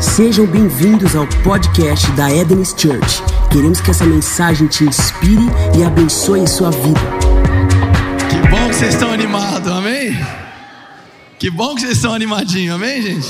Sejam 0.00 0.46
bem-vindos 0.46 1.14
ao 1.14 1.26
podcast 1.42 2.10
da 2.12 2.34
Eden's 2.34 2.70
Church. 2.70 3.22
Queremos 3.52 3.82
que 3.82 3.90
essa 3.90 4.06
mensagem 4.06 4.66
te 4.66 4.84
inspire 4.84 5.44
e 5.78 5.84
abençoe 5.84 6.48
sua 6.48 6.70
vida. 6.70 6.98
Que 8.30 8.48
bom 8.48 8.70
que 8.70 8.76
vocês 8.76 8.94
estão 8.94 9.12
animados, 9.12 9.70
amém? 9.70 10.12
Que 11.38 11.50
bom 11.50 11.74
que 11.74 11.82
vocês 11.82 11.96
estão 11.96 12.14
animadinhos, 12.14 12.76
amém, 12.76 13.02
gente? 13.02 13.28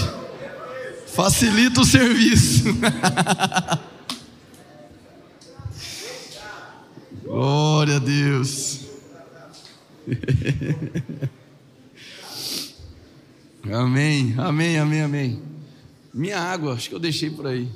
Facilita 1.08 1.80
o 1.80 1.84
serviço. 1.84 2.66
Glória 7.26 7.96
a 7.96 7.98
Deus. 7.98 8.78
amém, 13.72 14.36
amém, 14.38 14.78
amém, 14.78 15.02
amém. 15.02 15.42
Minha 16.12 16.40
água, 16.40 16.74
acho 16.74 16.88
que 16.88 16.94
eu 16.94 16.98
deixei 16.98 17.30
por 17.30 17.46
aí. 17.46 17.68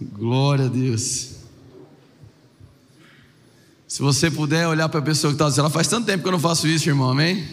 Glória 0.00 0.64
a 0.66 0.68
Deus. 0.68 1.36
Se 3.86 4.02
você 4.02 4.30
puder 4.30 4.66
olhar 4.66 4.88
para 4.88 5.00
a 5.00 5.02
pessoa 5.02 5.30
que 5.30 5.36
está 5.36 5.48
do 5.48 5.54
seu 5.54 5.62
lado, 5.62 5.72
faz 5.72 5.86
tanto 5.88 6.06
tempo 6.06 6.22
que 6.22 6.28
eu 6.28 6.32
não 6.32 6.40
faço 6.40 6.66
isso, 6.66 6.88
irmão, 6.88 7.10
amém? 7.10 7.46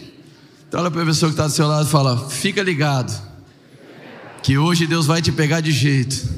Então 0.66 0.80
olha 0.80 0.90
para 0.90 1.02
a 1.02 1.06
pessoa 1.06 1.30
que 1.30 1.34
está 1.34 1.46
do 1.46 1.52
seu 1.52 1.66
lado 1.66 1.86
e 1.86 1.90
fala: 1.90 2.28
fica 2.28 2.62
ligado, 2.62 3.12
que 4.42 4.58
hoje 4.58 4.86
Deus 4.86 5.06
vai 5.06 5.22
te 5.22 5.30
pegar 5.32 5.60
de 5.60 5.70
jeito. 5.70 6.28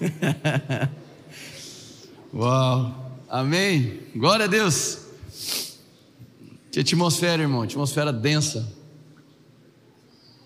Uau, 2.34 3.20
amém? 3.28 4.00
Glória 4.14 4.44
a 4.44 4.48
Deus. 4.48 4.99
Que 6.70 6.78
atmosfera, 6.78 7.42
irmão, 7.42 7.62
atmosfera 7.62 8.12
densa. 8.12 8.72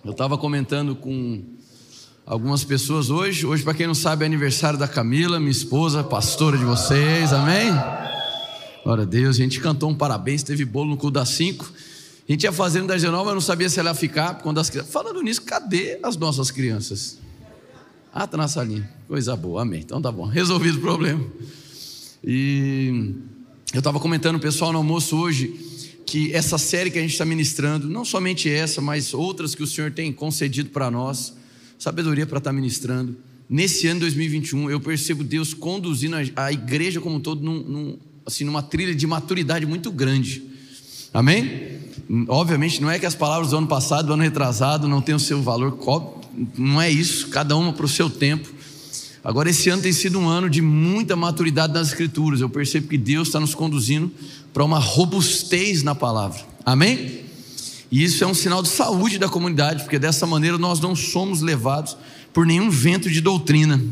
Eu 0.02 0.12
estava 0.12 0.38
comentando 0.38 0.96
com 0.96 1.45
algumas 2.24 2.65
pessoas 2.65 3.10
hoje. 3.10 3.45
Hoje, 3.45 3.62
para 3.62 3.74
quem 3.74 3.87
não 3.87 3.95
sabe, 3.95 4.24
é 4.24 4.26
aniversário 4.26 4.79
da 4.79 4.88
Camila, 4.88 5.38
minha 5.38 5.51
esposa, 5.51 6.02
pastora 6.02 6.57
de 6.57 6.65
vocês, 6.65 7.30
amém? 7.30 7.71
Glória 8.82 9.02
a 9.02 9.07
Deus, 9.07 9.37
a 9.37 9.38
gente 9.38 9.60
cantou 9.60 9.90
um 9.90 9.95
parabéns, 9.95 10.43
teve 10.43 10.65
bolo 10.65 10.90
no 10.90 10.96
cu 10.96 11.10
das 11.10 11.29
cinco. 11.29 11.71
A 12.27 12.32
gente 12.32 12.45
ia 12.45 12.52
fazendo 12.52 12.87
das 12.87 13.02
19, 13.02 13.27
mas 13.27 13.34
não 13.34 13.40
sabia 13.43 13.68
se 13.68 13.79
ela 13.79 13.90
ia 13.90 13.95
ficar. 13.95 14.37
Quando 14.37 14.59
as. 14.59 14.71
Falando 14.71 15.21
nisso, 15.21 15.43
cadê 15.43 15.99
as 16.02 16.16
nossas 16.16 16.51
crianças? 16.51 17.18
Ah, 18.10 18.27
tá 18.27 18.38
na 18.38 18.49
salinha. 18.49 18.88
Coisa 19.06 19.37
boa, 19.37 19.60
amém. 19.60 19.80
Então 19.80 20.01
tá 20.01 20.10
bom, 20.10 20.24
resolvido 20.24 20.79
o 20.79 20.80
problema. 20.80 21.23
E 22.23 23.15
eu 23.74 23.79
estava 23.79 24.01
comentando 24.01 24.37
o 24.37 24.40
pessoal 24.40 24.73
no 24.73 24.79
almoço 24.79 25.18
hoje 25.18 25.74
que 26.07 26.33
essa 26.33 26.59
série 26.59 26.91
que 26.91 26.99
a 26.99 27.02
gente 27.02 27.13
está 27.13 27.24
ministrando, 27.24 27.88
não 27.88 28.05
somente 28.05 28.49
essa, 28.49 28.80
mas 28.80 29.15
outras 29.15 29.55
que 29.55 29.63
o 29.63 29.66
Senhor 29.66 29.91
tem 29.91 30.13
concedido 30.13 30.71
para 30.71 30.91
nós, 30.91 31.35
sabedoria 31.79 32.27
para 32.27 32.38
estar 32.38 32.51
tá 32.51 32.55
ministrando. 32.55 33.16
Nesse 33.49 33.87
ano 33.87 34.01
2021, 34.01 34.71
eu 34.71 34.80
percebo 34.80 35.23
Deus 35.23 35.52
conduzindo 35.52 36.16
a, 36.37 36.52
igreja 36.52 37.01
como 37.01 37.16
um 37.16 37.21
todo 37.21 37.43
num, 37.43 37.61
num, 37.61 37.99
assim, 38.24 38.45
numa 38.45 38.63
trilha 38.63 38.95
de 38.95 39.07
maturidade 39.07 39.66
muito 39.66 39.91
grande. 39.91 40.43
Amém? 41.13 41.79
Obviamente, 42.29 42.83
não 42.83 42.91
é 42.91 42.99
que 42.99 43.07
as 43.07 43.15
palavras 43.15 43.51
do 43.51 43.59
ano 43.59 43.66
passado, 43.66 44.07
do 44.07 44.13
ano 44.15 44.23
retrasado, 44.23 44.89
não 44.89 45.01
tenham 45.01 45.16
o 45.16 45.21
seu 45.21 45.43
valor, 45.43 45.79
não 46.57 46.80
é 46.80 46.91
isso, 46.91 47.29
cada 47.29 47.57
uma 47.57 47.73
para 47.73 47.87
o 47.87 47.89
seu 47.89 48.11
tempo. 48.11 48.49
Agora, 49.23 49.49
esse 49.49 49.71
ano 49.71 49.80
tem 49.80 49.93
sido 49.93 50.18
um 50.18 50.29
ano 50.29 50.51
de 50.51 50.61
muita 50.61 51.16
maturidade 51.16 51.73
nas 51.73 51.89
Escrituras. 51.89 52.43
Eu 52.43 52.49
percebo 52.51 52.89
que 52.89 52.99
Deus 52.99 53.29
está 53.29 53.41
nos 53.41 53.55
conduzindo 53.55 54.13
para 54.55 54.65
uma 54.65 54.79
robustez 54.79 55.83
na 55.83 55.97
palavra. 55.97 56.41
Amém? 56.65 57.24
E 57.91 58.02
isso 58.05 58.23
é 58.23 58.27
um 58.27 58.33
sinal 58.33 58.63
de 58.63 58.69
saúde 58.69 59.19
da 59.19 59.29
comunidade, 59.29 59.83
porque 59.83 59.99
dessa 59.99 60.27
maneira 60.27 60.57
nós 60.57 60.79
não 60.79 60.95
somos 60.95 61.43
levados 61.43 61.96
por 62.33 62.46
nenhum 62.46 62.71
vento 62.71 63.11
de 63.11 63.21
doutrina, 63.21 63.83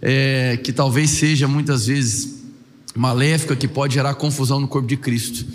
é, 0.00 0.58
que 0.62 0.72
talvez 0.72 1.10
seja 1.10 1.48
muitas 1.48 1.86
vezes 1.86 2.42
maléfica, 2.94 3.56
que 3.56 3.66
pode 3.66 3.94
gerar 3.94 4.14
confusão 4.14 4.60
no 4.60 4.68
corpo 4.68 4.86
de 4.86 4.98
Cristo. 4.98 5.46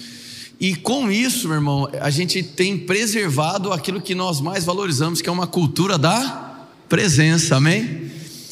E 0.59 0.75
com 0.75 1.11
isso, 1.11 1.47
meu 1.47 1.57
irmão, 1.57 1.89
a 1.99 2.09
gente 2.09 2.41
tem 2.41 2.77
preservado 2.77 3.71
aquilo 3.71 4.01
que 4.01 4.13
nós 4.13 4.41
mais 4.41 4.63
valorizamos, 4.63 5.21
que 5.21 5.29
é 5.29 5.31
uma 5.31 5.47
cultura 5.47 5.97
da 5.97 6.67
presença, 6.89 7.55
amém? 7.55 8.11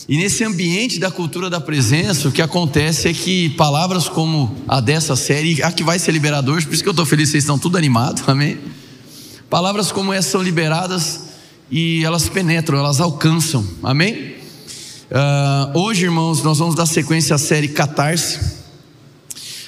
E 0.10 0.18
nesse 0.18 0.44
ambiente 0.44 1.00
da 1.00 1.12
cultura 1.12 1.52
da 1.52 1.62
presença, 1.62 2.28
o 2.28 2.32
que 2.32 2.42
acontece 2.42 3.08
é 3.08 3.14
que 3.14 3.52
palavras 3.52 4.10
como 4.10 4.58
a 4.68 4.80
dessa 4.80 5.16
série, 5.16 5.62
a 5.62 5.72
que 5.72 5.84
vai 5.84 6.00
ser 6.00 6.12
liberada 6.12 6.52
hoje, 6.52 6.66
por 6.66 6.74
isso 6.74 6.82
que 6.82 6.90
eu 6.90 6.94
estou 6.94 7.06
feliz, 7.06 7.30
vocês 7.30 7.44
estão 7.44 7.60
tudo 7.60 7.78
animados, 7.78 8.24
amém? 8.28 8.58
Palavras 9.52 9.92
como 9.92 10.12
essa 10.12 10.32
são 10.32 10.42
liberadas 10.42 11.26
e 11.70 12.04
elas 12.04 12.28
penetram, 12.28 12.80
elas 12.80 13.00
alcançam, 13.00 13.64
amém? 13.84 14.34
Uh, 15.12 15.78
hoje, 15.78 16.06
irmãos, 16.06 16.42
nós 16.42 16.58
vamos 16.58 16.74
dar 16.74 16.88
sequência 16.88 17.36
à 17.36 17.38
série 17.38 17.68
Catarse. 17.68 18.40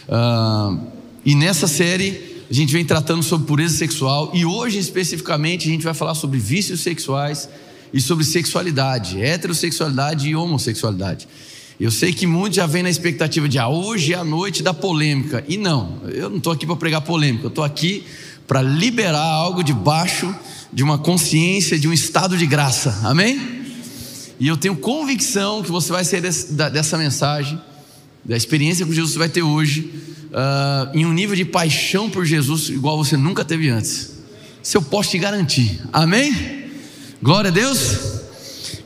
Uh, 0.09 0.87
e 1.23 1.35
nessa 1.35 1.67
série 1.67 2.43
a 2.49 2.53
gente 2.53 2.73
vem 2.73 2.83
tratando 2.83 3.21
sobre 3.21 3.45
pureza 3.45 3.77
sexual 3.77 4.31
e 4.33 4.43
hoje 4.43 4.79
especificamente 4.79 5.67
a 5.67 5.71
gente 5.71 5.83
vai 5.83 5.93
falar 5.93 6.15
sobre 6.15 6.39
vícios 6.39 6.81
sexuais 6.81 7.47
e 7.93 7.99
sobre 7.99 8.23
sexualidade, 8.23 9.21
heterossexualidade 9.21 10.29
e 10.29 10.35
homossexualidade. 10.35 11.27
Eu 11.79 11.89
sei 11.89 12.13
que 12.13 12.27
muitos 12.27 12.57
já 12.57 12.67
vêm 12.67 12.83
na 12.83 12.89
expectativa 12.89 13.49
de 13.49 13.57
ah, 13.57 13.67
hoje 13.67 14.13
é 14.13 14.15
a 14.15 14.23
noite 14.23 14.61
da 14.61 14.73
polêmica. 14.73 15.43
E 15.47 15.57
não, 15.57 15.97
eu 16.09 16.29
não 16.29 16.37
estou 16.37 16.53
aqui 16.53 16.65
para 16.65 16.75
pregar 16.75 17.01
polêmica, 17.01 17.45
eu 17.45 17.49
estou 17.49 17.63
aqui 17.63 18.03
para 18.47 18.61
liberar 18.61 19.19
algo 19.19 19.63
debaixo 19.63 20.33
de 20.71 20.83
uma 20.83 20.97
consciência, 20.97 21.79
de 21.79 21.87
um 21.87 21.93
estado 21.93 22.37
de 22.37 22.45
graça. 22.45 22.99
Amém? 23.03 23.61
E 24.39 24.47
eu 24.47 24.55
tenho 24.55 24.75
convicção 24.75 25.63
que 25.63 25.71
você 25.71 25.91
vai 25.91 26.03
sair 26.03 26.21
dessa 26.21 26.97
mensagem, 26.97 27.59
da 28.23 28.37
experiência 28.37 28.85
Jesus 28.85 29.09
que 29.09 29.13
você 29.13 29.19
vai 29.19 29.29
ter 29.29 29.41
hoje, 29.41 29.91
uh, 30.31 30.95
em 30.95 31.05
um 31.05 31.13
nível 31.13 31.35
de 31.35 31.45
paixão 31.45 32.09
por 32.09 32.25
Jesus 32.25 32.69
igual 32.69 32.97
você 32.97 33.17
nunca 33.17 33.43
teve 33.43 33.69
antes. 33.69 34.11
Isso 34.63 34.77
eu 34.77 34.81
posso 34.81 35.09
te 35.09 35.17
garantir. 35.17 35.81
Amém? 35.91 36.60
Glória 37.23 37.49
a 37.49 37.53
Deus. 37.53 37.99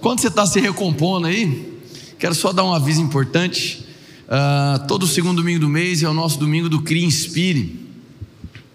Quando 0.01 0.19
você 0.19 0.27
está 0.27 0.45
se 0.45 0.59
recompondo 0.59 1.25
aí, 1.25 1.79
quero 2.19 2.35
só 2.35 2.51
dar 2.51 2.65
um 2.65 2.73
aviso 2.73 2.99
importante. 2.99 3.85
Uh, 4.25 4.85
todo 4.87 5.07
segundo 5.07 5.37
domingo 5.37 5.61
do 5.61 5.69
mês 5.69 6.03
é 6.03 6.09
o 6.09 6.13
nosso 6.13 6.37
domingo 6.37 6.67
do 6.67 6.81
Cria 6.81 7.05
Inspire. 7.05 7.79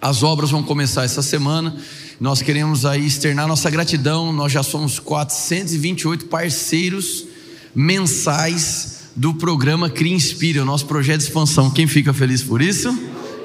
As 0.01 0.23
obras 0.23 0.51
vão 0.51 0.63
começar 0.63 1.05
essa 1.05 1.21
semana. 1.21 1.77
Nós 2.19 2.41
queremos 2.41 2.87
aí 2.87 3.07
externar 3.07 3.47
nossa 3.47 3.69
gratidão. 3.69 4.33
Nós 4.33 4.51
já 4.51 4.63
somos 4.63 4.99
428 4.99 6.25
parceiros 6.25 7.27
mensais 7.75 9.11
do 9.15 9.35
programa 9.35 9.91
Cria 9.91 10.15
Inspire, 10.15 10.61
o 10.61 10.65
nosso 10.65 10.87
projeto 10.87 11.19
de 11.19 11.25
expansão. 11.25 11.71
Quem 11.71 11.87
fica 11.87 12.15
feliz 12.15 12.43
por 12.43 12.63
isso? 12.63 12.99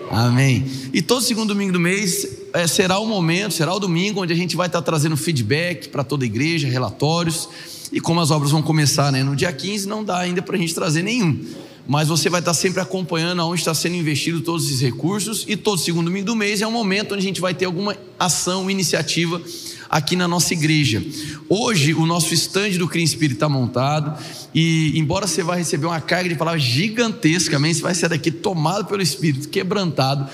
Amém. 0.09 0.65
E 0.93 1.01
todo 1.01 1.21
segundo 1.21 1.49
domingo 1.49 1.73
do 1.73 1.79
mês 1.81 2.44
é, 2.55 2.67
será 2.67 2.99
o 2.99 3.05
momento, 3.05 3.53
será 3.53 3.73
o 3.73 3.79
domingo 3.79 4.21
onde 4.21 4.31
a 4.31 4.35
gente 4.35 4.55
vai 4.55 4.67
estar 4.67 4.81
trazendo 4.81 5.17
feedback 5.17 5.89
para 5.89 6.03
toda 6.03 6.23
a 6.23 6.25
igreja, 6.25 6.67
relatórios. 6.69 7.49
E 7.91 7.99
como 7.99 8.21
as 8.21 8.31
obras 8.31 8.51
vão 8.51 8.61
começar 8.61 9.11
né, 9.11 9.23
no 9.23 9.35
dia 9.35 9.51
15, 9.51 9.87
não 9.87 10.03
dá 10.03 10.19
ainda 10.19 10.41
para 10.41 10.55
a 10.55 10.59
gente 10.59 10.73
trazer 10.73 11.03
nenhum. 11.03 11.37
Mas 11.85 12.07
você 12.07 12.29
vai 12.29 12.39
estar 12.39 12.53
sempre 12.53 12.79
acompanhando 12.79 13.41
aonde 13.41 13.59
está 13.59 13.73
sendo 13.73 13.95
investido 13.95 14.41
todos 14.41 14.65
esses 14.65 14.81
recursos. 14.81 15.43
E 15.47 15.57
todo 15.57 15.77
segundo 15.77 16.05
domingo 16.05 16.25
do 16.25 16.35
mês 16.35 16.61
é 16.61 16.67
um 16.67 16.71
momento 16.71 17.13
onde 17.13 17.23
a 17.23 17.27
gente 17.27 17.41
vai 17.41 17.53
ter 17.53 17.65
alguma 17.65 17.95
ação, 18.17 18.71
iniciativa 18.71 19.41
aqui 19.89 20.15
na 20.15 20.27
nossa 20.27 20.53
igreja. 20.53 21.03
Hoje 21.49 21.93
o 21.93 22.05
nosso 22.05 22.33
estande 22.33 22.77
do 22.77 22.87
Cria 22.87 23.03
Espírito 23.03 23.35
está 23.35 23.49
montado 23.49 24.17
e 24.53 24.97
embora 24.97 25.27
você 25.27 25.43
vá 25.43 25.55
receber 25.55 25.85
uma 25.85 26.01
carga 26.01 26.29
de 26.29 26.35
palavras 26.35 26.63
gigantesca, 26.63 27.57
amém, 27.57 27.73
você 27.73 27.81
vai 27.81 27.93
sair 27.93 28.09
daqui 28.09 28.31
tomado 28.31 28.85
pelo 28.85 29.01
Espírito, 29.01 29.49
quebrantado. 29.49 30.27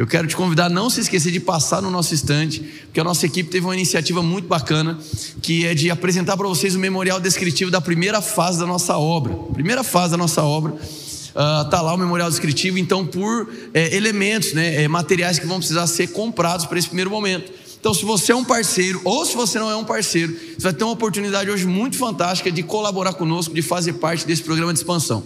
Eu 0.00 0.06
quero 0.06 0.26
te 0.26 0.34
convidar 0.34 0.64
a 0.64 0.68
não 0.70 0.88
se 0.88 1.02
esquecer 1.02 1.30
de 1.30 1.38
passar 1.38 1.82
no 1.82 1.90
nosso 1.90 2.14
estande, 2.14 2.60
porque 2.86 2.98
a 2.98 3.04
nossa 3.04 3.26
equipe 3.26 3.50
teve 3.50 3.66
uma 3.66 3.74
iniciativa 3.74 4.22
muito 4.22 4.48
bacana, 4.48 4.98
que 5.42 5.66
é 5.66 5.74
de 5.74 5.90
apresentar 5.90 6.38
para 6.38 6.48
vocês 6.48 6.74
o 6.74 6.78
memorial 6.78 7.20
descritivo 7.20 7.70
da 7.70 7.82
primeira 7.82 8.22
fase 8.22 8.58
da 8.58 8.64
nossa 8.64 8.96
obra. 8.96 9.34
Primeira 9.52 9.84
fase 9.84 10.12
da 10.12 10.16
nossa 10.16 10.42
obra. 10.42 10.72
Uh, 10.72 11.68
tá 11.68 11.82
lá 11.82 11.92
o 11.92 11.98
memorial 11.98 12.30
descritivo, 12.30 12.78
então 12.78 13.06
por 13.06 13.52
é, 13.74 13.94
elementos, 13.94 14.54
né, 14.54 14.82
é, 14.82 14.88
materiais 14.88 15.38
que 15.38 15.46
vão 15.46 15.58
precisar 15.58 15.86
ser 15.86 16.06
comprados 16.06 16.64
para 16.64 16.78
esse 16.78 16.88
primeiro 16.88 17.10
momento. 17.10 17.52
Então, 17.78 17.92
se 17.92 18.06
você 18.06 18.32
é 18.32 18.34
um 18.34 18.42
parceiro 18.42 19.02
ou 19.04 19.26
se 19.26 19.36
você 19.36 19.58
não 19.58 19.70
é 19.70 19.76
um 19.76 19.84
parceiro, 19.84 20.32
você 20.32 20.62
vai 20.62 20.72
ter 20.72 20.82
uma 20.82 20.94
oportunidade 20.94 21.50
hoje 21.50 21.66
muito 21.66 21.98
fantástica 21.98 22.50
de 22.50 22.62
colaborar 22.62 23.12
conosco, 23.12 23.52
de 23.52 23.60
fazer 23.60 23.92
parte 23.92 24.26
desse 24.26 24.42
programa 24.42 24.72
de 24.72 24.78
expansão. 24.78 25.22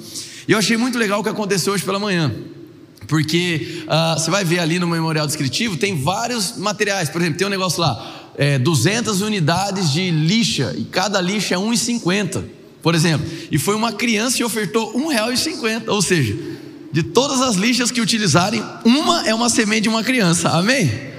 E 0.48 0.50
eu 0.50 0.58
achei 0.58 0.76
muito 0.76 0.98
legal 0.98 1.20
o 1.20 1.22
que 1.22 1.28
aconteceu 1.28 1.74
hoje 1.74 1.84
pela 1.84 2.00
manhã. 2.00 2.34
Porque 3.06 3.84
uh, 3.84 4.18
você 4.18 4.30
vai 4.30 4.44
ver 4.44 4.58
ali 4.58 4.78
no 4.78 4.86
memorial 4.86 5.26
descritivo, 5.26 5.76
tem 5.76 6.02
vários 6.02 6.56
materiais. 6.56 7.08
Por 7.08 7.20
exemplo, 7.20 7.38
tem 7.38 7.46
um 7.46 7.50
negócio 7.50 7.80
lá, 7.80 8.30
é, 8.36 8.58
200 8.58 9.20
unidades 9.20 9.92
de 9.92 10.10
lixa, 10.10 10.74
e 10.76 10.84
cada 10.84 11.20
lixa 11.20 11.54
é 11.54 11.58
1,50, 11.58 12.44
por 12.82 12.94
exemplo. 12.94 13.26
E 13.50 13.58
foi 13.58 13.74
uma 13.74 13.92
criança 13.92 14.40
e 14.40 14.44
ofertou 14.44 14.92
R$ 14.96 15.14
1,50. 15.14 15.84
Ou 15.88 16.02
seja, 16.02 16.36
de 16.92 17.02
todas 17.02 17.40
as 17.40 17.56
lixas 17.56 17.90
que 17.90 18.00
utilizarem, 18.00 18.62
uma 18.84 19.26
é 19.26 19.34
uma 19.34 19.48
semente 19.48 19.82
de 19.82 19.88
uma 19.88 20.04
criança. 20.04 20.50
Amém? 20.50 21.13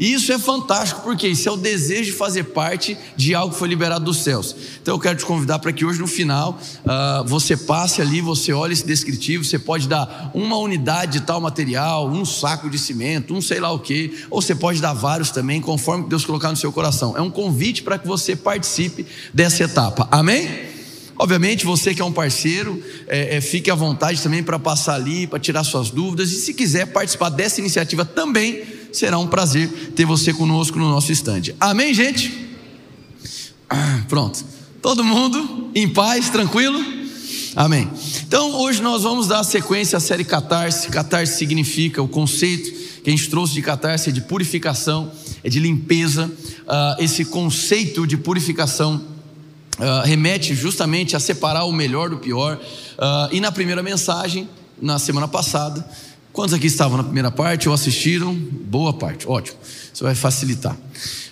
E 0.00 0.14
isso 0.14 0.32
é 0.32 0.38
fantástico, 0.38 1.02
porque 1.02 1.28
isso 1.28 1.46
é 1.46 1.52
o 1.52 1.58
desejo 1.58 2.06
de 2.06 2.12
fazer 2.12 2.44
parte 2.44 2.96
de 3.14 3.34
algo 3.34 3.52
que 3.52 3.58
foi 3.58 3.68
liberado 3.68 4.02
dos 4.02 4.16
céus. 4.16 4.56
Então 4.80 4.94
eu 4.94 4.98
quero 4.98 5.18
te 5.18 5.26
convidar 5.26 5.58
para 5.58 5.74
que 5.74 5.84
hoje 5.84 6.00
no 6.00 6.06
final 6.06 6.58
uh, 6.86 7.28
você 7.28 7.54
passe 7.54 8.00
ali, 8.00 8.22
você 8.22 8.50
olhe 8.50 8.72
esse 8.72 8.86
descritivo, 8.86 9.44
você 9.44 9.58
pode 9.58 9.86
dar 9.86 10.30
uma 10.32 10.56
unidade 10.56 11.18
de 11.18 11.20
tal 11.20 11.38
material, 11.38 12.08
um 12.08 12.24
saco 12.24 12.70
de 12.70 12.78
cimento, 12.78 13.34
um 13.34 13.42
sei 13.42 13.60
lá 13.60 13.70
o 13.70 13.78
que, 13.78 14.24
ou 14.30 14.40
você 14.40 14.54
pode 14.54 14.80
dar 14.80 14.94
vários 14.94 15.30
também, 15.30 15.60
conforme 15.60 16.08
Deus 16.08 16.24
colocar 16.24 16.48
no 16.48 16.56
seu 16.56 16.72
coração. 16.72 17.14
É 17.14 17.20
um 17.20 17.30
convite 17.30 17.82
para 17.82 17.98
que 17.98 18.08
você 18.08 18.34
participe 18.34 19.06
dessa 19.34 19.64
etapa. 19.64 20.08
Amém? 20.10 20.48
Obviamente, 21.18 21.66
você 21.66 21.94
que 21.94 22.00
é 22.00 22.04
um 22.06 22.12
parceiro, 22.12 22.82
é, 23.06 23.36
é, 23.36 23.40
fique 23.42 23.70
à 23.70 23.74
vontade 23.74 24.22
também 24.22 24.42
para 24.42 24.58
passar 24.58 24.94
ali, 24.94 25.26
para 25.26 25.38
tirar 25.38 25.62
suas 25.62 25.90
dúvidas. 25.90 26.32
E 26.32 26.36
se 26.36 26.54
quiser 26.54 26.86
participar 26.86 27.28
dessa 27.28 27.60
iniciativa 27.60 28.06
também, 28.06 28.79
será 28.92 29.18
um 29.18 29.26
prazer 29.26 29.92
ter 29.94 30.04
você 30.04 30.32
conosco 30.32 30.78
no 30.78 30.88
nosso 30.88 31.12
estande. 31.12 31.54
Amém, 31.60 31.94
gente? 31.94 32.48
Pronto. 34.08 34.44
Todo 34.82 35.04
mundo 35.04 35.70
em 35.74 35.88
paz, 35.88 36.30
tranquilo? 36.30 36.82
Amém. 37.54 37.90
Então, 38.22 38.54
hoje 38.60 38.80
nós 38.80 39.02
vamos 39.02 39.26
dar 39.26 39.42
sequência 39.44 39.96
à 39.96 40.00
série 40.00 40.24
Catarse. 40.24 40.88
Catarse 40.88 41.36
significa 41.36 42.00
o 42.00 42.08
conceito 42.08 42.80
que 43.02 43.10
a 43.10 43.12
gente 43.12 43.28
trouxe 43.28 43.54
de 43.54 43.62
catarse 43.62 44.10
é 44.10 44.12
de 44.12 44.20
purificação, 44.20 45.10
é 45.42 45.48
de 45.48 45.58
limpeza. 45.58 46.26
Uh, 46.26 47.02
esse 47.02 47.24
conceito 47.24 48.06
de 48.06 48.16
purificação 48.16 49.02
uh, 49.78 50.04
remete 50.04 50.54
justamente 50.54 51.16
a 51.16 51.20
separar 51.20 51.64
o 51.64 51.72
melhor 51.72 52.10
do 52.10 52.18
pior. 52.18 52.56
Uh, 52.56 53.34
e 53.34 53.40
na 53.40 53.50
primeira 53.50 53.82
mensagem, 53.82 54.48
na 54.80 54.98
semana 54.98 55.26
passada, 55.26 55.86
quantos 56.32 56.54
aqui 56.54 56.66
estavam 56.66 56.96
na 56.96 57.04
primeira 57.04 57.30
parte 57.30 57.68
ou 57.68 57.74
assistiram? 57.74 58.34
Boa 58.34 58.92
parte, 58.92 59.28
ótimo. 59.28 59.58
Isso 59.92 60.04
vai 60.04 60.14
facilitar. 60.14 60.76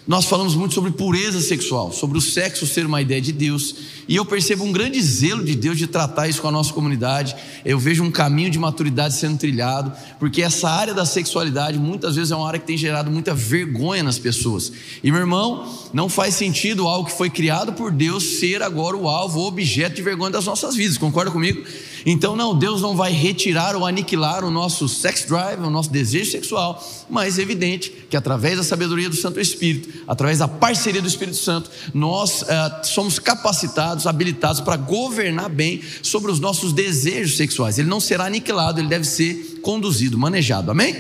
Nós 0.07 0.25
falamos 0.25 0.55
muito 0.55 0.75
sobre 0.75 0.91
pureza 0.91 1.41
sexual, 1.41 1.93
sobre 1.93 2.17
o 2.17 2.21
sexo 2.21 2.67
ser 2.67 2.87
uma 2.87 3.03
ideia 3.03 3.21
de 3.21 3.31
Deus, 3.31 3.75
e 4.09 4.17
eu 4.17 4.25
percebo 4.25 4.65
um 4.65 4.73
grande 4.73 5.01
zelo 5.03 5.45
de 5.45 5.55
Deus 5.55 5.77
de 5.77 5.87
tratar 5.87 6.29
isso 6.29 6.41
com 6.41 6.49
a 6.49 6.51
nossa 6.51 6.73
comunidade. 6.73 7.37
Eu 7.63 7.79
vejo 7.79 8.03
um 8.03 8.11
caminho 8.11 8.51
de 8.51 8.59
maturidade 8.59 9.15
sendo 9.15 9.37
trilhado, 9.37 9.93
porque 10.19 10.41
essa 10.41 10.71
área 10.71 10.95
da 10.95 11.05
sexualidade 11.05 11.79
muitas 11.79 12.17
vezes 12.17 12.31
é 12.31 12.37
uma 12.37 12.49
área 12.49 12.59
que 12.59 12.67
tem 12.67 12.79
gerado 12.79 13.11
muita 13.11 13.35
vergonha 13.35 14.03
nas 14.03 14.19
pessoas. 14.19 14.73
E 15.05 15.11
meu 15.11 15.21
irmão, 15.21 15.71
não 15.93 16.09
faz 16.09 16.35
sentido 16.35 16.89
algo 16.89 17.11
que 17.11 17.17
foi 17.17 17.29
criado 17.29 17.75
por 17.75 17.93
Deus 17.93 18.39
ser 18.39 18.63
agora 18.63 18.97
o 18.97 19.09
alvo, 19.09 19.41
o 19.41 19.47
objeto 19.47 19.97
de 19.97 20.03
vergonha 20.03 20.31
das 20.31 20.47
nossas 20.47 20.75
vidas. 20.75 20.97
Concorda 20.97 21.31
comigo? 21.31 21.63
Então, 22.07 22.35
não, 22.35 22.59
Deus 22.59 22.81
não 22.81 22.97
vai 22.97 23.13
retirar 23.13 23.77
ou 23.77 23.85
aniquilar 23.85 24.43
o 24.43 24.51
nosso 24.51 24.89
sex 24.89 25.25
drive, 25.25 25.61
o 25.61 25.69
nosso 25.69 25.91
desejo 25.91 26.31
sexual, 26.31 26.83
mas 27.11 27.39
é 27.39 27.43
evidente 27.43 27.91
que 28.09 28.17
através 28.17 28.57
da 28.57 28.65
sabedoria 28.65 29.11
do 29.11 29.17
Santo 29.17 29.39
Espírito, 29.39 29.58
através 30.07 30.39
da 30.39 30.49
parceria 30.49 31.03
do 31.03 31.09
Espírito 31.09 31.37
Santo, 31.37 31.71
nós 31.93 32.43
uh, 32.43 32.47
somos 32.85 33.19
capacitados, 33.19 34.07
habilitados 34.07 34.61
para 34.61 34.77
governar 34.77 35.49
bem 35.49 35.83
sobre 36.03 36.31
os 36.31 36.41
nossos 36.41 36.73
desejos 36.73 37.37
sexuais. 37.37 37.79
Ele 37.79 37.89
não 37.89 38.01
será 38.01 38.27
aniquilado, 38.27 38.81
ele 38.81 38.89
deve 38.89 39.05
ser 39.05 39.61
conduzido, 39.63 40.19
manejado. 40.19 40.71
Amém? 40.71 40.95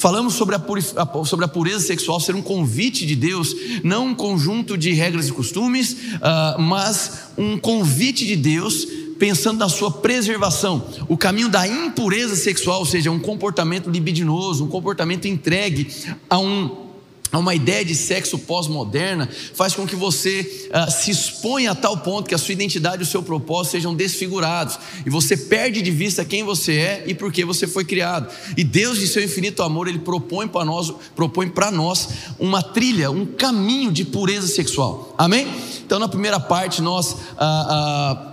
Falamos 0.00 0.32
sobre 0.32 0.56
a, 0.56 1.24
sobre 1.26 1.44
a 1.44 1.48
pureza 1.48 1.86
sexual 1.86 2.18
ser 2.20 2.34
um 2.34 2.40
convite 2.40 3.04
de 3.04 3.14
Deus, 3.14 3.54
não 3.84 4.06
um 4.06 4.14
conjunto 4.14 4.76
de 4.78 4.92
regras 4.92 5.28
e 5.28 5.32
costumes, 5.32 5.92
uh, 5.92 6.60
mas 6.60 7.30
um 7.36 7.58
convite 7.58 8.26
de 8.26 8.34
Deus 8.34 8.86
pensando 9.18 9.58
na 9.58 9.68
sua 9.68 9.90
preservação. 9.90 10.86
O 11.06 11.18
caminho 11.18 11.50
da 11.50 11.68
impureza 11.68 12.34
sexual, 12.34 12.80
ou 12.80 12.86
seja, 12.86 13.10
um 13.10 13.20
comportamento 13.20 13.90
libidinoso, 13.90 14.64
um 14.64 14.68
comportamento 14.68 15.28
entregue 15.28 15.86
a 16.30 16.38
um 16.38 16.89
uma 17.38 17.54
ideia 17.54 17.84
de 17.84 17.94
sexo 17.94 18.38
pós-moderna, 18.38 19.28
faz 19.54 19.74
com 19.74 19.86
que 19.86 19.94
você 19.94 20.68
uh, 20.74 20.90
se 20.90 21.10
exponha 21.10 21.70
a 21.70 21.74
tal 21.74 21.98
ponto 21.98 22.28
que 22.28 22.34
a 22.34 22.38
sua 22.38 22.52
identidade 22.52 23.02
e 23.02 23.06
o 23.06 23.08
seu 23.08 23.22
propósito 23.22 23.72
sejam 23.72 23.94
desfigurados, 23.94 24.78
e 25.06 25.10
você 25.10 25.36
perde 25.36 25.80
de 25.80 25.90
vista 25.90 26.24
quem 26.24 26.42
você 26.42 26.74
é 26.74 27.04
e 27.06 27.14
por 27.14 27.32
que 27.32 27.44
você 27.44 27.66
foi 27.66 27.84
criado. 27.84 28.32
E 28.56 28.64
Deus, 28.64 28.98
de 28.98 29.06
seu 29.06 29.22
infinito 29.22 29.62
amor, 29.62 29.86
Ele 29.86 30.00
propõe 30.00 30.48
para 30.48 30.64
nós, 30.64 30.92
propõe 31.14 31.48
para 31.48 31.70
nós 31.70 32.08
uma 32.38 32.62
trilha, 32.62 33.10
um 33.10 33.24
caminho 33.24 33.92
de 33.92 34.04
pureza 34.04 34.48
sexual. 34.48 35.14
Amém? 35.16 35.46
Então, 35.84 35.98
na 35.98 36.08
primeira 36.08 36.40
parte, 36.40 36.82
nós. 36.82 37.12
Uh, 37.12 38.26
uh, 38.26 38.30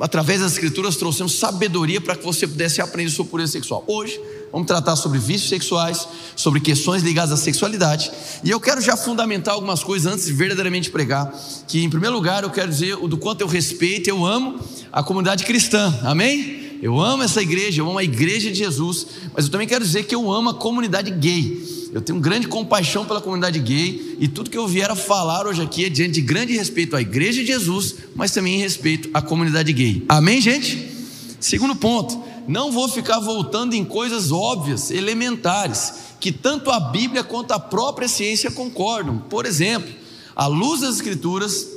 através 0.00 0.40
das 0.40 0.52
escrituras, 0.52 0.96
trouxemos 0.96 1.38
sabedoria 1.38 2.00
para 2.00 2.16
que 2.16 2.24
você 2.24 2.46
pudesse 2.46 2.80
aprender 2.80 3.10
sobre 3.10 3.30
pureza 3.30 3.52
sexual. 3.52 3.84
Hoje, 3.86 4.20
vamos 4.52 4.66
tratar 4.66 4.94
sobre 4.96 5.18
vícios 5.18 5.48
sexuais, 5.48 6.06
sobre 6.36 6.60
questões 6.60 7.02
ligadas 7.02 7.32
à 7.32 7.36
sexualidade. 7.36 8.12
E 8.44 8.50
eu 8.50 8.60
quero 8.60 8.80
já 8.80 8.96
fundamentar 8.96 9.54
algumas 9.54 9.82
coisas 9.82 10.12
antes 10.12 10.26
de 10.26 10.32
verdadeiramente 10.32 10.90
pregar. 10.90 11.32
Que, 11.66 11.82
em 11.82 11.88
primeiro 11.88 12.14
lugar, 12.14 12.42
eu 12.42 12.50
quero 12.50 12.68
dizer 12.68 12.94
o 12.96 13.08
do 13.08 13.16
quanto 13.16 13.40
eu 13.40 13.46
respeito, 13.46 14.08
eu 14.08 14.24
amo 14.26 14.60
a 14.92 15.02
comunidade 15.02 15.44
cristã. 15.44 15.98
Amém? 16.04 16.78
Eu 16.82 17.00
amo 17.00 17.22
essa 17.22 17.40
igreja, 17.40 17.80
eu 17.80 17.88
amo 17.88 17.98
a 17.98 18.04
igreja 18.04 18.50
de 18.50 18.58
Jesus. 18.58 19.06
Mas 19.32 19.46
eu 19.46 19.50
também 19.50 19.66
quero 19.66 19.84
dizer 19.84 20.02
que 20.04 20.14
eu 20.14 20.30
amo 20.30 20.50
a 20.50 20.54
comunidade 20.54 21.10
gay. 21.10 21.72
Eu 21.92 22.00
tenho 22.00 22.18
grande 22.18 22.48
compaixão 22.48 23.04
pela 23.04 23.20
comunidade 23.20 23.58
gay 23.58 24.16
e 24.18 24.26
tudo 24.26 24.48
que 24.48 24.56
eu 24.56 24.66
vier 24.66 24.90
a 24.90 24.96
falar 24.96 25.46
hoje 25.46 25.60
aqui 25.60 25.84
é 25.84 25.90
diante 25.90 26.14
de 26.14 26.22
grande 26.22 26.56
respeito 26.56 26.96
à 26.96 27.02
Igreja 27.02 27.42
de 27.42 27.48
Jesus, 27.48 27.96
mas 28.14 28.30
também 28.32 28.54
em 28.54 28.58
respeito 28.58 29.10
à 29.12 29.20
comunidade 29.20 29.70
gay. 29.74 30.02
Amém, 30.08 30.40
gente? 30.40 30.90
Segundo 31.38 31.76
ponto, 31.76 32.18
não 32.48 32.72
vou 32.72 32.88
ficar 32.88 33.20
voltando 33.20 33.74
em 33.74 33.84
coisas 33.84 34.32
óbvias, 34.32 34.90
elementares, 34.90 35.94
que 36.20 36.30
tanto 36.32 36.70
a 36.70 36.78
Bíblia 36.78 37.24
quanto 37.24 37.52
a 37.52 37.58
própria 37.58 38.08
ciência 38.08 38.50
concordam. 38.50 39.18
Por 39.18 39.46
exemplo, 39.46 39.92
à 40.34 40.46
luz 40.46 40.80
das 40.80 40.96
Escrituras, 40.96 41.68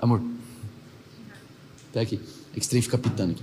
amor, 0.00 0.22
até 1.90 2.00
aqui, 2.00 2.20
é 2.56 2.60
que 2.60 2.82
fica 2.82 2.98
pitando 2.98 3.32
aqui. 3.32 3.42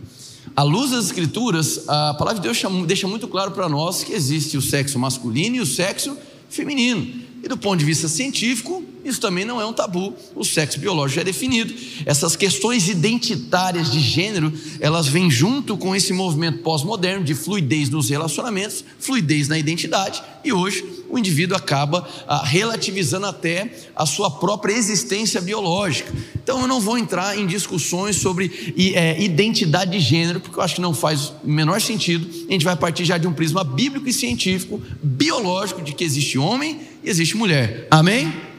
À 0.55 0.63
luz 0.63 0.91
das 0.91 1.05
Escrituras, 1.05 1.87
a 1.87 2.13
palavra 2.13 2.35
de 2.35 2.41
Deus 2.41 2.61
deixa 2.85 3.07
muito 3.07 3.27
claro 3.27 3.51
para 3.51 3.67
nós 3.67 4.03
que 4.03 4.13
existe 4.13 4.57
o 4.57 4.61
sexo 4.61 4.99
masculino 4.99 5.57
e 5.57 5.61
o 5.61 5.65
sexo 5.65 6.17
feminino. 6.49 7.23
E 7.43 7.47
do 7.47 7.57
ponto 7.57 7.79
de 7.79 7.85
vista 7.85 8.07
científico, 8.07 8.83
isso 9.05 9.21
também 9.21 9.45
não 9.45 9.61
é 9.61 9.65
um 9.65 9.71
tabu. 9.71 10.15
O 10.33 10.43
sexo 10.43 10.79
biológico 10.79 11.17
já 11.17 11.21
é 11.21 11.23
definido. 11.23 11.71
Essas 12.07 12.35
questões 12.35 12.89
identitárias 12.89 13.91
de 13.91 13.99
gênero, 13.99 14.51
elas 14.79 15.07
vêm 15.07 15.29
junto 15.29 15.77
com 15.77 15.95
esse 15.95 16.11
movimento 16.11 16.63
pós-moderno 16.63 17.23
de 17.23 17.35
fluidez 17.35 17.87
nos 17.87 18.09
relacionamentos, 18.09 18.83
fluidez 18.99 19.47
na 19.47 19.59
identidade. 19.59 20.23
E 20.43 20.51
hoje 20.51 20.83
o 21.07 21.19
indivíduo 21.19 21.55
acaba 21.55 22.07
ah, 22.27 22.43
relativizando 22.43 23.27
até 23.27 23.77
a 23.95 24.07
sua 24.07 24.31
própria 24.31 24.73
existência 24.73 25.39
biológica. 25.39 26.11
Então 26.43 26.61
eu 26.61 26.67
não 26.67 26.81
vou 26.81 26.97
entrar 26.97 27.37
em 27.37 27.45
discussões 27.45 28.15
sobre 28.15 28.73
é, 28.95 29.21
identidade 29.21 29.91
de 29.91 29.99
gênero, 29.99 30.39
porque 30.39 30.57
eu 30.57 30.63
acho 30.63 30.75
que 30.75 30.81
não 30.81 30.95
faz 30.95 31.31
o 31.43 31.47
menor 31.47 31.79
sentido. 31.79 32.27
A 32.49 32.51
gente 32.51 32.65
vai 32.65 32.75
partir 32.75 33.05
já 33.05 33.19
de 33.19 33.27
um 33.27 33.33
prisma 33.33 33.63
bíblico 33.63 34.09
e 34.09 34.13
científico, 34.13 34.81
biológico, 35.03 35.83
de 35.83 35.93
que 35.93 36.03
existe 36.03 36.39
homem 36.39 36.81
e 37.03 37.09
existe 37.09 37.37
mulher. 37.37 37.87
Amém? 37.91 38.54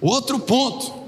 Outro 0.00 0.38
ponto 0.38 1.06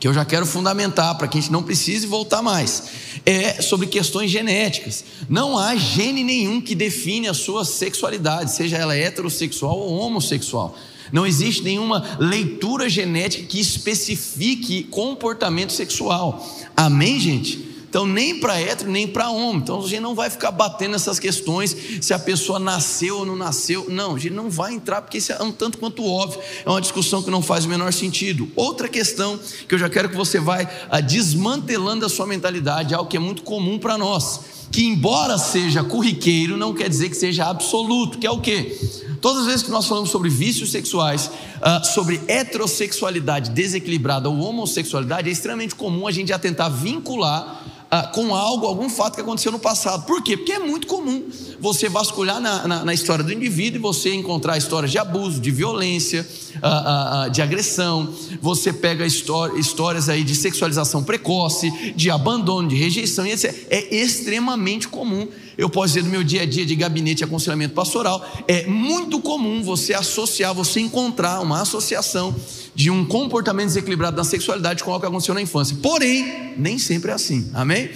que 0.00 0.08
eu 0.08 0.14
já 0.14 0.24
quero 0.24 0.46
fundamentar 0.46 1.16
para 1.18 1.28
que 1.28 1.36
a 1.36 1.40
gente 1.40 1.52
não 1.52 1.62
precise 1.62 2.06
voltar 2.06 2.40
mais, 2.40 2.84
é 3.26 3.60
sobre 3.60 3.86
questões 3.86 4.30
genéticas. 4.30 5.04
Não 5.28 5.58
há 5.58 5.76
gene 5.76 6.24
nenhum 6.24 6.58
que 6.58 6.74
define 6.74 7.28
a 7.28 7.34
sua 7.34 7.66
sexualidade, 7.66 8.50
seja 8.50 8.78
ela 8.78 8.96
heterossexual 8.96 9.78
ou 9.78 9.98
homossexual. 9.98 10.74
Não 11.12 11.26
existe 11.26 11.62
nenhuma 11.62 12.16
leitura 12.18 12.88
genética 12.88 13.46
que 13.46 13.60
especifique 13.60 14.84
comportamento 14.84 15.72
sexual. 15.72 16.48
Amém, 16.74 17.20
gente? 17.20 17.69
Então, 17.90 18.06
nem 18.06 18.38
para 18.38 18.56
hétero, 18.56 18.88
nem 18.88 19.08
para 19.08 19.30
homem. 19.30 19.56
Então, 19.56 19.84
a 19.84 19.88
gente 19.88 19.98
não 19.98 20.14
vai 20.14 20.30
ficar 20.30 20.52
batendo 20.52 20.94
essas 20.94 21.18
questões 21.18 21.76
se 22.00 22.14
a 22.14 22.20
pessoa 22.20 22.60
nasceu 22.60 23.18
ou 23.18 23.26
não 23.26 23.34
nasceu. 23.34 23.86
Não, 23.88 24.14
a 24.14 24.18
gente 24.18 24.32
não 24.32 24.48
vai 24.48 24.72
entrar, 24.72 25.02
porque 25.02 25.18
isso 25.18 25.32
é 25.32 25.42
um 25.42 25.50
tanto 25.50 25.76
quanto 25.76 26.06
óbvio. 26.06 26.40
É 26.64 26.70
uma 26.70 26.80
discussão 26.80 27.20
que 27.20 27.32
não 27.32 27.42
faz 27.42 27.64
o 27.64 27.68
menor 27.68 27.92
sentido. 27.92 28.48
Outra 28.54 28.88
questão 28.88 29.36
que 29.66 29.74
eu 29.74 29.78
já 29.78 29.90
quero 29.90 30.08
que 30.08 30.14
você 30.14 30.38
vai 30.38 30.68
desmantelando 31.04 32.06
a 32.06 32.08
sua 32.08 32.28
mentalidade, 32.28 32.94
algo 32.94 33.10
que 33.10 33.16
é 33.16 33.20
muito 33.20 33.42
comum 33.42 33.76
para 33.76 33.98
nós. 33.98 34.40
Que, 34.70 34.84
embora 34.84 35.36
seja 35.36 35.82
corriqueiro, 35.82 36.56
não 36.56 36.72
quer 36.72 36.88
dizer 36.88 37.08
que 37.08 37.16
seja 37.16 37.46
absoluto, 37.46 38.18
que 38.18 38.26
é 38.26 38.30
o 38.30 38.40
quê? 38.40 38.78
Todas 39.20 39.40
as 39.40 39.46
vezes 39.48 39.62
que 39.64 39.70
nós 39.72 39.86
falamos 39.86 40.10
sobre 40.10 40.30
vícios 40.30 40.70
sexuais, 40.70 41.26
uh, 41.26 41.84
sobre 41.92 42.20
heterossexualidade 42.28 43.50
desequilibrada 43.50 44.28
ou 44.28 44.38
homossexualidade, 44.38 45.28
é 45.28 45.32
extremamente 45.32 45.74
comum 45.74 46.06
a 46.06 46.12
gente 46.12 46.28
já 46.28 46.38
tentar 46.38 46.68
vincular 46.68 47.69
ah, 47.90 48.04
com 48.04 48.34
algo, 48.34 48.66
algum 48.66 48.88
fato 48.88 49.16
que 49.16 49.20
aconteceu 49.20 49.50
no 49.50 49.58
passado. 49.58 50.06
Por 50.06 50.22
quê? 50.22 50.36
Porque 50.36 50.52
é 50.52 50.58
muito 50.60 50.86
comum 50.86 51.24
você 51.58 51.88
vasculhar 51.88 52.40
na, 52.40 52.68
na, 52.68 52.84
na 52.84 52.94
história 52.94 53.24
do 53.24 53.32
indivíduo 53.32 53.78
e 53.78 53.82
você 53.82 54.14
encontrar 54.14 54.56
histórias 54.56 54.92
de 54.92 54.98
abuso, 54.98 55.40
de 55.40 55.50
violência, 55.50 56.26
ah, 56.62 57.24
ah, 57.24 57.28
de 57.28 57.42
agressão. 57.42 58.14
Você 58.40 58.72
pega 58.72 59.04
histórias 59.04 60.08
aí 60.08 60.22
de 60.22 60.36
sexualização 60.36 61.02
precoce, 61.02 61.92
de 61.96 62.10
abandono, 62.10 62.68
de 62.68 62.76
rejeição, 62.76 63.26
e 63.26 63.32
etc. 63.32 63.52
É 63.68 63.94
extremamente 63.94 64.86
comum 64.86 65.26
eu 65.56 65.68
posso 65.68 65.94
dizer 65.94 66.02
do 66.02 66.10
meu 66.10 66.22
dia 66.22 66.42
a 66.42 66.46
dia 66.46 66.64
de 66.64 66.74
gabinete 66.74 67.18
de 67.18 67.24
aconselhamento 67.24 67.74
pastoral, 67.74 68.24
é 68.46 68.66
muito 68.66 69.20
comum 69.20 69.62
você 69.62 69.94
associar, 69.94 70.54
você 70.54 70.80
encontrar 70.80 71.40
uma 71.40 71.62
associação 71.62 72.34
de 72.74 72.90
um 72.90 73.04
comportamento 73.04 73.66
desequilibrado 73.66 74.16
na 74.16 74.24
sexualidade 74.24 74.82
com 74.82 74.90
algo 74.90 75.00
que 75.00 75.06
aconteceu 75.06 75.34
na 75.34 75.42
infância. 75.42 75.76
Porém, 75.82 76.54
nem 76.56 76.78
sempre 76.78 77.10
é 77.10 77.14
assim. 77.14 77.50
Amém? 77.52 77.90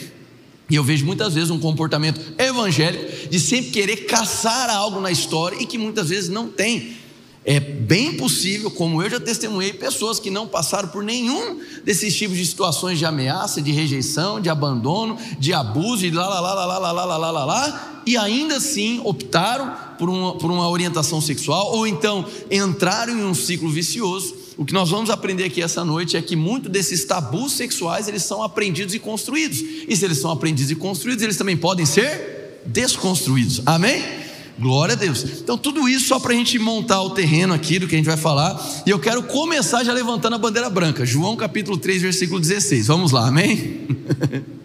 E 0.69 0.77
eu 0.77 0.85
vejo 0.85 1.05
muitas 1.05 1.35
vezes 1.35 1.51
um 1.51 1.61
comportamento 1.61 2.21
evangélico 2.39 3.29
de 3.29 3.39
sempre 3.39 3.71
querer 3.71 3.97
caçar 4.07 4.71
algo 4.71 5.01
na 5.01 5.11
história 5.11 5.57
e 5.61 5.67
que 5.67 5.77
muitas 5.77 6.09
vezes 6.09 6.31
não 6.31 6.49
tem. 6.49 7.04
É 7.47 7.61
bem 7.61 8.17
possível, 8.17 8.71
como 8.71 9.03
eu 9.03 9.11
já 9.11 9.21
testemunhei, 9.21 9.75
pessoas 9.75 10.19
que 10.19 10.31
não 10.31 10.47
passaram 10.47 10.89
por 10.89 11.05
nenhum 11.05 11.61
desses 11.85 12.17
tipos 12.17 12.39
de 12.39 12.47
situações 12.47 12.99
de 12.99 13.05
ameaça, 13.05 13.61
de 13.61 13.71
rejeição, 13.71 14.41
de 14.41 14.49
abandono, 14.49 15.19
de 15.39 15.53
abuso, 15.53 16.09
de 16.09 16.11
lá, 16.11 16.27
lá, 16.27 16.41
lá, 16.41 16.55
lá, 16.55 16.79
lá, 16.79 16.93
lá, 16.93 17.05
lá, 17.05 17.17
lá, 17.19 17.31
lá, 17.31 17.45
lá, 17.45 18.03
e 18.07 18.17
ainda 18.17 18.57
assim 18.57 18.99
optaram 19.05 19.71
por 19.99 20.09
uma, 20.09 20.39
por 20.39 20.51
uma 20.51 20.67
orientação 20.71 21.21
sexual, 21.21 21.71
ou 21.75 21.87
então 21.87 22.25
entraram 22.51 23.13
em 23.13 23.25
um 23.25 23.35
ciclo 23.35 23.69
vicioso. 23.69 24.35
O 24.57 24.65
que 24.65 24.73
nós 24.73 24.89
vamos 24.89 25.11
aprender 25.11 25.45
aqui 25.45 25.61
essa 25.61 25.85
noite 25.85 26.17
é 26.17 26.23
que 26.23 26.37
muitos 26.37 26.71
desses 26.71 27.05
tabus 27.05 27.53
sexuais, 27.53 28.09
eles 28.09 28.23
são 28.23 28.43
aprendidos 28.43 28.95
e 28.95 28.99
construídos. 28.99 29.59
E 29.87 29.95
se 29.95 30.05
eles 30.05 30.19
são 30.19 30.31
aprendidos 30.31 30.71
e 30.71 30.77
construídos, 30.77 31.23
eles 31.23 31.37
também 31.37 31.59
podem 31.59 31.85
ser 31.85 32.63
desconstruídos. 32.65 33.61
Amém? 33.67 34.24
Glória 34.59 34.95
a 34.95 34.97
Deus. 34.97 35.25
Então, 35.41 35.59
tudo 35.59 35.89
isso 35.89 36.07
só 36.07 36.21
para 36.21 36.33
a 36.33 36.37
gente 36.37 36.59
montar 36.61 37.03
o 37.03 37.11
terreno 37.11 37.53
aqui 37.53 37.79
do 37.79 37.89
que 37.89 37.95
a 37.95 37.99
gente 37.99 38.07
vai 38.07 38.17
falar. 38.17 38.61
E 38.87 38.91
eu 38.91 39.01
quero 39.01 39.25
começar 39.25 39.83
já 39.83 39.93
levantando 39.93 40.35
a 40.35 40.39
bandeira 40.39 40.71
branca. 40.71 41.05
João 41.05 41.35
capítulo 41.35 41.77
3, 41.77 42.03
versículo 42.03 42.39
16. 42.39 42.87
Vamos 42.87 43.11
lá, 43.11 43.27
amém? 43.27 43.89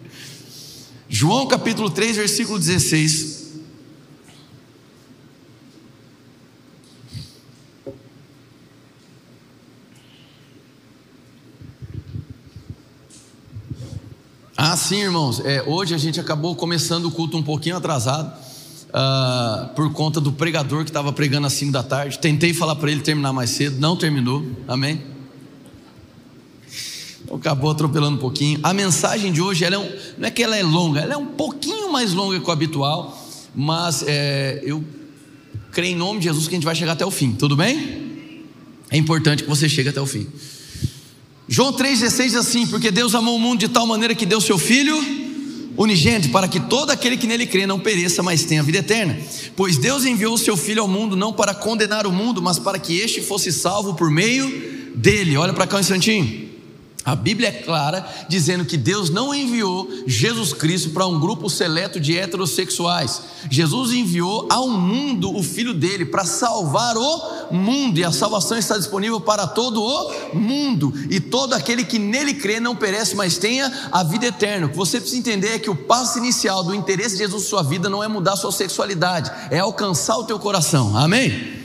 João 1.10 1.48
capítulo 1.48 1.90
3, 1.90 2.18
versículo 2.18 2.60
16. 2.60 3.40
Ah, 14.56 14.78
sim, 14.78 15.02
irmãos. 15.02 15.40
É, 15.44 15.64
hoje 15.64 15.96
a 15.96 15.98
gente 15.98 16.20
acabou 16.20 16.56
começando 16.56 17.06
o 17.06 17.12
culto 17.12 17.36
um 17.36 17.44
pouquinho 17.44 17.76
atrasado 17.76 18.49
uh, 18.90 19.74
por 19.76 19.92
conta 19.94 20.20
do 20.20 20.32
pregador 20.32 20.84
que 20.84 20.90
estava 20.90 21.12
pregando 21.14 21.48
às 21.48 21.54
5 21.54 21.72
da 21.72 21.84
tarde. 21.84 22.20
Tentei 22.20 22.54
falar 22.54 22.76
para 22.76 22.92
ele 22.92 23.02
terminar 23.02 23.34
mais 23.34 23.50
cedo, 23.52 23.80
não 23.80 23.96
terminou. 23.96 24.46
Amém? 24.68 25.02
Então, 27.24 27.38
acabou 27.38 27.72
atropelando 27.72 28.18
um 28.18 28.20
pouquinho. 28.20 28.60
A 28.64 28.74
mensagem 28.74 29.32
de 29.32 29.42
hoje, 29.42 29.64
ela 29.64 29.76
é 29.76 29.80
um, 29.80 29.90
não 30.18 30.28
é 30.28 30.32
que 30.32 30.44
ela 30.44 30.58
é 30.58 30.64
longa, 30.64 31.02
ela 31.02 31.14
é 31.14 31.18
um 31.18 31.28
pouquinho 31.28 31.92
mais 31.92 32.14
longa 32.14 32.40
que 32.40 32.48
o 32.48 32.52
habitual, 32.52 33.18
mas 33.54 34.04
é, 34.08 34.62
eu 34.64 34.84
creio 35.72 35.94
em 35.94 35.98
nome 35.98 36.20
de 36.20 36.26
Jesus 36.26 36.48
que 36.48 36.56
a 36.56 36.58
gente 36.58 36.66
vai 36.66 36.76
chegar 36.76 36.94
até 36.94 37.06
o 37.06 37.12
fim, 37.12 37.34
tudo 37.34 37.56
bem? 37.56 38.10
É 38.90 38.98
importante 38.98 39.44
que 39.44 39.50
você 39.50 39.70
chegue 39.70 39.90
até 39.90 40.02
o 40.02 40.08
fim. 40.08 40.28
João 41.48 41.74
3,16 41.74 42.24
diz 42.24 42.36
assim: 42.36 42.68
Porque 42.68 42.92
Deus 42.92 43.14
amou 43.14 43.36
o 43.36 43.40
mundo 43.40 43.60
de 43.60 43.68
tal 43.68 43.86
maneira 43.86 44.16
que 44.16 44.26
deu 44.26 44.42
seu 44.42 44.58
filho 44.58 45.19
unigênito, 45.80 46.30
para 46.30 46.48
que 46.48 46.60
todo 46.60 46.92
aquele 46.92 47.16
que 47.16 47.26
nele 47.26 47.48
crê 47.48 47.66
não 47.66 47.80
pereça, 47.80 48.22
mas 48.22 48.44
tenha 48.44 48.62
vida 48.62 48.80
eterna. 48.80 49.18
Pois 49.56 49.78
Deus 49.78 50.04
enviou 50.04 50.34
o 50.34 50.38
seu 50.38 50.58
Filho 50.58 50.82
ao 50.82 50.88
mundo 50.88 51.16
não 51.16 51.32
para 51.32 51.54
condenar 51.54 52.06
o 52.06 52.12
mundo, 52.12 52.42
mas 52.42 52.60
para 52.60 52.78
que 52.78 53.00
este 53.00 53.22
fosse 53.22 53.50
salvo 53.52 53.94
por 53.94 54.12
meio 54.12 54.92
dele. 54.94 55.38
Olha 55.38 55.54
para 55.54 55.66
cá 55.66 55.78
um 55.78 55.80
instantinho. 55.80 56.49
A 57.10 57.16
Bíblia 57.16 57.50
é 57.50 57.52
clara 57.52 58.08
dizendo 58.30 58.64
que 58.64 58.78
Deus 58.78 59.10
não 59.10 59.34
enviou 59.34 59.90
Jesus 60.06 60.54
Cristo 60.54 60.92
para 60.92 61.08
um 61.08 61.20
grupo 61.20 61.50
seleto 61.50 62.00
de 62.00 62.16
heterossexuais. 62.16 63.24
Jesus 63.50 63.92
enviou 63.94 64.48
ao 64.48 64.70
mundo 64.70 65.36
o 65.36 65.42
filho 65.42 65.74
dele 65.74 66.06
para 66.06 66.24
salvar 66.24 66.96
o 66.98 67.52
mundo, 67.52 67.98
e 67.98 68.04
a 68.04 68.12
salvação 68.12 68.60
está 68.60 68.78
disponível 68.78 69.20
para 69.20 69.48
todo 69.48 69.84
o 69.84 70.36
mundo. 70.38 70.94
E 71.10 71.20
todo 71.20 71.56
aquele 71.56 71.84
que 71.84 71.98
nele 71.98 72.36
crê 72.36 72.60
não 72.60 72.76
perece, 72.76 73.16
mas 73.16 73.40
tenha 73.40 73.90
a 73.92 74.04
vida 74.04 74.28
eterna. 74.28 74.68
O 74.68 74.70
que 74.70 74.78
você 74.78 75.00
precisa 75.00 75.20
entender 75.20 75.56
é 75.56 75.60
que 75.60 75.70
o 75.70 75.76
passo 75.76 76.20
inicial 76.20 76.64
do 76.64 76.76
interesse 76.76 77.16
de 77.16 77.24
Jesus 77.24 77.42
na 77.42 77.50
sua 77.50 77.64
vida 77.64 77.90
não 77.90 78.04
é 78.04 78.08
mudar 78.08 78.36
sua 78.36 78.52
sexualidade, 78.52 79.32
é 79.50 79.58
alcançar 79.58 80.16
o 80.18 80.26
teu 80.26 80.38
coração. 80.38 80.96
Amém? 80.96 81.58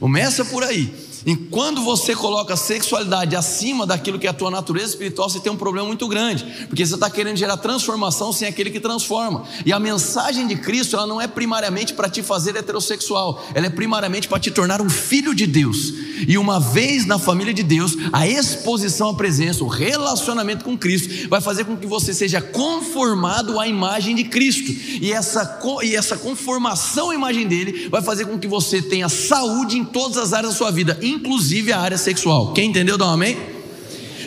Começa 0.00 0.44
por 0.44 0.64
aí. 0.64 1.09
E 1.26 1.36
quando 1.36 1.82
você 1.82 2.14
coloca 2.14 2.54
a 2.54 2.56
sexualidade 2.56 3.36
acima 3.36 3.86
daquilo 3.86 4.18
que 4.18 4.26
é 4.26 4.30
a 4.30 4.34
tua 4.34 4.50
natureza 4.50 4.90
espiritual, 4.90 5.28
você 5.28 5.40
tem 5.40 5.52
um 5.52 5.56
problema 5.56 5.86
muito 5.86 6.08
grande, 6.08 6.44
porque 6.68 6.84
você 6.84 6.94
está 6.94 7.10
querendo 7.10 7.36
gerar 7.36 7.56
transformação 7.58 8.32
sem 8.32 8.48
aquele 8.48 8.70
que 8.70 8.80
transforma. 8.80 9.44
E 9.66 9.72
a 9.72 9.78
mensagem 9.78 10.46
de 10.46 10.56
Cristo, 10.56 10.96
ela 10.96 11.06
não 11.06 11.20
é 11.20 11.26
primariamente 11.26 11.92
para 11.92 12.08
te 12.08 12.22
fazer 12.22 12.56
heterossexual, 12.56 13.44
ela 13.54 13.66
é 13.66 13.70
primariamente 13.70 14.28
para 14.28 14.40
te 14.40 14.50
tornar 14.50 14.80
um 14.80 14.88
filho 14.88 15.34
de 15.34 15.46
Deus. 15.46 15.92
E 16.26 16.36
uma 16.38 16.58
vez 16.58 17.06
na 17.06 17.18
família 17.18 17.52
de 17.52 17.62
Deus, 17.62 17.96
a 18.12 18.26
exposição 18.26 19.08
à 19.08 19.14
presença, 19.14 19.64
o 19.64 19.68
relacionamento 19.68 20.64
com 20.64 20.76
Cristo, 20.76 21.28
vai 21.28 21.40
fazer 21.40 21.64
com 21.64 21.76
que 21.76 21.86
você 21.86 22.12
seja 22.14 22.40
conformado 22.40 23.58
à 23.58 23.66
imagem 23.66 24.14
de 24.14 24.24
Cristo. 24.24 24.70
E 25.00 25.12
essa, 25.12 25.60
e 25.82 25.94
essa 25.94 26.16
conformação 26.16 27.10
à 27.10 27.14
imagem 27.14 27.46
dele 27.46 27.88
vai 27.88 28.02
fazer 28.02 28.26
com 28.26 28.38
que 28.38 28.46
você 28.46 28.82
tenha 28.82 29.08
saúde 29.08 29.78
em 29.78 29.84
todas 29.84 30.16
as 30.16 30.32
áreas 30.32 30.52
da 30.52 30.58
sua 30.58 30.70
vida 30.70 30.98
inclusive 31.10 31.72
a 31.72 31.80
área 31.80 31.98
sexual. 31.98 32.52
Quem 32.52 32.70
entendeu, 32.70 32.96
dá 32.96 33.06
um 33.06 33.10
amém? 33.10 33.36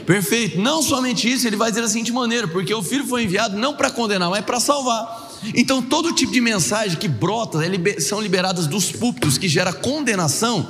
Perfeito. 0.05 0.59
Não 0.59 0.81
somente 0.81 1.31
isso, 1.31 1.47
ele 1.47 1.55
vai 1.55 1.71
dizer 1.71 1.81
da 1.81 1.87
seguinte 1.87 2.11
maneira: 2.11 2.47
porque 2.47 2.73
o 2.73 2.83
filho 2.83 3.05
foi 3.05 3.23
enviado 3.23 3.57
não 3.57 3.73
para 3.75 3.89
condenar, 3.89 4.29
mas 4.29 4.43
para 4.43 4.59
salvar. 4.59 5.31
Então, 5.53 5.81
todo 5.81 6.13
tipo 6.13 6.31
de 6.31 6.39
mensagem 6.39 6.97
que 6.97 7.07
brota 7.07 7.59
são 7.99 8.21
liberadas 8.21 8.65
dos 8.67 8.91
púlpitos, 8.91 9.37
que 9.37 9.49
gera 9.49 9.73
condenação. 9.73 10.67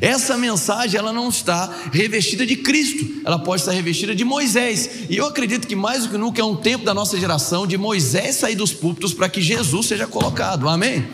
Essa 0.00 0.36
mensagem 0.36 0.98
ela 0.98 1.12
não 1.12 1.28
está 1.28 1.72
revestida 1.92 2.44
de 2.44 2.56
Cristo, 2.56 3.22
ela 3.24 3.38
pode 3.38 3.62
estar 3.62 3.72
revestida 3.72 4.14
de 4.14 4.24
Moisés. 4.24 4.90
E 5.08 5.16
eu 5.16 5.26
acredito 5.26 5.66
que 5.66 5.76
mais 5.76 6.02
do 6.02 6.10
que 6.10 6.18
nunca 6.18 6.40
é 6.40 6.44
um 6.44 6.56
tempo 6.56 6.84
da 6.84 6.92
nossa 6.92 7.18
geração 7.18 7.66
de 7.66 7.78
Moisés 7.78 8.36
sair 8.36 8.56
dos 8.56 8.72
púlpitos 8.72 9.14
para 9.14 9.28
que 9.28 9.40
Jesus 9.40 9.86
seja 9.86 10.06
colocado. 10.06 10.68
Amém? 10.68 11.06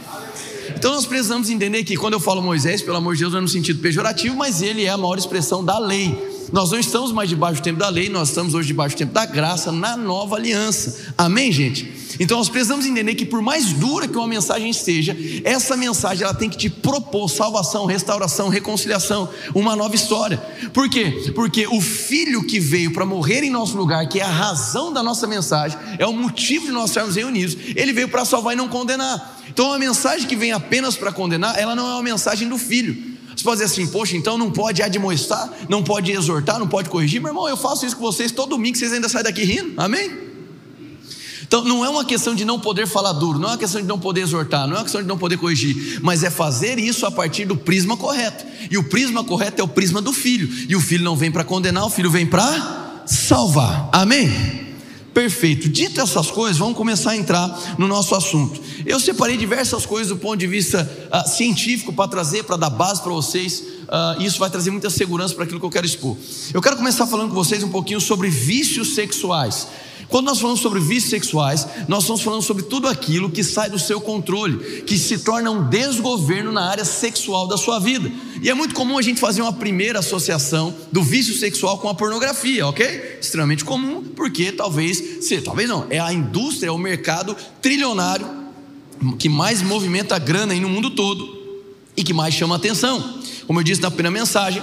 Então 0.82 0.94
nós 0.94 1.06
precisamos 1.06 1.48
entender 1.48 1.84
que 1.84 1.96
quando 1.96 2.14
eu 2.14 2.18
falo 2.18 2.42
Moisés, 2.42 2.82
pelo 2.82 2.96
amor 2.96 3.14
de 3.14 3.20
Deus, 3.20 3.32
não 3.32 3.38
é 3.38 3.42
no 3.42 3.48
sentido 3.48 3.78
pejorativo, 3.78 4.34
mas 4.34 4.60
ele 4.62 4.84
é 4.84 4.88
a 4.88 4.96
maior 4.96 5.16
expressão 5.16 5.64
da 5.64 5.78
lei. 5.78 6.12
Nós 6.50 6.72
não 6.72 6.78
estamos 6.80 7.12
mais 7.12 7.28
debaixo 7.28 7.60
do 7.60 7.64
tempo 7.64 7.78
da 7.78 7.88
lei, 7.88 8.08
nós 8.08 8.30
estamos 8.30 8.52
hoje 8.52 8.66
debaixo 8.66 8.96
do 8.96 8.98
tempo 8.98 9.12
da 9.12 9.24
graça, 9.24 9.70
na 9.70 9.96
nova 9.96 10.34
aliança. 10.34 11.14
Amém, 11.16 11.52
gente? 11.52 12.16
Então 12.18 12.36
nós 12.36 12.48
precisamos 12.48 12.84
entender 12.84 13.14
que 13.14 13.24
por 13.24 13.40
mais 13.40 13.72
dura 13.72 14.08
que 14.08 14.16
uma 14.18 14.26
mensagem 14.26 14.68
esteja, 14.68 15.16
essa 15.44 15.76
mensagem 15.76 16.24
ela 16.24 16.34
tem 16.34 16.50
que 16.50 16.56
te 16.56 16.68
propor 16.68 17.28
salvação, 17.28 17.86
restauração, 17.86 18.48
reconciliação, 18.48 19.28
uma 19.54 19.76
nova 19.76 19.94
história. 19.94 20.38
Por 20.74 20.90
quê? 20.90 21.30
Porque 21.32 21.64
o 21.64 21.80
filho 21.80 22.44
que 22.44 22.58
veio 22.58 22.92
para 22.92 23.06
morrer 23.06 23.44
em 23.44 23.50
nosso 23.50 23.76
lugar, 23.76 24.08
que 24.08 24.18
é 24.18 24.24
a 24.24 24.28
razão 24.28 24.92
da 24.92 25.00
nossa 25.00 25.28
mensagem, 25.28 25.78
é 25.96 26.04
o 26.08 26.12
motivo 26.12 26.66
de 26.66 26.72
nós 26.72 26.90
estarmos 26.90 27.14
reunidos, 27.14 27.56
ele 27.76 27.92
veio 27.92 28.08
para 28.08 28.24
salvar 28.24 28.54
e 28.54 28.56
não 28.56 28.66
condenar. 28.66 29.41
Então 29.52 29.70
a 29.70 29.78
mensagem 29.78 30.26
que 30.26 30.34
vem 30.34 30.50
apenas 30.50 30.96
para 30.96 31.12
condenar, 31.12 31.58
ela 31.58 31.76
não 31.76 31.86
é 31.86 31.92
uma 31.92 32.02
mensagem 32.02 32.48
do 32.48 32.56
filho. 32.56 33.12
Você 33.36 33.44
pode 33.44 33.60
dizer 33.60 33.72
assim, 33.72 33.86
poxa, 33.86 34.16
então 34.16 34.38
não 34.38 34.50
pode 34.50 34.82
admoestar, 34.82 35.50
não 35.68 35.82
pode 35.82 36.10
exortar, 36.10 36.58
não 36.58 36.66
pode 36.66 36.88
corrigir. 36.88 37.20
Meu 37.20 37.30
irmão, 37.30 37.48
eu 37.48 37.56
faço 37.56 37.84
isso 37.84 37.96
com 37.96 38.02
vocês 38.02 38.32
todo 38.32 38.50
domingo, 38.50 38.78
vocês 38.78 38.92
ainda 38.92 39.10
saem 39.10 39.24
daqui 39.24 39.44
rindo, 39.44 39.74
amém? 39.76 40.10
Então 41.42 41.62
não 41.64 41.84
é 41.84 41.88
uma 41.90 42.02
questão 42.02 42.34
de 42.34 42.46
não 42.46 42.58
poder 42.58 42.86
falar 42.86 43.12
duro, 43.12 43.38
não 43.38 43.48
é 43.48 43.52
uma 43.52 43.58
questão 43.58 43.78
de 43.78 43.86
não 43.86 43.98
poder 43.98 44.22
exortar, 44.22 44.66
não 44.66 44.74
é 44.74 44.78
uma 44.78 44.84
questão 44.84 45.02
de 45.02 45.08
não 45.08 45.18
poder 45.18 45.36
corrigir, 45.36 46.00
mas 46.00 46.24
é 46.24 46.30
fazer 46.30 46.78
isso 46.78 47.04
a 47.04 47.10
partir 47.10 47.44
do 47.44 47.54
prisma 47.54 47.94
correto. 47.94 48.46
E 48.70 48.78
o 48.78 48.84
prisma 48.84 49.22
correto 49.22 49.60
é 49.60 49.64
o 49.64 49.68
prisma 49.68 50.00
do 50.00 50.14
filho. 50.14 50.48
E 50.66 50.74
o 50.74 50.80
filho 50.80 51.04
não 51.04 51.14
vem 51.14 51.30
para 51.30 51.44
condenar, 51.44 51.84
o 51.84 51.90
filho 51.90 52.10
vem 52.10 52.24
para 52.24 53.02
salvar. 53.04 53.90
Amém? 53.92 54.71
Perfeito. 55.12 55.68
Dito 55.68 56.00
essas 56.00 56.30
coisas, 56.30 56.56
vamos 56.56 56.76
começar 56.76 57.10
a 57.10 57.16
entrar 57.16 57.76
no 57.78 57.86
nosso 57.86 58.14
assunto. 58.14 58.60
Eu 58.86 58.98
separei 58.98 59.36
diversas 59.36 59.84
coisas 59.84 60.08
do 60.08 60.16
ponto 60.16 60.38
de 60.38 60.46
vista 60.46 60.90
uh, 61.12 61.28
científico 61.28 61.92
para 61.92 62.08
trazer, 62.08 62.44
para 62.44 62.56
dar 62.56 62.70
base 62.70 63.02
para 63.02 63.12
vocês. 63.12 63.60
Uh, 63.60 64.22
isso 64.22 64.38
vai 64.38 64.48
trazer 64.48 64.70
muita 64.70 64.88
segurança 64.88 65.34
para 65.34 65.44
aquilo 65.44 65.60
que 65.60 65.66
eu 65.66 65.70
quero 65.70 65.84
expor. 65.84 66.16
Eu 66.54 66.62
quero 66.62 66.76
começar 66.76 67.06
falando 67.06 67.28
com 67.28 67.34
vocês 67.34 67.62
um 67.62 67.68
pouquinho 67.68 68.00
sobre 68.00 68.30
vícios 68.30 68.94
sexuais. 68.94 69.68
Quando 70.12 70.26
nós 70.26 70.38
falamos 70.38 70.60
sobre 70.60 70.78
vícios 70.78 71.08
sexuais, 71.08 71.66
nós 71.88 72.02
estamos 72.02 72.20
falando 72.20 72.42
sobre 72.42 72.64
tudo 72.64 72.86
aquilo 72.86 73.30
que 73.30 73.42
sai 73.42 73.70
do 73.70 73.78
seu 73.78 73.98
controle, 73.98 74.82
que 74.82 74.98
se 74.98 75.20
torna 75.20 75.50
um 75.50 75.70
desgoverno 75.70 76.52
na 76.52 76.68
área 76.68 76.84
sexual 76.84 77.48
da 77.48 77.56
sua 77.56 77.78
vida. 77.78 78.12
E 78.42 78.50
é 78.50 78.52
muito 78.52 78.74
comum 78.74 78.98
a 78.98 79.02
gente 79.02 79.18
fazer 79.18 79.40
uma 79.40 79.54
primeira 79.54 80.00
associação 80.00 80.74
do 80.92 81.02
vício 81.02 81.34
sexual 81.34 81.78
com 81.78 81.88
a 81.88 81.94
pornografia, 81.94 82.66
ok? 82.66 83.18
Extremamente 83.18 83.64
comum, 83.64 84.04
porque 84.14 84.52
talvez, 84.52 85.24
se, 85.26 85.40
talvez 85.40 85.66
não, 85.66 85.86
é 85.88 85.98
a 85.98 86.12
indústria, 86.12 86.68
é 86.68 86.70
o 86.70 86.76
mercado 86.76 87.34
trilionário 87.62 88.26
que 89.18 89.30
mais 89.30 89.62
movimenta 89.62 90.18
grana 90.18 90.52
aí 90.52 90.60
no 90.60 90.68
mundo 90.68 90.90
todo 90.90 91.40
e 91.96 92.04
que 92.04 92.12
mais 92.12 92.34
chama 92.34 92.56
atenção. 92.56 93.18
Como 93.46 93.58
eu 93.60 93.64
disse 93.64 93.80
na 93.80 93.90
primeira 93.90 94.10
mensagem, 94.10 94.62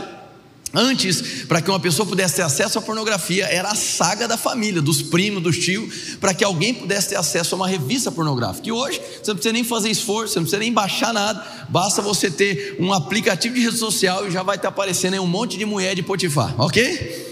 Antes, 0.74 1.46
para 1.48 1.62
que 1.62 1.70
uma 1.70 1.80
pessoa 1.80 2.06
pudesse 2.06 2.36
ter 2.36 2.42
acesso 2.44 2.78
à 2.78 2.82
pornografia, 2.82 3.46
era 3.46 3.70
a 3.70 3.76
saga 3.76 4.28
da 4.28 4.38
família, 4.38 4.82
dos 4.82 5.02
primos, 5.02 5.42
dos 5.42 5.58
tios, 5.58 6.18
para 6.20 6.32
que 6.32 6.44
alguém 6.44 6.76
pudesse 6.76 7.10
ter 7.10 7.16
acesso 7.16 7.56
a 7.56 7.58
uma 7.58 7.68
revista 7.68 8.12
pornográfica. 8.12 8.68
E 8.68 8.72
hoje, 8.72 9.00
você 9.00 9.32
não 9.32 9.36
precisa 9.36 9.54
nem 9.54 9.64
fazer 9.64 9.90
esforço, 9.90 10.34
você 10.34 10.40
não 10.40 10.44
precisa 10.44 10.60
nem 10.60 10.72
baixar 10.72 11.12
nada, 11.12 11.44
basta 11.70 12.04
você 12.04 12.30
ter 12.30 12.78
um 12.80 12.94
aplicativo 12.94 13.56
de 13.56 13.62
rede 13.62 13.78
social 13.78 14.28
e 14.28 14.32
já 14.32 14.44
vai 14.44 14.58
estar 14.58 14.70
aparecendo 14.70 15.14
aí 15.14 15.20
um 15.20 15.26
monte 15.26 15.58
de 15.58 15.66
mulher 15.66 15.96
de 15.96 16.04
Potifar, 16.04 16.54
ok? 16.62 17.28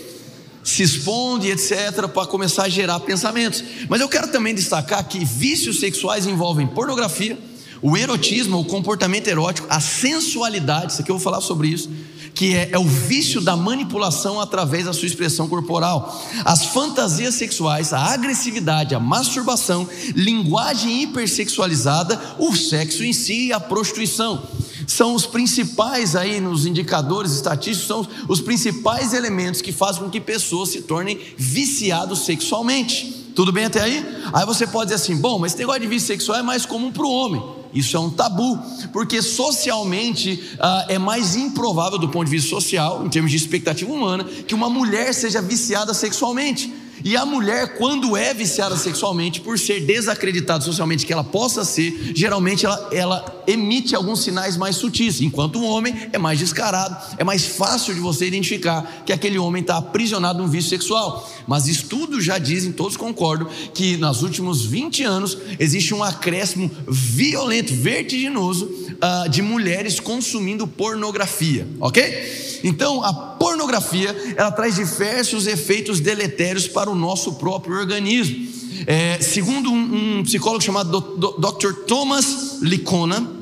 Se 0.64 0.82
exponde, 0.82 1.52
etc., 1.52 2.08
para 2.12 2.26
começar 2.26 2.64
a 2.64 2.70
gerar 2.70 3.00
pensamentos. 3.02 3.64
Mas 3.88 4.02
eu 4.02 4.10
quero 4.10 4.30
também 4.30 4.56
destacar 4.56 5.08
que 5.08 5.24
vícios 5.24 5.80
sexuais 5.80 6.26
envolvem 6.26 6.66
pornografia, 6.66 7.38
o 7.84 7.96
erotismo, 7.96 8.60
o 8.60 8.66
comportamento 8.66 9.28
erótico, 9.28 9.68
a 9.70 9.80
sensualidade, 9.80 10.94
isso 10.94 11.02
aqui 11.04 11.12
eu 11.12 11.18
vou 11.18 11.24
falar 11.24 11.40
sobre 11.40 11.68
isso 11.68 11.88
que 12.38 12.56
é, 12.56 12.70
é, 12.72 12.78
o 12.78 12.84
vício 12.84 13.42
da 13.42 13.58
manipulação 13.58 14.40
através 14.40 14.86
da 14.86 14.94
sua 14.94 15.08
expressão 15.08 15.48
corporal, 15.48 16.24
as 16.46 16.66
fantasias 16.66 17.34
sexuais, 17.34 17.92
a 17.92 18.14
agressividade, 18.14 18.94
a 18.94 19.00
masturbação, 19.00 19.90
linguagem 20.14 21.02
hipersexualizada, 21.02 22.22
o 22.38 22.56
sexo 22.56 23.04
em 23.04 23.12
si 23.12 23.48
e 23.48 23.54
a 23.54 23.60
prostituição. 23.60 24.48
São 24.86 25.16
os 25.16 25.26
principais 25.26 26.16
aí 26.16 26.40
nos 26.40 26.68
indicadores 26.68 27.32
estatísticos, 27.32 27.88
são 27.88 28.08
os 28.28 28.40
principais 28.40 29.16
elementos 29.16 29.60
que 29.60 29.72
fazem 29.72 30.04
com 30.04 30.10
que 30.10 30.22
pessoas 30.22 30.70
se 30.70 30.84
tornem 30.84 31.20
viciados 31.36 32.20
sexualmente. 32.20 33.26
Tudo 33.36 33.52
bem 33.52 33.66
até 33.66 33.82
aí? 33.82 34.06
Aí 34.32 34.46
você 34.46 34.68
pode 34.68 34.92
dizer 34.92 35.02
assim: 35.04 35.16
bom, 35.18 35.40
mas 35.40 35.54
esse 35.54 35.60
negócio 35.60 35.82
de 35.82 35.88
vício 35.88 36.08
sexual 36.08 36.38
é 36.38 36.44
mais 36.44 36.68
comum 36.68 36.92
para 36.92 37.06
o 37.06 37.12
homem. 37.12 37.57
Isso 37.74 37.96
é 37.96 38.00
um 38.00 38.10
tabu, 38.10 38.60
porque 38.92 39.22
socialmente 39.22 40.56
ah, 40.60 40.86
é 40.90 40.98
mais 40.98 41.36
improvável, 41.36 41.98
do 41.98 42.10
ponto 42.10 42.26
de 42.26 42.32
vista 42.32 42.50
social, 42.50 43.06
em 43.06 43.10
termos 43.10 43.32
de 43.32 43.38
expectativa 43.38 43.92
humana, 43.92 44.24
que 44.24 44.56
uma 44.56 44.70
mulher 44.70 45.14
seja 45.14 45.42
viciada 45.42 45.94
sexualmente. 45.94 46.74
E 47.04 47.16
a 47.16 47.26
mulher, 47.26 47.78
quando 47.78 48.18
é 48.18 48.34
viciada 48.34 48.76
sexualmente, 48.76 49.40
por 49.42 49.60
ser 49.60 49.82
desacreditada 49.82 50.64
socialmente 50.64 51.06
que 51.06 51.14
ela 51.14 51.24
possa 51.24 51.64
ser, 51.64 52.14
geralmente 52.16 52.66
ela, 52.66 52.90
ela 52.92 53.37
emite 53.48 53.96
alguns 53.96 54.22
sinais 54.22 54.58
mais 54.58 54.76
sutis, 54.76 55.22
enquanto 55.22 55.58
o 55.58 55.66
homem 55.66 55.96
é 56.12 56.18
mais 56.18 56.38
descarado, 56.38 56.98
é 57.18 57.24
mais 57.24 57.46
fácil 57.46 57.94
de 57.94 58.00
você 58.02 58.28
identificar 58.28 59.04
que 59.06 59.14
aquele 59.14 59.40
homem 59.40 59.62
está 59.62 59.78
aprisionado 59.78 60.40
num 60.40 60.50
vício 60.50 60.70
sexual. 60.70 61.28
Mas 61.48 61.68
estudos 61.68 62.26
já 62.26 62.38
dizem, 62.38 62.74
todos 62.74 62.98
concordam, 62.98 63.48
que 63.74 63.96
nos 63.96 64.22
últimos 64.22 64.66
20 64.66 65.04
anos 65.04 65.38
existe 65.58 65.94
um 65.94 66.04
acréscimo 66.04 66.70
violento, 66.88 67.74
vertiginoso 67.74 68.66
uh, 68.66 69.30
de 69.30 69.42
mulheres 69.42 70.00
consumindo 70.00 70.68
pornografia, 70.68 71.66
ok? 71.80 72.60
Então, 72.64 73.02
a 73.04 73.14
pornografia, 73.14 74.16
ela 74.36 74.52
traz 74.52 74.76
diversos 74.76 75.48
efeitos 75.48 76.00
deletérios 76.00 76.68
para 76.68 76.90
o 76.90 76.96
nosso 76.96 77.34
próprio 77.36 77.78
organismo. 77.78 78.58
É, 78.86 79.20
segundo 79.22 79.72
um, 79.72 80.20
um, 80.20 80.24
psicólogo 80.24 80.64
chamado 80.64 81.00
Dr. 81.38 81.74
Thomas 81.88 82.60
Licona, 82.62 83.37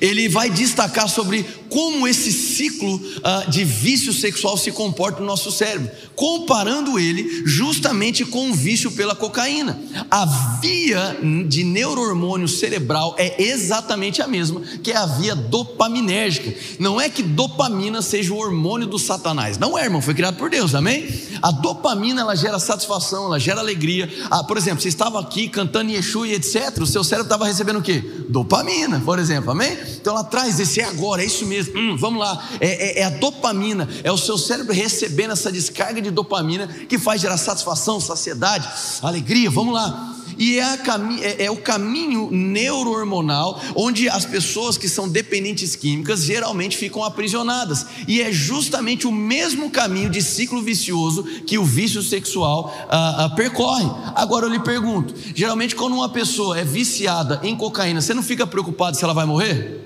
ele 0.00 0.28
vai 0.28 0.50
destacar 0.50 1.08
sobre 1.08 1.44
como 1.70 2.06
esse 2.06 2.32
ciclo 2.32 2.94
uh, 2.96 3.50
de 3.50 3.64
vício 3.64 4.12
sexual 4.12 4.56
se 4.56 4.70
comporta 4.72 5.20
no 5.20 5.26
nosso 5.26 5.50
cérebro, 5.50 5.90
comparando 6.14 6.98
ele 6.98 7.42
justamente 7.44 8.24
com 8.24 8.50
o 8.50 8.54
vício 8.54 8.90
pela 8.92 9.14
cocaína. 9.14 9.78
A 10.10 10.24
via 10.60 11.18
de 11.48 11.64
neurohormônio 11.64 12.48
cerebral 12.48 13.14
é 13.18 13.42
exatamente 13.42 14.22
a 14.22 14.26
mesma 14.26 14.60
que 14.82 14.92
é 14.92 14.96
a 14.96 15.06
via 15.06 15.34
dopaminérgica. 15.34 16.54
Não 16.78 17.00
é 17.00 17.08
que 17.08 17.22
dopamina 17.22 18.00
seja 18.00 18.32
o 18.32 18.38
hormônio 18.38 18.86
do 18.86 18.98
satanás, 18.98 19.58
não 19.58 19.76
é, 19.78 19.84
irmão, 19.84 20.00
foi 20.00 20.14
criado 20.14 20.36
por 20.36 20.50
Deus, 20.50 20.74
amém? 20.74 21.08
A 21.42 21.50
dopamina 21.50 22.22
ela 22.22 22.34
gera 22.34 22.58
satisfação, 22.58 23.26
ela 23.26 23.38
gera 23.38 23.60
alegria. 23.60 24.08
Ah, 24.30 24.44
por 24.44 24.56
exemplo, 24.56 24.80
você 24.80 24.88
estava 24.88 25.20
aqui 25.20 25.48
cantando 25.48 25.90
Yeshua 25.90 26.28
e 26.28 26.34
etc., 26.34 26.78
o 26.80 26.86
seu 26.86 27.04
cérebro 27.04 27.26
estava 27.26 27.46
recebendo 27.46 27.78
o 27.78 27.82
que? 27.82 28.00
Dopamina, 28.28 29.00
por 29.00 29.18
exemplo, 29.18 29.50
amém? 29.50 29.76
Então 30.00 30.14
ela 30.14 30.24
traz 30.24 30.58
esse 30.58 30.80
é 30.80 30.84
agora, 30.84 31.22
é 31.22 31.26
isso 31.26 31.44
mesmo 31.46 31.55
Hum, 31.74 31.96
vamos 31.96 32.20
lá, 32.20 32.48
é, 32.60 32.66
é, 32.66 33.00
é, 33.00 33.04
a 33.04 33.10
dopamina, 33.10 33.88
é 34.02 34.10
o 34.10 34.16
seu 34.16 34.36
cérebro 34.38 34.72
recebendo 34.72 35.32
essa 35.32 35.50
descarga 35.50 36.00
de 36.00 36.10
dopamina 36.10 36.66
que 36.66 36.98
faz 36.98 37.20
gerar 37.20 37.36
satisfação, 37.36 38.00
saciedade, 38.00 38.68
alegria. 39.02 39.50
Vamos 39.50 39.74
lá. 39.74 40.16
E 40.38 40.58
é, 40.58 40.64
a, 40.64 40.78
é, 41.22 41.44
é 41.44 41.50
o 41.50 41.56
caminho 41.56 42.28
neurohormonal 42.30 43.60
onde 43.74 44.08
as 44.08 44.24
pessoas 44.24 44.76
que 44.76 44.88
são 44.88 45.08
dependentes 45.08 45.74
químicas 45.74 46.24
geralmente 46.24 46.76
ficam 46.76 47.02
aprisionadas. 47.02 47.86
E 48.06 48.20
é 48.20 48.30
justamente 48.30 49.06
o 49.06 49.12
mesmo 49.12 49.70
caminho 49.70 50.10
de 50.10 50.22
ciclo 50.22 50.62
vicioso 50.62 51.24
que 51.46 51.58
o 51.58 51.64
vício 51.64 52.02
sexual 52.02 52.74
ah, 52.88 53.24
ah, 53.24 53.28
percorre. 53.30 53.86
Agora 54.14 54.46
eu 54.46 54.50
lhe 54.50 54.60
pergunto: 54.60 55.14
geralmente, 55.34 55.74
quando 55.74 55.94
uma 55.94 56.08
pessoa 56.08 56.58
é 56.58 56.64
viciada 56.64 57.40
em 57.42 57.56
cocaína, 57.56 58.00
você 58.00 58.12
não 58.12 58.22
fica 58.22 58.46
preocupado 58.46 58.96
se 58.96 59.04
ela 59.04 59.14
vai 59.14 59.24
morrer? 59.24 59.85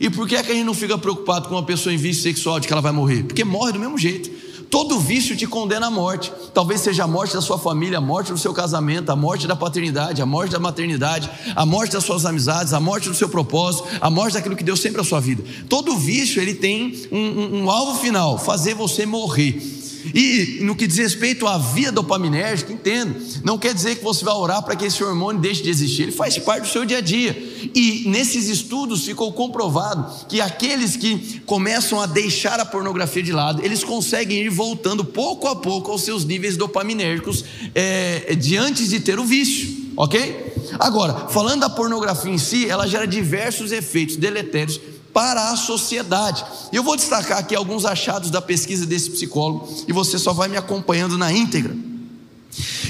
E 0.00 0.08
por 0.08 0.28
que, 0.28 0.36
é 0.36 0.42
que 0.42 0.52
a 0.52 0.54
gente 0.54 0.64
não 0.64 0.74
fica 0.74 0.96
preocupado 0.96 1.48
com 1.48 1.54
uma 1.54 1.62
pessoa 1.62 1.92
em 1.92 1.96
vício 1.96 2.22
sexual 2.22 2.60
de 2.60 2.66
que 2.66 2.72
ela 2.72 2.82
vai 2.82 2.92
morrer? 2.92 3.24
Porque 3.24 3.44
morre 3.44 3.72
do 3.72 3.80
mesmo 3.80 3.98
jeito. 3.98 4.30
Todo 4.70 5.00
vício 5.00 5.34
te 5.34 5.46
condena 5.46 5.86
à 5.86 5.90
morte. 5.90 6.30
Talvez 6.52 6.82
seja 6.82 7.04
a 7.04 7.06
morte 7.06 7.34
da 7.34 7.40
sua 7.40 7.58
família, 7.58 7.98
a 7.98 8.00
morte 8.00 8.32
do 8.32 8.38
seu 8.38 8.52
casamento, 8.52 9.10
a 9.10 9.16
morte 9.16 9.46
da 9.46 9.56
paternidade, 9.56 10.20
a 10.20 10.26
morte 10.26 10.52
da 10.52 10.58
maternidade, 10.58 11.30
a 11.56 11.64
morte 11.64 11.92
das 11.92 12.04
suas 12.04 12.26
amizades, 12.26 12.74
a 12.74 12.80
morte 12.80 13.08
do 13.08 13.14
seu 13.14 13.28
propósito, 13.28 13.88
a 14.00 14.10
morte 14.10 14.34
daquilo 14.34 14.54
que 14.54 14.64
deu 14.64 14.76
sempre 14.76 15.00
a 15.00 15.04
sua 15.04 15.20
vida. 15.20 15.42
Todo 15.68 15.96
vício 15.96 16.40
ele 16.40 16.54
tem 16.54 17.08
um, 17.10 17.18
um, 17.18 17.62
um 17.62 17.70
alvo 17.70 17.98
final: 17.98 18.38
fazer 18.38 18.74
você 18.74 19.06
morrer. 19.06 19.77
E 20.14 20.58
no 20.62 20.74
que 20.74 20.86
diz 20.86 20.98
respeito 20.98 21.46
à 21.46 21.58
via 21.58 21.92
dopaminérgica, 21.92 22.72
entendo, 22.72 23.14
não 23.44 23.58
quer 23.58 23.74
dizer 23.74 23.96
que 23.96 24.04
você 24.04 24.24
vai 24.24 24.34
orar 24.34 24.62
para 24.62 24.76
que 24.76 24.84
esse 24.84 25.02
hormônio 25.02 25.40
deixe 25.40 25.62
de 25.62 25.70
existir, 25.70 26.04
ele 26.04 26.12
faz 26.12 26.38
parte 26.38 26.62
do 26.62 26.68
seu 26.68 26.84
dia 26.84 26.98
a 26.98 27.00
dia. 27.00 27.36
E 27.74 28.04
nesses 28.06 28.48
estudos 28.48 29.04
ficou 29.04 29.32
comprovado 29.32 30.26
que 30.26 30.40
aqueles 30.40 30.96
que 30.96 31.40
começam 31.46 32.00
a 32.00 32.06
deixar 32.06 32.60
a 32.60 32.64
pornografia 32.64 33.22
de 33.22 33.32
lado, 33.32 33.64
eles 33.64 33.84
conseguem 33.84 34.38
ir 34.38 34.50
voltando 34.50 35.04
pouco 35.04 35.48
a 35.48 35.56
pouco 35.56 35.90
aos 35.90 36.02
seus 36.02 36.24
níveis 36.24 36.56
dopaminérgicos 36.56 37.44
é, 37.74 38.34
de 38.34 38.56
antes 38.56 38.90
de 38.90 39.00
ter 39.00 39.18
o 39.18 39.24
vício, 39.24 39.92
ok? 39.96 40.48
Agora, 40.78 41.28
falando 41.28 41.60
da 41.60 41.70
pornografia 41.70 42.32
em 42.32 42.38
si, 42.38 42.68
ela 42.68 42.86
gera 42.86 43.06
diversos 43.06 43.72
efeitos 43.72 44.16
deletérios 44.16 44.80
para 45.12 45.50
a 45.50 45.56
sociedade. 45.56 46.44
Eu 46.72 46.82
vou 46.82 46.96
destacar 46.96 47.38
aqui 47.38 47.54
alguns 47.54 47.84
achados 47.84 48.30
da 48.30 48.40
pesquisa 48.40 48.86
desse 48.86 49.10
psicólogo 49.10 49.68
e 49.86 49.92
você 49.92 50.18
só 50.18 50.32
vai 50.32 50.48
me 50.48 50.56
acompanhando 50.56 51.18
na 51.18 51.32
íntegra. 51.32 51.74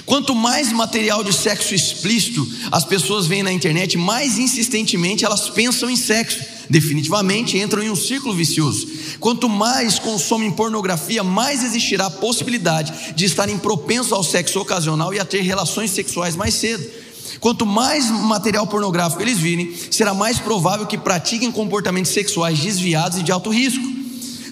Quanto 0.06 0.34
mais 0.34 0.72
material 0.72 1.22
de 1.22 1.34
sexo 1.34 1.74
explícito 1.74 2.46
as 2.72 2.84
pessoas 2.84 3.26
veem 3.26 3.42
na 3.42 3.52
internet, 3.52 3.98
mais 3.98 4.38
insistentemente 4.38 5.24
elas 5.24 5.50
pensam 5.50 5.90
em 5.90 5.96
sexo. 5.96 6.42
Definitivamente 6.70 7.58
entram 7.58 7.82
em 7.82 7.90
um 7.90 7.96
ciclo 7.96 8.34
vicioso. 8.34 8.88
Quanto 9.20 9.48
mais 9.48 9.98
consomem 9.98 10.50
pornografia, 10.50 11.22
mais 11.22 11.62
existirá 11.62 12.06
a 12.06 12.10
possibilidade 12.10 13.14
de 13.14 13.24
estarem 13.24 13.58
propensos 13.58 14.12
ao 14.12 14.22
sexo 14.22 14.60
ocasional 14.60 15.12
e 15.12 15.18
a 15.18 15.24
ter 15.24 15.42
relações 15.42 15.90
sexuais 15.90 16.36
mais 16.36 16.54
cedo. 16.54 17.07
Quanto 17.40 17.64
mais 17.64 18.10
material 18.10 18.66
pornográfico 18.66 19.22
eles 19.22 19.38
virem, 19.38 19.74
será 19.90 20.12
mais 20.12 20.38
provável 20.38 20.86
que 20.86 20.98
pratiquem 20.98 21.50
comportamentos 21.52 22.12
sexuais 22.12 22.58
desviados 22.58 23.18
e 23.18 23.22
de 23.22 23.30
alto 23.30 23.50
risco. 23.50 23.84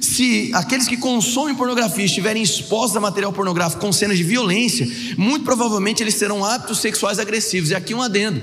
Se 0.01 0.51
aqueles 0.55 0.87
que 0.87 0.97
consomem 0.97 1.55
pornografia 1.55 2.05
estiverem 2.05 2.43
expostos 2.43 2.97
a 2.97 3.01
material 3.01 3.33
pornográfico 3.33 3.81
com 3.81 3.93
cenas 3.93 4.17
de 4.17 4.25
violência, 4.25 4.89
muito 5.17 5.45
provavelmente 5.45 6.03
eles 6.03 6.19
terão 6.19 6.45
hábitos 6.45 6.79
sexuais 6.79 7.19
agressivos. 7.19 7.71
E 7.71 7.75
aqui 7.75 7.95
um 7.95 8.03
adendo. 8.03 8.41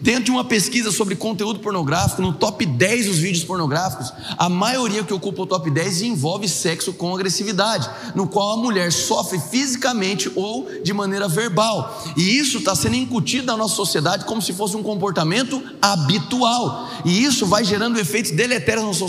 Dentro 0.00 0.24
de 0.24 0.30
uma 0.30 0.44
pesquisa 0.44 0.90
sobre 0.90 1.14
conteúdo 1.16 1.60
pornográfico, 1.60 2.22
no 2.22 2.32
top 2.32 2.64
10 2.66 3.06
dos 3.06 3.18
vídeos 3.18 3.44
pornográficos, 3.44 4.12
a 4.36 4.48
maioria 4.48 5.04
que 5.04 5.12
ocupa 5.12 5.42
o 5.42 5.46
top 5.46 5.70
10 5.70 6.02
envolve 6.02 6.48
sexo 6.48 6.92
com 6.92 7.14
agressividade, 7.14 7.88
no 8.14 8.26
qual 8.26 8.52
a 8.52 8.62
mulher 8.62 8.92
sofre 8.92 9.38
fisicamente 9.38 10.30
ou 10.34 10.68
de 10.82 10.92
maneira 10.92 11.28
verbal. 11.28 12.02
E 12.16 12.38
isso 12.38 12.58
está 12.58 12.74
sendo 12.74 12.96
incutido 12.96 13.46
na 13.46 13.56
nossa 13.56 13.74
sociedade 13.74 14.24
como 14.24 14.42
se 14.42 14.52
fosse 14.52 14.76
um 14.76 14.82
comportamento 14.82 15.62
habitual. 15.80 16.88
E 17.04 17.24
isso 17.24 17.46
vai 17.46 17.64
gerando 17.64 17.98
efeitos 17.98 18.32
deletérios 18.32 19.00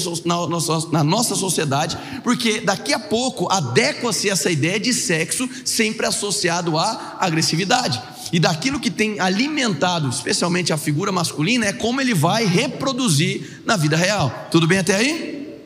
na 0.92 1.04
nossa 1.04 1.36
sociedade, 1.36 1.98
porque 2.24 2.62
daqui 2.62 2.94
a 2.94 3.00
pouco 3.00 3.52
adequa-se 3.52 4.30
essa 4.30 4.52
ideia 4.52 4.80
de 4.80 4.94
sexo 4.94 5.50
sempre 5.64 6.06
associado 6.06 6.78
à 6.78 7.18
agressividade 7.20 8.15
e 8.36 8.40
daquilo 8.40 8.82
que 8.82 8.92
tem 8.92 9.18
alimentado, 9.18 10.10
especialmente 10.10 10.74
a 10.74 10.78
figura 10.78 11.10
masculina, 11.10 11.68
é 11.68 11.72
como 11.72 12.02
ele 12.02 12.14
vai 12.14 12.46
reproduzir 12.46 13.62
na 13.66 13.78
vida 13.78 13.96
real. 13.96 14.50
Tudo 14.52 14.68
bem 14.68 14.80
até 14.80 14.94
aí? 14.94 15.58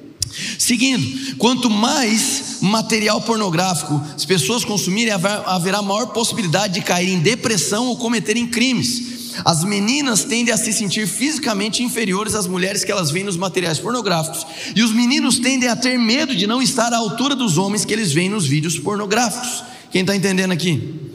Seguindo, 0.59 1.35
quanto 1.37 1.67
mais 1.67 2.59
material 2.61 3.21
pornográfico 3.21 3.99
as 4.15 4.23
pessoas 4.23 4.63
consumirem, 4.63 5.11
haverá 5.11 5.81
maior 5.81 6.13
possibilidade 6.13 6.75
de 6.75 6.81
cair 6.81 7.09
em 7.09 7.17
depressão 7.17 7.87
ou 7.87 7.97
cometerem 7.97 8.45
crimes. 8.45 9.33
As 9.43 9.63
meninas 9.63 10.23
tendem 10.23 10.53
a 10.53 10.57
se 10.57 10.71
sentir 10.71 11.07
fisicamente 11.07 11.81
inferiores 11.81 12.35
às 12.35 12.45
mulheres 12.45 12.83
que 12.83 12.91
elas 12.91 13.09
veem 13.09 13.25
nos 13.25 13.35
materiais 13.35 13.79
pornográficos. 13.79 14.45
E 14.75 14.83
os 14.83 14.93
meninos 14.93 15.39
tendem 15.39 15.67
a 15.67 15.75
ter 15.75 15.97
medo 15.97 16.35
de 16.35 16.45
não 16.45 16.61
estar 16.61 16.93
à 16.93 16.97
altura 16.97 17.35
dos 17.35 17.57
homens 17.57 17.83
que 17.83 17.93
eles 17.93 18.13
veem 18.13 18.29
nos 18.29 18.45
vídeos 18.45 18.77
pornográficos. 18.77 19.63
Quem 19.91 20.01
está 20.01 20.15
entendendo 20.15 20.51
aqui? 20.51 21.08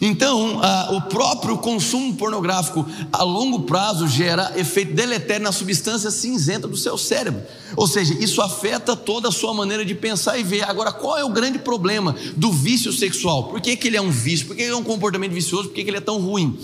Então, 0.00 0.60
a, 0.62 0.92
o 0.92 1.02
próprio 1.02 1.58
consumo 1.58 2.14
pornográfico 2.14 2.86
a 3.12 3.24
longo 3.24 3.60
prazo 3.62 4.06
gera 4.06 4.52
efeito 4.56 4.94
deletério 4.94 5.42
na 5.42 5.50
substância 5.50 6.10
cinzenta 6.10 6.68
do 6.68 6.76
seu 6.76 6.96
cérebro. 6.96 7.42
Ou 7.76 7.86
seja, 7.86 8.14
isso 8.14 8.40
afeta 8.40 8.94
toda 8.94 9.28
a 9.28 9.32
sua 9.32 9.52
maneira 9.52 9.84
de 9.84 9.94
pensar 9.94 10.38
e 10.38 10.44
ver. 10.44 10.62
Agora, 10.62 10.92
qual 10.92 11.18
é 11.18 11.24
o 11.24 11.30
grande 11.30 11.58
problema 11.58 12.14
do 12.36 12.52
vício 12.52 12.92
sexual? 12.92 13.44
Por 13.44 13.60
que, 13.60 13.76
que 13.76 13.88
ele 13.88 13.96
é 13.96 14.00
um 14.00 14.10
vício? 14.10 14.46
Por 14.46 14.54
que 14.54 14.62
ele 14.62 14.72
é 14.72 14.76
um 14.76 14.84
comportamento 14.84 15.32
vicioso? 15.32 15.68
Por 15.68 15.74
que, 15.74 15.82
que 15.82 15.90
ele 15.90 15.98
é 15.98 16.00
tão 16.00 16.20
ruim? 16.20 16.56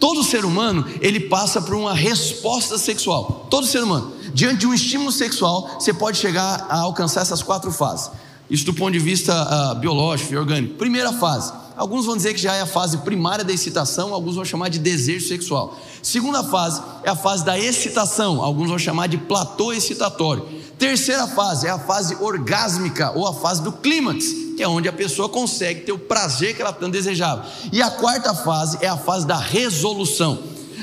Todo 0.00 0.24
ser 0.24 0.44
humano, 0.44 0.86
ele 1.00 1.20
passa 1.20 1.60
por 1.60 1.74
uma 1.74 1.92
resposta 1.92 2.78
sexual. 2.78 3.46
Todo 3.50 3.66
ser 3.66 3.82
humano. 3.82 4.12
Diante 4.32 4.60
de 4.60 4.66
um 4.66 4.72
estímulo 4.72 5.12
sexual, 5.12 5.76
você 5.78 5.92
pode 5.92 6.16
chegar 6.16 6.66
a 6.70 6.80
alcançar 6.80 7.20
essas 7.20 7.42
quatro 7.42 7.70
fases. 7.70 8.10
Isso 8.50 8.64
do 8.64 8.74
ponto 8.74 8.92
de 8.92 8.98
vista 8.98 9.32
uh, 9.32 9.74
biológico 9.78 10.32
e 10.32 10.36
orgânico. 10.36 10.74
Primeira 10.74 11.12
fase 11.12 11.52
Alguns 11.78 12.06
vão 12.06 12.16
dizer 12.16 12.34
que 12.34 12.40
já 12.40 12.56
é 12.56 12.62
a 12.62 12.66
fase 12.66 12.98
primária 12.98 13.44
da 13.44 13.52
excitação, 13.52 14.12
alguns 14.12 14.34
vão 14.34 14.44
chamar 14.44 14.68
de 14.68 14.80
desejo 14.80 15.28
sexual. 15.28 15.78
Segunda 16.02 16.42
fase 16.42 16.82
é 17.04 17.10
a 17.10 17.14
fase 17.14 17.44
da 17.44 17.56
excitação, 17.56 18.42
alguns 18.42 18.68
vão 18.68 18.78
chamar 18.80 19.06
de 19.06 19.16
platô 19.16 19.72
excitatório. 19.72 20.44
Terceira 20.76 21.28
fase 21.28 21.68
é 21.68 21.70
a 21.70 21.78
fase 21.78 22.16
orgásmica 22.16 23.12
ou 23.12 23.28
a 23.28 23.32
fase 23.32 23.62
do 23.62 23.70
clímax, 23.70 24.24
que 24.56 24.62
é 24.62 24.66
onde 24.66 24.88
a 24.88 24.92
pessoa 24.92 25.28
consegue 25.28 25.82
ter 25.82 25.92
o 25.92 25.98
prazer 26.00 26.56
que 26.56 26.60
ela 26.60 26.72
tanto 26.72 26.90
desejava. 26.90 27.46
E 27.72 27.80
a 27.80 27.92
quarta 27.92 28.34
fase 28.34 28.78
é 28.80 28.88
a 28.88 28.96
fase 28.96 29.24
da 29.24 29.38
resolução. 29.38 30.36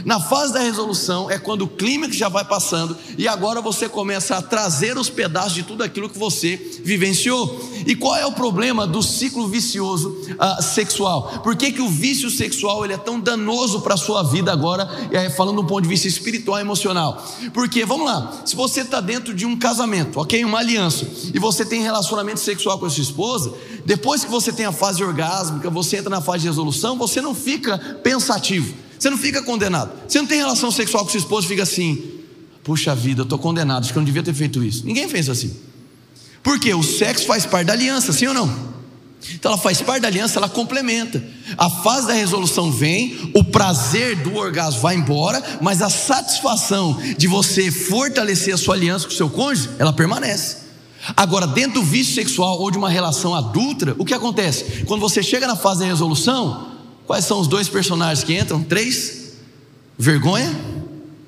Na 0.06 0.20
fase 0.20 0.54
da 0.54 0.60
resolução 0.60 1.32
é 1.32 1.40
quando 1.40 1.64
o 1.64 1.68
clímax 1.68 2.16
já 2.16 2.30
vai 2.30 2.46
passando 2.46 2.96
e 3.18 3.28
agora 3.28 3.60
você 3.60 3.90
começa 3.90 4.36
a 4.36 4.42
trazer 4.42 5.00
os 5.00 5.10
pedaços 5.10 5.54
de 5.54 5.64
tudo 5.64 5.84
aquilo 5.84 6.08
que 6.08 6.18
você 6.18 6.58
vivenciou. 6.84 7.60
E 7.88 7.96
qual 7.96 8.16
é 8.16 8.24
o 8.24 8.32
problema 8.32 8.86
do 8.86 9.02
ciclo 9.02 9.48
vicioso 9.48 10.10
uh, 10.10 10.62
sexual? 10.62 11.40
Por 11.44 11.56
que, 11.56 11.72
que 11.72 11.82
o 11.82 11.90
vício 11.90 12.30
sexual 12.30 12.86
ele 12.86 12.94
é 12.94 12.98
tão 12.98 13.20
danoso 13.20 13.82
para 13.82 13.96
a 13.96 13.98
sua 13.98 14.22
vida 14.22 14.52
agora, 14.52 14.88
é, 15.12 15.28
falando 15.32 15.64
do 15.64 15.68
ponto 15.68 15.82
de 15.82 15.90
vista 15.90 16.08
espiritual 16.08 16.60
e 16.60 16.62
emocional? 16.62 17.26
Porque, 17.52 17.84
vamos 17.84 18.06
lá, 18.06 18.44
se 18.46 18.56
você 18.56 18.82
está 18.82 19.02
dentro 19.02 19.34
de 19.34 19.48
um 19.48 19.58
casamento, 19.58 20.20
ok, 20.20 20.46
uma 20.46 20.60
aliança, 20.60 21.08
e 21.34 21.40
você 21.40 21.66
tem 21.66 21.82
relacionamento 21.82 22.40
sexual 22.40 22.78
com 22.78 22.86
a 22.86 22.90
sua 22.92 23.02
esposa, 23.02 23.52
depois 23.84 24.24
que 24.24 24.30
você 24.30 24.54
tem 24.54 24.68
a 24.68 24.72
fase 24.72 25.04
orgásmica, 25.04 25.68
você 25.72 25.98
entra 25.98 26.12
na 26.12 26.22
fase 26.22 26.42
de 26.42 26.48
resolução, 26.48 26.96
você 26.96 27.22
não 27.22 27.34
fica 27.34 27.80
pensativo. 28.04 28.85
Você 28.98 29.10
não 29.10 29.18
fica 29.18 29.42
condenado. 29.42 29.92
Você 30.08 30.20
não 30.20 30.28
tem 30.28 30.38
relação 30.38 30.72
sexual 30.72 31.04
com 31.04 31.12
sua 31.12 31.20
esposa 31.20 31.46
e 31.46 31.50
fica 31.50 31.64
assim: 31.64 32.04
puxa 32.64 32.96
vida, 32.96 33.22
eu 33.22 33.24
estou 33.24 33.38
condenado, 33.38 33.84
acho 33.84 33.94
que 33.94 33.98
eu 33.98 34.02
não 34.02 34.06
devia 34.06 34.24
ter 34.24 34.34
feito 34.34 34.64
isso. 34.64 34.86
Ninguém 34.86 35.08
fez 35.08 35.30
assim. 35.30 35.56
Porque 36.42 36.74
o 36.74 36.84
sexo 36.84 37.26
faz 37.26 37.46
parte 37.46 37.68
da 37.68 37.74
aliança, 37.74 38.14
sim 38.14 38.28
ou 38.28 38.34
não? 38.34 38.76
Então 39.34 39.52
ela 39.52 39.62
faz 39.62 39.82
parte 39.82 40.02
da 40.02 40.08
aliança, 40.08 40.38
ela 40.38 40.50
complementa. 40.50 41.24
A 41.58 41.70
fase 41.70 42.08
da 42.08 42.14
resolução 42.14 42.72
vem, 42.72 43.32
o 43.34 43.44
prazer 43.44 44.16
do 44.18 44.36
orgasmo 44.36 44.82
vai 44.82 44.96
embora, 44.96 45.42
mas 45.62 45.82
a 45.82 45.90
satisfação 45.90 47.00
de 47.18 47.28
você 47.28 47.72
fortalecer 47.72 48.54
a 48.54 48.58
sua 48.58 48.76
aliança 48.76 49.08
com 49.08 49.14
o 49.14 49.18
seu 49.18 49.30
cônjuge, 49.30 49.70
ela 49.80 49.94
permanece. 49.94 50.58
Agora, 51.16 51.46
dentro 51.46 51.82
do 51.82 51.84
vício 51.84 52.16
sexual 52.16 52.60
ou 52.60 52.72
de 52.72 52.78
uma 52.78 52.90
relação 52.90 53.36
adulta, 53.36 53.96
o 53.98 54.06
que 54.06 54.14
acontece? 54.14 54.84
Quando 54.86 55.02
você 55.02 55.22
chega 55.22 55.48
na 55.48 55.56
fase 55.56 55.82
da 55.82 55.86
resolução, 55.86 56.75
Quais 57.06 57.26
são 57.26 57.40
os 57.40 57.48
dois 57.48 57.68
personagens 57.70 58.24
que 58.24 58.38
entram? 58.38 58.64
Três: 58.64 59.34
vergonha, 59.98 60.54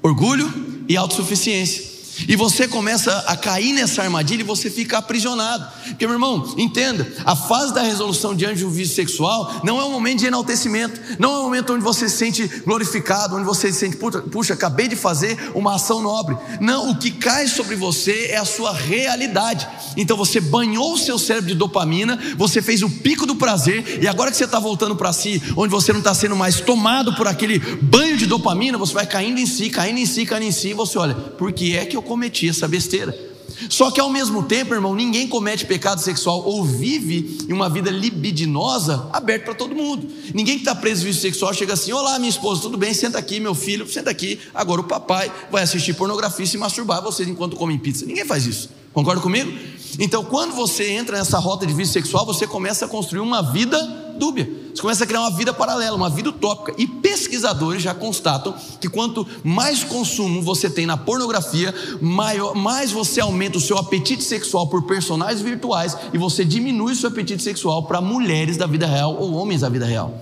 orgulho 0.02 0.52
e 0.88 0.98
autossuficiência. 0.98 1.97
E 2.28 2.36
você 2.36 2.68
começa 2.68 3.12
a 3.28 3.36
cair 3.36 3.74
nessa 3.74 4.02
armadilha 4.02 4.42
e 4.42 4.46
você 4.46 4.70
fica 4.70 4.98
aprisionado. 4.98 5.68
Porque, 5.88 6.06
meu 6.06 6.16
irmão, 6.16 6.54
entenda: 6.58 7.08
a 7.26 7.36
fase 7.36 7.74
da 7.74 7.82
resolução 7.82 8.36
diante 8.36 8.58
de 8.58 8.66
um 8.66 8.70
vício 8.70 8.96
sexual 8.96 9.62
não 9.64 9.80
é 9.80 9.84
um 9.84 9.92
momento 9.92 10.20
de 10.20 10.28
enaltecimento, 10.28 11.00
não 11.20 11.34
é 11.34 11.40
um 11.40 11.44
momento 11.44 11.74
onde 11.74 11.84
você 11.84 12.10
se 12.10 12.18
sente 12.18 12.48
glorificado, 12.66 13.36
onde 13.36 13.46
você 13.46 13.72
se 13.72 13.80
sente, 13.80 13.98
puxa, 13.98 14.22
puxa, 14.22 14.54
acabei 14.54 14.88
de 14.88 14.96
fazer 14.96 15.52
uma 15.54 15.76
ação 15.76 16.02
nobre. 16.02 16.38
Não, 16.60 16.92
o 16.92 16.98
que 16.98 17.12
cai 17.12 17.48
sobre 17.48 17.76
você 17.76 18.28
é 18.32 18.38
a 18.38 18.46
sua 18.46 18.74
realidade. 18.74 19.68
Então 19.96 20.16
você 20.16 20.40
banhou 20.40 20.94
o 20.94 20.98
seu 20.98 21.20
cérebro 21.20 21.50
de 21.50 21.56
dopamina, 21.56 22.20
você 22.38 22.62
fez 22.62 22.82
o 22.82 22.90
pico 22.90 23.26
do 23.26 23.36
prazer, 23.36 24.00
e 24.02 24.08
agora 24.08 24.32
que 24.32 24.38
você 24.38 24.46
está 24.46 24.60
voltando 24.60 24.96
para 24.96 25.14
si, 25.14 25.42
onde 25.56 25.72
você 25.72 25.92
não 25.92 26.00
está 26.00 26.14
sendo 26.14 26.36
mais 26.36 26.62
tomado 26.62 27.14
por 27.16 27.28
aquele 27.28 27.60
banho 27.60 28.18
de 28.18 28.26
dopamina, 28.26 28.78
você 28.78 28.94
vai 28.94 29.06
caindo 29.06 29.40
em 29.40 29.46
si, 29.46 29.70
caindo 29.70 30.00
em 30.00 30.06
si, 30.06 30.26
caindo 30.26 30.44
em 30.44 30.52
si, 30.52 30.70
e 30.70 30.74
você 30.74 30.98
olha, 30.98 31.14
por 31.16 31.52
que 31.52 31.76
é 31.76 31.86
que 31.86 31.98
eu 31.98 32.02
cometi 32.08 32.50
essa 32.50 32.68
besteira. 32.68 33.28
Só 33.70 33.90
que 33.90 34.00
ao 34.00 34.10
mesmo 34.10 34.44
tempo, 34.44 34.74
irmão, 34.74 34.94
ninguém 34.94 35.28
comete 35.28 35.66
pecado 35.66 36.00
sexual 36.00 36.44
ou 36.46 36.64
vive 36.64 37.46
em 37.50 37.54
uma 37.54 37.70
vida 37.70 37.90
libidinosa 37.90 39.10
aberta 39.12 39.46
para 39.46 39.56
todo 39.56 39.76
mundo. 39.76 40.08
Ninguém 40.34 40.56
que 40.56 40.62
está 40.62 40.76
preso 40.76 41.04
em 41.04 41.08
vício 41.08 41.22
sexual 41.22 41.54
chega 41.54 41.74
assim: 41.74 41.92
Olá, 41.92 42.20
minha 42.20 42.30
esposa, 42.30 42.62
tudo 42.62 42.78
bem? 42.78 42.94
Senta 42.94 43.18
aqui, 43.18 43.40
meu 43.40 43.56
filho, 43.56 43.90
senta 43.92 44.12
aqui. 44.12 44.40
Agora 44.54 44.82
o 44.82 44.84
papai 44.84 45.32
vai 45.52 45.64
assistir 45.64 45.94
pornografia 45.94 46.46
e 46.46 46.48
se 46.48 46.58
masturbar 46.58 47.02
vocês 47.02 47.28
enquanto 47.28 47.56
comem 47.56 47.78
pizza. 47.78 48.06
Ninguém 48.06 48.26
faz 48.26 48.46
isso. 48.46 48.70
Concorda 48.94 49.22
comigo? 49.22 49.52
Então, 50.00 50.24
quando 50.24 50.54
você 50.54 50.92
entra 50.92 51.18
nessa 51.18 51.40
rota 51.40 51.66
de 51.66 51.74
vício 51.74 51.94
sexual, 51.94 52.26
você 52.26 52.46
começa 52.46 52.86
a 52.86 52.88
construir 52.88 53.22
uma 53.22 53.42
vida 53.42 53.80
dúbia. 54.18 54.50
Você 54.78 54.82
começa 54.84 55.04
a 55.06 55.08
criar 55.08 55.22
uma 55.22 55.32
vida 55.32 55.52
paralela, 55.52 55.96
uma 55.96 56.08
vida 56.08 56.30
utópica. 56.30 56.72
E 56.78 56.86
pesquisadores 56.86 57.82
já 57.82 57.96
constatam 57.96 58.54
que 58.80 58.88
quanto 58.88 59.26
mais 59.44 59.84
consumo 59.84 60.40
você 60.40 60.70
tem 60.70 60.86
na 60.86 60.96
pornografia, 60.96 61.74
maior, 62.00 62.54
mais 62.54 62.92
você 62.92 63.20
aumenta 63.20 63.58
o 63.58 63.62
seu 63.62 63.76
apetite 63.76 64.24
sexual 64.24 64.68
por 64.68 64.84
personagens 64.84 65.42
virtuais 65.42 65.98
e 66.14 66.18
você 66.20 66.46
diminui 66.46 66.94
o 66.94 66.96
seu 66.96 67.10
apetite 67.10 67.42
sexual 67.42 67.88
para 67.88 68.00
mulheres 68.02 68.56
da 68.56 68.68
vida 68.68 68.86
real 68.86 69.18
ou 69.20 69.34
homens 69.34 69.62
da 69.62 69.70
vida 69.70 69.88
real. 69.88 70.14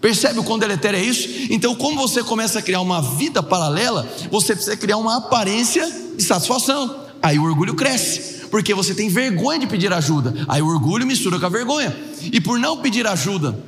Percebe 0.00 0.38
o 0.38 0.44
quão 0.44 0.58
deletério 0.58 0.98
é 0.98 1.02
isso? 1.02 1.28
Então, 1.50 1.74
como 1.74 2.00
você 2.00 2.24
começa 2.24 2.60
a 2.60 2.62
criar 2.62 2.80
uma 2.80 3.02
vida 3.02 3.42
paralela, 3.42 4.08
você 4.30 4.54
precisa 4.54 4.74
criar 4.74 4.96
uma 4.96 5.18
aparência 5.18 5.86
de 6.16 6.24
satisfação. 6.24 6.96
Aí 7.22 7.38
o 7.38 7.44
orgulho 7.44 7.74
cresce 7.74 8.35
porque 8.50 8.74
você 8.74 8.94
tem 8.94 9.08
vergonha 9.08 9.58
de 9.58 9.66
pedir 9.66 9.92
ajuda. 9.92 10.34
Aí 10.48 10.62
o 10.62 10.66
orgulho 10.66 11.06
mistura 11.06 11.38
com 11.38 11.46
a 11.46 11.48
vergonha. 11.48 11.96
E 12.32 12.40
por 12.40 12.58
não 12.58 12.78
pedir 12.78 13.06
ajuda, 13.06 13.58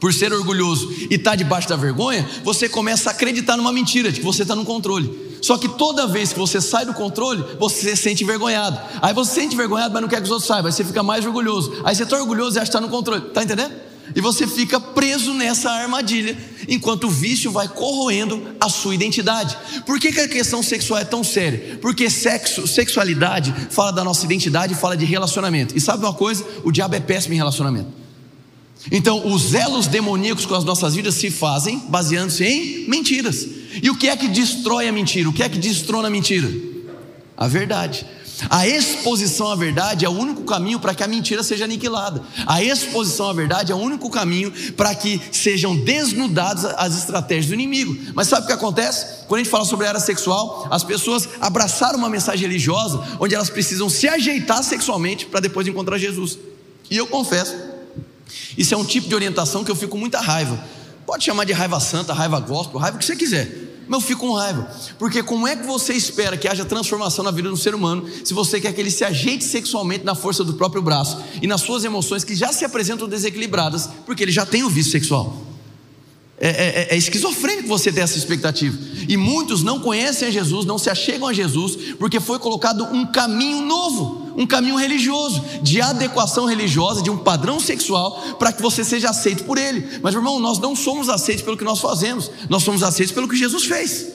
por 0.00 0.12
ser 0.12 0.32
orgulhoso 0.32 0.92
e 1.10 1.14
estar 1.14 1.30
tá 1.30 1.36
debaixo 1.36 1.68
da 1.68 1.76
vergonha, 1.76 2.28
você 2.42 2.68
começa 2.68 3.10
a 3.10 3.12
acreditar 3.12 3.56
numa 3.56 3.72
mentira, 3.72 4.12
de 4.12 4.20
que 4.20 4.26
você 4.26 4.42
está 4.42 4.54
no 4.54 4.64
controle. 4.64 5.24
Só 5.40 5.58
que 5.58 5.68
toda 5.68 6.06
vez 6.06 6.32
que 6.32 6.38
você 6.38 6.60
sai 6.60 6.86
do 6.86 6.94
controle, 6.94 7.44
você 7.58 7.94
se 7.94 8.02
sente 8.02 8.24
envergonhado. 8.24 8.80
Aí 9.02 9.12
você 9.12 9.30
se 9.34 9.40
sente 9.40 9.54
envergonhado, 9.54 9.92
mas 9.92 10.02
não 10.02 10.08
quer 10.08 10.16
que 10.16 10.24
os 10.24 10.30
outros 10.30 10.46
saibam. 10.46 10.66
Aí 10.66 10.72
você 10.72 10.84
fica 10.84 11.02
mais 11.02 11.24
orgulhoso. 11.26 11.82
Aí 11.84 11.94
você 11.94 12.02
está 12.04 12.18
orgulhoso 12.18 12.56
e 12.56 12.58
acha 12.58 12.70
que 12.70 12.76
está 12.76 12.80
no 12.80 12.88
controle. 12.88 13.26
Está 13.26 13.42
entendendo? 13.42 13.74
E 14.14 14.20
você 14.20 14.46
fica 14.46 14.78
preso 14.78 15.32
nessa 15.32 15.70
armadilha, 15.70 16.36
enquanto 16.68 17.04
o 17.04 17.10
vício 17.10 17.50
vai 17.50 17.68
corroendo 17.68 18.54
a 18.60 18.68
sua 18.68 18.94
identidade. 18.94 19.56
Por 19.86 19.98
que, 19.98 20.12
que 20.12 20.20
a 20.20 20.28
questão 20.28 20.62
sexual 20.62 21.00
é 21.00 21.04
tão 21.04 21.24
séria? 21.24 21.78
Porque 21.80 22.10
sexo, 22.10 22.66
sexualidade 22.66 23.54
fala 23.70 23.92
da 23.92 24.04
nossa 24.04 24.24
identidade, 24.24 24.74
fala 24.74 24.96
de 24.96 25.04
relacionamento. 25.04 25.76
E 25.76 25.80
sabe 25.80 26.04
uma 26.04 26.14
coisa? 26.14 26.44
O 26.64 26.70
diabo 26.70 26.94
é 26.94 27.00
péssimo 27.00 27.34
em 27.34 27.38
relacionamento. 27.38 28.04
Então, 28.90 29.26
os 29.32 29.54
elos 29.54 29.86
demoníacos 29.86 30.44
com 30.44 30.54
as 30.54 30.64
nossas 30.64 30.94
vidas 30.94 31.14
se 31.14 31.30
fazem 31.30 31.78
baseando-se 31.88 32.44
em 32.44 32.88
mentiras. 32.88 33.46
E 33.82 33.88
o 33.88 33.96
que 33.96 34.08
é 34.08 34.16
que 34.16 34.28
destrói 34.28 34.88
a 34.88 34.92
mentira? 34.92 35.28
O 35.28 35.32
que 35.32 35.42
é 35.42 35.48
que 35.48 35.58
destrona 35.58 36.08
a 36.08 36.10
mentira? 36.10 36.50
A 37.36 37.48
verdade. 37.48 38.04
A 38.50 38.66
exposição 38.66 39.48
à 39.48 39.56
verdade 39.56 40.04
é 40.04 40.08
o 40.08 40.12
único 40.12 40.42
caminho 40.42 40.80
para 40.80 40.94
que 40.94 41.02
a 41.02 41.08
mentira 41.08 41.42
seja 41.42 41.64
aniquilada. 41.64 42.22
A 42.46 42.62
exposição 42.62 43.28
à 43.28 43.32
verdade 43.32 43.70
é 43.70 43.74
o 43.74 43.78
único 43.78 44.10
caminho 44.10 44.52
para 44.72 44.94
que 44.94 45.20
sejam 45.30 45.76
desnudadas 45.76 46.64
as 46.64 46.96
estratégias 46.98 47.46
do 47.46 47.54
inimigo. 47.54 47.96
Mas 48.14 48.28
sabe 48.28 48.44
o 48.44 48.46
que 48.46 48.52
acontece? 48.52 49.24
Quando 49.26 49.40
a 49.40 49.44
gente 49.44 49.50
fala 49.50 49.64
sobre 49.64 49.86
a 49.86 49.90
era 49.90 50.00
sexual, 50.00 50.66
as 50.70 50.82
pessoas 50.82 51.28
abraçaram 51.40 51.98
uma 51.98 52.10
mensagem 52.10 52.46
religiosa 52.46 53.02
onde 53.20 53.34
elas 53.34 53.50
precisam 53.50 53.88
se 53.88 54.08
ajeitar 54.08 54.62
sexualmente 54.62 55.26
para 55.26 55.40
depois 55.40 55.66
encontrar 55.66 55.98
Jesus. 55.98 56.38
E 56.90 56.96
eu 56.96 57.06
confesso, 57.06 57.54
isso 58.58 58.74
é 58.74 58.76
um 58.76 58.84
tipo 58.84 59.08
de 59.08 59.14
orientação 59.14 59.64
que 59.64 59.70
eu 59.70 59.76
fico 59.76 59.92
com 59.92 59.98
muita 59.98 60.20
raiva. 60.20 60.58
Pode 61.06 61.24
chamar 61.24 61.44
de 61.44 61.52
raiva 61.52 61.78
santa, 61.80 62.12
raiva 62.12 62.40
gospel, 62.40 62.80
raiva 62.80 62.96
o 62.96 63.00
que 63.00 63.04
você 63.04 63.14
quiser. 63.14 63.63
Mas 63.86 64.02
eu 64.02 64.06
fico 64.06 64.20
com 64.26 64.32
raiva, 64.32 64.70
porque 64.98 65.22
como 65.22 65.46
é 65.46 65.54
que 65.54 65.66
você 65.66 65.92
espera 65.92 66.36
que 66.36 66.48
haja 66.48 66.64
transformação 66.64 67.24
na 67.24 67.30
vida 67.30 67.50
do 67.50 67.56
ser 67.56 67.74
humano 67.74 68.08
se 68.24 68.32
você 68.32 68.60
quer 68.60 68.72
que 68.72 68.80
ele 68.80 68.90
se 68.90 69.04
ajeite 69.04 69.44
sexualmente 69.44 70.04
na 70.04 70.14
força 70.14 70.42
do 70.42 70.54
próprio 70.54 70.80
braço 70.80 71.18
e 71.42 71.46
nas 71.46 71.60
suas 71.60 71.84
emoções 71.84 72.24
que 72.24 72.34
já 72.34 72.52
se 72.52 72.64
apresentam 72.64 73.08
desequilibradas, 73.08 73.88
porque 74.06 74.22
ele 74.22 74.32
já 74.32 74.46
tem 74.46 74.62
o 74.62 74.70
vício 74.70 74.92
sexual? 74.92 75.44
É, 76.38 76.48
é, 76.48 76.52
é, 76.52 76.94
é 76.94 76.96
esquizofrênico 76.96 77.68
você 77.68 77.92
ter 77.92 78.00
essa 78.00 78.18
expectativa. 78.18 78.76
E 79.08 79.16
muitos 79.16 79.62
não 79.62 79.78
conhecem 79.80 80.28
a 80.28 80.30
Jesus, 80.30 80.66
não 80.66 80.78
se 80.78 80.90
achegam 80.90 81.28
a 81.28 81.32
Jesus, 81.32 81.94
porque 81.98 82.18
foi 82.18 82.38
colocado 82.38 82.84
um 82.84 83.06
caminho 83.06 83.62
novo 83.62 84.23
um 84.36 84.46
caminho 84.46 84.76
religioso, 84.76 85.42
de 85.62 85.80
adequação 85.80 86.46
religiosa, 86.46 87.02
de 87.02 87.10
um 87.10 87.18
padrão 87.18 87.60
sexual, 87.60 88.36
para 88.38 88.52
que 88.52 88.62
você 88.62 88.84
seja 88.84 89.10
aceito 89.10 89.44
por 89.44 89.58
ele. 89.58 90.00
Mas, 90.02 90.14
irmão, 90.14 90.38
nós 90.38 90.58
não 90.58 90.74
somos 90.74 91.08
aceitos 91.08 91.44
pelo 91.44 91.56
que 91.56 91.64
nós 91.64 91.80
fazemos, 91.80 92.30
nós 92.48 92.62
somos 92.62 92.82
aceitos 92.82 93.14
pelo 93.14 93.28
que 93.28 93.36
Jesus 93.36 93.64
fez. 93.64 94.06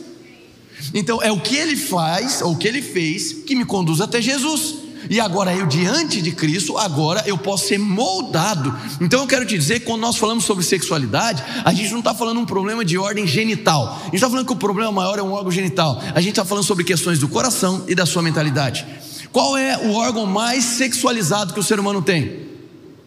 Então, 0.93 1.21
é 1.21 1.32
o 1.32 1.39
que 1.39 1.55
ele 1.55 1.75
faz, 1.75 2.41
ou 2.41 2.53
o 2.53 2.58
que 2.58 2.67
ele 2.67 2.82
fez, 2.82 3.34
que 3.45 3.55
me 3.55 3.65
conduz 3.65 4.01
até 4.01 4.21
Jesus. 4.21 4.89
E 5.10 5.19
agora 5.19 5.55
eu 5.55 5.65
diante 5.65 6.21
de 6.21 6.32
Cristo, 6.32 6.77
agora 6.77 7.23
eu 7.25 7.38
posso 7.38 7.67
ser 7.67 7.77
moldado. 7.77 8.75
Então 8.99 9.21
eu 9.21 9.27
quero 9.27 9.45
te 9.45 9.58
dizer 9.58 9.82
quando 9.82 10.01
nós 10.01 10.17
falamos 10.17 10.43
sobre 10.43 10.63
sexualidade, 10.63 11.43
a 11.63 11.73
gente 11.73 11.91
não 11.91 11.99
está 11.99 12.13
falando 12.13 12.39
um 12.39 12.45
problema 12.45 12.84
de 12.84 12.97
ordem 12.97 13.25
genital. 13.25 13.97
A 14.01 14.05
gente 14.05 14.15
está 14.15 14.29
falando 14.29 14.45
que 14.45 14.53
o 14.53 14.58
problema 14.58 14.91
maior 14.91 15.17
é 15.17 15.23
um 15.23 15.32
órgão 15.32 15.51
genital. 15.51 16.01
A 16.13 16.19
gente 16.19 16.32
está 16.32 16.43
falando 16.43 16.63
sobre 16.63 16.84
questões 16.84 17.19
do 17.19 17.27
coração 17.27 17.86
e 17.88 17.95
da 17.95 18.05
sua 18.05 18.21
mentalidade. 18.21 18.86
Qual 19.32 19.58
é 19.58 19.78
o 19.78 19.94
órgão 19.94 20.26
mais 20.26 20.63
sexualizado 20.63 21.54
que 21.54 21.60
o 21.60 21.63
ser 21.63 21.80
humano 21.80 22.02
tem? 22.02 22.48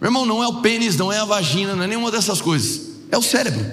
Meu 0.01 0.09
irmão, 0.09 0.27
não 0.27 0.43
é 0.43 0.49
o 0.49 0.61
pênis, 0.61 0.97
não 0.97 1.13
é 1.13 1.19
a 1.19 1.25
vagina, 1.25 1.75
não 1.75 1.85
é 1.85 1.87
nenhuma 1.87 2.11
dessas 2.11 2.41
coisas. 2.41 2.89
É 3.11 3.19
o 3.19 3.23
cérebro. 3.23 3.65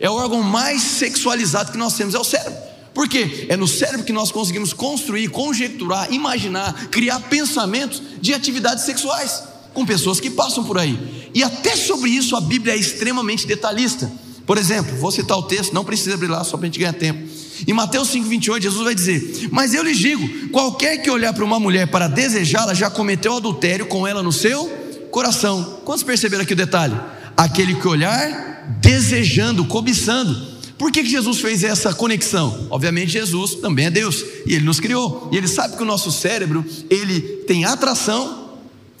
É 0.00 0.08
o 0.08 0.14
órgão 0.14 0.42
mais 0.42 0.82
sexualizado 0.82 1.72
que 1.72 1.78
nós 1.78 1.94
temos, 1.94 2.14
é 2.14 2.18
o 2.18 2.24
cérebro. 2.24 2.58
Por 2.92 3.08
quê? 3.08 3.46
É 3.48 3.56
no 3.56 3.66
cérebro 3.66 4.04
que 4.04 4.12
nós 4.12 4.30
conseguimos 4.30 4.72
construir, 4.72 5.28
conjecturar, 5.28 6.12
imaginar, 6.12 6.88
criar 6.88 7.18
pensamentos 7.20 8.00
de 8.20 8.32
atividades 8.32 8.84
sexuais 8.84 9.42
com 9.72 9.84
pessoas 9.84 10.20
que 10.20 10.30
passam 10.30 10.62
por 10.62 10.78
aí. 10.78 11.30
E 11.34 11.42
até 11.42 11.74
sobre 11.74 12.10
isso 12.10 12.36
a 12.36 12.40
Bíblia 12.40 12.74
é 12.74 12.76
extremamente 12.78 13.46
detalhista. 13.46 14.10
Por 14.46 14.56
exemplo, 14.56 14.96
vou 14.96 15.10
citar 15.10 15.36
o 15.36 15.42
texto, 15.42 15.72
não 15.72 15.84
precisa 15.84 16.14
abrir 16.14 16.28
lá, 16.28 16.44
só 16.44 16.56
para 16.56 16.66
a 16.66 16.68
gente 16.68 16.78
ganhar 16.78 16.92
tempo. 16.92 17.33
Em 17.66 17.72
Mateus 17.72 18.08
5,28, 18.10 18.62
Jesus 18.62 18.84
vai 18.84 18.94
dizer: 18.94 19.48
Mas 19.50 19.74
eu 19.74 19.82
lhes 19.82 19.98
digo: 19.98 20.48
qualquer 20.48 20.98
que 20.98 21.10
olhar 21.10 21.32
para 21.32 21.44
uma 21.44 21.60
mulher 21.60 21.86
para 21.86 22.08
desejá-la, 22.08 22.74
já 22.74 22.90
cometeu 22.90 23.36
adultério 23.36 23.86
com 23.86 24.06
ela 24.06 24.22
no 24.22 24.32
seu 24.32 24.68
coração. 25.10 25.80
Quantos 25.84 26.02
perceberam 26.02 26.42
aqui 26.42 26.52
o 26.52 26.56
detalhe? 26.56 26.94
Aquele 27.36 27.74
que 27.74 27.86
olhar 27.86 28.78
desejando, 28.80 29.64
cobiçando. 29.64 30.54
Por 30.76 30.90
que, 30.90 31.02
que 31.02 31.08
Jesus 31.08 31.40
fez 31.40 31.62
essa 31.62 31.94
conexão? 31.94 32.66
Obviamente 32.68 33.12
Jesus 33.12 33.54
também 33.54 33.86
é 33.86 33.90
Deus 33.90 34.24
e 34.44 34.54
Ele 34.54 34.64
nos 34.64 34.80
criou 34.80 35.30
e 35.32 35.36
Ele 35.36 35.46
sabe 35.46 35.76
que 35.76 35.82
o 35.82 35.86
nosso 35.86 36.10
cérebro 36.10 36.64
ele 36.90 37.20
tem 37.46 37.64
atração 37.64 38.43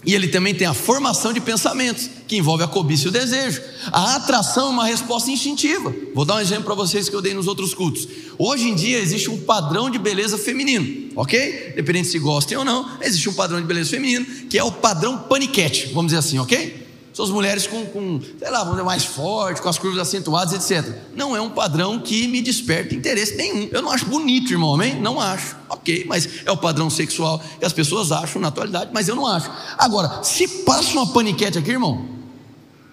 e 0.06 0.14
ele 0.14 0.28
também 0.28 0.54
tem 0.54 0.66
a 0.66 0.74
formação 0.74 1.32
de 1.32 1.40
pensamentos, 1.40 2.10
que 2.26 2.36
envolve 2.36 2.62
a 2.62 2.68
cobiça 2.68 3.06
e 3.06 3.08
o 3.08 3.10
desejo. 3.10 3.62
A 3.92 4.16
atração 4.16 4.68
é 4.68 4.70
uma 4.70 4.84
resposta 4.84 5.30
instintiva. 5.30 5.94
Vou 6.14 6.24
dar 6.24 6.36
um 6.36 6.40
exemplo 6.40 6.64
para 6.64 6.74
vocês 6.74 7.08
que 7.08 7.14
eu 7.14 7.22
dei 7.22 7.34
nos 7.34 7.46
outros 7.46 7.74
cultos. 7.74 8.06
Hoje 8.38 8.68
em 8.68 8.74
dia 8.74 8.98
existe 8.98 9.30
um 9.30 9.38
padrão 9.38 9.88
de 9.88 9.98
beleza 9.98 10.36
feminino, 10.36 11.10
ok? 11.16 11.72
Dependendo 11.76 12.08
se 12.08 12.18
gostem 12.18 12.56
ou 12.56 12.64
não, 12.64 12.98
existe 13.00 13.28
um 13.28 13.34
padrão 13.34 13.60
de 13.60 13.66
beleza 13.66 13.90
feminino, 13.90 14.26
que 14.48 14.58
é 14.58 14.64
o 14.64 14.72
padrão 14.72 15.18
paniquete, 15.18 15.86
vamos 15.88 16.06
dizer 16.06 16.18
assim, 16.18 16.38
ok? 16.38 16.83
São 17.14 17.24
as 17.24 17.30
mulheres 17.30 17.64
com, 17.68 17.86
com, 17.86 18.20
sei 18.40 18.50
lá, 18.50 18.64
mais 18.82 19.04
forte, 19.04 19.62
com 19.62 19.68
as 19.68 19.78
curvas 19.78 20.00
acentuadas, 20.00 20.52
etc. 20.52 20.92
Não 21.14 21.36
é 21.36 21.40
um 21.40 21.48
padrão 21.48 22.00
que 22.00 22.26
me 22.26 22.42
desperta 22.42 22.92
interesse 22.92 23.36
nenhum. 23.36 23.68
Eu 23.70 23.80
não 23.82 23.92
acho 23.92 24.06
bonito, 24.06 24.50
irmão, 24.50 24.74
amém? 24.74 25.00
Não 25.00 25.20
acho. 25.20 25.54
Ok, 25.68 26.04
mas 26.08 26.28
é 26.44 26.50
o 26.50 26.56
padrão 26.56 26.90
sexual 26.90 27.40
que 27.60 27.64
as 27.64 27.72
pessoas 27.72 28.10
acham 28.10 28.42
na 28.42 28.48
atualidade, 28.48 28.90
mas 28.92 29.06
eu 29.06 29.14
não 29.14 29.28
acho. 29.28 29.48
Agora, 29.78 30.24
se 30.24 30.48
passa 30.64 30.90
uma 30.90 31.12
paniquete 31.12 31.56
aqui, 31.56 31.70
irmão, 31.70 32.04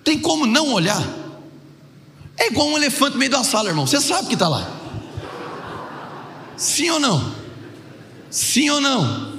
tem 0.04 0.20
como 0.20 0.46
não 0.46 0.72
olhar? 0.72 1.04
É 2.38 2.46
igual 2.46 2.68
um 2.68 2.78
elefante 2.78 3.14
no 3.14 3.20
meio 3.20 3.32
da 3.32 3.44
sala, 3.44 3.70
irmão. 3.70 3.88
Você 3.88 4.00
sabe 4.00 4.28
que 4.28 4.36
está 4.36 4.48
lá. 4.48 4.70
Sim 6.56 6.92
ou 6.92 7.00
não? 7.00 7.34
Sim 8.30 8.70
ou 8.70 8.80
não? 8.80 9.34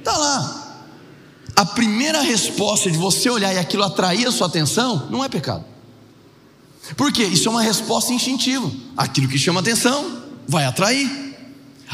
Está 0.00 0.16
lá 0.16 0.57
a 1.58 1.64
primeira 1.64 2.20
resposta 2.20 2.88
de 2.88 2.96
você 2.96 3.28
olhar 3.28 3.52
e 3.52 3.58
aquilo 3.58 3.82
atrair 3.82 4.28
a 4.28 4.30
sua 4.30 4.46
atenção 4.46 5.08
não 5.10 5.24
é 5.24 5.28
pecado. 5.28 5.64
Por 6.96 7.10
quê? 7.10 7.24
Isso 7.24 7.48
é 7.48 7.50
uma 7.50 7.62
resposta 7.62 8.12
instintiva. 8.12 8.70
Aquilo 8.96 9.26
que 9.26 9.36
chama 9.36 9.58
atenção 9.58 10.22
vai 10.46 10.64
atrair. 10.64 11.10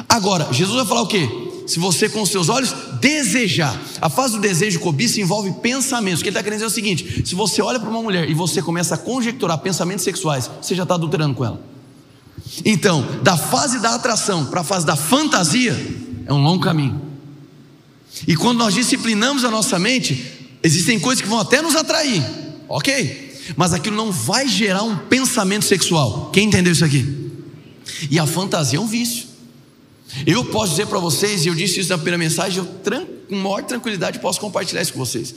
Agora, 0.07 0.53
Jesus 0.53 0.77
vai 0.77 0.85
falar 0.85 1.01
o 1.01 1.07
quê? 1.07 1.27
Se 1.67 1.79
você 1.79 2.11
com 2.11 2.21
os 2.21 2.29
seus 2.29 2.51
olhos 2.51 2.75
desejar. 3.01 3.75
A 4.03 4.11
fase 4.11 4.35
do 4.35 4.41
desejo 4.41 4.81
cobiça 4.81 5.19
envolve 5.19 5.51
pensamentos. 5.63 6.21
O 6.21 6.23
que 6.23 6.29
ele 6.29 6.37
está 6.37 6.43
querendo 6.43 6.59
dizer 6.59 6.67
é 6.67 6.69
o 6.69 6.71
seguinte: 6.71 7.27
se 7.27 7.35
você 7.35 7.63
olha 7.63 7.81
para 7.81 7.89
uma 7.89 8.03
mulher 8.03 8.29
e 8.29 8.35
você 8.35 8.61
começa 8.61 8.97
a 8.97 8.99
conjecturar 8.99 9.57
pensamentos 9.61 10.05
sexuais, 10.05 10.51
você 10.61 10.75
já 10.75 10.83
está 10.83 10.97
adulterando 10.97 11.35
com 11.35 11.43
ela. 11.43 11.59
Então, 12.67 13.03
da 13.23 13.39
fase 13.39 13.79
da 13.79 13.95
atração 13.95 14.45
para 14.45 14.61
a 14.61 14.65
fase 14.65 14.85
da 14.85 14.95
fantasia, 14.95 15.75
é 16.27 16.33
um 16.35 16.43
longo 16.43 16.63
caminho. 16.63 17.14
E 18.27 18.37
quando 18.37 18.59
nós 18.59 18.75
disciplinamos 18.75 19.45
a 19.45 19.51
nossa 19.51 19.79
mente, 19.79 20.25
existem 20.63 20.99
coisas 20.99 21.23
que 21.23 21.29
vão 21.29 21.41
até 21.41 21.61
nos 21.61 21.75
atrair, 21.75 22.23
ok? 22.69 23.35
Mas 23.57 23.73
aquilo 23.73 23.97
não 23.97 24.11
vai 24.11 24.49
gerar 24.49 24.83
um 24.83 24.97
pensamento 24.97 25.65
sexual. 25.65 26.31
Quem 26.33 26.47
entendeu 26.47 26.73
isso 26.73 26.85
aqui? 26.85 27.05
E 28.11 28.19
a 28.19 28.27
fantasia 28.27 28.79
é 28.79 28.81
um 28.81 28.87
vício. 28.87 29.27
Eu 30.27 30.45
posso 30.45 30.71
dizer 30.71 30.87
para 30.87 30.99
vocês, 30.99 31.45
e 31.45 31.49
eu 31.49 31.55
disse 31.55 31.81
isso 31.81 31.91
na 31.91 31.97
primeira 31.97 32.19
mensagem, 32.19 32.59
eu 32.59 32.67
com 33.29 33.37
maior 33.37 33.63
tranquilidade 33.65 34.19
posso 34.21 34.41
compartilhar 34.41 34.83
isso 34.83 34.93
com 34.93 34.99
vocês. 34.99 35.35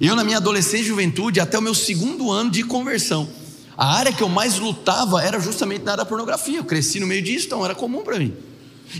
Eu, 0.00 0.14
na 0.14 0.24
minha 0.24 0.38
adolescência 0.38 0.84
e 0.84 0.86
juventude, 0.86 1.40
até 1.40 1.58
o 1.58 1.62
meu 1.62 1.74
segundo 1.74 2.30
ano 2.30 2.50
de 2.50 2.62
conversão, 2.62 3.28
a 3.76 3.96
área 3.96 4.12
que 4.12 4.22
eu 4.22 4.28
mais 4.28 4.58
lutava 4.58 5.22
era 5.22 5.38
justamente 5.40 5.82
na 5.84 5.92
área 5.92 6.04
da 6.04 6.08
pornografia. 6.08 6.58
Eu 6.58 6.64
cresci 6.64 7.00
no 7.00 7.06
meio 7.06 7.22
disso, 7.22 7.46
então 7.46 7.64
era 7.64 7.74
comum 7.74 8.02
para 8.02 8.18
mim. 8.18 8.32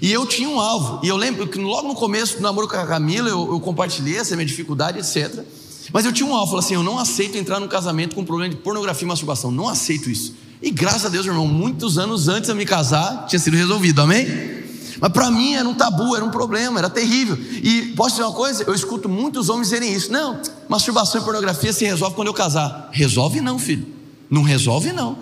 E 0.01 0.13
eu 0.13 0.27
tinha 0.27 0.49
um 0.49 0.61
alvo. 0.61 1.01
E 1.05 1.09
eu 1.09 1.17
lembro 1.17 1.47
que 1.47 1.59
logo 1.59 1.89
no 1.89 1.95
começo 1.95 2.37
do 2.37 2.43
namoro 2.43 2.69
com 2.69 2.77
a 2.77 2.87
Camila, 2.87 3.29
eu, 3.29 3.53
eu 3.53 3.61
compartilhei 3.61 4.19
essa 4.19 4.37
minha 4.37 4.47
dificuldade, 4.47 4.99
etc. 4.99 5.45
Mas 5.93 6.05
eu 6.05 6.13
tinha 6.13 6.29
um 6.29 6.35
alvo. 6.35 6.57
Assim: 6.57 6.75
eu 6.75 6.83
não 6.83 6.99
aceito 6.99 7.37
entrar 7.37 7.59
num 7.59 7.69
casamento 7.69 8.15
com 8.15 8.25
problema 8.25 8.55
de 8.55 8.61
pornografia 8.61 9.05
e 9.05 9.09
masturbação. 9.09 9.51
Não 9.51 9.69
aceito 9.69 10.11
isso. 10.11 10.35
E 10.63 10.71
graças 10.71 11.07
a 11.07 11.09
Deus, 11.09 11.27
irmão, 11.27 11.47
muitos 11.47 11.99
anos 11.99 12.29
antes 12.29 12.45
de 12.45 12.53
eu 12.53 12.57
me 12.57 12.67
casar, 12.67 13.27
tinha 13.27 13.39
sido 13.39 13.57
resolvido. 13.57 14.03
Amém? 14.03 14.61
Mas 15.01 15.13
para 15.13 15.31
mim 15.31 15.55
era 15.55 15.67
um 15.67 15.73
tabu, 15.73 16.15
era 16.15 16.25
um 16.25 16.31
problema, 16.31 16.79
era 16.79 16.91
terrível. 16.91 17.37
E 17.63 17.95
posso 17.97 18.11
dizer 18.11 18.25
uma 18.25 18.35
coisa? 18.35 18.65
Eu 18.65 18.75
escuto 18.75 19.09
muitos 19.09 19.49
homens 19.49 19.69
dizerem 19.69 19.93
isso. 19.93 20.13
Não, 20.13 20.39
masturbação 20.69 21.21
e 21.23 21.25
pornografia 21.25 21.73
se 21.73 21.85
resolve 21.87 22.15
quando 22.15 22.29
eu 22.29 22.35
casar. 22.35 22.91
Resolve 22.93 23.41
não, 23.41 23.59
filho. 23.59 23.87
Não 24.29 24.43
resolve 24.43 24.93
não. 24.93 25.17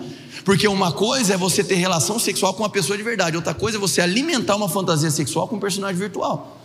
Porque 0.49 0.67
uma 0.67 0.91
coisa 0.91 1.35
é 1.35 1.37
você 1.37 1.63
ter 1.63 1.75
relação 1.75 2.17
sexual 2.17 2.55
com 2.55 2.63
uma 2.63 2.71
pessoa 2.71 2.97
de 2.97 3.03
verdade, 3.03 3.35
outra 3.35 3.53
coisa 3.53 3.77
é 3.77 3.79
você 3.79 4.01
alimentar 4.01 4.55
uma 4.55 4.67
fantasia 4.67 5.11
sexual 5.11 5.47
com 5.47 5.57
um 5.57 5.59
personagem 5.59 5.95
virtual. 5.95 6.59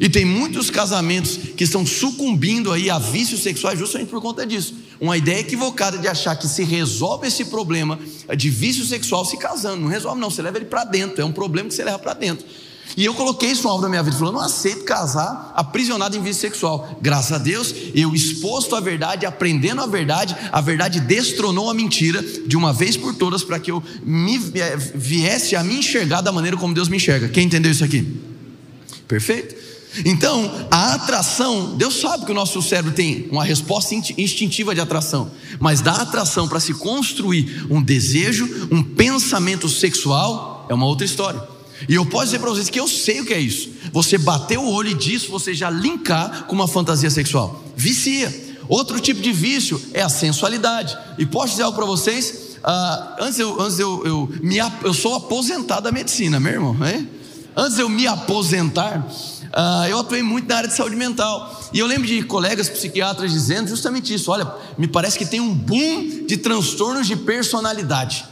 E 0.00 0.08
tem 0.08 0.24
muitos 0.24 0.70
casamentos 0.70 1.36
que 1.54 1.64
estão 1.64 1.84
sucumbindo 1.84 2.72
aí 2.72 2.88
a 2.88 2.98
vícios 2.98 3.42
sexuais 3.42 3.78
justamente 3.78 4.08
por 4.08 4.22
conta 4.22 4.46
disso. 4.46 4.74
Uma 4.98 5.18
ideia 5.18 5.40
equivocada 5.40 5.98
de 5.98 6.08
achar 6.08 6.34
que 6.34 6.48
se 6.48 6.64
resolve 6.64 7.26
esse 7.26 7.44
problema 7.44 7.98
de 8.34 8.48
vício 8.48 8.86
sexual 8.86 9.22
se 9.26 9.36
casando. 9.36 9.82
Não 9.82 9.88
resolve, 9.88 10.18
não, 10.18 10.30
você 10.30 10.40
leva 10.40 10.56
ele 10.56 10.64
para 10.64 10.84
dentro, 10.84 11.20
é 11.20 11.24
um 11.24 11.30
problema 11.30 11.68
que 11.68 11.74
você 11.74 11.84
leva 11.84 11.98
para 11.98 12.14
dentro. 12.14 12.46
E 12.96 13.04
eu 13.04 13.14
coloquei 13.14 13.50
isso 13.50 13.62
no 13.62 13.70
alvo 13.70 13.82
da 13.82 13.88
minha 13.88 14.02
vida, 14.02 14.16
falando, 14.16 14.34
não 14.34 14.40
aceito 14.40 14.84
casar 14.84 15.52
aprisionado 15.54 16.16
em 16.16 16.22
vício 16.22 16.40
sexual. 16.40 16.98
Graças 17.00 17.32
a 17.32 17.38
Deus, 17.38 17.74
eu 17.94 18.14
exposto 18.14 18.74
à 18.74 18.80
verdade, 18.80 19.26
aprendendo 19.26 19.80
a 19.80 19.86
verdade, 19.86 20.36
a 20.50 20.60
verdade 20.60 21.00
destronou 21.00 21.70
a 21.70 21.74
mentira 21.74 22.22
de 22.22 22.56
uma 22.56 22.72
vez 22.72 22.96
por 22.96 23.14
todas 23.14 23.42
para 23.42 23.58
que 23.58 23.70
eu 23.70 23.82
me 24.02 24.36
eh, 24.54 24.76
viesse 24.94 25.54
a 25.54 25.62
me 25.62 25.78
enxergar 25.78 26.20
da 26.20 26.32
maneira 26.32 26.56
como 26.56 26.74
Deus 26.74 26.88
me 26.88 26.96
enxerga. 26.96 27.28
Quem 27.28 27.46
entendeu 27.46 27.70
isso 27.70 27.84
aqui? 27.84 28.20
Perfeito? 29.06 29.54
Então, 30.04 30.68
a 30.70 30.94
atração, 30.94 31.76
Deus 31.76 32.00
sabe 32.00 32.24
que 32.24 32.30
o 32.30 32.34
nosso 32.34 32.62
cérebro 32.62 32.92
tem 32.92 33.26
uma 33.30 33.44
resposta 33.44 33.94
instintiva 34.16 34.74
de 34.74 34.80
atração, 34.80 35.30
mas 35.58 35.80
da 35.80 35.92
atração 35.94 36.48
para 36.48 36.60
se 36.60 36.74
construir 36.74 37.66
um 37.68 37.82
desejo, 37.82 38.68
um 38.70 38.82
pensamento 38.82 39.68
sexual, 39.68 40.66
é 40.68 40.74
uma 40.74 40.86
outra 40.86 41.04
história. 41.04 41.42
E 41.88 41.94
eu 41.94 42.04
posso 42.04 42.26
dizer 42.26 42.38
para 42.38 42.50
vocês 42.50 42.68
que 42.68 42.78
eu 42.78 42.88
sei 42.88 43.20
o 43.20 43.24
que 43.24 43.32
é 43.32 43.40
isso. 43.40 43.70
Você 43.92 44.18
bater 44.18 44.58
o 44.58 44.68
olho 44.68 44.90
e 44.90 44.94
disso 44.94 45.30
você 45.30 45.54
já 45.54 45.70
linkar 45.70 46.44
com 46.44 46.54
uma 46.54 46.68
fantasia 46.68 47.10
sexual. 47.10 47.64
Vicia. 47.76 48.48
Outro 48.68 49.00
tipo 49.00 49.20
de 49.20 49.32
vício 49.32 49.80
é 49.92 50.02
a 50.02 50.08
sensualidade. 50.08 50.96
E 51.18 51.26
posso 51.26 51.52
dizer 51.52 51.64
algo 51.64 51.76
para 51.76 51.86
vocês? 51.86 52.56
Ah, 52.62 53.16
antes 53.20 53.38
eu, 53.38 53.60
antes 53.60 53.78
eu, 53.78 54.06
eu, 54.06 54.32
me, 54.42 54.58
eu 54.84 54.94
sou 54.94 55.14
aposentado 55.14 55.82
da 55.82 55.92
medicina, 55.92 56.38
meu 56.38 56.52
irmão. 56.52 56.76
Antes 57.56 57.78
eu 57.78 57.88
me 57.88 58.06
aposentar, 58.06 59.04
ah, 59.52 59.88
eu 59.88 59.98
atuei 59.98 60.22
muito 60.22 60.48
na 60.48 60.56
área 60.56 60.68
de 60.68 60.76
saúde 60.76 60.94
mental. 60.94 61.70
E 61.72 61.78
eu 61.78 61.86
lembro 61.86 62.06
de 62.06 62.22
colegas 62.22 62.68
psiquiatras 62.68 63.32
dizendo 63.32 63.68
justamente 63.68 64.14
isso: 64.14 64.30
olha, 64.30 64.46
me 64.78 64.86
parece 64.86 65.18
que 65.18 65.26
tem 65.26 65.40
um 65.40 65.52
boom 65.52 66.26
de 66.26 66.36
transtornos 66.36 67.08
de 67.08 67.16
personalidade 67.16 68.29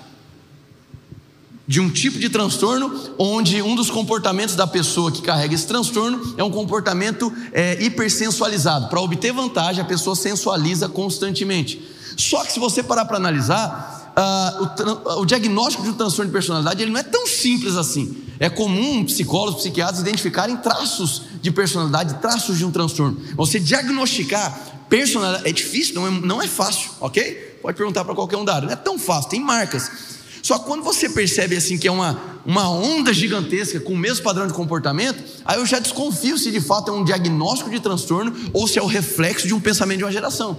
de 1.68 1.80
um 1.80 1.90
tipo 1.90 2.18
de 2.18 2.30
transtorno 2.30 2.90
onde 3.18 3.60
um 3.60 3.76
dos 3.76 3.90
comportamentos 3.90 4.56
da 4.56 4.66
pessoa 4.66 5.12
que 5.12 5.20
carrega 5.20 5.54
esse 5.54 5.66
transtorno 5.66 6.34
é 6.38 6.42
um 6.42 6.50
comportamento 6.50 7.30
é, 7.52 7.84
hipersensualizado. 7.84 8.88
Para 8.88 9.02
obter 9.02 9.34
vantagem, 9.34 9.82
a 9.82 9.84
pessoa 9.84 10.16
sensualiza 10.16 10.88
constantemente. 10.88 11.86
Só 12.16 12.42
que 12.42 12.52
se 12.52 12.58
você 12.58 12.82
parar 12.82 13.04
para 13.04 13.18
analisar, 13.18 14.14
uh, 14.16 15.18
o, 15.18 15.20
o, 15.20 15.26
diagnóstico 15.26 15.82
de 15.82 15.90
um 15.90 15.92
transtorno 15.92 16.30
de 16.30 16.32
personalidade 16.32 16.82
ele 16.82 16.90
não 16.90 17.00
é 17.00 17.04
tão 17.04 17.26
simples 17.26 17.76
assim. 17.76 18.16
É 18.40 18.48
comum 18.48 19.04
psicólogos, 19.04 19.60
psiquiatras 19.60 20.00
identificarem 20.00 20.56
traços 20.56 21.24
de 21.42 21.50
personalidade, 21.50 22.14
traços 22.14 22.56
de 22.56 22.64
um 22.64 22.70
transtorno. 22.70 23.20
Você 23.36 23.60
diagnosticar 23.60 24.58
personalidade 24.88 25.46
é 25.46 25.52
difícil, 25.52 25.96
não 25.96 26.06
é, 26.06 26.10
não 26.10 26.42
é 26.42 26.48
fácil, 26.48 26.90
ok? 26.98 27.58
Pode 27.60 27.76
perguntar 27.76 28.06
para 28.06 28.14
qualquer 28.14 28.38
um 28.38 28.44
da 28.44 28.54
área, 28.54 28.66
não 28.66 28.72
é 28.72 28.76
tão 28.76 28.98
fácil, 28.98 29.28
tem 29.28 29.40
marcas. 29.40 30.17
Só 30.48 30.58
quando 30.58 30.82
você 30.82 31.10
percebe 31.10 31.58
assim 31.58 31.76
que 31.76 31.86
é 31.86 31.92
uma, 31.92 32.18
uma 32.46 32.70
onda 32.70 33.12
gigantesca 33.12 33.78
com 33.80 33.92
o 33.92 33.96
mesmo 33.98 34.24
padrão 34.24 34.46
de 34.46 34.54
comportamento, 34.54 35.22
aí 35.44 35.58
eu 35.58 35.66
já 35.66 35.78
desconfio 35.78 36.38
se 36.38 36.50
de 36.50 36.58
fato 36.58 36.90
é 36.90 36.94
um 36.94 37.04
diagnóstico 37.04 37.68
de 37.68 37.78
transtorno 37.78 38.34
ou 38.54 38.66
se 38.66 38.78
é 38.78 38.82
o 38.82 38.86
reflexo 38.86 39.46
de 39.46 39.52
um 39.52 39.60
pensamento 39.60 39.98
de 39.98 40.04
uma 40.04 40.10
geração. 40.10 40.58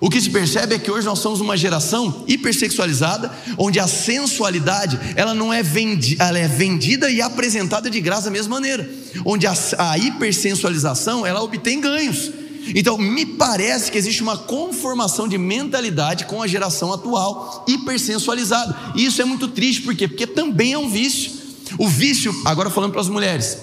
O 0.00 0.10
que 0.10 0.20
se 0.20 0.28
percebe 0.28 0.74
é 0.74 0.78
que 0.80 0.90
hoje 0.90 1.06
nós 1.06 1.20
somos 1.20 1.40
uma 1.40 1.56
geração 1.56 2.24
hipersexualizada, 2.26 3.30
onde 3.56 3.78
a 3.78 3.86
sensualidade 3.86 4.98
ela 5.14 5.34
não 5.34 5.52
é 5.52 5.62
vendida, 5.62 6.24
ela 6.24 6.40
é 6.40 6.48
vendida 6.48 7.08
e 7.08 7.22
apresentada 7.22 7.88
de 7.88 8.00
graça 8.00 8.24
da 8.24 8.32
mesma 8.32 8.56
maneira, 8.56 8.90
onde 9.24 9.46
a, 9.46 9.54
a 9.78 9.98
hipersensualização 9.98 11.24
ela 11.24 11.40
obtém 11.44 11.80
ganhos. 11.80 12.32
Então, 12.74 12.96
me 12.98 13.24
parece 13.24 13.90
que 13.90 13.98
existe 13.98 14.22
uma 14.22 14.36
conformação 14.36 15.26
de 15.26 15.36
mentalidade 15.38 16.26
com 16.26 16.42
a 16.42 16.46
geração 16.46 16.92
atual, 16.92 17.64
hipersensualizada. 17.68 18.76
E 18.94 19.04
isso 19.04 19.20
é 19.20 19.24
muito 19.24 19.48
triste, 19.48 19.82
por 19.82 19.94
quê? 19.94 20.06
Porque 20.06 20.26
também 20.26 20.72
é 20.72 20.78
um 20.78 20.88
vício. 20.88 21.32
O 21.78 21.88
vício, 21.88 22.34
agora 22.44 22.70
falando 22.70 22.92
para 22.92 23.00
as 23.00 23.08
mulheres, 23.08 23.58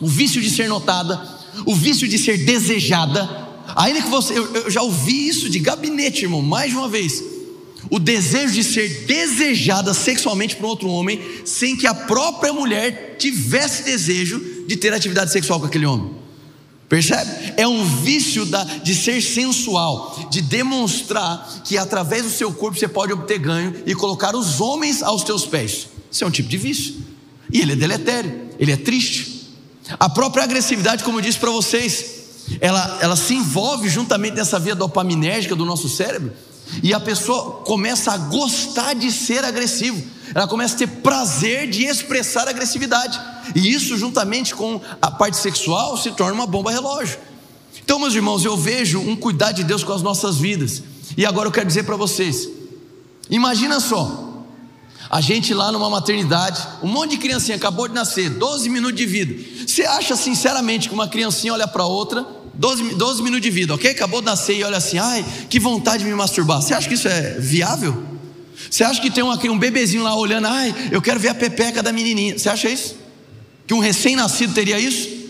o 0.00 0.06
vício 0.06 0.40
de 0.40 0.50
ser 0.50 0.68
notada, 0.68 1.20
o 1.66 1.74
vício 1.74 2.08
de 2.08 2.18
ser 2.18 2.44
desejada, 2.44 3.48
Ainda 3.76 4.02
que 4.02 4.08
você, 4.08 4.36
eu, 4.36 4.46
eu 4.54 4.70
já 4.70 4.82
ouvi 4.82 5.28
isso 5.28 5.48
de 5.48 5.58
gabinete, 5.58 6.22
irmão, 6.22 6.42
mais 6.42 6.70
de 6.70 6.76
uma 6.76 6.88
vez. 6.88 7.22
O 7.90 7.98
desejo 7.98 8.54
de 8.54 8.62
ser 8.62 9.04
desejada 9.06 9.94
sexualmente 9.94 10.56
por 10.56 10.66
outro 10.66 10.88
homem, 10.88 11.20
sem 11.44 11.76
que 11.76 11.86
a 11.86 11.94
própria 11.94 12.52
mulher 12.52 13.16
tivesse 13.18 13.82
desejo 13.84 14.64
de 14.66 14.76
ter 14.76 14.92
atividade 14.92 15.32
sexual 15.32 15.60
com 15.60 15.66
aquele 15.66 15.86
homem. 15.86 16.19
Percebe? 16.90 17.54
É 17.56 17.68
um 17.68 17.84
vício 18.02 18.44
da, 18.44 18.64
de 18.64 18.96
ser 18.96 19.22
sensual, 19.22 20.26
de 20.28 20.42
demonstrar 20.42 21.62
que 21.64 21.78
através 21.78 22.24
do 22.24 22.30
seu 22.30 22.52
corpo 22.52 22.76
você 22.76 22.88
pode 22.88 23.12
obter 23.12 23.38
ganho 23.38 23.72
e 23.86 23.94
colocar 23.94 24.34
os 24.34 24.60
homens 24.60 25.00
aos 25.00 25.22
teus 25.22 25.46
pés. 25.46 25.86
Isso 26.10 26.24
é 26.24 26.26
um 26.26 26.32
tipo 26.32 26.48
de 26.48 26.58
vício. 26.58 26.96
E 27.52 27.60
ele 27.60 27.74
é 27.74 27.76
deletério, 27.76 28.48
ele 28.58 28.72
é 28.72 28.76
triste. 28.76 29.52
A 30.00 30.08
própria 30.08 30.42
agressividade, 30.42 31.04
como 31.04 31.18
eu 31.18 31.22
disse 31.22 31.38
para 31.38 31.52
vocês, 31.52 32.06
ela, 32.60 32.98
ela 33.00 33.14
se 33.14 33.34
envolve 33.34 33.88
juntamente 33.88 34.34
nessa 34.34 34.58
via 34.58 34.74
dopaminérgica 34.74 35.54
do 35.54 35.64
nosso 35.64 35.88
cérebro, 35.88 36.32
e 36.82 36.94
a 36.94 37.00
pessoa 37.00 37.62
começa 37.64 38.12
a 38.12 38.16
gostar 38.16 38.94
de 38.94 39.10
ser 39.10 39.44
agressivo, 39.44 40.02
ela 40.34 40.46
começa 40.46 40.74
a 40.74 40.78
ter 40.78 40.86
prazer 40.86 41.68
de 41.68 41.84
expressar 41.84 42.48
agressividade, 42.48 43.20
e 43.54 43.72
isso, 43.72 43.96
juntamente 43.96 44.54
com 44.54 44.80
a 45.02 45.10
parte 45.10 45.36
sexual, 45.36 45.96
se 45.96 46.12
torna 46.12 46.34
uma 46.34 46.46
bomba 46.46 46.70
relógio. 46.70 47.18
Então, 47.82 47.98
meus 47.98 48.14
irmãos, 48.14 48.44
eu 48.44 48.56
vejo 48.56 49.00
um 49.00 49.16
cuidado 49.16 49.56
de 49.56 49.64
Deus 49.64 49.82
com 49.82 49.92
as 49.92 50.02
nossas 50.02 50.36
vidas, 50.36 50.82
e 51.16 51.26
agora 51.26 51.48
eu 51.48 51.52
quero 51.52 51.66
dizer 51.66 51.82
para 51.82 51.96
vocês: 51.96 52.48
imagina 53.28 53.80
só, 53.80 54.44
a 55.10 55.20
gente 55.20 55.52
lá 55.52 55.72
numa 55.72 55.90
maternidade, 55.90 56.64
um 56.82 56.86
monte 56.86 57.10
de 57.12 57.18
criancinha 57.18 57.56
acabou 57.56 57.88
de 57.88 57.94
nascer, 57.94 58.30
12 58.30 58.68
minutos 58.68 58.96
de 58.96 59.06
vida. 59.06 59.66
Você 59.66 59.82
acha 59.82 60.14
sinceramente 60.14 60.88
que 60.88 60.94
uma 60.94 61.08
criancinha 61.08 61.52
olha 61.52 61.66
para 61.66 61.84
outra 61.84 62.24
12, 62.54 62.94
12 62.94 63.22
minutos 63.22 63.42
de 63.42 63.50
vida, 63.50 63.74
ok? 63.74 63.90
Acabou 63.90 64.20
de 64.20 64.26
nascer 64.26 64.56
e 64.56 64.64
olha 64.64 64.76
assim, 64.76 64.98
ai, 64.98 65.24
que 65.48 65.58
vontade 65.58 66.04
de 66.04 66.08
me 66.08 66.14
masturbar. 66.14 66.60
Você 66.60 66.74
acha 66.74 66.88
que 66.88 66.94
isso 66.94 67.08
é 67.08 67.38
viável? 67.38 68.10
Você 68.70 68.84
acha 68.84 69.00
que 69.00 69.10
tem 69.10 69.24
um, 69.24 69.30
um 69.30 69.58
bebezinho 69.58 70.02
lá 70.02 70.14
olhando, 70.14 70.46
ai, 70.46 70.74
eu 70.90 71.00
quero 71.00 71.18
ver 71.18 71.28
a 71.28 71.34
pepeca 71.34 71.82
da 71.82 71.92
menininha. 71.92 72.38
Você 72.38 72.48
acha 72.48 72.68
isso? 72.68 72.96
Que 73.66 73.74
um 73.74 73.78
recém-nascido 73.78 74.52
teria 74.52 74.78
isso? 74.78 75.20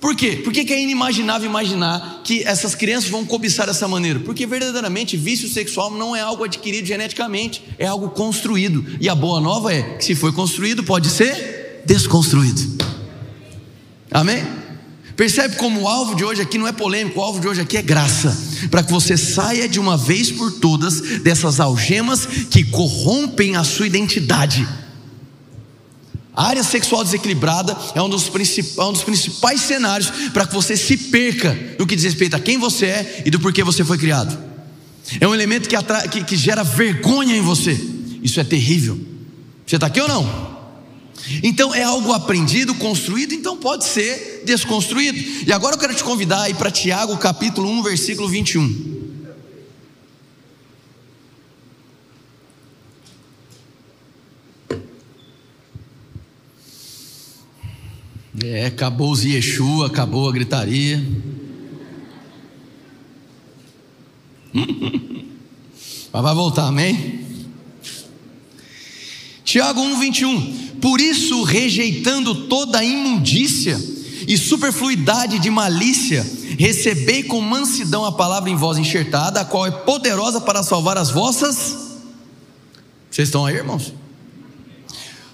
Por 0.00 0.14
quê? 0.14 0.42
Por 0.44 0.52
que, 0.52 0.66
que 0.66 0.72
é 0.74 0.82
inimaginável 0.82 1.48
imaginar 1.48 2.20
que 2.22 2.42
essas 2.42 2.74
crianças 2.74 3.08
vão 3.08 3.24
cobiçar 3.24 3.66
dessa 3.66 3.88
maneira? 3.88 4.20
Porque 4.20 4.46
verdadeiramente 4.46 5.16
vício 5.16 5.48
sexual 5.48 5.90
não 5.90 6.14
é 6.14 6.20
algo 6.20 6.44
adquirido 6.44 6.84
geneticamente, 6.84 7.64
é 7.78 7.86
algo 7.86 8.10
construído. 8.10 8.84
E 9.00 9.08
a 9.08 9.14
boa 9.14 9.40
nova 9.40 9.72
é 9.72 9.82
que 9.96 10.04
se 10.04 10.14
foi 10.14 10.30
construído, 10.30 10.84
pode 10.84 11.08
ser 11.08 11.82
desconstruído. 11.86 12.84
Amém? 14.10 14.63
Percebe 15.16 15.56
como 15.56 15.82
o 15.82 15.88
alvo 15.88 16.14
de 16.16 16.24
hoje 16.24 16.42
aqui 16.42 16.58
não 16.58 16.66
é 16.66 16.72
polêmico, 16.72 17.20
o 17.20 17.22
alvo 17.22 17.40
de 17.40 17.46
hoje 17.46 17.60
aqui 17.60 17.76
é 17.76 17.82
graça, 17.82 18.36
para 18.70 18.82
que 18.82 18.90
você 18.90 19.16
saia 19.16 19.68
de 19.68 19.78
uma 19.78 19.96
vez 19.96 20.30
por 20.30 20.50
todas 20.52 21.00
dessas 21.20 21.60
algemas 21.60 22.26
que 22.50 22.64
corrompem 22.64 23.56
a 23.56 23.62
sua 23.62 23.86
identidade. 23.86 24.66
A 26.34 26.48
área 26.48 26.64
sexual 26.64 27.04
desequilibrada 27.04 27.76
é 27.94 28.02
um 28.02 28.08
dos, 28.08 28.28
é 28.76 28.82
um 28.82 28.92
dos 28.92 29.04
principais 29.04 29.60
cenários 29.60 30.10
para 30.32 30.44
que 30.44 30.52
você 30.52 30.76
se 30.76 30.96
perca 30.96 31.56
no 31.78 31.86
que 31.86 31.94
diz 31.94 32.04
respeito 32.04 32.34
a 32.34 32.40
quem 32.40 32.58
você 32.58 32.86
é 32.86 33.22
e 33.24 33.30
do 33.30 33.38
porquê 33.38 33.62
você 33.62 33.84
foi 33.84 33.96
criado. 33.96 34.36
É 35.20 35.28
um 35.28 35.34
elemento 35.34 35.68
que, 35.68 35.76
que, 36.10 36.24
que 36.24 36.36
gera 36.36 36.64
vergonha 36.64 37.36
em 37.36 37.40
você. 37.40 37.78
Isso 38.20 38.40
é 38.40 38.44
terrível. 38.44 38.98
Você 39.64 39.76
está 39.76 39.86
aqui 39.86 40.00
ou 40.00 40.08
não? 40.08 40.53
Então 41.42 41.74
é 41.74 41.82
algo 41.82 42.12
aprendido, 42.12 42.74
construído, 42.74 43.32
então 43.32 43.56
pode 43.56 43.84
ser 43.84 44.42
desconstruído. 44.44 45.18
E 45.46 45.52
agora 45.52 45.74
eu 45.74 45.78
quero 45.78 45.94
te 45.94 46.04
convidar 46.04 46.42
aí 46.42 46.54
para 46.54 46.70
Tiago 46.70 47.16
capítulo 47.16 47.70
1, 47.70 47.82
versículo 47.82 48.28
21. 48.28 48.94
É, 58.44 58.66
acabou 58.66 59.10
os 59.10 59.24
Yeshua, 59.24 59.86
acabou 59.86 60.28
a 60.28 60.32
gritaria. 60.32 61.02
Mas 66.12 66.22
vai 66.22 66.34
voltar, 66.34 66.66
amém? 66.66 67.23
Tiago 69.54 69.80
1, 69.80 70.00
21. 70.00 70.52
Por 70.80 71.00
isso, 71.00 71.44
rejeitando 71.44 72.48
toda 72.48 72.82
imundícia 72.82 73.80
e 74.26 74.36
superfluidade 74.36 75.38
de 75.38 75.48
malícia, 75.48 76.26
recebei 76.58 77.22
com 77.22 77.40
mansidão 77.40 78.04
a 78.04 78.10
palavra 78.10 78.50
em 78.50 78.56
voz 78.56 78.78
enxertada, 78.78 79.40
a 79.40 79.44
qual 79.44 79.64
é 79.64 79.70
poderosa 79.70 80.40
para 80.40 80.60
salvar 80.64 80.98
as 80.98 81.12
vossas. 81.12 81.76
Vocês 83.08 83.28
estão 83.28 83.46
aí, 83.46 83.54
irmãos? 83.54 83.94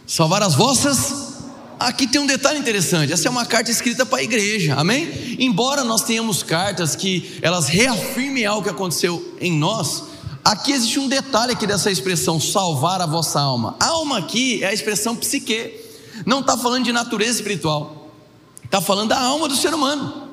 Salvar 0.07 0.43
as 0.43 0.55
vossas. 0.55 1.31
Aqui 1.79 2.07
tem 2.07 2.21
um 2.21 2.27
detalhe 2.27 2.59
interessante. 2.59 3.15
Essa 3.15 3.27
é 3.27 3.31
uma 3.31 3.47
carta 3.47 3.71
escrita 3.71 4.05
para 4.05 4.19
a 4.19 4.23
igreja, 4.23 4.75
amém? 4.75 5.39
Embora 5.39 5.83
nós 5.83 6.03
tenhamos 6.03 6.43
cartas 6.43 6.95
que 6.95 7.39
elas 7.41 7.69
reafirmem 7.69 8.45
algo 8.45 8.65
que 8.65 8.69
aconteceu 8.69 9.35
em 9.41 9.57
nós, 9.57 10.10
Aqui 10.45 10.73
existe 10.73 10.99
um 10.99 11.09
detalhe 11.09 11.53
aqui 11.53 11.67
dessa 11.67 11.91
expressão 11.91 12.41
salvar 12.41 13.01
a 13.01 13.07
vossa 13.07 13.41
alma. 13.41 13.77
Alma 13.79 14.19
aqui 14.19 14.63
é 14.63 14.69
a 14.69 14.73
expressão 14.73 15.15
psique. 15.15 15.75
Não 16.27 16.41
está 16.41 16.57
falando 16.57 16.85
de 16.85 16.93
natureza 16.93 17.39
espiritual. 17.39 18.11
Está 18.65 18.81
falando 18.81 19.11
da 19.11 19.21
alma 19.21 19.49
do 19.49 19.57
ser 19.57 19.75
humano. 19.75 20.29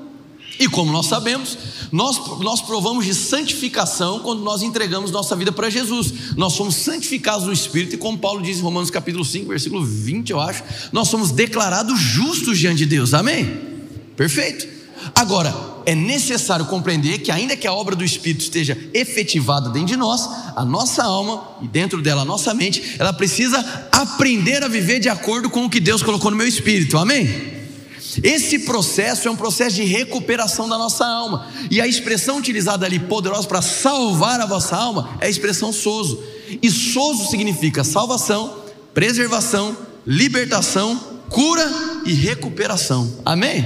E 0.60 0.68
como 0.68 0.92
nós 0.92 1.06
sabemos, 1.06 1.58
nós, 1.92 2.40
nós 2.40 2.62
provamos 2.62 3.06
de 3.06 3.14
santificação 3.14 4.20
quando 4.20 4.42
nós 4.42 4.64
entregamos 4.64 5.12
nossa 5.12 5.36
vida 5.36 5.52
para 5.52 5.70
Jesus. 5.70 6.36
Nós 6.36 6.54
somos 6.54 6.76
santificados 6.76 7.46
no 7.46 7.54
Espírito, 7.54 7.96
e 7.96 7.98
como 7.98 8.18
Paulo 8.18 8.42
diz 8.42 8.58
em 8.58 8.62
Romanos 8.62 8.90
capítulo 8.90 9.24
5, 9.24 9.50
versículo 9.50 9.86
20, 9.86 10.32
eu 10.32 10.40
acho, 10.40 10.64
nós 10.92 11.10
somos 11.10 11.32
declarados 11.32 12.00
justos 12.00 12.58
diante 12.58 12.80
de 12.80 12.86
Deus. 12.88 13.14
Amém? 13.14 13.60
Perfeito. 14.16 14.77
Agora, 15.16 15.54
é 15.86 15.96
necessário 15.96 16.66
compreender 16.66 17.20
que, 17.20 17.32
ainda 17.32 17.56
que 17.56 17.68
a 17.68 17.74
obra 17.74 17.96
do 17.96 18.04
Espírito 18.04 18.42
esteja 18.42 18.78
efetivada 18.94 19.70
dentro 19.70 19.88
de 19.88 19.96
nós, 19.96 20.28
a 20.56 20.66
nossa 20.66 21.04
alma 21.04 21.48
e 21.62 21.68
dentro 21.68 22.02
dela 22.02 22.24
a 22.24 22.26
nossa 22.26 22.54
mente, 22.54 22.96
ela 23.00 23.14
precisa 23.14 23.60
aprender 23.92 24.64
a 24.64 24.68
viver 24.68 25.00
de 25.00 25.10
acordo 25.10 25.50
com 25.50 25.66
o 25.66 25.70
que 25.70 25.80
Deus 25.80 26.04
colocou 26.04 26.32
no 26.32 26.38
meu 26.38 26.48
espírito, 26.48 26.98
amém? 26.98 27.58
Esse 28.24 28.60
processo 28.60 29.28
é 29.28 29.32
um 29.32 29.36
processo 29.36 29.76
de 29.76 29.84
recuperação 29.84 30.68
da 30.68 30.78
nossa 30.78 31.06
alma, 31.06 31.48
e 31.70 31.80
a 31.80 31.88
expressão 31.88 32.38
utilizada 32.38 32.86
ali, 32.86 33.00
poderosa 33.00 33.48
para 33.48 33.62
salvar 33.62 34.42
a 34.42 34.46
vossa 34.46 34.76
alma, 34.76 35.18
é 35.22 35.28
a 35.28 35.30
expressão 35.30 35.72
soso, 35.72 36.24
e 36.62 36.70
soso 36.72 37.30
significa 37.30 37.84
salvação, 37.84 38.64
preservação, 38.94 39.78
libertação, 40.06 41.00
cura 41.30 41.70
e 42.06 42.14
recuperação, 42.14 43.22
amém? 43.26 43.66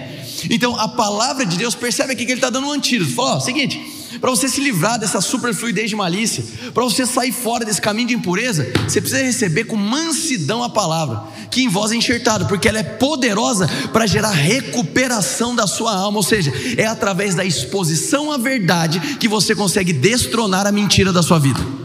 Então 0.50 0.80
a 0.80 0.88
palavra 0.88 1.46
de 1.46 1.58
Deus, 1.58 1.76
percebe 1.76 2.14
aqui 2.14 2.26
que 2.26 2.32
ele 2.32 2.40
está 2.40 2.50
dando 2.50 2.68
um 2.68 2.72
antídoto. 2.72 3.12
Fala, 3.12 3.36
ó, 3.36 3.40
seguinte, 3.40 3.80
para 4.20 4.30
você 4.30 4.48
se 4.50 4.60
livrar 4.60 5.00
dessa 5.00 5.22
superfluidez 5.22 5.90
de 5.90 5.96
malícia, 5.96 6.44
para 6.74 6.84
você 6.84 7.06
sair 7.06 7.32
fora 7.32 7.64
desse 7.64 7.82
caminho 7.82 8.10
de 8.10 8.14
impureza, 8.14 8.72
você 8.88 9.00
precisa 9.00 9.24
receber 9.24 9.66
com 9.66 9.76
mansidão 9.76 10.64
a 10.64 10.70
palavra, 10.70 11.24
que 11.50 11.64
em 11.64 11.70
voz 11.70 11.92
é 11.92 11.96
enxertada, 11.96 12.46
porque 12.46 12.68
ela 12.68 12.80
é 12.80 12.84
poderosa 12.84 13.68
para 13.94 14.06
gerar 14.06 14.32
recuperação 14.32 15.56
da 15.56 15.66
sua 15.66 15.96
alma, 15.96 16.18
ou 16.18 16.24
seja, 16.24 16.52
é 16.78 16.86
através 16.86 17.36
da 17.36 17.46
exposição 17.46 18.32
à 18.32 18.38
verdade 18.38 19.00
que 19.18 19.28
você 19.28 19.56
consegue 19.56 19.94
destronar 19.94 20.68
a 20.68 20.72
mentira 20.72 21.14
da 21.14 21.24
sua 21.24 21.40
vida. 21.40 21.81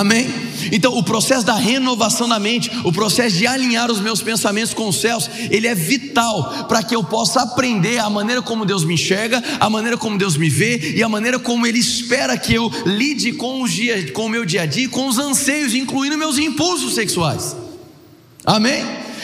Amém? 0.00 0.32
Então, 0.72 0.96
o 0.96 1.02
processo 1.02 1.44
da 1.44 1.54
renovação 1.54 2.26
da 2.26 2.38
mente, 2.38 2.70
o 2.84 2.90
processo 2.90 3.36
de 3.36 3.46
alinhar 3.46 3.90
os 3.90 4.00
meus 4.00 4.22
pensamentos 4.22 4.72
com 4.72 4.88
os 4.88 4.98
céus, 4.98 5.28
ele 5.50 5.66
é 5.66 5.74
vital 5.74 6.64
para 6.66 6.82
que 6.82 6.96
eu 6.96 7.04
possa 7.04 7.42
aprender 7.42 7.98
a 7.98 8.08
maneira 8.08 8.40
como 8.40 8.64
Deus 8.64 8.82
me 8.82 8.94
enxerga, 8.94 9.44
a 9.60 9.68
maneira 9.68 9.98
como 9.98 10.16
Deus 10.16 10.38
me 10.38 10.48
vê 10.48 10.94
e 10.96 11.02
a 11.02 11.08
maneira 11.08 11.38
como 11.38 11.66
Ele 11.66 11.78
espera 11.78 12.38
que 12.38 12.54
eu 12.54 12.72
lide 12.86 13.32
com, 13.32 13.62
os 13.62 13.70
dias, 13.70 14.10
com 14.12 14.24
o 14.24 14.28
meu 14.30 14.46
dia 14.46 14.62
a 14.62 14.66
dia, 14.66 14.88
com 14.88 15.06
os 15.06 15.18
anseios, 15.18 15.74
incluindo 15.74 16.16
meus 16.16 16.38
impulsos 16.38 16.94
sexuais. 16.94 17.54
Amém? 18.46 18.82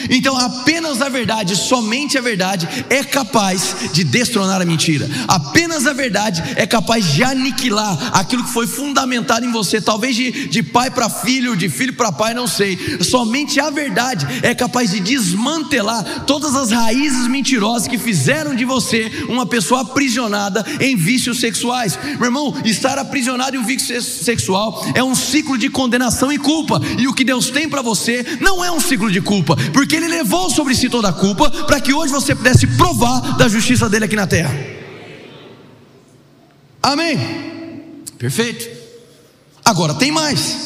Então, 0.09 0.37
apenas 0.37 1.01
a 1.01 1.09
verdade, 1.09 1.55
somente 1.55 2.17
a 2.17 2.21
verdade, 2.21 2.67
é 2.89 3.03
capaz 3.03 3.75
de 3.93 4.03
destronar 4.03 4.61
a 4.61 4.65
mentira. 4.65 5.09
Apenas 5.27 5.85
a 5.87 5.93
verdade 5.93 6.43
é 6.55 6.65
capaz 6.65 7.13
de 7.13 7.23
aniquilar 7.23 8.11
aquilo 8.13 8.43
que 8.43 8.53
foi 8.53 8.67
fundamentado 8.67 9.45
em 9.45 9.51
você, 9.51 9.81
talvez 9.81 10.15
de, 10.15 10.47
de 10.47 10.63
pai 10.63 10.89
para 10.89 11.09
filho, 11.09 11.55
de 11.55 11.69
filho 11.69 11.93
para 11.93 12.11
pai, 12.11 12.33
não 12.33 12.47
sei. 12.47 12.77
Somente 13.01 13.59
a 13.59 13.69
verdade 13.69 14.27
é 14.41 14.53
capaz 14.53 14.91
de 14.91 14.99
desmantelar 14.99 16.25
todas 16.25 16.55
as 16.55 16.71
raízes 16.71 17.27
mentirosas 17.27 17.87
que 17.87 17.97
fizeram 17.97 18.55
de 18.55 18.65
você 18.65 19.11
uma 19.29 19.45
pessoa 19.45 19.81
aprisionada 19.81 20.65
em 20.79 20.95
vícios 20.95 21.39
sexuais. 21.39 21.97
Meu 22.17 22.25
irmão, 22.25 22.55
estar 22.65 22.97
aprisionado 22.97 23.55
em 23.55 23.59
um 23.59 23.65
vício 23.65 24.01
sexual 24.01 24.85
é 24.93 25.03
um 25.03 25.15
ciclo 25.15 25.57
de 25.57 25.69
condenação 25.69 26.31
e 26.31 26.37
culpa. 26.37 26.81
E 26.97 27.07
o 27.07 27.13
que 27.13 27.23
Deus 27.23 27.49
tem 27.49 27.69
para 27.69 27.81
você 27.81 28.25
não 28.41 28.63
é 28.63 28.71
um 28.71 28.79
ciclo 28.79 29.11
de 29.11 29.21
culpa, 29.21 29.55
porque 29.71 29.86
porque 29.87 29.95
Ele 29.95 30.09
levou 30.09 30.49
sobre 30.49 30.75
si 30.75 30.89
toda 30.89 31.07
a 31.07 31.13
culpa, 31.13 31.49
para 31.49 31.79
que 31.79 31.93
hoje 31.93 32.11
você 32.11 32.35
pudesse 32.35 32.67
provar 32.67 33.37
da 33.37 33.47
justiça 33.47 33.87
dele 33.87 34.03
aqui 34.03 34.17
na 34.17 34.27
terra. 34.27 34.53
Amém? 36.83 38.03
Perfeito. 38.17 38.67
Agora 39.63 39.93
tem 39.93 40.11
mais. 40.11 40.57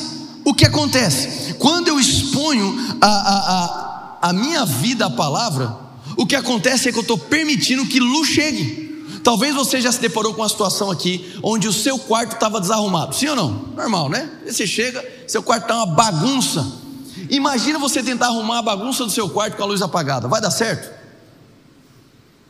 O 0.43 0.55
que 0.55 0.65
acontece? 0.65 1.53
Quando 1.53 1.87
eu 1.87 1.99
exponho 1.99 2.75
a, 2.99 3.07
a, 3.07 4.25
a, 4.25 4.29
a 4.29 4.33
minha 4.33 4.65
vida 4.65 5.05
à 5.05 5.09
palavra, 5.11 5.77
o 6.17 6.25
que 6.25 6.35
acontece 6.35 6.89
é 6.89 6.91
que 6.91 6.97
eu 6.97 7.03
estou 7.03 7.17
permitindo 7.17 7.85
que 7.85 7.99
luz 7.99 8.27
chegue. 8.27 9.21
Talvez 9.23 9.53
você 9.53 9.79
já 9.79 9.91
se 9.91 10.01
deparou 10.01 10.33
com 10.33 10.41
uma 10.41 10.49
situação 10.49 10.89
aqui 10.89 11.31
onde 11.43 11.67
o 11.67 11.73
seu 11.73 11.99
quarto 11.99 12.33
estava 12.33 12.59
desarrumado. 12.59 13.13
Sim 13.13 13.27
ou 13.27 13.35
não? 13.35 13.51
Normal, 13.75 14.09
né? 14.09 14.31
Você 14.47 14.65
chega, 14.65 15.05
seu 15.27 15.43
quarto 15.43 15.65
está 15.65 15.75
uma 15.75 15.85
bagunça. 15.85 16.80
Imagina 17.31 17.79
você 17.79 18.03
tentar 18.03 18.27
arrumar 18.27 18.59
a 18.59 18.61
bagunça 18.61 19.05
do 19.05 19.09
seu 19.09 19.29
quarto 19.29 19.55
com 19.55 19.63
a 19.63 19.65
luz 19.65 19.81
apagada. 19.81 20.27
Vai 20.27 20.41
dar 20.41 20.51
certo? 20.51 20.91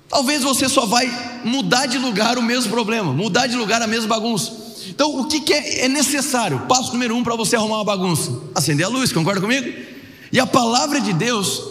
Talvez 0.10 0.42
você 0.42 0.68
só 0.68 0.88
vai 0.88 1.08
mudar 1.46 1.86
de 1.86 2.00
lugar 2.00 2.38
o 2.40 2.42
mesmo 2.42 2.72
problema, 2.72 3.14
mudar 3.14 3.46
de 3.46 3.56
lugar 3.56 3.80
a 3.82 3.88
mesma 3.88 4.08
bagunça. 4.08 4.52
Então, 4.88 5.20
o 5.20 5.28
que, 5.28 5.40
que 5.42 5.54
é, 5.54 5.86
é 5.86 5.88
necessário? 5.88 6.62
Passo 6.68 6.92
número 6.94 7.16
um 7.16 7.24
para 7.24 7.36
você 7.36 7.56
arrumar 7.56 7.76
uma 7.78 7.86
bagunça: 7.86 8.32
acender 8.56 8.88
a 8.88 8.90
luz, 8.90 9.14
concorda 9.14 9.40
comigo? 9.40 9.72
E 10.32 10.40
a 10.40 10.48
palavra 10.48 11.00
de 11.00 11.14
Deus 11.14 11.62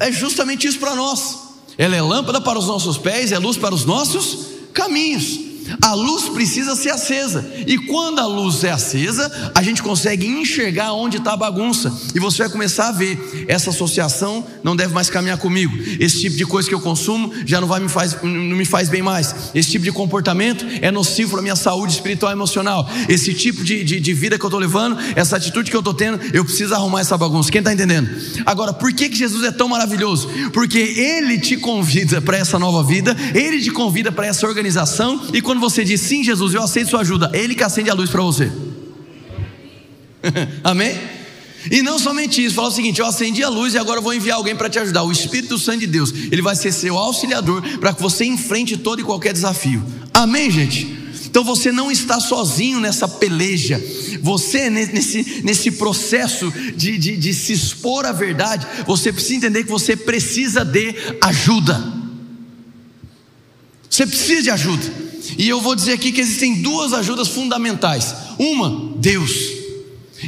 é 0.00 0.10
justamente 0.10 0.66
isso 0.66 0.80
para 0.80 0.96
nós. 0.96 1.38
Ela 1.78 1.94
é 1.94 2.02
lâmpada 2.02 2.40
para 2.40 2.58
os 2.58 2.66
nossos 2.66 2.98
pés, 2.98 3.30
é 3.30 3.38
luz 3.38 3.56
para 3.56 3.72
os 3.72 3.84
nossos 3.84 4.46
caminhos. 4.74 5.47
A 5.80 5.94
luz 5.94 6.28
precisa 6.28 6.74
ser 6.74 6.90
acesa, 6.90 7.44
e 7.66 7.78
quando 7.78 8.18
a 8.18 8.26
luz 8.26 8.64
é 8.64 8.70
acesa, 8.70 9.30
a 9.54 9.62
gente 9.62 9.82
consegue 9.82 10.26
enxergar 10.26 10.92
onde 10.92 11.18
está 11.18 11.32
a 11.32 11.36
bagunça, 11.36 11.92
e 12.14 12.20
você 12.20 12.38
vai 12.38 12.48
começar 12.50 12.88
a 12.88 12.92
ver: 12.92 13.46
essa 13.48 13.70
associação 13.70 14.44
não 14.62 14.76
deve 14.76 14.92
mais 14.94 15.10
caminhar 15.10 15.38
comigo, 15.38 15.76
esse 16.00 16.20
tipo 16.20 16.36
de 16.36 16.46
coisa 16.46 16.68
que 16.68 16.74
eu 16.74 16.80
consumo 16.80 17.32
já 17.44 17.60
não, 17.60 17.68
vai 17.68 17.80
me 17.80 17.88
faz, 17.88 18.16
não 18.22 18.56
me 18.56 18.64
faz 18.64 18.88
bem 18.88 19.02
mais, 19.02 19.34
esse 19.54 19.70
tipo 19.70 19.84
de 19.84 19.92
comportamento 19.92 20.64
é 20.80 20.90
nocivo 20.90 21.32
para 21.32 21.42
minha 21.42 21.56
saúde 21.56 21.92
espiritual 21.92 22.32
e 22.32 22.34
emocional, 22.34 22.88
esse 23.08 23.34
tipo 23.34 23.62
de, 23.62 23.84
de, 23.84 24.00
de 24.00 24.14
vida 24.14 24.38
que 24.38 24.44
eu 24.44 24.48
estou 24.48 24.60
levando, 24.60 24.98
essa 25.16 25.36
atitude 25.36 25.70
que 25.70 25.76
eu 25.76 25.80
estou 25.80 25.94
tendo, 25.94 26.18
eu 26.32 26.44
preciso 26.44 26.74
arrumar 26.74 27.00
essa 27.00 27.16
bagunça. 27.16 27.50
Quem 27.50 27.60
está 27.60 27.72
entendendo? 27.72 28.08
Agora, 28.44 28.72
por 28.72 28.92
que, 28.92 29.08
que 29.08 29.16
Jesus 29.16 29.44
é 29.44 29.50
tão 29.50 29.68
maravilhoso? 29.68 30.28
Porque 30.52 30.78
Ele 30.78 31.38
te 31.38 31.56
convida 31.56 32.20
para 32.20 32.38
essa 32.38 32.58
nova 32.58 32.82
vida, 32.82 33.16
Ele 33.34 33.60
te 33.60 33.70
convida 33.70 34.10
para 34.12 34.26
essa 34.26 34.46
organização, 34.46 35.20
e 35.32 35.40
quando 35.40 35.57
quando 35.58 35.70
você 35.70 35.84
diz 35.84 36.00
sim, 36.00 36.22
Jesus, 36.22 36.54
eu 36.54 36.62
aceito 36.62 36.90
sua 36.90 37.00
ajuda, 37.00 37.30
Ele 37.34 37.54
que 37.54 37.64
acende 37.64 37.90
a 37.90 37.94
luz 37.94 38.08
para 38.08 38.22
você. 38.22 38.50
Amém? 40.62 40.96
E 41.68 41.82
não 41.82 41.98
somente 41.98 42.44
isso, 42.44 42.54
fala 42.54 42.68
o 42.68 42.72
seguinte: 42.72 43.00
eu 43.00 43.06
acendi 43.06 43.42
a 43.42 43.48
luz 43.48 43.74
e 43.74 43.78
agora 43.78 44.00
vou 44.00 44.14
enviar 44.14 44.36
alguém 44.36 44.54
para 44.54 44.70
te 44.70 44.78
ajudar. 44.78 45.02
O 45.02 45.10
Espírito 45.10 45.58
Santo 45.58 45.80
de 45.80 45.88
Deus, 45.88 46.12
ele 46.30 46.40
vai 46.40 46.54
ser 46.54 46.70
seu 46.70 46.96
auxiliador 46.96 47.60
para 47.80 47.92
que 47.92 48.00
você 48.00 48.24
enfrente 48.24 48.76
todo 48.76 49.00
e 49.00 49.04
qualquer 49.04 49.32
desafio. 49.32 49.84
Amém, 50.14 50.48
gente? 50.48 50.96
Então 51.26 51.42
você 51.42 51.72
não 51.72 51.90
está 51.90 52.20
sozinho 52.20 52.78
nessa 52.78 53.08
peleja, 53.08 53.82
você 54.22 54.70
nesse, 54.70 55.42
nesse 55.44 55.72
processo 55.72 56.52
de, 56.76 56.96
de, 56.96 57.16
de 57.16 57.34
se 57.34 57.52
expor 57.52 58.06
à 58.06 58.12
verdade, 58.12 58.66
você 58.86 59.12
precisa 59.12 59.34
entender 59.34 59.64
que 59.64 59.70
você 59.70 59.96
precisa 59.96 60.64
de 60.64 60.94
ajuda. 61.20 61.98
Você 63.90 64.06
precisa 64.06 64.42
de 64.42 64.50
ajuda. 64.50 65.07
E 65.36 65.48
eu 65.48 65.60
vou 65.60 65.74
dizer 65.74 65.92
aqui 65.92 66.12
que 66.12 66.20
existem 66.20 66.62
duas 66.62 66.92
ajudas 66.92 67.28
fundamentais: 67.28 68.14
uma, 68.38 68.94
Deus, 68.96 69.30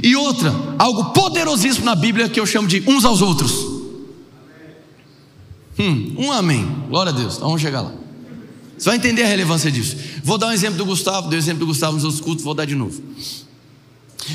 e 0.02 0.14
outra, 0.14 0.54
algo 0.78 1.12
poderosíssimo 1.12 1.84
na 1.84 1.94
Bíblia 1.94 2.28
que 2.28 2.38
eu 2.38 2.46
chamo 2.46 2.68
de 2.68 2.82
uns 2.86 3.04
aos 3.04 3.20
outros. 3.20 3.52
Hum, 5.78 6.14
um 6.18 6.32
amém. 6.32 6.66
Glória 6.88 7.10
a 7.10 7.14
Deus. 7.14 7.36
Então 7.36 7.48
vamos 7.48 7.62
chegar 7.62 7.80
lá. 7.80 7.92
Você 8.76 8.88
vai 8.88 8.96
entender 8.96 9.22
a 9.22 9.26
relevância 9.26 9.70
disso. 9.70 9.96
Vou 10.22 10.38
dar 10.38 10.48
um 10.48 10.52
exemplo 10.52 10.78
do 10.78 10.84
Gustavo, 10.84 11.28
dei 11.28 11.38
o 11.38 11.40
exemplo 11.40 11.60
do 11.60 11.66
Gustavo 11.66 11.94
nos 11.94 12.04
outros 12.04 12.20
cultos, 12.20 12.44
vou 12.44 12.54
dar 12.54 12.64
de 12.64 12.74
novo. 12.74 13.02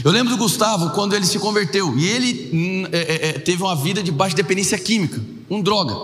Eu 0.03 0.12
lembro 0.12 0.30
do 0.32 0.38
Gustavo 0.38 0.91
quando 0.91 1.16
ele 1.16 1.26
se 1.26 1.39
converteu 1.39 1.97
e 1.97 2.06
ele 2.06 2.49
hum, 2.53 2.88
é, 2.91 2.97
é, 2.97 3.30
é, 3.30 3.34
teve 3.34 3.64
uma 3.64 3.76
vida 3.76 4.03
de 4.03 4.12
baixa 4.12 4.36
dependência 4.36 4.78
química, 4.78 5.22
um 5.49 5.62
droga. 5.62 5.95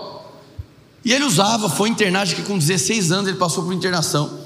E 1.04 1.12
ele 1.12 1.24
usava, 1.24 1.68
foi 1.68 1.88
internado, 1.88 2.24
acho 2.24 2.36
que 2.36 2.42
com 2.42 2.56
16 2.56 3.12
anos 3.12 3.28
ele 3.28 3.36
passou 3.36 3.64
por 3.64 3.72
internação. 3.72 4.41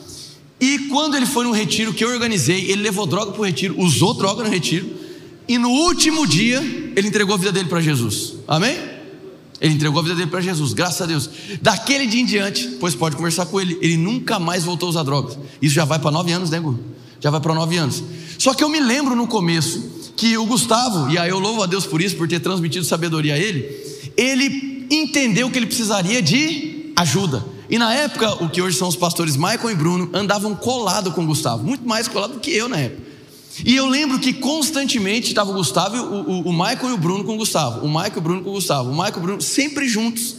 E 0.60 0.78
quando 0.90 1.16
ele 1.16 1.26
foi 1.26 1.44
no 1.44 1.52
retiro 1.52 1.92
que 1.92 2.02
eu 2.02 2.08
organizei, 2.08 2.70
ele 2.70 2.82
levou 2.82 3.06
droga 3.06 3.32
para 3.32 3.40
o 3.40 3.44
retiro, 3.44 3.78
usou 3.78 4.14
droga 4.14 4.42
no 4.42 4.50
retiro, 4.50 4.88
e 5.46 5.58
no 5.58 5.68
último 5.68 6.26
dia 6.26 6.58
ele 6.96 7.08
entregou 7.08 7.34
a 7.34 7.38
vida 7.38 7.52
dele 7.52 7.68
para 7.68 7.80
Jesus. 7.80 8.34
Amém? 8.48 8.76
Ele 9.60 9.74
entregou 9.74 10.00
a 10.00 10.02
vida 10.02 10.14
dele 10.14 10.30
para 10.30 10.40
Jesus, 10.40 10.72
graças 10.72 11.00
a 11.00 11.06
Deus. 11.06 11.30
Daquele 11.62 12.06
dia 12.06 12.20
em 12.20 12.24
diante, 12.24 12.68
pois 12.80 12.94
pode 12.94 13.16
conversar 13.16 13.46
com 13.46 13.60
ele, 13.60 13.78
ele 13.80 13.96
nunca 13.96 14.38
mais 14.38 14.64
voltou 14.64 14.86
a 14.86 14.90
usar 14.90 15.02
drogas. 15.02 15.38
Isso 15.60 15.74
já 15.74 15.84
vai 15.84 15.98
para 15.98 16.10
nove 16.10 16.32
anos, 16.32 16.50
né, 16.50 16.58
Gu? 16.58 16.78
Já 17.20 17.30
vai 17.30 17.40
para 17.40 17.54
nove 17.54 17.76
anos. 17.76 18.02
Só 18.38 18.52
que 18.52 18.62
eu 18.62 18.68
me 18.68 18.80
lembro 18.80 19.14
no 19.14 19.26
começo 19.26 20.12
que 20.16 20.36
o 20.36 20.46
Gustavo, 20.46 21.10
e 21.10 21.18
aí 21.18 21.30
eu 21.30 21.38
louvo 21.38 21.62
a 21.62 21.66
Deus 21.66 21.86
por 21.86 22.00
isso, 22.02 22.16
por 22.16 22.28
ter 22.28 22.40
transmitido 22.40 22.84
sabedoria 22.84 23.34
a 23.34 23.38
ele, 23.38 23.66
ele 24.16 24.86
entendeu 24.90 25.50
que 25.50 25.58
ele 25.58 25.66
precisaria 25.66 26.20
de 26.20 26.92
ajuda. 26.96 27.55
E 27.68 27.78
na 27.78 27.92
época, 27.92 28.44
o 28.44 28.48
que 28.48 28.62
hoje 28.62 28.76
são 28.76 28.88
os 28.88 28.96
pastores 28.96 29.36
Michael 29.36 29.70
e 29.70 29.74
Bruno 29.74 30.10
andavam 30.12 30.54
colado 30.54 31.12
com 31.12 31.22
o 31.22 31.26
Gustavo, 31.26 31.64
muito 31.64 31.86
mais 31.86 32.06
colado 32.06 32.34
do 32.34 32.40
que 32.40 32.50
eu 32.50 32.68
na 32.68 32.78
época. 32.78 33.06
E 33.64 33.74
eu 33.74 33.86
lembro 33.86 34.18
que 34.18 34.34
constantemente 34.34 35.28
estava 35.28 35.50
o 35.50 35.54
Gustavo, 35.54 35.96
o, 35.96 36.30
o, 36.30 36.40
o 36.48 36.52
Michael 36.52 36.90
e 36.90 36.92
o 36.92 36.98
Bruno 36.98 37.24
com 37.24 37.34
o 37.34 37.38
Gustavo, 37.38 37.84
o 37.84 37.88
Michael 37.88 38.12
e 38.14 38.18
o 38.18 38.20
Bruno 38.20 38.42
com 38.42 38.50
o 38.50 38.52
Gustavo, 38.52 38.90
o 38.90 38.92
Michael 38.92 39.14
e 39.14 39.18
o 39.18 39.22
Bruno 39.22 39.40
sempre 39.40 39.88
juntos. 39.88 40.36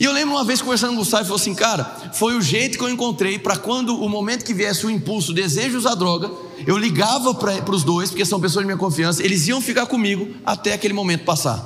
E 0.00 0.04
eu 0.04 0.12
lembro 0.12 0.34
uma 0.34 0.44
vez 0.44 0.62
conversando 0.62 0.90
com 0.90 0.96
o 0.96 0.98
Gustavo 1.00 1.24
e 1.24 1.26
falou 1.26 1.40
assim: 1.40 1.54
Cara, 1.54 1.84
foi 2.14 2.34
o 2.34 2.40
jeito 2.40 2.78
que 2.78 2.84
eu 2.84 2.88
encontrei 2.88 3.38
para 3.38 3.56
quando 3.56 4.00
o 4.00 4.08
momento 4.08 4.44
que 4.44 4.54
viesse 4.54 4.86
o 4.86 4.90
impulso, 4.90 5.32
o 5.32 5.34
desejo 5.34 5.70
de 5.70 5.76
usar 5.76 5.94
droga, 5.94 6.30
eu 6.66 6.78
ligava 6.78 7.34
para 7.34 7.74
os 7.74 7.82
dois, 7.82 8.10
porque 8.10 8.24
são 8.24 8.40
pessoas 8.40 8.62
de 8.62 8.66
minha 8.66 8.78
confiança, 8.78 9.22
eles 9.22 9.46
iam 9.48 9.60
ficar 9.60 9.86
comigo 9.86 10.28
até 10.46 10.72
aquele 10.72 10.94
momento 10.94 11.24
passar. 11.24 11.58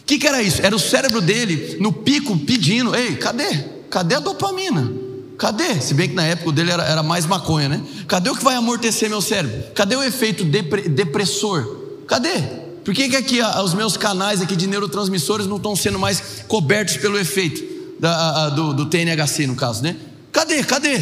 O 0.00 0.04
que, 0.04 0.18
que 0.18 0.26
era 0.26 0.42
isso? 0.42 0.62
Era 0.62 0.74
o 0.74 0.78
cérebro 0.78 1.20
dele 1.20 1.76
no 1.78 1.92
pico 1.92 2.38
pedindo: 2.38 2.94
Ei, 2.94 3.16
cadê? 3.16 3.71
Cadê 3.92 4.14
a 4.14 4.20
dopamina? 4.20 4.90
Cadê? 5.38 5.80
Se 5.80 5.92
bem 5.92 6.08
que 6.08 6.14
na 6.14 6.24
época 6.24 6.50
dele 6.52 6.70
era, 6.70 6.82
era 6.84 7.02
mais 7.02 7.26
maconha, 7.26 7.68
né? 7.68 7.82
Cadê 8.08 8.30
o 8.30 8.34
que 8.34 8.42
vai 8.42 8.54
amortecer 8.54 9.08
meu 9.10 9.20
cérebro? 9.20 9.70
Cadê 9.74 9.94
o 9.94 10.02
efeito 10.02 10.44
depre, 10.44 10.88
depressor? 10.88 11.76
Cadê? 12.08 12.62
Por 12.84 12.94
que, 12.94 13.08
que 13.08 13.16
aqui 13.16 13.40
os 13.42 13.74
meus 13.74 13.96
canais 13.96 14.40
aqui 14.40 14.56
de 14.56 14.66
neurotransmissores 14.66 15.46
não 15.46 15.56
estão 15.56 15.76
sendo 15.76 15.98
mais 15.98 16.22
cobertos 16.48 16.96
pelo 16.96 17.18
efeito 17.18 17.62
da, 18.00 18.48
do, 18.48 18.72
do 18.72 18.86
TNHC, 18.86 19.46
no 19.46 19.54
caso, 19.54 19.82
né? 19.82 19.96
Cadê? 20.32 20.64
Cadê? 20.64 20.98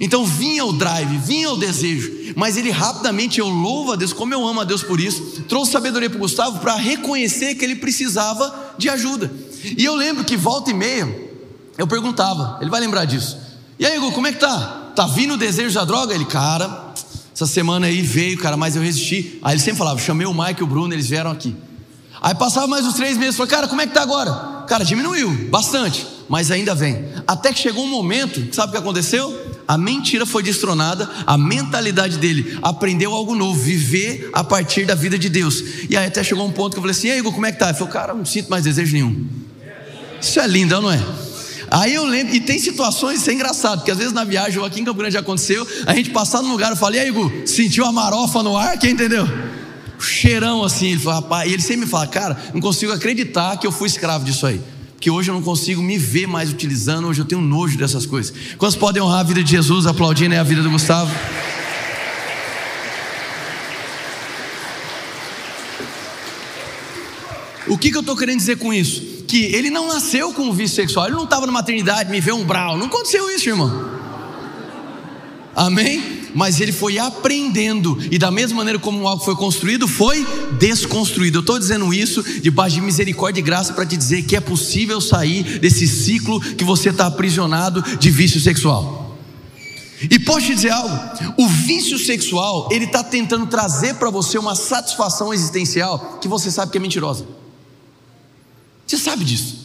Então 0.00 0.24
vinha 0.24 0.64
o 0.64 0.72
drive, 0.72 1.18
vinha 1.18 1.50
o 1.50 1.56
desejo, 1.56 2.32
mas 2.36 2.56
ele 2.56 2.70
rapidamente, 2.70 3.40
eu 3.40 3.48
louvo 3.48 3.92
a 3.92 3.96
Deus, 3.96 4.12
como 4.12 4.32
eu 4.32 4.46
amo 4.46 4.60
a 4.60 4.64
Deus 4.64 4.82
por 4.82 5.00
isso, 5.00 5.42
trouxe 5.48 5.72
sabedoria 5.72 6.08
para 6.08 6.16
o 6.16 6.20
Gustavo 6.20 6.60
para 6.60 6.76
reconhecer 6.76 7.54
que 7.56 7.64
ele 7.64 7.76
precisava 7.76 8.74
de 8.78 8.88
ajuda. 8.88 9.30
E 9.76 9.84
eu 9.84 9.94
lembro 9.94 10.24
que 10.24 10.36
volta 10.36 10.70
e 10.70 10.74
meia, 10.74 11.31
eu 11.78 11.86
perguntava, 11.86 12.58
ele 12.60 12.70
vai 12.70 12.80
lembrar 12.80 13.04
disso. 13.04 13.36
E 13.78 13.86
aí, 13.86 13.98
Hugo, 13.98 14.12
como 14.12 14.26
é 14.26 14.32
que 14.32 14.38
tá? 14.38 14.90
Tá 14.94 15.06
vindo 15.06 15.34
o 15.34 15.36
desejo 15.36 15.74
da 15.74 15.84
droga? 15.84 16.14
Ele, 16.14 16.24
cara, 16.24 16.92
essa 17.34 17.46
semana 17.46 17.86
aí 17.86 18.02
veio, 18.02 18.38
cara, 18.38 18.56
mas 18.56 18.76
eu 18.76 18.82
resisti. 18.82 19.38
Aí 19.42 19.54
ele 19.54 19.60
sempre 19.60 19.78
falava, 19.78 19.98
chamei 19.98 20.26
o 20.26 20.34
Mike 20.34 20.60
e 20.60 20.64
o 20.64 20.66
Bruno, 20.66 20.92
eles 20.94 21.08
vieram 21.08 21.30
aqui. 21.30 21.56
Aí 22.20 22.34
passava 22.34 22.66
mais 22.66 22.86
uns 22.86 22.94
três 22.94 23.16
meses, 23.16 23.36
falei, 23.36 23.50
cara, 23.50 23.66
como 23.66 23.80
é 23.80 23.86
que 23.86 23.94
tá 23.94 24.02
agora? 24.02 24.64
Cara, 24.68 24.84
diminuiu 24.84 25.48
bastante, 25.50 26.06
mas 26.28 26.50
ainda 26.50 26.74
vem. 26.74 27.04
Até 27.26 27.52
que 27.52 27.58
chegou 27.58 27.84
um 27.84 27.90
momento, 27.90 28.54
sabe 28.54 28.68
o 28.68 28.72
que 28.72 28.78
aconteceu? 28.78 29.52
a 29.66 29.78
mentira 29.78 30.26
foi 30.26 30.42
destronada, 30.42 31.08
a 31.26 31.38
mentalidade 31.38 32.18
dele 32.18 32.58
aprendeu 32.62 33.14
algo 33.14 33.34
novo, 33.34 33.58
viver 33.58 34.30
a 34.32 34.42
partir 34.44 34.84
da 34.84 34.94
vida 34.94 35.18
de 35.18 35.28
Deus. 35.28 35.62
E 35.88 35.96
aí 35.96 36.06
até 36.06 36.22
chegou 36.22 36.46
um 36.46 36.52
ponto 36.52 36.72
que 36.72 36.78
eu 36.78 36.82
falei 36.82 36.96
assim: 36.96 37.08
"E 37.08 37.12
aí, 37.12 37.18
Igor, 37.18 37.32
como 37.32 37.46
é 37.46 37.52
que 37.52 37.58
tá?" 37.58 37.68
Ele 37.68 37.78
falou: 37.78 37.92
"Cara, 37.92 38.14
não 38.14 38.24
sinto 38.24 38.50
mais 38.50 38.64
desejo 38.64 38.92
nenhum". 38.92 39.26
Isso 40.20 40.38
é 40.38 40.46
lindo, 40.46 40.80
não 40.80 40.90
é? 40.90 41.00
Aí 41.72 41.94
eu 41.94 42.04
lembro, 42.04 42.34
e 42.34 42.40
tem 42.40 42.58
situações, 42.58 43.20
isso 43.20 43.30
é 43.30 43.32
engraçado, 43.32 43.78
porque 43.78 43.90
às 43.90 43.96
vezes 43.96 44.12
na 44.12 44.24
viagem, 44.24 44.58
ou 44.58 44.64
aqui 44.66 44.80
em 44.80 44.84
Campo 44.84 44.98
Grande 44.98 45.16
aconteceu, 45.16 45.66
a 45.86 45.94
gente 45.94 46.10
passar 46.10 46.42
num 46.42 46.52
lugar, 46.52 46.70
eu 46.70 46.76
falei, 46.76 47.00
aí, 47.00 47.08
Igor, 47.08 47.32
sentiu 47.46 47.86
a 47.86 47.90
marofa 47.90 48.42
no 48.42 48.56
ar? 48.56 48.78
Quem 48.78 48.90
entendeu? 48.90 49.26
cheirão 49.98 50.64
assim. 50.64 50.88
Ele 50.88 51.00
falou, 51.00 51.20
rapaz, 51.20 51.48
e 51.48 51.54
ele 51.54 51.62
sempre 51.62 51.84
me 51.84 51.86
fala, 51.86 52.06
cara, 52.06 52.36
não 52.52 52.60
consigo 52.60 52.92
acreditar 52.92 53.56
que 53.56 53.66
eu 53.66 53.72
fui 53.72 53.86
escravo 53.86 54.24
disso 54.24 54.46
aí. 54.46 54.60
Porque 54.92 55.10
hoje 55.10 55.30
eu 55.30 55.34
não 55.34 55.42
consigo 55.42 55.82
me 55.82 55.98
ver 55.98 56.26
mais 56.26 56.50
utilizando, 56.50 57.08
hoje 57.08 57.20
eu 57.20 57.24
tenho 57.24 57.40
nojo 57.40 57.78
dessas 57.78 58.06
coisas. 58.06 58.34
Quantos 58.58 58.76
podem 58.76 59.02
honrar 59.02 59.20
a 59.20 59.24
vida 59.24 59.42
de 59.42 59.50
Jesus 59.50 59.86
aplaudindo 59.86 60.34
a 60.34 60.42
vida 60.42 60.62
do 60.62 60.70
Gustavo? 60.70 61.10
O 67.66 67.78
que, 67.78 67.90
que 67.90 67.96
eu 67.96 68.00
estou 68.00 68.16
querendo 68.16 68.38
dizer 68.38 68.58
com 68.58 68.74
isso? 68.74 69.11
Que 69.32 69.46
ele 69.46 69.70
não 69.70 69.88
nasceu 69.88 70.30
com 70.34 70.42
um 70.42 70.52
vício 70.52 70.76
sexual, 70.76 71.06
ele 71.06 71.16
não 71.16 71.24
estava 71.24 71.46
na 71.46 71.52
maternidade, 71.52 72.10
me 72.10 72.20
vê 72.20 72.32
um 72.32 72.44
brau, 72.44 72.76
não 72.76 72.84
aconteceu 72.84 73.30
isso, 73.30 73.48
irmão. 73.48 73.90
Amém? 75.56 76.20
mas 76.34 76.60
ele 76.60 76.72
foi 76.72 76.98
aprendendo, 76.98 77.98
e 78.10 78.18
da 78.18 78.30
mesma 78.30 78.58
maneira 78.58 78.78
como 78.78 79.06
algo 79.06 79.24
foi 79.24 79.34
construído, 79.36 79.88
foi 79.88 80.26
desconstruído. 80.58 81.38
Eu 81.38 81.40
estou 81.40 81.58
dizendo 81.58 81.94
isso 81.94 82.22
debaixo 82.40 82.76
de 82.76 82.82
misericórdia 82.82 83.40
e 83.40 83.42
graça 83.42 83.72
para 83.72 83.86
te 83.86 83.96
dizer 83.96 84.22
que 84.22 84.36
é 84.36 84.40
possível 84.40 85.00
sair 85.00 85.58
desse 85.60 85.86
ciclo 85.88 86.38
que 86.40 86.64
você 86.64 86.90
está 86.90 87.06
aprisionado 87.06 87.82
de 87.98 88.10
vício 88.10 88.40
sexual. 88.40 89.18
E 90.10 90.18
posso 90.18 90.46
te 90.46 90.54
dizer 90.54 90.72
algo? 90.72 90.98
O 91.38 91.46
vício 91.46 91.98
sexual, 91.98 92.68
ele 92.70 92.84
está 92.84 93.02
tentando 93.02 93.46
trazer 93.46 93.94
para 93.94 94.10
você 94.10 94.36
uma 94.36 94.54
satisfação 94.54 95.32
existencial 95.32 96.18
que 96.20 96.28
você 96.28 96.50
sabe 96.50 96.70
que 96.72 96.78
é 96.78 96.80
mentirosa. 96.80 97.41
Você 98.86 98.98
sabe 98.98 99.24
disso. 99.24 99.62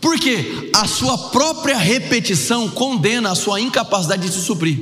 Porque 0.00 0.70
a 0.74 0.86
sua 0.86 1.16
própria 1.30 1.78
repetição 1.78 2.68
condena 2.68 3.32
a 3.32 3.34
sua 3.34 3.60
incapacidade 3.60 4.28
de 4.28 4.34
se 4.34 4.42
suprir. 4.42 4.78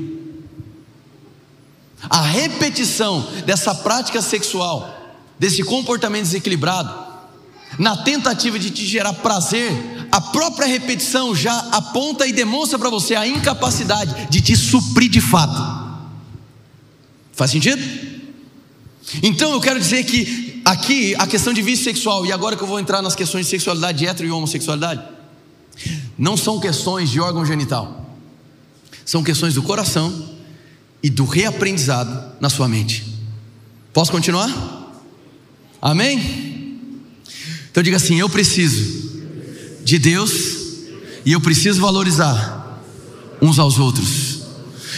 A 2.11 2.23
repetição 2.23 3.29
dessa 3.47 3.75
prática 3.75 4.21
sexual, 4.21 5.17
desse 5.39 5.63
comportamento 5.63 6.25
desequilibrado, 6.25 6.93
na 7.79 7.97
tentativa 7.99 8.59
de 8.59 8.71
te 8.71 8.85
gerar 8.85 9.13
prazer, 9.15 9.73
a 10.11 10.21
própria 10.21 10.67
repetição 10.67 11.35
já 11.35 11.57
aponta 11.71 12.27
e 12.27 12.33
demonstra 12.33 12.79
para 12.79 12.91
você 12.91 13.15
a 13.15 13.27
incapacidade 13.27 14.27
de 14.29 14.41
te 14.41 14.57
suprir 14.57 15.09
de 15.09 15.21
fato. 15.21 15.83
Faz 17.33 17.51
sentido? 17.51 17.83
Então 19.23 19.53
eu 19.53 19.61
quero 19.61 19.81
dizer 19.81 20.05
que 20.05 20.52
aqui 20.65 21.15
a 21.19 21.27
questão 21.27 21.53
de 21.53 21.63
vício 21.63 21.85
sexual, 21.85 22.25
e 22.27 22.33
agora 22.33 22.57
que 22.57 22.63
eu 22.63 22.67
vou 22.67 22.81
entrar 22.81 23.03
nas 23.03 23.15
questões 23.15 23.47
de 23.47 23.51
sexualidade, 23.51 24.05
hetero 24.05 24.29
e 24.29 24.31
homossexualidade, 24.31 25.03
não 26.17 26.37
são 26.37 26.61
questões 26.61 27.11
de 27.11 27.21
órgão 27.21 27.45
genital, 27.45 28.17
são 29.05 29.23
questões 29.23 29.55
do 29.55 29.63
coração 29.63 30.31
e 31.03 31.11
do 31.11 31.25
reaprendizado 31.25 32.37
na 32.41 32.49
sua 32.49 32.69
mente. 32.69 33.05
Posso 33.93 34.11
continuar? 34.11 34.51
Amém? 35.81 36.79
Então 37.71 37.83
diga 37.83 37.97
assim: 37.97 38.19
eu 38.19 38.29
preciso 38.29 39.21
de 39.85 39.99
Deus 39.99 40.31
e 41.25 41.33
eu 41.33 41.41
preciso 41.41 41.81
valorizar 41.81 42.81
uns 43.41 43.59
aos 43.59 43.79
outros. 43.79 44.43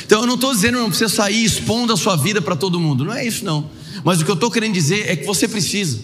Então 0.05 0.21
eu 0.21 0.27
não 0.27 0.35
estou 0.35 0.53
dizendo 0.55 0.79
não 0.79 0.89
precisa 0.89 1.09
sair 1.09 1.45
expondo 1.45 1.93
a 1.93 1.97
sua 1.97 2.17
vida 2.17 2.43
para 2.43 2.55
todo 2.55 2.79
mundo, 2.79 3.05
não 3.05 3.15
é 3.15 3.27
isso 3.27 3.45
não. 3.45 3.71
Mas 4.05 4.21
o 4.21 4.25
que 4.25 4.31
eu 4.31 4.35
estou 4.35 4.51
querendo 4.51 4.75
dizer 4.75 5.11
é 5.11 5.17
que 5.17 5.25
você 5.25 5.49
precisa, 5.49 5.99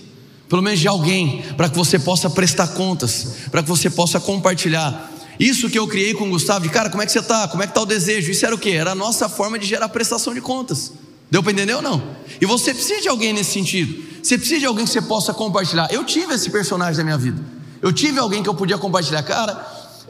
pelo 0.48 0.62
menos 0.62 0.80
de 0.80 0.88
alguém, 0.88 1.44
para 1.56 1.68
que 1.68 1.76
você 1.76 1.98
possa 1.98 2.30
prestar 2.30 2.68
contas, 2.68 3.26
para 3.50 3.62
que 3.62 3.68
você 3.68 3.90
possa 3.90 4.18
compartilhar. 4.18 5.12
Isso 5.38 5.70
que 5.70 5.78
eu 5.78 5.86
criei 5.86 6.14
com 6.14 6.26
o 6.26 6.30
Gustavo, 6.30 6.62
de 6.62 6.70
cara, 6.70 6.90
como 6.90 7.02
é 7.02 7.06
que 7.06 7.12
você 7.12 7.20
está? 7.20 7.46
Como 7.46 7.62
é 7.62 7.66
que 7.66 7.70
está 7.70 7.82
o 7.82 7.86
desejo? 7.86 8.30
Isso 8.30 8.44
era 8.44 8.54
o 8.54 8.58
que? 8.58 8.70
Era 8.70 8.92
a 8.92 8.94
nossa 8.94 9.28
forma 9.28 9.58
de 9.58 9.66
gerar 9.66 9.88
prestação 9.90 10.34
de 10.34 10.40
contas. 10.40 10.92
Deu 11.30 11.42
para 11.42 11.52
entender 11.52 11.74
ou 11.74 11.82
não? 11.82 12.02
E 12.40 12.46
você 12.46 12.74
precisa 12.74 13.00
de 13.00 13.08
alguém 13.08 13.32
nesse 13.32 13.52
sentido. 13.52 14.02
Você 14.22 14.36
precisa 14.36 14.60
de 14.60 14.66
alguém 14.66 14.84
que 14.84 14.90
você 14.90 15.00
possa 15.00 15.32
compartilhar. 15.32 15.88
Eu 15.92 16.04
tive 16.04 16.34
esse 16.34 16.50
personagem 16.50 16.98
na 16.98 17.04
minha 17.04 17.18
vida. 17.18 17.40
Eu 17.80 17.92
tive 17.92 18.18
alguém 18.18 18.42
que 18.42 18.48
eu 18.48 18.54
podia 18.54 18.76
compartilhar. 18.76 19.22
Cara, 19.22 19.54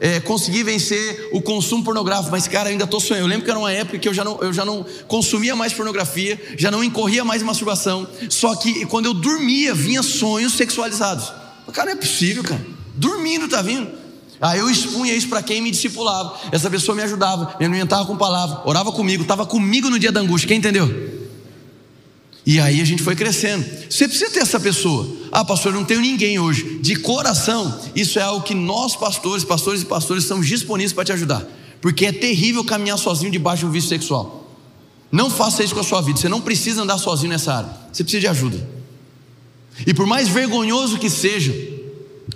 é, 0.01 0.19
consegui 0.19 0.63
vencer 0.63 1.29
o 1.31 1.39
consumo 1.39 1.83
pornográfico, 1.83 2.31
mas 2.31 2.47
cara, 2.47 2.69
ainda 2.69 2.85
estou 2.85 2.99
sonhando. 2.99 3.25
Eu 3.25 3.29
lembro 3.29 3.45
que 3.45 3.51
era 3.51 3.59
uma 3.59 3.71
época 3.71 3.99
que 3.99 4.09
eu 4.09 4.13
já, 4.13 4.23
não, 4.23 4.39
eu 4.41 4.51
já 4.51 4.65
não 4.65 4.83
consumia 5.07 5.55
mais 5.55 5.73
pornografia, 5.73 6.41
já 6.57 6.71
não 6.71 6.83
incorria 6.83 7.23
mais 7.23 7.43
em 7.43 7.45
masturbação. 7.45 8.07
Só 8.27 8.55
que 8.55 8.87
quando 8.87 9.05
eu 9.05 9.13
dormia, 9.13 9.75
vinha 9.75 10.01
sonhos 10.01 10.53
sexualizados. 10.53 11.31
Cara, 11.71 11.91
não 11.91 11.93
é 11.93 12.01
possível, 12.01 12.43
cara. 12.43 12.65
Dormindo 12.95 13.47
tá 13.47 13.61
vindo. 13.61 13.87
Aí 14.41 14.57
eu 14.57 14.71
expunha 14.71 15.13
isso 15.13 15.29
para 15.29 15.43
quem 15.43 15.61
me 15.61 15.69
discipulava. 15.69 16.35
Essa 16.51 16.67
pessoa 16.67 16.95
me 16.95 17.03
ajudava, 17.03 17.55
me 17.59 17.65
alimentava 17.67 18.03
com 18.07 18.17
palavra, 18.17 18.63
orava 18.65 18.91
comigo, 18.91 19.21
estava 19.21 19.45
comigo 19.45 19.87
no 19.87 19.99
dia 19.99 20.11
da 20.11 20.19
angústia. 20.19 20.47
Quem 20.47 20.57
entendeu? 20.57 21.20
E 22.45 22.59
aí 22.59 22.81
a 22.81 22.85
gente 22.85 23.03
foi 23.03 23.15
crescendo. 23.15 23.63
Você 23.89 24.07
precisa 24.07 24.31
ter 24.31 24.39
essa 24.39 24.59
pessoa. 24.59 25.07
Ah, 25.31 25.45
pastor, 25.45 25.71
eu 25.71 25.79
não 25.79 25.85
tenho 25.85 26.01
ninguém 26.01 26.39
hoje. 26.39 26.79
De 26.81 26.95
coração, 26.95 27.79
isso 27.95 28.17
é 28.17 28.21
algo 28.21 28.43
que 28.43 28.55
nós, 28.55 28.95
pastores, 28.95 29.43
pastores 29.43 29.83
e 29.83 29.85
pastores, 29.85 30.23
estamos 30.23 30.47
disponíveis 30.47 30.91
para 30.91 31.05
te 31.05 31.11
ajudar. 31.11 31.45
Porque 31.79 32.05
é 32.05 32.11
terrível 32.11 32.63
caminhar 32.63 32.97
sozinho 32.97 33.31
debaixo 33.31 33.61
de 33.61 33.65
um 33.67 33.71
vício 33.71 33.89
sexual. 33.89 34.49
Não 35.11 35.29
faça 35.29 35.63
isso 35.63 35.73
com 35.73 35.81
a 35.81 35.83
sua 35.83 36.01
vida. 36.01 36.19
Você 36.19 36.29
não 36.29 36.41
precisa 36.41 36.81
andar 36.81 36.97
sozinho 36.97 37.29
nessa 37.29 37.53
área. 37.53 37.69
Você 37.91 38.03
precisa 38.03 38.21
de 38.21 38.27
ajuda. 38.27 38.67
E 39.85 39.93
por 39.93 40.05
mais 40.05 40.27
vergonhoso 40.27 40.97
que 40.97 41.09
seja, 41.09 41.53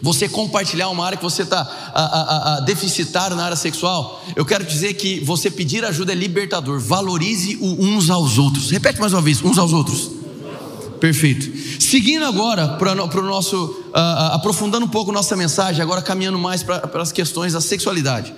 você 0.02 0.28
compartilhar 0.28 0.90
uma 0.90 1.06
área 1.06 1.18
que 1.18 1.24
você 1.24 1.44
está 1.44 2.62
deficitário 2.66 3.36
na 3.36 3.46
área 3.46 3.56
sexual, 3.56 4.24
eu 4.36 4.46
quero 4.46 4.64
dizer 4.64 4.94
que 4.96 5.20
você 5.20 5.50
pedir 5.50 5.84
ajuda 5.86 6.12
é 6.12 6.16
libertador. 6.16 6.80
Valorize 6.80 7.58
uns 7.62 8.10
aos 8.10 8.38
outros. 8.38 8.72
Repete 8.72 9.00
mais 9.00 9.14
uma 9.14 9.22
vez: 9.22 9.42
uns 9.42 9.58
aos 9.58 9.74
outros. 9.74 10.12
Perfeito. 11.00 11.82
Seguindo 11.82 12.26
agora 12.26 12.68
para 12.68 12.92
o 12.94 13.24
nosso, 13.24 13.66
uh, 13.66 14.34
aprofundando 14.34 14.86
um 14.86 14.90
pouco 14.90 15.12
nossa 15.12 15.36
mensagem, 15.36 15.82
agora 15.82 16.02
caminhando 16.02 16.40
mais 16.40 16.64
para 16.64 17.02
as 17.02 17.12
questões 17.12 17.54
da 17.54 17.62
sexualidade. 17.62 18.34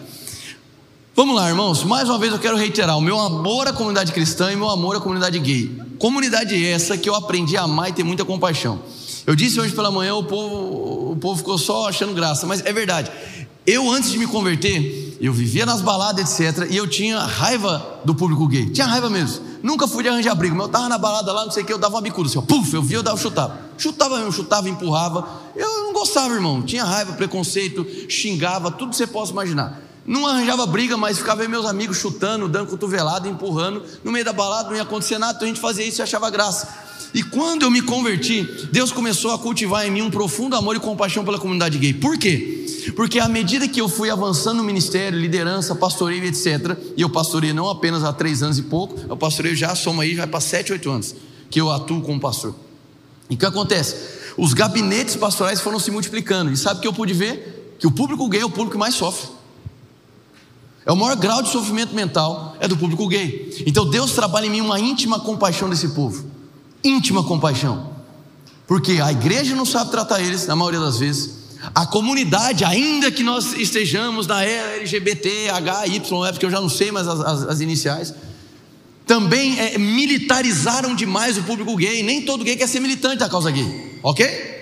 Vamos 1.16 1.36
lá, 1.36 1.50
irmãos. 1.50 1.84
Mais 1.84 2.08
uma 2.10 2.20
vez 2.20 2.32
eu 2.32 2.40
quero 2.40 2.56
reiterar 2.56 2.98
o 2.98 3.02
meu 3.02 3.20
amor 3.20 3.68
à 3.68 3.74
comunidade 3.74 4.12
cristã 4.12 4.52
e 4.52 4.56
meu 4.56 4.70
amor 4.70 4.96
à 4.96 5.00
comunidade 5.00 5.40
gay. 5.40 5.76
Comunidade 5.98 6.64
essa 6.64 6.96
que 6.98 7.10
eu 7.10 7.16
aprendi 7.16 7.58
a 7.58 7.64
amar 7.64 7.90
e 7.90 7.94
ter 7.94 8.04
muita 8.04 8.24
compaixão. 8.24 8.80
Eu 9.28 9.36
disse 9.36 9.60
hoje 9.60 9.76
pela 9.76 9.92
manhã, 9.92 10.16
o 10.16 10.24
povo, 10.24 11.12
o 11.12 11.16
povo 11.18 11.38
ficou 11.38 11.58
só 11.58 11.90
achando 11.90 12.14
graça, 12.14 12.48
mas 12.48 12.66
é 12.66 12.72
verdade. 12.72 13.12
Eu, 13.66 13.92
antes 13.92 14.10
de 14.10 14.18
me 14.18 14.26
converter, 14.26 15.18
eu 15.20 15.34
vivia 15.34 15.66
nas 15.66 15.82
baladas, 15.82 16.40
etc. 16.40 16.66
E 16.72 16.78
eu 16.78 16.88
tinha 16.88 17.20
raiva 17.20 18.00
do 18.06 18.16
público 18.16 18.48
gay. 18.48 18.70
Tinha 18.70 18.88
raiva 18.88 19.10
mesmo. 19.10 19.46
Nunca 19.62 19.86
fui 19.86 20.02
de 20.02 20.08
arranjar 20.08 20.34
briga, 20.34 20.56
mas 20.56 20.68
eu 20.68 20.72
tava 20.72 20.88
na 20.88 20.98
balada 20.98 21.34
lá, 21.34 21.44
não 21.44 21.52
sei 21.52 21.64
o 21.64 21.66
que, 21.66 21.74
eu 21.74 21.78
dava 21.78 21.96
uma 21.96 22.02
bicuda 22.02 22.30
assim, 22.30 22.38
ó, 22.38 22.42
puf, 22.42 22.74
eu 22.74 22.82
via, 22.82 23.00
eu 23.00 23.04
dava, 23.04 23.18
chutava. 23.18 23.60
Chutava 23.78 24.18
mesmo, 24.20 24.32
chutava, 24.32 24.70
empurrava. 24.70 25.28
Eu 25.58 25.68
não 25.84 25.92
gostava, 25.92 26.34
irmão. 26.34 26.62
Tinha 26.62 26.86
raiva, 26.86 27.12
preconceito, 27.12 27.86
xingava, 28.08 28.72
tudo 28.72 28.92
que 28.92 28.96
você 28.96 29.08
possa 29.08 29.34
imaginar. 29.34 29.82
Não 30.06 30.26
arranjava 30.26 30.66
briga, 30.66 30.96
mas 30.96 31.18
ficava 31.18 31.46
meus 31.50 31.66
amigos 31.66 31.98
chutando, 31.98 32.48
dando 32.48 32.70
cotovelada, 32.70 33.28
empurrando. 33.28 33.84
No 34.06 34.12
meio 34.14 34.24
da 34.24 34.32
balada 34.32 34.70
não 34.70 34.78
ia 34.78 34.84
acontecer 34.84 35.18
nada, 35.18 35.34
então 35.34 35.46
a 35.46 35.50
gente 35.50 35.60
fazia 35.60 35.86
isso 35.86 36.00
e 36.00 36.02
achava 36.02 36.30
graça. 36.30 36.88
E 37.14 37.24
quando 37.24 37.64
eu 37.64 37.72
me 37.72 37.82
converti, 37.82 38.44
Deus 38.72 38.92
começou 38.92 39.32
a 39.32 39.40
cultivar 39.40 39.86
em 39.86 39.92
mim 39.92 40.02
um 40.02 40.12
profundo 40.12 40.56
amor 40.56 40.76
e 40.76 40.80
compaixão 40.80 41.24
pela 41.24 41.40
comunidade 41.40 41.78
gay. 41.78 41.94
Por 41.94 42.18
quê? 42.18 42.66
Porque 42.96 43.20
à 43.20 43.28
medida 43.28 43.68
que 43.68 43.82
eu 43.82 43.90
fui 43.90 44.10
avançando 44.10 44.58
no 44.58 44.64
ministério, 44.64 45.20
liderança, 45.20 45.76
pastoreio, 45.76 46.24
etc., 46.26 46.78
e 46.96 47.02
eu 47.02 47.10
pastorei 47.10 47.54
não 47.54 47.70
apenas 47.70 48.04
há 48.04 48.14
três 48.14 48.44
anos 48.44 48.58
e 48.58 48.64
pouco, 48.64 48.96
eu 49.10 49.18
pastoreio 49.18 49.56
já, 49.56 49.76
soma 49.76 50.04
aí, 50.04 50.16
já 50.16 50.28
para 50.28 50.40
sete, 50.40 50.72
oito 50.72 50.90
anos 50.90 51.16
que 51.50 51.60
eu 51.62 51.72
atuo 51.72 52.02
como 52.02 52.20
pastor. 52.20 52.54
E 53.30 53.36
o 53.36 53.38
que 53.38 53.46
acontece? 53.46 53.96
Os 54.38 54.54
gabinetes 54.54 55.16
pastorais 55.16 55.62
foram 55.62 55.80
se 55.80 55.90
multiplicando. 55.90 56.52
E 56.52 56.58
sabe 56.58 56.80
o 56.80 56.82
que 56.82 56.88
eu 56.88 56.94
pude 56.94 57.14
ver? 57.14 57.76
Que 57.80 57.88
o 57.88 57.92
público 57.92 58.28
gay 58.28 58.42
é 58.42 58.46
o 58.46 58.50
público 58.50 58.72
que 58.72 58.78
mais 58.78 58.96
sofre. 58.96 59.30
É 60.86 60.92
o 60.92 60.96
maior 60.96 61.16
grau 61.16 61.42
de 61.42 61.50
sofrimento 61.50 61.94
mental 61.94 62.56
é 62.60 62.68
do 62.68 62.78
público 62.78 63.08
gay. 63.08 63.64
Então 63.66 63.90
Deus 63.90 64.12
trabalha 64.12 64.46
em 64.46 64.50
mim 64.50 64.62
uma 64.62 64.80
íntima 64.80 65.20
compaixão 65.20 65.70
desse 65.70 65.90
povo 65.90 66.37
íntima 66.84 67.24
compaixão. 67.24 67.96
Porque 68.68 69.00
a 69.02 69.12
igreja 69.12 69.56
não 69.56 69.66
sabe 69.66 69.92
tratar 69.92 70.22
eles, 70.22 70.46
na 70.46 70.56
maioria 70.56 70.80
das 70.80 71.00
vezes. 71.00 71.38
A 71.74 71.86
comunidade, 71.86 72.64
ainda 72.64 73.10
que 73.12 73.24
nós 73.24 73.54
estejamos 73.54 74.28
na 74.28 74.44
era 74.44 74.78
LGBT, 74.78 75.50
H, 75.50 75.88
Y, 75.88 76.32
porque 76.32 76.46
eu 76.46 76.52
já 76.52 76.62
não 76.62 76.70
sei 76.70 76.92
mais 76.92 77.08
as, 77.08 77.20
as, 77.20 77.44
as 77.44 77.62
iniciais, 77.62 78.14
também 79.06 79.58
é, 79.58 79.78
militarizaram 79.78 80.94
demais 80.94 81.38
o 81.38 81.44
público 81.44 81.76
gay. 81.76 82.04
Nem 82.04 82.22
todo 82.24 82.44
gay 82.44 82.56
quer 82.56 82.68
ser 82.68 82.82
militante 82.82 83.18
da 83.18 83.30
causa 83.30 83.50
gay, 83.50 84.00
ok? 84.04 84.58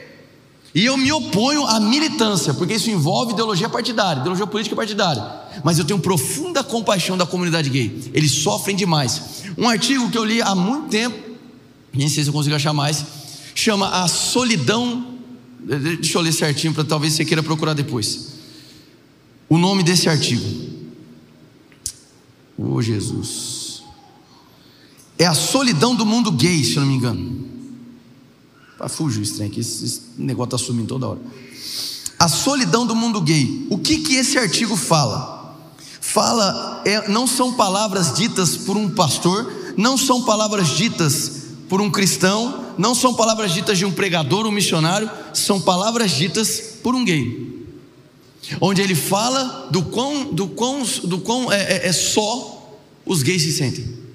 E 0.76 0.86
eu 0.86 0.97
me 0.97 1.09
oponho 1.11 1.66
à 1.66 1.80
militância, 1.80 2.53
porque 2.53 2.74
isso 2.74 2.91
envolve 2.91 3.32
ideologia 3.32 3.70
partidária, 3.70 4.20
ideologia 4.20 4.45
política 4.45 4.76
partidária. 4.76 5.24
mas 5.63 5.80
eu 5.80 5.86
tenho 5.86 5.99
profunda 5.99 6.63
compaixão 6.63 7.18
da 7.18 7.26
comunidade 7.26 7.70
gay. 7.70 8.11
Eles 8.13 8.32
sofrem 8.32 8.76
demais. 8.76 9.22
Um 9.57 9.70
artigo 9.70 10.09
que 10.11 10.18
eu 10.18 10.26
li 10.26 10.41
há 10.41 10.53
muito 10.53 10.89
tempo, 10.89 11.18
nem 11.96 12.10
sei 12.10 12.24
se 12.24 12.30
eu 12.30 12.34
consigo 12.34 12.56
achar 12.56 12.74
mais, 12.74 13.06
chama 13.54 13.89
A 13.89 14.08
Solidão. 14.08 15.16
Deixa 15.60 16.18
eu 16.18 16.22
ler 16.22 16.34
certinho 16.34 16.74
para 16.74 16.84
talvez 16.84 17.14
você 17.14 17.26
queira 17.26 17.41
procurar 17.41 17.74
depois. 17.74 18.36
O 19.50 19.58
nome 19.58 19.84
desse 19.84 20.10
artigo. 20.10 20.46
Oh 22.58 22.82
Jesus. 22.82 23.84
É 25.18 25.26
a 25.26 25.34
solidão 25.34 25.96
do 25.96 26.06
mundo 26.06 26.32
gay, 26.32 26.64
se 26.64 26.76
eu 26.76 26.82
não 26.82 26.89
me 26.89 26.96
engano. 26.96 27.46
Ah, 28.80 28.89
fugiu 28.89 29.24
esse 29.24 29.36
trem 29.36 29.48
aqui, 29.48 29.62
esse 29.62 30.02
negócio 30.18 30.56
está 30.56 30.58
sumindo 30.58 30.88
toda 30.88 31.08
hora. 31.08 31.22
A 32.20 32.28
solidão 32.28 32.86
do 32.86 32.96
mundo 32.96 33.22
gay. 33.22 33.66
O 33.70 33.78
que, 33.78 34.00
que 34.00 34.16
esse 34.16 34.38
artigo 34.38 34.76
fala? 34.76 35.34
Fala, 36.02 36.82
é, 36.86 37.08
não 37.10 37.26
são 37.26 37.54
palavras 37.54 38.14
ditas 38.14 38.58
por 38.58 38.78
um 38.78 38.89
pastor, 38.89 39.52
não 39.78 39.98
são 39.98 40.24
palavras 40.24 40.70
ditas 40.70 41.35
por 41.68 41.82
um 41.82 41.89
cristão, 41.89 42.74
não 42.78 42.93
são 42.93 43.13
palavras 43.13 43.53
ditas 43.53 43.78
de 43.78 43.86
um 43.86 43.91
pregador, 43.91 44.45
um 44.45 44.51
missionário, 44.51 45.09
são 45.34 45.59
palavras 45.59 46.11
ditas 46.11 46.80
por 46.84 46.93
um 46.95 47.03
gay. 47.03 47.53
Onde 48.61 48.82
ele 48.82 48.93
fala 48.93 49.68
do 49.72 49.84
quão, 49.84 50.34
do 50.34 50.47
quão, 50.47 50.84
do 51.03 51.20
quão 51.20 51.51
é, 51.51 51.61
é, 51.61 51.88
é 51.88 51.91
só 51.91 52.78
os 53.05 53.24
gays 53.24 53.41
se 53.41 53.51
sentem 53.51 54.05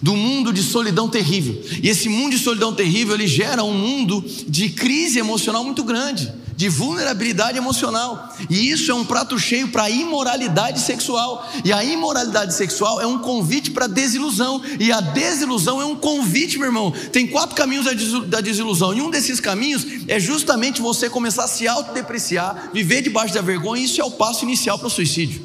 do 0.00 0.16
mundo 0.16 0.52
de 0.52 0.62
solidão 0.62 1.08
terrível. 1.08 1.62
E 1.80 1.88
esse 1.88 2.08
mundo 2.08 2.32
de 2.32 2.42
solidão 2.42 2.74
terrível, 2.74 3.14
ele 3.14 3.26
gera 3.26 3.62
um 3.62 3.72
mundo 3.72 4.24
de 4.48 4.70
crise 4.70 5.18
emocional 5.18 5.62
muito 5.64 5.84
grande, 5.84 6.32
de 6.62 6.68
vulnerabilidade 6.68 7.58
emocional. 7.58 8.32
E 8.48 8.70
isso 8.70 8.88
é 8.88 8.94
um 8.94 9.04
prato 9.04 9.36
cheio 9.36 9.66
para 9.66 9.90
imoralidade 9.90 10.78
sexual. 10.78 11.44
E 11.64 11.72
a 11.72 11.82
imoralidade 11.82 12.54
sexual 12.54 13.00
é 13.00 13.06
um 13.06 13.18
convite 13.18 13.72
para 13.72 13.88
desilusão. 13.88 14.62
E 14.78 14.92
a 14.92 15.00
desilusão 15.00 15.82
é 15.82 15.84
um 15.84 15.96
convite, 15.96 16.58
meu 16.58 16.68
irmão. 16.68 16.92
Tem 17.10 17.26
quatro 17.26 17.56
caminhos 17.56 17.84
da 18.28 18.40
desilusão. 18.40 18.94
E 18.94 19.02
um 19.02 19.10
desses 19.10 19.40
caminhos 19.40 19.84
é 20.06 20.20
justamente 20.20 20.80
você 20.80 21.10
começar 21.10 21.46
a 21.46 21.48
se 21.48 21.66
autodepreciar, 21.66 22.70
viver 22.72 23.02
debaixo 23.02 23.34
da 23.34 23.40
vergonha. 23.42 23.82
E 23.82 23.86
isso 23.86 24.00
é 24.00 24.04
o 24.04 24.12
passo 24.12 24.44
inicial 24.44 24.78
para 24.78 24.86
o 24.86 24.90
suicídio. 24.90 25.44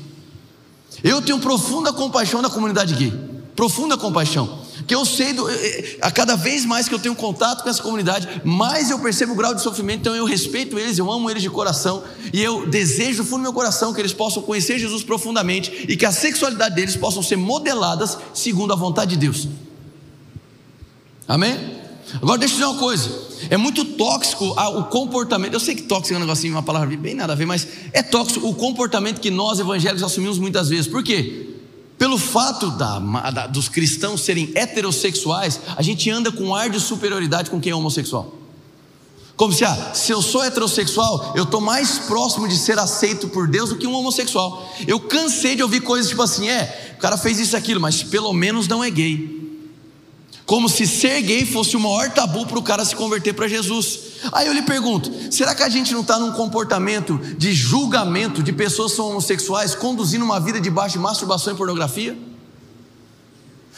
Eu 1.03 1.19
tenho 1.19 1.39
profunda 1.39 1.91
compaixão 1.91 2.43
da 2.43 2.49
comunidade 2.49 2.93
gay 2.93 3.27
profunda 3.57 3.97
compaixão. 3.97 4.66
Que 4.87 4.95
eu 4.95 5.05
sei, 5.05 5.33
do, 5.33 5.45
a 6.01 6.09
cada 6.09 6.37
vez 6.37 6.65
mais 6.65 6.87
que 6.87 6.95
eu 6.95 6.99
tenho 6.99 7.13
contato 7.13 7.61
com 7.61 7.69
essa 7.69 7.83
comunidade, 7.83 8.41
mais 8.45 8.89
eu 8.89 8.97
percebo 8.99 9.33
o 9.33 9.35
grau 9.35 9.53
de 9.53 9.61
sofrimento, 9.61 9.99
então 9.99 10.15
eu 10.15 10.23
respeito 10.23 10.79
eles, 10.79 10.97
eu 10.97 11.11
amo 11.11 11.29
eles 11.29 11.43
de 11.43 11.49
coração, 11.49 12.03
e 12.31 12.41
eu 12.41 12.65
desejo 12.67 13.23
do 13.23 13.25
fundo 13.25 13.39
do 13.39 13.43
meu 13.43 13.53
coração 13.53 13.93
que 13.93 13.99
eles 13.99 14.13
possam 14.13 14.41
conhecer 14.41 14.79
Jesus 14.79 15.03
profundamente 15.03 15.85
e 15.89 15.97
que 15.97 16.05
a 16.05 16.11
sexualidade 16.11 16.75
deles 16.75 16.95
possam 16.95 17.21
ser 17.21 17.35
modeladas 17.35 18.17
segundo 18.33 18.71
a 18.71 18.77
vontade 18.77 19.11
de 19.11 19.17
Deus. 19.17 19.49
Amém? 21.27 21.77
Agora 22.21 22.37
deixa 22.37 22.53
eu 22.53 22.59
dizer 22.59 22.71
uma 22.71 22.79
coisa: 22.79 23.09
é 23.49 23.57
muito 23.57 23.83
tóxico 23.83 24.45
o 24.45 24.83
comportamento. 24.85 25.53
Eu 25.53 25.59
sei 25.59 25.75
que 25.75 25.83
tóxico 25.83 26.13
é 26.13 26.17
um 26.17 26.21
negocinho, 26.21 26.53
uma 26.53 26.63
palavra 26.63 26.95
bem 26.95 27.13
nada 27.13 27.33
a 27.33 27.35
ver, 27.35 27.45
mas 27.45 27.67
é 27.91 28.01
tóxico 28.01 28.47
o 28.47 28.55
comportamento 28.55 29.19
que 29.19 29.29
nós 29.29 29.59
evangélicos 29.59 30.03
assumimos 30.03 30.39
muitas 30.39 30.69
vezes. 30.69 30.87
Por 30.87 31.03
quê? 31.03 31.56
Pelo 31.97 32.17
fato 32.17 32.69
da, 32.71 32.99
da, 33.31 33.47
dos 33.47 33.67
cristãos 33.67 34.21
serem 34.21 34.51
heterossexuais, 34.53 35.59
a 35.75 35.81
gente 35.81 36.09
anda 36.09 36.31
com 36.31 36.45
um 36.45 36.55
ar 36.55 36.69
de 36.69 36.79
superioridade 36.79 37.49
com 37.49 37.59
quem 37.59 37.71
é 37.71 37.75
homossexual. 37.75 38.35
Como 39.35 39.53
se, 39.53 39.63
ah, 39.65 39.91
se 39.93 40.11
eu 40.11 40.21
sou 40.21 40.43
heterossexual, 40.43 41.33
eu 41.35 41.43
estou 41.43 41.61
mais 41.61 41.99
próximo 41.99 42.47
de 42.47 42.57
ser 42.57 42.77
aceito 42.79 43.27
por 43.29 43.47
Deus 43.47 43.69
do 43.69 43.77
que 43.77 43.85
um 43.85 43.93
homossexual. 43.93 44.67
Eu 44.87 44.99
cansei 44.99 45.55
de 45.55 45.63
ouvir 45.63 45.81
coisas 45.81 46.09
tipo 46.09 46.21
assim: 46.21 46.49
é, 46.49 46.95
o 46.97 46.99
cara 46.99 47.17
fez 47.17 47.39
isso 47.39 47.55
e 47.55 47.57
aquilo, 47.57 47.79
mas 47.79 48.01
pelo 48.01 48.33
menos 48.33 48.67
não 48.67 48.83
é 48.83 48.89
gay 48.89 49.46
como 50.47 50.69
se 50.69 50.87
ser 50.87 51.21
gay 51.21 51.45
fosse 51.45 51.75
o 51.75 51.79
maior 51.79 52.09
tabu 52.09 52.45
para 52.45 52.57
o 52.57 52.63
cara 52.63 52.85
se 52.85 52.95
converter 52.95 53.33
para 53.33 53.49
Jesus. 53.49 53.99
Aí 54.31 54.47
eu 54.47 54.53
lhe 54.53 54.61
pergunto: 54.61 55.11
será 55.29 55.53
que 55.53 55.61
a 55.61 55.67
gente 55.67 55.93
não 55.93 55.99
está 55.99 56.17
num 56.17 56.31
comportamento 56.31 57.19
de 57.37 57.51
julgamento 57.51 58.41
de 58.41 58.53
pessoas 58.53 58.91
que 58.91 58.95
são 58.95 59.09
homossexuais, 59.09 59.75
conduzindo 59.75 60.23
uma 60.23 60.39
vida 60.39 60.59
debaixo 60.61 60.93
de 60.93 60.99
masturbação 60.99 61.53
e 61.53 61.57
pornografia? 61.57 62.17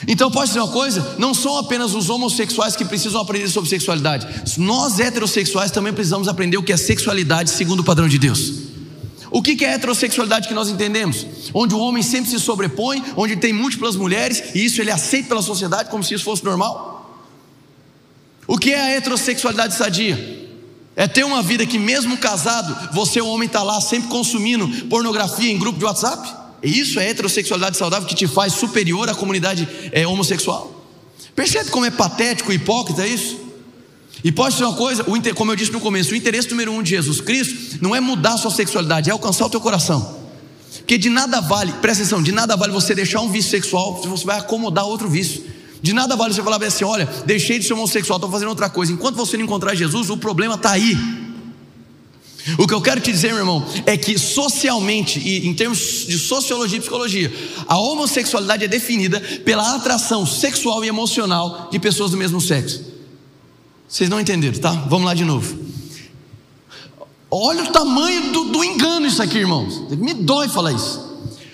Então, 0.08 0.30
pode 0.30 0.50
dizer 0.50 0.60
uma 0.60 0.72
coisa: 0.72 1.16
não 1.18 1.34
são 1.34 1.58
apenas 1.58 1.96
os 1.96 2.08
homossexuais 2.08 2.76
que 2.76 2.86
precisam 2.86 3.20
aprender 3.20 3.50
sobre 3.50 3.68
sexualidade, 3.68 4.28
nós 4.60 5.00
heterossexuais 5.00 5.72
também 5.72 5.92
precisamos 5.92 6.28
aprender 6.28 6.58
o 6.58 6.64
que 6.64 6.72
é 6.72 6.78
sexualidade 6.78 7.50
segundo 7.50 7.80
o 7.80 7.84
padrão 7.84 8.08
de 8.08 8.20
Deus. 8.20 8.69
O 9.32 9.42
que 9.44 9.64
é 9.64 9.70
a 9.70 9.74
heterossexualidade 9.74 10.48
que 10.48 10.54
nós 10.54 10.70
entendemos? 10.70 11.26
Onde 11.54 11.76
o 11.76 11.80
homem 11.80 12.02
sempre 12.02 12.30
se 12.30 12.40
sobrepõe, 12.40 13.04
onde 13.16 13.36
tem 13.36 13.54
múltiplas 13.54 13.96
mulheres, 13.96 14.56
e 14.56 14.66
isso 14.66 14.82
ele 14.82 14.92
aceita 14.92 15.30
pela 15.30 15.42
sociedade 15.42 15.90
como 15.90 16.04
se 16.04 16.14
isso 16.14 16.24
fosse 16.24 16.44
normal? 16.44 17.26
O 18.48 18.58
que 18.58 18.72
é 18.72 18.82
a 18.82 18.90
heterossexualidade 18.90 19.76
sadia? 19.76 20.50
É 20.96 21.08
ter 21.08 21.24
uma 21.24 21.44
vida 21.44 21.66
que, 21.66 21.78
mesmo 21.78 22.18
casado, 22.18 22.94
você, 22.94 23.22
o 23.22 23.28
homem, 23.28 23.46
está 23.46 23.62
lá 23.62 23.80
sempre 23.80 24.10
consumindo 24.10 24.68
pornografia 24.88 25.52
em 25.52 25.58
grupo 25.58 25.78
de 25.78 25.86
WhatsApp? 25.86 26.28
Isso 26.64 27.00
é 27.00 27.08
heterossexualidade 27.10 27.78
saudável 27.78 28.08
que 28.08 28.16
te 28.16 28.28
faz 28.28 28.54
superior 28.54 29.08
à 29.10 29.16
comunidade 29.16 29.68
é, 29.92 30.08
homossexual? 30.08 30.84
Percebe 31.36 31.70
como 31.70 31.86
é 31.86 31.92
patético 31.92 32.52
e 32.52 32.56
hipócrita 32.56 33.06
isso? 33.06 33.49
E 34.24 34.32
pode 34.32 34.56
ser 34.56 34.66
uma 34.66 34.76
coisa, 34.76 35.06
como 35.36 35.52
eu 35.52 35.56
disse 35.56 35.72
no 35.72 35.80
começo, 35.80 36.14
o 36.14 36.16
interesse 36.16 36.50
número 36.50 36.72
um 36.72 36.84
de 36.84 36.90
Jesus 36.90 37.22
Cristo 37.22 37.78
não 37.82 37.96
é 37.96 38.00
mudar 38.00 38.34
a 38.34 38.38
sua 38.38 38.52
sexualidade, 38.52 39.10
é 39.10 39.14
alcançar 39.14 39.46
o 39.46 39.50
teu 39.50 39.62
coração. 39.62 40.20
Porque 40.80 40.98
de 40.98 41.10
nada 41.10 41.40
vale, 41.40 41.72
presta 41.74 42.04
atenção, 42.04 42.22
de 42.22 42.32
nada 42.32 42.56
vale 42.56 42.74
você 42.74 42.94
deixar 42.94 43.22
um 43.22 43.30
vício 43.30 43.52
sexual 43.52 44.02
se 44.02 44.08
você 44.08 44.26
vai 44.26 44.38
acomodar 44.38 44.86
outro 44.86 45.08
vício. 45.08 45.44
De 45.82 45.94
nada 45.94 46.16
vale 46.16 46.34
você 46.34 46.44
falar 46.44 46.62
assim: 46.64 46.84
olha, 46.84 47.08
deixei 47.26 47.60
de 47.60 47.66
ser 47.66 47.74
homossexual, 47.74 48.18
estou 48.18 48.30
fazendo 48.30 48.50
outra 48.50 48.70
coisa. 48.70 48.92
Enquanto 48.92 49.16
você 49.16 49.38
não 49.38 49.46
encontrar 49.46 49.76
Jesus, 49.76 50.10
o 50.10 50.18
problema 50.18 50.56
está 50.56 50.72
aí. 50.72 50.98
O 52.58 52.68
que 52.68 52.74
eu 52.74 52.82
quero 52.82 53.00
te 53.00 53.12
dizer, 53.12 53.30
meu 53.30 53.40
irmão, 53.40 53.66
é 53.86 53.96
que 53.96 54.18
socialmente, 54.18 55.20
e 55.20 55.48
em 55.48 55.54
termos 55.54 56.06
de 56.08 56.18
sociologia 56.18 56.78
e 56.78 56.82
psicologia, 56.82 57.32
a 57.68 57.78
homossexualidade 57.78 58.66
é 58.66 58.68
definida 58.68 59.20
pela 59.46 59.76
atração 59.76 60.26
sexual 60.26 60.84
e 60.84 60.88
emocional 60.88 61.70
de 61.72 61.80
pessoas 61.80 62.12
do 62.12 62.18
mesmo 62.18 62.42
sexo. 62.42 62.89
Vocês 63.90 64.08
não 64.08 64.20
entenderam, 64.20 64.60
tá? 64.60 64.72
Vamos 64.88 65.08
lá 65.08 65.16
de 65.16 65.26
novo. 65.26 65.58
Olha 67.32 67.64
o 67.64 67.72
tamanho 67.72 68.32
do, 68.32 68.46
do 68.46 68.64
engano 68.64 69.08
isso 69.08 69.22
aqui, 69.22 69.40
irmãos. 69.40 69.90
Me 69.90 70.14
dói 70.14 70.48
falar 70.48 70.74
isso. 70.74 71.10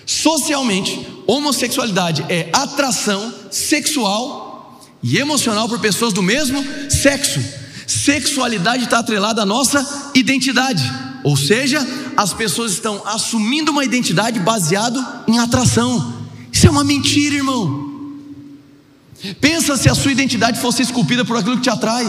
Socialmente, 0.05 1.07
homossexualidade 1.25 2.25
é 2.27 2.49
atração 2.51 3.33
sexual 3.49 4.81
e 5.01 5.17
emocional 5.17 5.69
por 5.69 5.79
pessoas 5.79 6.11
do 6.11 6.21
mesmo 6.21 6.61
sexo. 6.89 7.39
Sexualidade 7.87 8.83
está 8.83 8.99
atrelada 8.99 9.43
à 9.43 9.45
nossa 9.45 10.11
identidade. 10.13 10.83
Ou 11.23 11.37
seja, 11.37 11.79
as 12.17 12.33
pessoas 12.33 12.73
estão 12.73 13.01
assumindo 13.05 13.71
uma 13.71 13.85
identidade 13.85 14.39
baseada 14.41 15.23
em 15.25 15.39
atração. 15.39 16.25
Isso 16.51 16.67
é 16.67 16.69
uma 16.69 16.83
mentira, 16.83 17.35
irmão. 17.35 17.84
Pensa 19.39 19.77
se 19.77 19.89
a 19.89 19.95
sua 19.95 20.11
identidade 20.11 20.59
fosse 20.59 20.81
esculpida 20.81 21.23
por 21.23 21.37
aquilo 21.37 21.57
que 21.57 21.63
te 21.63 21.69
atrai. 21.69 22.05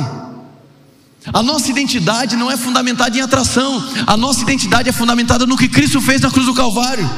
A 1.33 1.43
nossa 1.43 1.71
identidade 1.71 2.37
não 2.37 2.51
é 2.51 2.57
fundamentada 2.57 3.17
em 3.17 3.21
atração, 3.21 3.85
a 4.07 4.17
nossa 4.17 4.43
identidade 4.43 4.89
é 4.89 4.93
fundamentada 4.93 5.47
no 5.47 5.57
que 5.57 5.69
Cristo 5.69 6.01
fez 6.01 6.21
na 6.21 6.31
cruz 6.31 6.47
do 6.47 6.55
Calvário. 6.55 7.09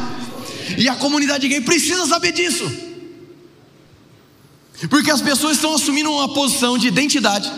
E 0.76 0.88
a 0.88 0.94
comunidade 0.96 1.48
gay 1.48 1.60
precisa 1.60 2.06
saber 2.06 2.32
disso. 2.32 2.70
Porque 4.88 5.10
as 5.10 5.20
pessoas 5.20 5.56
estão 5.56 5.74
assumindo 5.74 6.10
uma 6.10 6.32
posição 6.32 6.78
de 6.78 6.86
identidade 6.86 7.50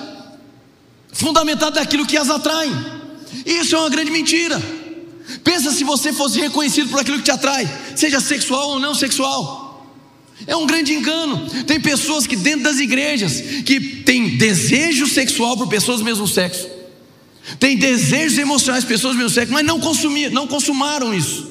fundamentada 1.12 1.80
naquilo 1.80 2.06
que 2.06 2.16
as 2.16 2.30
atrai. 2.30 2.70
Isso 3.44 3.74
é 3.74 3.78
uma 3.78 3.90
grande 3.90 4.10
mentira. 4.10 4.60
Pensa 5.44 5.70
se 5.72 5.84
você 5.84 6.12
fosse 6.12 6.40
reconhecido 6.40 6.88
por 6.88 7.00
aquilo 7.00 7.18
que 7.18 7.24
te 7.24 7.30
atrai, 7.30 7.68
seja 7.94 8.20
sexual 8.20 8.70
ou 8.70 8.80
não 8.80 8.94
sexual. 8.94 9.69
É 10.46 10.56
um 10.56 10.66
grande 10.66 10.92
engano. 10.92 11.48
Tem 11.66 11.80
pessoas 11.80 12.26
que 12.26 12.36
dentro 12.36 12.62
das 12.62 12.78
igrejas 12.78 13.40
que 13.64 13.80
têm 13.80 14.36
desejo 14.36 15.06
sexual 15.06 15.56
por 15.56 15.68
pessoas 15.68 15.98
do 15.98 16.04
mesmo 16.04 16.26
sexo. 16.26 16.68
Tem 17.58 17.76
desejos 17.76 18.38
emocionais 18.38 18.84
por 18.84 18.90
pessoas 18.90 19.14
do 19.14 19.18
mesmo 19.18 19.30
sexo, 19.30 19.52
mas 19.52 19.64
não 19.64 19.80
consumiram, 19.80 20.32
não 20.32 20.46
consumaram 20.46 21.14
isso. 21.14 21.50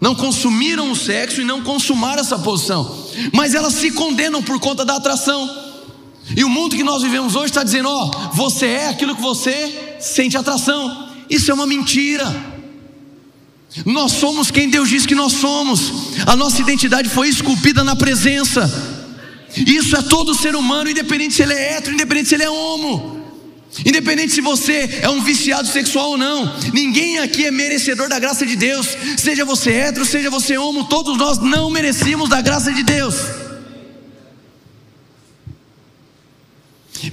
Não 0.00 0.14
consumiram 0.14 0.90
o 0.90 0.96
sexo 0.96 1.40
e 1.40 1.44
não 1.44 1.62
consumaram 1.62 2.20
essa 2.20 2.38
posição. 2.38 3.06
Mas 3.32 3.54
elas 3.54 3.74
se 3.74 3.92
condenam 3.92 4.42
por 4.42 4.58
conta 4.58 4.84
da 4.84 4.96
atração. 4.96 5.48
E 6.36 6.42
o 6.44 6.48
mundo 6.48 6.76
que 6.76 6.82
nós 6.82 7.02
vivemos 7.02 7.36
hoje 7.36 7.46
está 7.46 7.62
dizendo: 7.62 7.88
ó, 7.88 8.10
você 8.32 8.66
é 8.66 8.88
aquilo 8.88 9.14
que 9.14 9.22
você 9.22 9.96
sente 10.00 10.36
atração. 10.36 11.08
Isso 11.30 11.50
é 11.50 11.54
uma 11.54 11.66
mentira. 11.66 12.51
Nós 13.86 14.12
somos 14.12 14.50
quem 14.50 14.68
Deus 14.68 14.88
diz 14.88 15.06
que 15.06 15.14
nós 15.14 15.32
somos. 15.32 15.92
A 16.26 16.36
nossa 16.36 16.60
identidade 16.60 17.08
foi 17.08 17.28
esculpida 17.28 17.82
na 17.82 17.96
presença. 17.96 18.70
Isso 19.56 19.96
é 19.96 20.02
todo 20.02 20.34
ser 20.34 20.54
humano, 20.54 20.90
independente 20.90 21.34
se 21.34 21.42
ele 21.42 21.54
é 21.54 21.74
hétero, 21.74 21.94
independente 21.94 22.28
se 22.28 22.34
ele 22.34 22.44
é 22.44 22.50
homo. 22.50 23.20
Independente 23.86 24.32
se 24.32 24.42
você 24.42 25.00
é 25.00 25.08
um 25.08 25.22
viciado 25.22 25.66
sexual 25.66 26.10
ou 26.10 26.18
não, 26.18 26.54
ninguém 26.74 27.18
aqui 27.18 27.46
é 27.46 27.50
merecedor 27.50 28.08
da 28.08 28.18
graça 28.18 28.44
de 28.44 28.54
Deus. 28.54 28.86
Seja 29.16 29.46
você 29.46 29.70
hétero, 29.70 30.04
seja 30.04 30.28
você 30.28 30.58
homo, 30.58 30.84
todos 30.84 31.16
nós 31.16 31.38
não 31.38 31.70
merecemos 31.70 32.28
da 32.28 32.42
graça 32.42 32.70
de 32.70 32.82
Deus. 32.82 33.14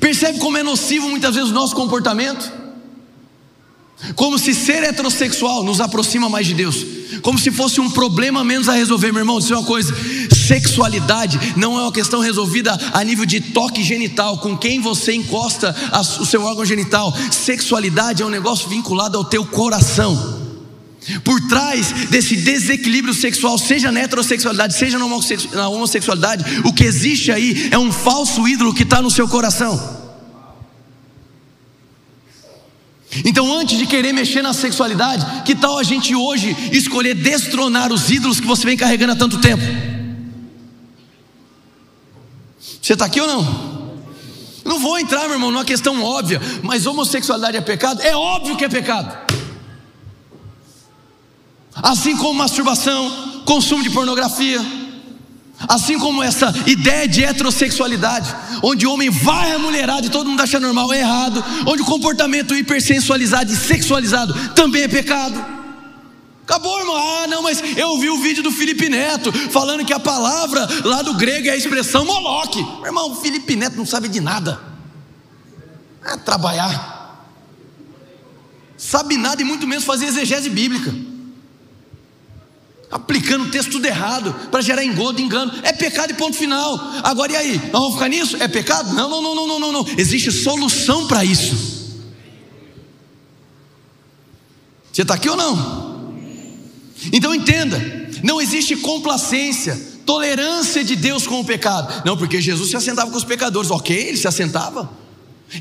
Percebe 0.02 0.40
como 0.40 0.58
é 0.58 0.64
nocivo 0.64 1.10
muitas 1.10 1.36
vezes 1.36 1.50
o 1.50 1.54
nosso 1.54 1.74
comportamento? 1.74 2.52
Como 4.16 4.40
se 4.40 4.54
ser 4.54 4.84
heterossexual 4.84 5.64
nos 5.64 5.82
aproxima 5.82 6.30
mais 6.30 6.48
de 6.48 6.54
Deus, 6.54 6.86
como 7.22 7.38
se 7.38 7.52
fosse 7.52 7.82
um 7.82 7.90
problema 7.90 8.44
menos 8.44 8.70
a 8.70 8.74
resolver, 8.74 9.12
meu 9.12 9.22
irmão. 9.22 9.40
É 9.40 9.54
uma 9.56 9.64
coisa: 9.64 9.94
sexualidade 10.48 11.40
não 11.56 11.78
é 11.78 11.82
uma 11.82 11.92
questão 11.92 12.22
resolvida 12.22 12.78
a 12.94 13.04
nível 13.04 13.26
de 13.26 13.42
toque 13.42 13.84
genital, 13.84 14.38
com 14.40 14.58
quem 14.58 14.80
você 14.80 15.14
encosta 15.14 15.76
o 16.20 16.26
seu 16.26 16.44
órgão 16.44 16.66
genital. 16.66 17.14
Sexualidade 17.32 18.24
é 18.24 18.26
um 18.26 18.30
negócio 18.30 18.70
vinculado 18.70 19.18
ao 19.18 19.26
teu 19.26 19.46
coração. 19.46 20.40
Por 21.24 21.40
trás 21.48 21.92
desse 22.10 22.36
desequilíbrio 22.36 23.14
sexual, 23.14 23.58
seja 23.58 23.92
na 23.92 24.02
heterossexualidade, 24.02 24.76
seja 24.76 25.00
na 25.00 25.68
homossexualidade, 25.70 26.62
o 26.64 26.74
que 26.74 26.84
existe 26.84 27.32
aí 27.32 27.70
é 27.72 27.78
um 27.78 27.92
falso 27.92 28.48
ídolo 28.48 28.74
que 28.74 28.84
está 28.84 29.02
no 29.02 29.10
seu 29.10 29.28
coração. 29.28 29.99
Então, 33.26 33.52
antes 33.52 33.78
de 33.78 33.88
querer 33.88 34.14
mexer 34.14 34.42
na 34.42 34.54
sexualidade, 34.54 35.44
que 35.44 35.56
tal 35.56 35.80
a 35.80 35.84
gente 35.84 36.14
hoje 36.16 36.56
escolher 36.72 37.16
destronar 37.16 37.92
os 37.92 38.12
ídolos 38.12 38.40
que 38.40 38.46
você 38.46 38.66
vem 38.66 38.78
carregando 38.78 39.14
há 39.14 39.16
tanto 39.16 39.40
tempo? 39.40 39.64
Você 42.82 42.94
está 42.94 43.06
aqui 43.06 43.20
ou 43.20 43.28
não? 43.28 43.80
Não 44.64 44.80
vou 44.80 45.00
entrar, 45.00 45.24
meu 45.24 45.34
irmão, 45.34 45.50
numa 45.50 45.66
questão 45.66 46.04
óbvia, 46.04 46.40
mas 46.62 46.86
homossexualidade 46.86 47.58
é 47.58 47.62
pecado? 47.62 48.02
É 48.02 48.16
óbvio 48.16 48.56
que 48.56 48.66
é 48.66 48.70
pecado. 48.70 49.18
Assim 51.74 52.16
como 52.16 52.36
masturbação, 52.36 53.42
consumo 53.46 53.82
de 53.82 53.90
pornografia, 53.90 54.60
Assim 55.68 56.00
como 56.00 56.24
essa 56.24 56.54
ideia 56.66 57.08
de 57.08 57.24
heterossexualidade, 57.24 58.34
onde 58.64 58.88
o 58.88 58.94
homem 58.94 59.10
vai 59.10 59.52
a 59.52 59.60
mulherada 59.60 60.06
e 60.06 60.10
todo 60.10 60.30
mundo 60.30 60.42
acha 60.42 60.60
normal, 60.60 60.94
é 60.94 61.00
errado, 61.00 61.44
onde 61.68 61.82
o 61.82 61.86
comportamento 61.86 62.56
hipersensualizado 62.56 63.52
e 63.52 63.56
sexualizado 63.56 64.34
também 64.52 64.84
é 64.84 64.88
pecado. 64.88 65.60
Acabou, 66.44 66.80
irmão. 66.80 66.96
Ah, 66.96 67.28
não, 67.28 67.44
mas 67.44 67.62
eu 67.78 67.90
ouvi 67.90 68.10
o 68.10 68.18
vídeo 68.18 68.42
do 68.42 68.52
Felipe 68.52 68.90
Neto 68.90 69.32
falando 69.52 69.86
que 69.86 69.94
a 69.94 70.00
palavra 70.00 70.68
lá 70.84 71.02
do 71.02 71.14
grego 71.14 71.48
é 71.48 71.52
a 71.52 71.58
expressão 71.58 72.06
moloque. 72.06 72.64
Meu 72.64 72.86
irmão, 72.86 73.12
o 73.12 73.16
Felipe 73.16 73.56
Neto 73.56 73.76
não 73.76 73.86
sabe 73.86 74.08
de 74.08 74.20
nada. 74.20 74.60
É 76.04 76.16
trabalhar. 76.18 77.28
Sabe 78.78 79.18
nada 79.18 79.42
e 79.42 79.46
muito 79.46 79.68
menos 79.68 79.84
fazer 79.84 80.06
exegese 80.06 80.50
bíblica 80.50 81.09
aplicando 82.92 83.46
o 83.46 83.52
texto 83.52 83.72
tudo 83.72 83.86
errado, 83.86 84.34
para 84.50 84.62
gerar 84.62 84.84
engodo, 84.84 85.22
engano. 85.22 85.52
É 85.64 85.72
pecado 85.72 86.12
e 86.12 86.16
ponto 86.16 86.36
final. 86.36 86.80
Agora 87.04 87.32
e 87.32 87.36
aí? 87.36 87.58
Nós 87.72 87.82
vamos 87.82 87.94
ficar 87.94 88.08
nisso? 88.08 88.38
É 88.42 88.48
pecado? 88.48 88.94
Não, 88.94 89.10
não, 89.10 89.22
não, 89.22 89.36
não, 89.36 89.48
não, 89.48 89.60
não, 89.60 89.72
não. 89.72 89.88
Existe 89.98 90.32
solução 90.32 91.08
para 91.08 91.24
isso. 91.24 91.80
Você 94.92 95.04
está 95.04 95.14
aqui 95.14 95.30
ou 95.30 95.38
não? 95.38 96.16
Então 97.14 97.34
entenda: 97.34 97.80
não 98.24 98.42
existe 98.42 98.76
complacência, 98.78 99.80
tolerância 100.06 100.84
de 100.84 100.96
Deus 100.96 101.28
com 101.28 101.42
o 101.42 101.46
pecado. 101.46 102.04
Não, 102.04 102.18
porque 102.18 102.42
Jesus 102.42 102.72
se 102.72 102.76
assentava 102.76 103.12
com 103.12 103.18
os 103.18 103.24
pecadores. 103.24 103.70
Ok, 103.70 103.96
ele 103.96 104.18
se 104.18 104.28
assentava. 104.28 104.90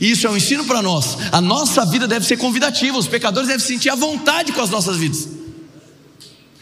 E 0.00 0.10
isso 0.10 0.26
é 0.26 0.30
um 0.30 0.36
ensino 0.36 0.64
para 0.64 0.82
nós. 0.82 1.16
A 1.30 1.40
nossa 1.40 1.84
vida 1.84 2.08
deve 2.08 2.26
ser 2.26 2.38
convidativa. 2.38 2.98
Os 2.98 3.08
pecadores 3.08 3.48
devem 3.48 3.64
sentir 3.64 3.90
a 3.90 3.94
vontade 3.94 4.52
com 4.52 4.60
as 4.60 4.70
nossas 4.70 4.96
vidas 4.96 5.37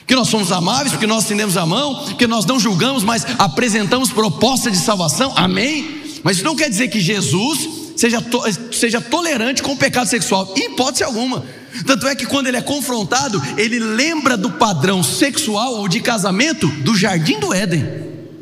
que 0.07 0.15
nós 0.15 0.29
somos 0.29 0.53
amáveis, 0.53 0.93
porque 0.93 1.07
nós 1.07 1.25
estendemos 1.25 1.57
a 1.57 1.67
mão, 1.67 2.15
que 2.17 2.27
nós 2.27 2.47
não 2.47 2.61
julgamos, 2.61 3.03
mas 3.03 3.27
apresentamos 3.39 4.13
proposta 4.13 4.71
de 4.71 4.77
salvação, 4.77 5.33
amém? 5.35 6.03
Mas 6.23 6.37
isso 6.37 6.45
não 6.45 6.55
quer 6.55 6.71
dizer 6.71 6.89
que 6.89 7.01
Jesus 7.01 7.69
seja, 7.97 8.23
to, 8.23 8.41
seja 8.73 9.01
tolerante 9.01 9.63
com 9.63 9.73
o 9.73 9.77
pecado 9.77 10.07
sexual, 10.07 10.55
em 10.57 10.73
hipótese 10.73 11.03
alguma. 11.03 11.45
Tanto 11.85 12.07
é 12.07 12.15
que 12.15 12.25
quando 12.25 12.47
ele 12.47 12.57
é 12.57 12.63
confrontado, 12.63 13.43
ele 13.57 13.81
lembra 13.81 14.37
do 14.37 14.53
padrão 14.53 15.03
sexual 15.03 15.75
ou 15.75 15.89
de 15.89 16.01
casamento 16.01 16.69
do 16.69 16.97
jardim 16.97 17.41
do 17.41 17.53
Éden, 17.53 17.85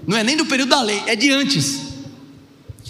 não 0.07 0.17
é 0.17 0.23
nem 0.23 0.37
do 0.37 0.45
período 0.45 0.69
da 0.69 0.83
lei, 0.83 1.03
é 1.07 1.17
de 1.17 1.31
antes. 1.31 1.81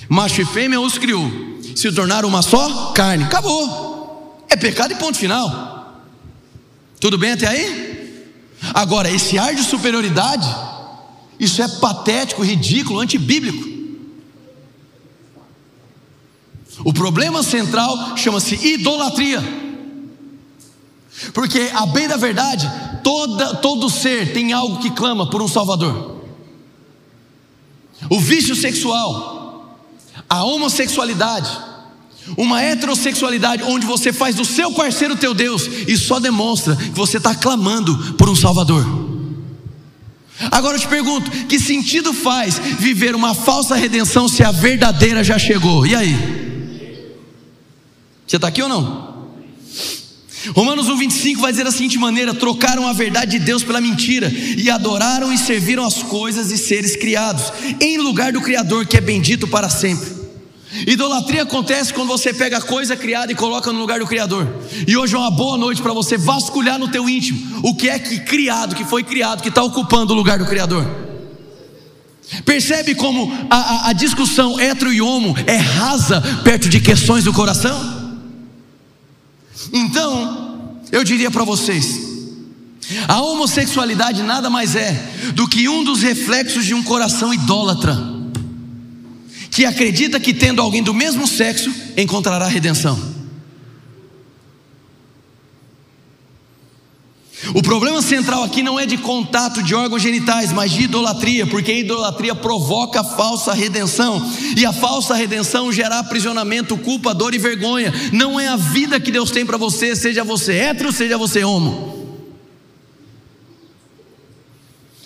Macho 0.09 0.43
e 0.43 0.45
fêmea 0.45 0.81
os 0.81 0.99
criou, 0.99 1.31
se 1.77 1.91
tornaram 1.93 2.29
uma 2.29 2.43
só 2.43 2.93
carne, 2.93 3.25
acabou, 3.25 4.45
é 4.49 4.57
pecado 4.57 4.93
e 4.93 4.97
ponto 4.97 5.16
final. 5.16 6.03
Tudo 7.01 7.16
bem 7.16 7.33
até 7.33 7.47
aí? 7.47 7.84
Agora, 8.73 9.11
esse 9.11 9.39
ar 9.39 9.55
de 9.55 9.62
superioridade, 9.62 10.49
isso 11.39 11.61
é 11.61 11.69
patético, 11.69 12.43
ridículo, 12.43 13.01
antibíblico. 13.01 13.75
O 16.85 16.93
problema 16.93 17.43
central 17.43 18.17
chama-se 18.17 18.55
idolatria. 18.55 19.43
Porque, 21.33 21.71
a 21.75 21.87
bem 21.87 22.09
da 22.09 22.17
verdade, 22.17 22.71
toda, 23.03 23.57
todo 23.57 23.91
ser 23.91 24.33
tem 24.33 24.53
algo 24.53 24.79
que 24.79 24.91
clama 24.91 25.29
por 25.29 25.41
um 25.41 25.49
Salvador. 25.49 26.23
O 28.11 28.19
vício 28.19 28.55
sexual, 28.55 29.79
a 30.29 30.45
homossexualidade, 30.45 31.51
uma 32.37 32.62
heterossexualidade 32.62 33.62
onde 33.64 33.87
você 33.87 34.12
faz 34.12 34.35
do 34.35 34.45
seu 34.45 34.72
parceiro 34.72 35.16
teu 35.16 35.35
Deus, 35.35 35.68
isso 35.87 36.07
só 36.07 36.18
demonstra 36.18 36.75
que 36.77 36.91
você 36.91 37.18
está 37.18 37.35
clamando 37.35 38.14
por 38.14 38.29
um 38.29 38.37
Salvador. 38.37 38.85
Agora 40.51 40.77
eu 40.77 40.81
te 40.81 40.89
pergunto: 40.89 41.31
que 41.47 41.59
sentido 41.59 42.12
faz 42.12 42.59
viver 42.79 43.14
uma 43.14 43.35
falsa 43.35 43.77
redenção 43.77 44.29
se 44.29 44.43
a 44.43 44.51
verdadeira 44.51 45.22
já 45.22 45.39
chegou? 45.39 45.87
E 45.87 45.95
aí? 45.95 46.14
Você 48.27 48.37
está 48.37 48.49
aqui 48.49 48.62
ou 48.62 48.68
não? 48.68 49.14
Romanos 50.55 50.89
1,25 50.89 51.37
vai 51.39 51.53
dizer 51.53 51.64
da 51.64 51.70
seguinte 51.70 51.99
maneira: 51.99 52.35
trocaram 52.35 52.87
a 52.87 52.93
verdade 52.93 53.39
de 53.39 53.45
Deus 53.45 53.62
pela 53.62 53.81
mentira, 53.81 54.31
e 54.31 54.68
adoraram 54.68 55.33
e 55.33 55.39
serviram 55.39 55.85
as 55.85 56.03
coisas 56.03 56.51
e 56.51 56.59
seres 56.59 56.97
criados, 56.97 57.53
em 57.81 57.99
lugar 57.99 58.33
do 58.33 58.41
Criador 58.41 58.87
que 58.87 58.97
é 58.97 59.01
bendito 59.01 59.47
para 59.47 59.68
sempre. 59.68 60.24
Idolatria 60.87 61.45
acontece 61.45 61.95
quando 61.95 62.09
você 62.09 62.35
pega 62.35 62.59
a 62.59 62.62
coisa 62.62 62.97
criada 62.97 63.31
e 63.31 63.35
coloca 63.35 63.72
no 63.72 63.79
lugar 63.79 64.01
do 64.01 64.07
Criador. 64.07 64.47
E 64.87 64.97
hoje 64.97 65.14
é 65.14 65.18
uma 65.18 65.31
boa 65.31 65.57
noite 65.57 65.81
para 65.81 65.93
você 65.93 66.18
vasculhar 66.18 66.79
no 66.79 66.89
teu 66.89 67.09
íntimo 67.09 67.61
o 67.62 67.75
que 67.75 67.89
é 67.89 67.99
que 67.99 68.18
criado, 68.20 68.75
que 68.75 68.85
foi 68.85 69.05
criado, 69.05 69.41
que 69.41 69.49
está 69.49 69.62
ocupando 69.62 70.12
o 70.12 70.16
lugar 70.16 70.39
do 70.39 70.47
Criador. 70.47 70.85
Percebe 72.45 72.95
como 72.95 73.33
a, 73.49 73.57
a, 73.57 73.89
a 73.91 73.93
discussão 73.93 74.59
hetero 74.59 74.93
e 74.93 75.01
homo 75.01 75.37
é 75.47 75.57
rasa 75.57 76.20
perto 76.43 76.68
de 76.68 76.81
questões 76.81 77.22
do 77.22 77.33
coração? 77.33 78.20
Então, 79.72 80.77
eu 80.91 81.05
diria 81.05 81.31
para 81.31 81.45
vocês: 81.45 82.01
a 83.07 83.20
homossexualidade 83.20 84.25
nada 84.25 84.51
mais 84.51 84.75
é 84.75 84.93
do 85.35 85.47
que 85.47 85.68
um 85.68 85.85
dos 85.85 86.03
reflexos 86.03 86.64
de 86.64 86.75
um 86.75 86.83
coração 86.83 87.33
idólatra 87.33 88.14
que 89.55 89.64
acredita 89.64 90.18
que 90.18 90.34
tendo 90.34 90.61
alguém 90.61 90.82
do 90.82 90.92
mesmo 90.92 91.28
sexo 91.28 91.72
encontrará 91.96 92.48
redenção. 92.48 93.14
O 97.55 97.62
problema 97.62 98.02
central 98.02 98.42
aqui 98.42 98.64
não 98.64 98.80
é 98.80 98.84
de 98.84 98.96
contato 98.98 99.62
de 99.62 99.72
órgãos 99.72 100.02
genitais, 100.02 100.50
mas 100.50 100.72
de 100.72 100.82
idolatria, 100.82 101.46
porque 101.46 101.70
a 101.70 101.78
idolatria 101.78 102.34
provoca 102.34 103.02
a 103.02 103.05
falsa 103.05 103.52
redenção, 103.52 104.20
e 104.57 104.66
a 104.66 104.72
falsa 104.72 105.14
redenção 105.14 105.72
gera 105.72 106.00
aprisionamento, 106.00 106.76
culpa, 106.76 107.14
dor 107.14 107.32
e 107.32 107.38
vergonha. 107.38 107.94
Não 108.12 108.40
é 108.40 108.48
a 108.48 108.57
vida 108.57 108.98
que 108.98 109.12
Deus 109.12 109.30
tem 109.30 109.46
para 109.46 109.57
você, 109.57 109.94
seja 109.94 110.24
você 110.24 110.52
hétero, 110.52 110.90
seja 110.90 111.16
você 111.16 111.44
homo. 111.44 112.18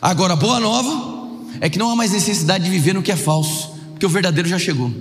Agora, 0.00 0.34
boa 0.34 0.58
nova 0.58 1.28
é 1.60 1.68
que 1.68 1.78
não 1.78 1.90
há 1.90 1.96
mais 1.96 2.12
necessidade 2.12 2.64
de 2.64 2.70
viver 2.70 2.94
no 2.94 3.02
que 3.02 3.12
é 3.12 3.16
falso 3.16 3.77
porque 3.98 4.06
o 4.06 4.08
verdadeiro 4.08 4.48
já 4.48 4.60
chegou. 4.60 4.94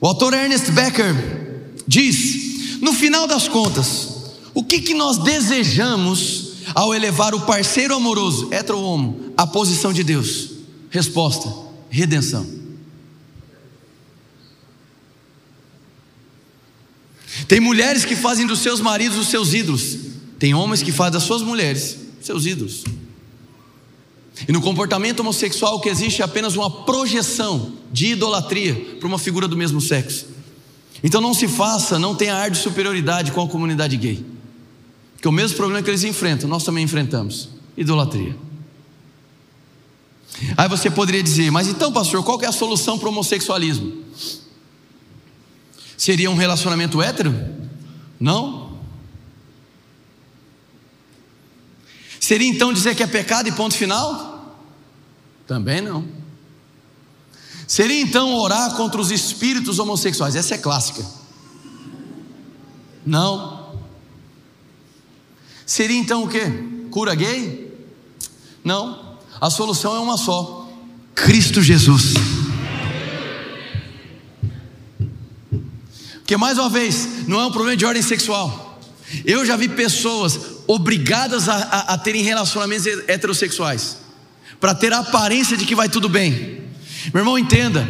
O 0.00 0.06
autor 0.06 0.32
Ernest 0.34 0.70
Becker 0.70 1.12
diz: 1.88 2.78
no 2.80 2.92
final 2.92 3.26
das 3.26 3.48
contas, 3.48 4.36
o 4.54 4.62
que, 4.62 4.80
que 4.80 4.94
nós 4.94 5.18
desejamos 5.18 6.52
ao 6.72 6.94
elevar 6.94 7.34
o 7.34 7.40
parceiro 7.40 7.96
amoroso, 7.96 8.48
hetero 8.54 8.78
ou 8.78 8.84
homo, 8.84 9.32
à 9.36 9.44
posição 9.44 9.92
de 9.92 10.04
Deus? 10.04 10.50
Resposta: 10.90 11.52
redenção. 11.90 12.46
Tem 17.48 17.58
mulheres 17.58 18.04
que 18.04 18.14
fazem 18.14 18.46
dos 18.46 18.60
seus 18.60 18.80
maridos 18.80 19.18
os 19.18 19.26
seus 19.26 19.52
ídolos. 19.52 20.09
Tem 20.40 20.54
homens 20.54 20.82
que 20.82 20.90
fazem 20.90 21.12
das 21.12 21.22
suas 21.22 21.42
mulheres 21.42 21.98
seus 22.20 22.46
ídolos. 22.46 22.84
E 24.48 24.52
no 24.52 24.60
comportamento 24.60 25.20
homossexual 25.20 25.80
que 25.80 25.88
existe 25.88 26.22
é 26.22 26.24
apenas 26.24 26.56
uma 26.56 26.70
projeção 26.70 27.74
de 27.92 28.12
idolatria 28.12 28.74
para 28.98 29.06
uma 29.06 29.18
figura 29.18 29.46
do 29.46 29.56
mesmo 29.56 29.80
sexo. 29.80 30.26
Então 31.02 31.20
não 31.20 31.34
se 31.34 31.46
faça, 31.46 31.98
não 31.98 32.14
tenha 32.14 32.34
ar 32.34 32.50
de 32.50 32.58
superioridade 32.58 33.32
com 33.32 33.42
a 33.42 33.48
comunidade 33.48 33.96
gay. 33.96 34.24
Porque 35.14 35.28
o 35.28 35.32
mesmo 35.32 35.56
problema 35.56 35.82
que 35.82 35.90
eles 35.90 36.04
enfrentam, 36.04 36.48
nós 36.48 36.64
também 36.64 36.84
enfrentamos: 36.84 37.50
idolatria. 37.76 38.34
Aí 40.56 40.68
você 40.68 40.90
poderia 40.90 41.22
dizer, 41.22 41.50
mas 41.50 41.68
então, 41.68 41.92
pastor, 41.92 42.22
qual 42.22 42.40
é 42.40 42.46
a 42.46 42.52
solução 42.52 42.98
para 42.98 43.08
o 43.08 43.12
homossexualismo? 43.12 43.92
Seria 45.98 46.30
um 46.30 46.34
relacionamento 46.34 47.02
hétero? 47.02 47.34
Não. 48.18 48.59
Seria 52.30 52.46
então 52.46 52.72
dizer 52.72 52.94
que 52.94 53.02
é 53.02 53.08
pecado 53.08 53.48
e 53.48 53.52
ponto 53.52 53.74
final? 53.74 54.56
Também 55.48 55.80
não. 55.80 56.06
Seria 57.66 58.00
então 58.00 58.36
orar 58.36 58.72
contra 58.76 59.00
os 59.00 59.10
espíritos 59.10 59.80
homossexuais? 59.80 60.36
Essa 60.36 60.54
é 60.54 60.58
clássica. 60.58 61.04
Não. 63.04 63.74
Seria 65.66 65.96
então 65.96 66.22
o 66.22 66.28
que? 66.28 66.38
Cura 66.92 67.16
gay? 67.16 67.76
Não. 68.62 69.18
A 69.40 69.50
solução 69.50 69.96
é 69.96 69.98
uma 69.98 70.16
só: 70.16 70.68
Cristo 71.16 71.60
Jesus. 71.60 72.14
Porque, 76.18 76.36
mais 76.36 76.58
uma 76.58 76.68
vez, 76.68 77.26
não 77.26 77.40
é 77.40 77.46
um 77.46 77.50
problema 77.50 77.76
de 77.76 77.84
ordem 77.84 78.02
sexual. 78.04 78.69
Eu 79.24 79.44
já 79.44 79.56
vi 79.56 79.68
pessoas 79.68 80.38
obrigadas 80.66 81.48
a, 81.48 81.54
a, 81.54 81.94
a 81.94 81.98
terem 81.98 82.22
relacionamentos 82.22 82.86
heterossexuais, 83.08 83.98
para 84.58 84.74
ter 84.74 84.92
a 84.92 84.98
aparência 84.98 85.56
de 85.56 85.64
que 85.64 85.74
vai 85.74 85.88
tudo 85.88 86.08
bem. 86.08 86.62
Meu 87.12 87.22
irmão, 87.22 87.38
entenda: 87.38 87.86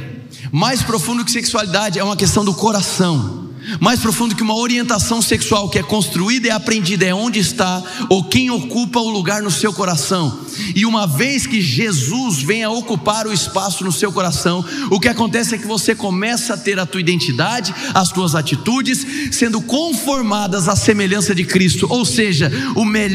mais 0.53 0.83
profundo 0.83 1.25
que 1.25 1.31
sexualidade 1.31 1.99
é 1.99 2.05
uma 2.05 2.17
questão 2.17 2.45
do 2.45 2.55
coração 2.55 3.40
mais 3.79 4.01
profundo 4.01 4.35
que 4.35 4.43
uma 4.43 4.57
orientação 4.57 5.23
sexual 5.23 5.69
que 5.69 5.79
é 5.79 5.83
construída 5.83 6.49
e 6.49 6.51
aprendida 6.51 7.05
é 7.07 7.15
onde 7.15 7.39
está 7.39 7.83
ou 8.09 8.25
quem 8.25 8.51
ocupa 8.51 8.99
o 8.99 9.11
lugar 9.11 9.43
no 9.43 9.51
seu 9.51 9.73
coração. 9.73 10.41
E 10.75 10.85
uma 10.85 11.07
vez 11.07 11.47
que 11.47 11.61
Jesus 11.61 12.43
venha 12.43 12.71
ocupar 12.71 13.27
o 13.27 13.33
espaço 13.33 13.85
no 13.85 13.93
seu 13.93 14.13
coração, 14.13 14.65
o 14.91 14.99
que 14.99 15.09
acontece 15.09 15.55
é 15.55 15.59
que 15.59 15.67
você 15.67 15.95
começa 15.95 16.55
a 16.55 16.57
ter 16.57 16.79
a 16.79 16.87
tua 16.87 17.01
identidade, 17.01 17.75
as 17.95 18.11
tuas 18.11 18.35
atitudes 18.35 19.07
sendo 19.33 19.61
conformadas 19.61 20.69
à 20.69 20.77
semelhança 20.77 21.35
de 21.35 21.45
Cristo. 21.45 21.87
Ou 21.89 22.05
seja, 22.05 22.51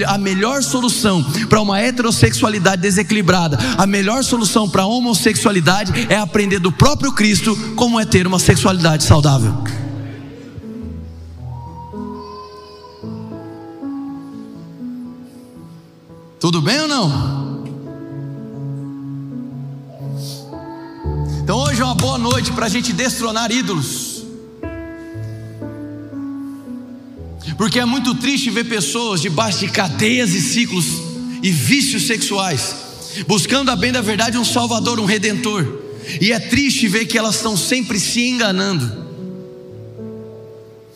a 0.08 0.18
melhor 0.18 0.64
solução 0.64 1.24
para 1.50 1.62
uma 1.62 1.80
heterossexualidade 1.80 2.82
desequilibrada, 2.82 3.58
a 3.78 3.86
melhor 3.86 4.24
solução 4.24 4.70
para 4.70 4.84
a 4.84 4.88
homossexualidade 4.88 6.08
é 6.10 6.18
aprender 6.18 6.60
do 6.60 6.72
próprio 6.72 7.12
Cristo 7.12 7.56
como 7.76 8.00
é 8.00 8.06
ter 8.06 8.28
uma 8.28 8.40
sexualidade 8.40 9.04
saudável. 9.04 9.85
Tudo 16.56 16.68
bem 16.68 16.80
ou 16.80 16.88
não? 16.88 17.66
Então 21.44 21.58
hoje 21.58 21.82
é 21.82 21.84
uma 21.84 21.96
boa 21.96 22.18
noite 22.18 22.54
para 22.54 22.68
a 22.68 22.70
gente 22.70 22.94
destronar 22.94 23.52
ídolos. 23.52 24.24
Porque 27.58 27.78
é 27.78 27.84
muito 27.84 28.16
triste 28.16 28.50
ver 28.52 28.64
pessoas 28.70 29.20
debaixo 29.20 29.60
de 29.60 29.68
cadeias 29.68 30.30
e 30.30 30.40
ciclos 30.40 30.86
e 31.44 31.52
vícios 31.52 32.08
sexuais, 32.08 32.74
buscando 33.28 33.70
a 33.70 33.76
bem 33.76 33.92
da 33.92 34.00
verdade 34.00 34.38
um 34.38 34.46
Salvador, 34.46 34.98
um 34.98 35.06
Redentor. 35.06 35.82
E 36.22 36.32
é 36.32 36.40
triste 36.40 36.88
ver 36.88 37.06
que 37.06 37.18
elas 37.18 37.36
estão 37.36 37.58
sempre 37.58 38.00
se 38.00 38.30
enganando. 38.30 39.04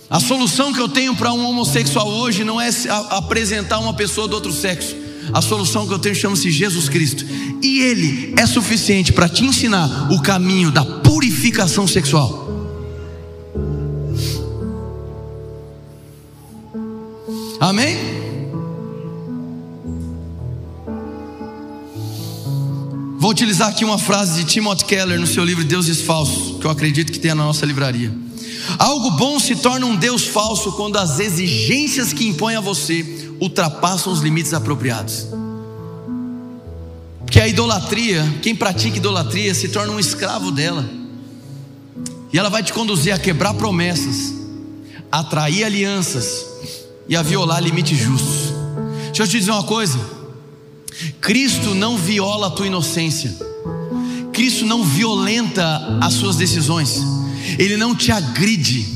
A 0.10 0.22
solução 0.22 0.72
que 0.72 0.80
eu 0.80 0.88
tenho 0.88 1.14
para 1.18 1.34
um 1.34 1.46
homossexual 1.46 2.08
hoje 2.08 2.46
não 2.46 2.62
é 2.62 2.70
apresentar 3.10 3.80
uma 3.80 3.94
pessoa 3.94 4.26
do 4.26 4.36
outro 4.36 4.54
sexo. 4.54 5.09
A 5.34 5.42
solução 5.42 5.88
que 5.88 5.94
eu 5.94 6.00
tenho 6.00 6.16
chama-se 6.16 6.50
Jesus 6.52 6.90
Cristo. 6.90 7.26
E 7.62 7.82
Ele 7.82 8.34
é 8.38 8.46
suficiente 8.46 9.14
para 9.14 9.30
te 9.30 9.46
ensinar 9.46 10.12
o 10.12 10.22
caminho 10.22 10.72
da 10.72 10.84
purificação 10.84 11.88
sexual. 11.88 12.48
Amém? 17.60 17.98
Vou 23.20 23.32
utilizar 23.32 23.68
aqui 23.68 23.84
uma 23.84 23.98
frase 23.98 24.42
de 24.42 24.50
Timothy 24.50 24.86
Keller 24.86 25.20
no 25.20 25.28
seu 25.28 25.44
livro 25.44 25.66
Deuses 25.66 26.02
Falsos, 26.02 26.58
que 26.58 26.66
eu 26.66 26.72
acredito 26.72 27.12
que 27.12 27.20
tem 27.20 27.34
na 27.34 27.44
nossa 27.44 27.66
livraria. 27.66 28.12
Algo 28.78 29.12
bom 29.12 29.38
se 29.40 29.58
torna 29.58 29.86
um 29.86 29.96
Deus 29.96 30.24
falso 30.24 30.72
quando 30.72 30.98
as 30.98 31.20
exigências 31.20 32.14
que 32.14 32.26
impõe 32.26 32.56
a 32.56 32.62
você 32.62 33.19
ultrapassam 33.40 34.12
os 34.12 34.20
limites 34.20 34.54
apropriados. 34.54 35.28
Porque 37.22 37.40
a 37.40 37.48
idolatria, 37.48 38.26
quem 38.42 38.56
pratica 38.56 38.98
idolatria 38.98 39.54
se 39.54 39.70
torna 39.70 39.94
um 39.94 40.00
escravo 40.00 40.52
dela. 40.52 40.84
E 42.34 42.38
ela 42.38 42.50
vai 42.50 42.64
te 42.64 42.74
conduzir 42.74 43.14
a 43.14 43.20
quebrar 43.20 43.54
promessas, 43.54 44.34
a 45.12 45.20
atrair 45.20 45.64
alianças 45.64 46.46
e 47.08 47.16
a 47.16 47.22
violar 47.22 47.62
limites 47.62 47.98
justos. 47.98 48.54
Deixa 49.06 49.24
eu 49.24 49.28
te 49.28 49.40
dizer 49.40 49.52
uma 49.52 49.64
coisa: 49.64 50.00
Cristo 51.22 51.74
não 51.74 51.98
viola 51.98 52.48
a 52.48 52.52
tua 52.52 52.68
inocência, 52.68 53.36
Cristo 54.34 54.66
não 54.66 54.84
violenta 54.84 56.00
as 56.02 56.14
suas 56.14 56.36
decisões, 56.36 57.00
Ele 57.58 57.78
não 57.78 57.96
te 57.96 58.12
agride, 58.12 58.88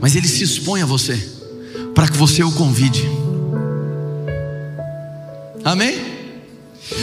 mas 0.00 0.14
Ele 0.14 0.28
se 0.28 0.44
expõe 0.44 0.82
a 0.82 0.86
você 0.86 1.33
para 1.94 2.08
que 2.08 2.16
você 2.16 2.42
o 2.42 2.52
convide. 2.52 3.08
Amém? 5.64 6.14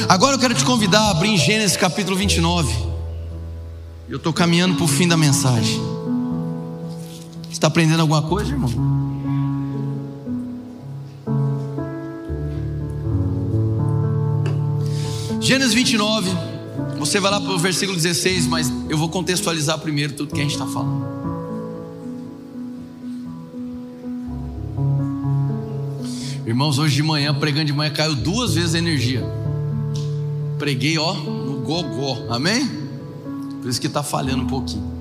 Agora 0.08 0.36
eu 0.36 0.40
quero 0.40 0.54
te 0.54 0.64
convidar 0.64 1.00
a 1.00 1.12
abrir 1.12 1.38
Gênesis 1.38 1.78
capítulo 1.78 2.16
29. 2.18 2.92
Eu 4.10 4.18
estou 4.18 4.34
caminhando 4.34 4.76
para 4.76 4.84
o 4.84 4.88
fim 4.88 5.08
da 5.08 5.16
mensagem. 5.16 5.82
Está 7.50 7.68
aprendendo 7.68 8.02
alguma 8.02 8.22
coisa, 8.22 8.52
irmão? 8.52 8.70
Gênesis 15.40 15.74
29, 15.74 16.30
você 17.00 17.20
vai 17.20 17.32
lá 17.32 17.42
para 17.42 17.52
o 17.52 17.58
versículo 17.58 17.98
16, 17.98 18.48
mas 18.48 18.72
eu 18.90 18.98
vou 18.98 19.10
contextualizar 19.10 19.80
primeiro 19.80 20.14
tudo 20.14 20.34
que 20.34 20.40
a 20.40 20.44
gente 20.44 20.54
está 20.54 20.68
falando. 20.68 21.21
Irmãos, 26.46 26.80
hoje 26.80 26.96
de 26.96 27.04
manhã, 27.04 27.34
pregando 27.34 27.66
de 27.66 27.74
manhã, 27.74 27.92
caiu 27.94 28.16
duas 28.16 28.56
vezes 28.56 28.74
a 28.74 28.80
energia. 28.80 29.24
Preguei, 30.58 30.98
ó, 30.98 31.14
no 31.14 31.62
gogó. 31.62 32.26
Amém? 32.30 32.68
Por 33.62 33.70
isso 33.70 33.80
que 33.80 33.88
está 33.88 34.02
falhando 34.02 34.44
um 34.44 34.48
pouquinho. 34.48 34.92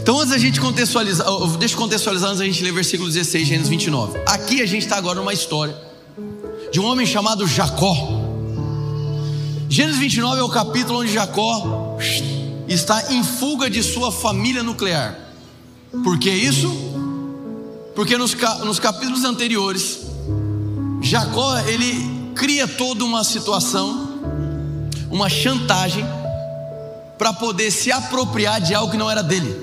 Então, 0.00 0.18
antes 0.18 0.30
da 0.30 0.38
gente 0.38 0.60
contextualizar, 0.60 1.26
deixa 1.58 1.74
eu 1.74 1.78
contextualizar 1.78 2.30
antes 2.30 2.38
da 2.38 2.46
gente 2.46 2.62
ler 2.62 2.72
versículo 2.72 3.08
16, 3.08 3.46
Gênesis 3.46 3.68
29. 3.68 4.18
Aqui 4.26 4.62
a 4.62 4.66
gente 4.66 4.82
está 4.82 4.96
agora 4.96 5.18
numa 5.18 5.32
história 5.32 5.76
de 6.72 6.80
um 6.80 6.86
homem 6.86 7.06
chamado 7.06 7.46
Jacó. 7.46 7.94
Gênesis 9.68 9.98
29 9.98 10.40
é 10.40 10.42
o 10.42 10.48
capítulo 10.48 11.00
onde 11.00 11.12
Jacó 11.12 11.98
está 12.68 13.12
em 13.12 13.22
fuga 13.22 13.68
de 13.68 13.82
sua 13.82 14.10
família 14.10 14.62
nuclear. 14.62 15.18
Por 16.02 16.18
que 16.18 16.30
isso? 16.30 16.83
Porque 17.94 18.18
nos, 18.18 18.34
nos 18.64 18.78
capítulos 18.78 19.24
anteriores, 19.24 20.00
Jacó 21.00 21.58
ele 21.60 22.32
cria 22.34 22.66
toda 22.66 23.04
uma 23.04 23.22
situação, 23.22 24.20
uma 25.10 25.28
chantagem, 25.28 26.04
para 27.16 27.32
poder 27.32 27.70
se 27.70 27.92
apropriar 27.92 28.60
de 28.60 28.74
algo 28.74 28.90
que 28.90 28.98
não 28.98 29.10
era 29.10 29.22
dele, 29.22 29.54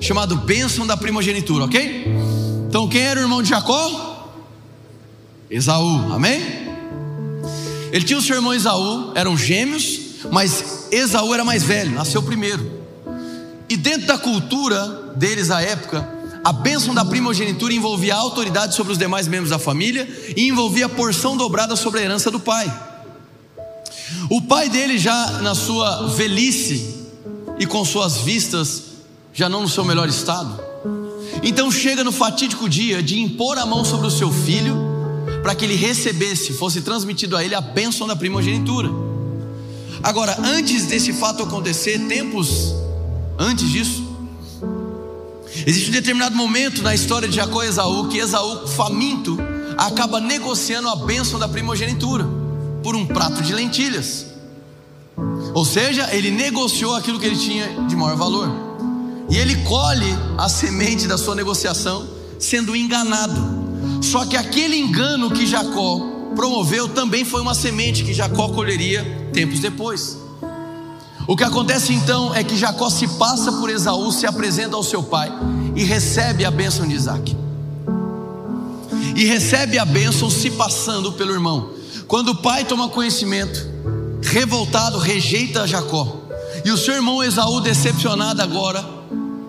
chamado 0.00 0.36
bênção 0.36 0.86
da 0.86 0.96
primogenitura, 0.96 1.64
ok? 1.64 2.06
Então 2.68 2.88
quem 2.88 3.02
era 3.02 3.20
o 3.20 3.22
irmão 3.22 3.42
de 3.42 3.50
Jacó? 3.50 4.30
Esaú, 5.48 6.12
amém? 6.12 6.40
Ele 7.92 8.04
tinha 8.04 8.18
o 8.18 8.22
seu 8.22 8.36
irmão 8.36 8.54
Esaú, 8.54 9.12
eram 9.14 9.36
gêmeos, 9.36 10.00
mas 10.30 10.88
Esaú 10.90 11.34
era 11.34 11.44
mais 11.44 11.62
velho, 11.62 11.92
nasceu 11.92 12.22
primeiro. 12.22 12.82
E 13.68 13.76
dentro 13.76 14.06
da 14.06 14.18
cultura 14.18 15.12
deles 15.14 15.50
à 15.50 15.60
época, 15.60 16.08
a 16.44 16.52
bênção 16.52 16.94
da 16.94 17.04
primogenitura 17.04 17.72
envolvia 17.72 18.14
a 18.14 18.18
autoridade 18.18 18.74
sobre 18.74 18.92
os 18.92 18.98
demais 18.98 19.28
membros 19.28 19.50
da 19.50 19.58
família 19.58 20.08
e 20.36 20.48
envolvia 20.48 20.86
a 20.86 20.88
porção 20.88 21.36
dobrada 21.36 21.76
sobre 21.76 22.00
a 22.00 22.02
herança 22.02 22.30
do 22.30 22.40
pai. 22.40 22.72
O 24.28 24.42
pai 24.42 24.68
dele, 24.68 24.98
já 24.98 25.40
na 25.40 25.54
sua 25.54 26.08
velhice 26.08 27.06
e 27.58 27.66
com 27.66 27.84
suas 27.84 28.18
vistas 28.18 28.82
já 29.32 29.48
não 29.48 29.62
no 29.62 29.68
seu 29.68 29.84
melhor 29.84 30.08
estado, 30.08 30.60
então 31.42 31.70
chega 31.70 32.04
no 32.04 32.12
fatídico 32.12 32.68
dia 32.68 33.02
de 33.02 33.18
impor 33.18 33.56
a 33.56 33.64
mão 33.64 33.84
sobre 33.84 34.06
o 34.06 34.10
seu 34.10 34.30
filho 34.30 34.76
para 35.42 35.54
que 35.54 35.64
ele 35.64 35.74
recebesse, 35.74 36.52
fosse 36.52 36.82
transmitido 36.82 37.36
a 37.36 37.44
ele 37.44 37.54
a 37.54 37.60
bênção 37.60 38.06
da 38.06 38.14
primogenitura. 38.14 38.90
Agora, 40.02 40.36
antes 40.42 40.86
desse 40.86 41.12
fato 41.12 41.42
acontecer, 41.42 41.98
tempos 42.08 42.74
antes 43.38 43.70
disso, 43.70 44.11
existe 45.66 45.90
um 45.90 45.92
determinado 45.92 46.36
momento 46.36 46.82
na 46.82 46.94
história 46.94 47.28
de 47.28 47.36
Jacó 47.36 47.62
e 47.62 47.68
Esaú 47.68 48.08
que 48.08 48.18
Esaú, 48.18 48.66
faminto, 48.68 49.38
acaba 49.76 50.20
negociando 50.20 50.88
a 50.88 50.96
bênção 50.96 51.38
da 51.38 51.48
primogenitura 51.48 52.26
por 52.82 52.94
um 52.94 53.06
prato 53.06 53.42
de 53.42 53.52
lentilhas. 53.54 54.26
Ou 55.54 55.64
seja, 55.64 56.08
ele 56.14 56.30
negociou 56.30 56.94
aquilo 56.94 57.18
que 57.18 57.26
ele 57.26 57.36
tinha 57.36 57.68
de 57.88 57.94
maior 57.94 58.16
valor. 58.16 58.50
E 59.30 59.36
ele 59.36 59.56
colhe 59.64 60.12
a 60.38 60.48
semente 60.48 61.06
da 61.06 61.16
sua 61.16 61.34
negociação 61.34 62.08
sendo 62.38 62.74
enganado. 62.74 63.62
Só 64.02 64.26
que 64.26 64.36
aquele 64.36 64.76
engano 64.76 65.30
que 65.30 65.46
Jacó 65.46 66.00
promoveu 66.34 66.88
também 66.88 67.24
foi 67.24 67.40
uma 67.40 67.54
semente 67.54 68.04
que 68.04 68.12
Jacó 68.12 68.48
colheria 68.48 69.30
tempos 69.32 69.60
depois. 69.60 70.21
O 71.26 71.36
que 71.36 71.44
acontece 71.44 71.92
então 71.92 72.34
é 72.34 72.42
que 72.42 72.56
Jacó 72.56 72.90
se 72.90 73.06
passa 73.06 73.52
por 73.52 73.70
Esaú, 73.70 74.10
se 74.10 74.26
apresenta 74.26 74.76
ao 74.76 74.82
seu 74.82 75.02
pai 75.02 75.32
e 75.76 75.84
recebe 75.84 76.44
a 76.44 76.50
bênção 76.50 76.86
de 76.86 76.94
Isaac. 76.94 77.36
E 79.14 79.24
recebe 79.24 79.78
a 79.78 79.84
bênção 79.84 80.30
se 80.30 80.50
passando 80.50 81.12
pelo 81.12 81.32
irmão. 81.32 81.70
Quando 82.08 82.30
o 82.30 82.36
pai 82.36 82.64
toma 82.64 82.88
conhecimento, 82.88 83.66
revoltado, 84.22 84.98
rejeita 84.98 85.66
Jacó. 85.66 86.20
E 86.64 86.70
o 86.70 86.76
seu 86.76 86.94
irmão 86.94 87.22
Esaú, 87.22 87.60
decepcionado 87.60 88.42
agora, 88.42 88.84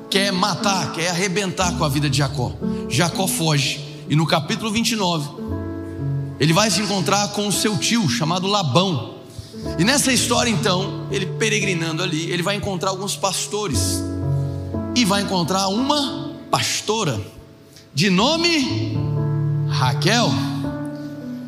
quer 0.09 0.31
matar, 0.31 0.91
quer 0.91 1.09
arrebentar 1.09 1.75
com 1.77 1.83
a 1.83 1.89
vida 1.89 2.09
de 2.09 2.17
Jacó. 2.17 2.51
Jacó 2.89 3.27
foge. 3.27 3.83
E 4.09 4.15
no 4.15 4.27
capítulo 4.27 4.71
29, 4.71 5.29
ele 6.39 6.53
vai 6.53 6.69
se 6.69 6.81
encontrar 6.81 7.29
com 7.29 7.47
o 7.47 7.51
seu 7.51 7.77
tio, 7.77 8.07
chamado 8.07 8.47
Labão. 8.47 9.12
E 9.77 9.83
nessa 9.83 10.11
história, 10.11 10.49
então, 10.49 11.07
ele 11.11 11.25
peregrinando 11.25 12.03
ali, 12.03 12.29
ele 12.31 12.43
vai 12.43 12.55
encontrar 12.55 12.89
alguns 12.89 13.15
pastores. 13.15 14.03
E 14.95 15.05
vai 15.05 15.23
encontrar 15.23 15.67
uma 15.67 16.31
pastora, 16.51 17.19
de 17.93 18.09
nome 18.09 18.97
Raquel. 19.69 20.31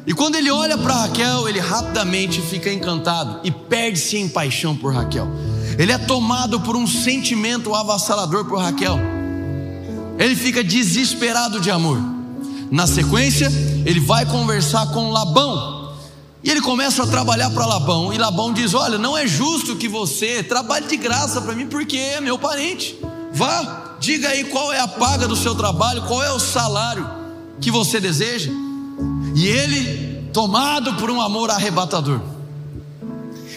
E 0.07 0.13
quando 0.13 0.35
ele 0.35 0.51
olha 0.51 0.77
para 0.77 0.93
Raquel, 0.93 1.47
ele 1.47 1.59
rapidamente 1.59 2.41
fica 2.41 2.71
encantado 2.71 3.39
e 3.43 3.51
perde-se 3.51 4.17
em 4.17 4.29
paixão 4.29 4.75
por 4.75 4.93
Raquel. 4.93 5.27
Ele 5.77 5.91
é 5.91 5.97
tomado 5.97 6.59
por 6.61 6.75
um 6.75 6.87
sentimento 6.87 7.73
avassalador 7.73 8.45
por 8.45 8.59
Raquel. 8.59 8.99
Ele 10.17 10.35
fica 10.35 10.63
desesperado 10.63 11.59
de 11.59 11.69
amor. 11.69 11.99
Na 12.71 12.87
sequência, 12.87 13.51
ele 13.85 13.99
vai 13.99 14.25
conversar 14.25 14.87
com 14.87 15.11
Labão. 15.11 15.74
E 16.45 16.51
ele 16.51 16.61
começa 16.61 17.01
a 17.01 17.07
trabalhar 17.07 17.49
para 17.49 17.65
Labão. 17.65 18.13
E 18.13 18.19
Labão 18.19 18.53
diz: 18.53 18.75
Olha, 18.75 18.99
não 18.99 19.17
é 19.17 19.25
justo 19.25 19.75
que 19.75 19.87
você 19.87 20.43
trabalhe 20.43 20.85
de 20.85 20.95
graça 20.95 21.41
para 21.41 21.55
mim, 21.55 21.65
porque 21.65 21.97
é 21.97 22.21
meu 22.21 22.37
parente. 22.37 22.95
Vá, 23.33 23.95
diga 23.99 24.29
aí 24.29 24.43
qual 24.43 24.71
é 24.71 24.79
a 24.79 24.87
paga 24.87 25.27
do 25.27 25.35
seu 25.35 25.55
trabalho, 25.55 26.03
qual 26.03 26.23
é 26.23 26.31
o 26.31 26.39
salário 26.39 27.09
que 27.59 27.71
você 27.71 27.99
deseja. 27.99 28.51
E 29.33 29.47
ele, 29.47 30.29
tomado 30.31 30.93
por 30.93 31.09
um 31.09 31.19
amor 31.19 31.49
arrebatador, 31.49 32.21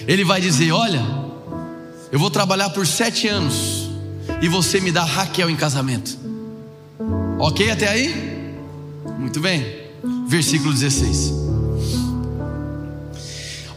ele 0.06 0.24
vai 0.24 0.40
dizer: 0.40 0.72
Olha, 0.72 1.04
eu 2.10 2.18
vou 2.18 2.30
trabalhar 2.30 2.70
por 2.70 2.86
sete 2.86 3.28
anos 3.28 3.90
e 4.40 4.48
você 4.48 4.80
me 4.80 4.90
dá 4.90 5.04
Raquel 5.04 5.50
em 5.50 5.56
casamento. 5.56 6.16
Ok 7.38 7.70
até 7.70 7.86
aí? 7.86 8.54
Muito 9.18 9.40
bem. 9.40 9.76
Versículo 10.26 10.72
16. 10.72 11.47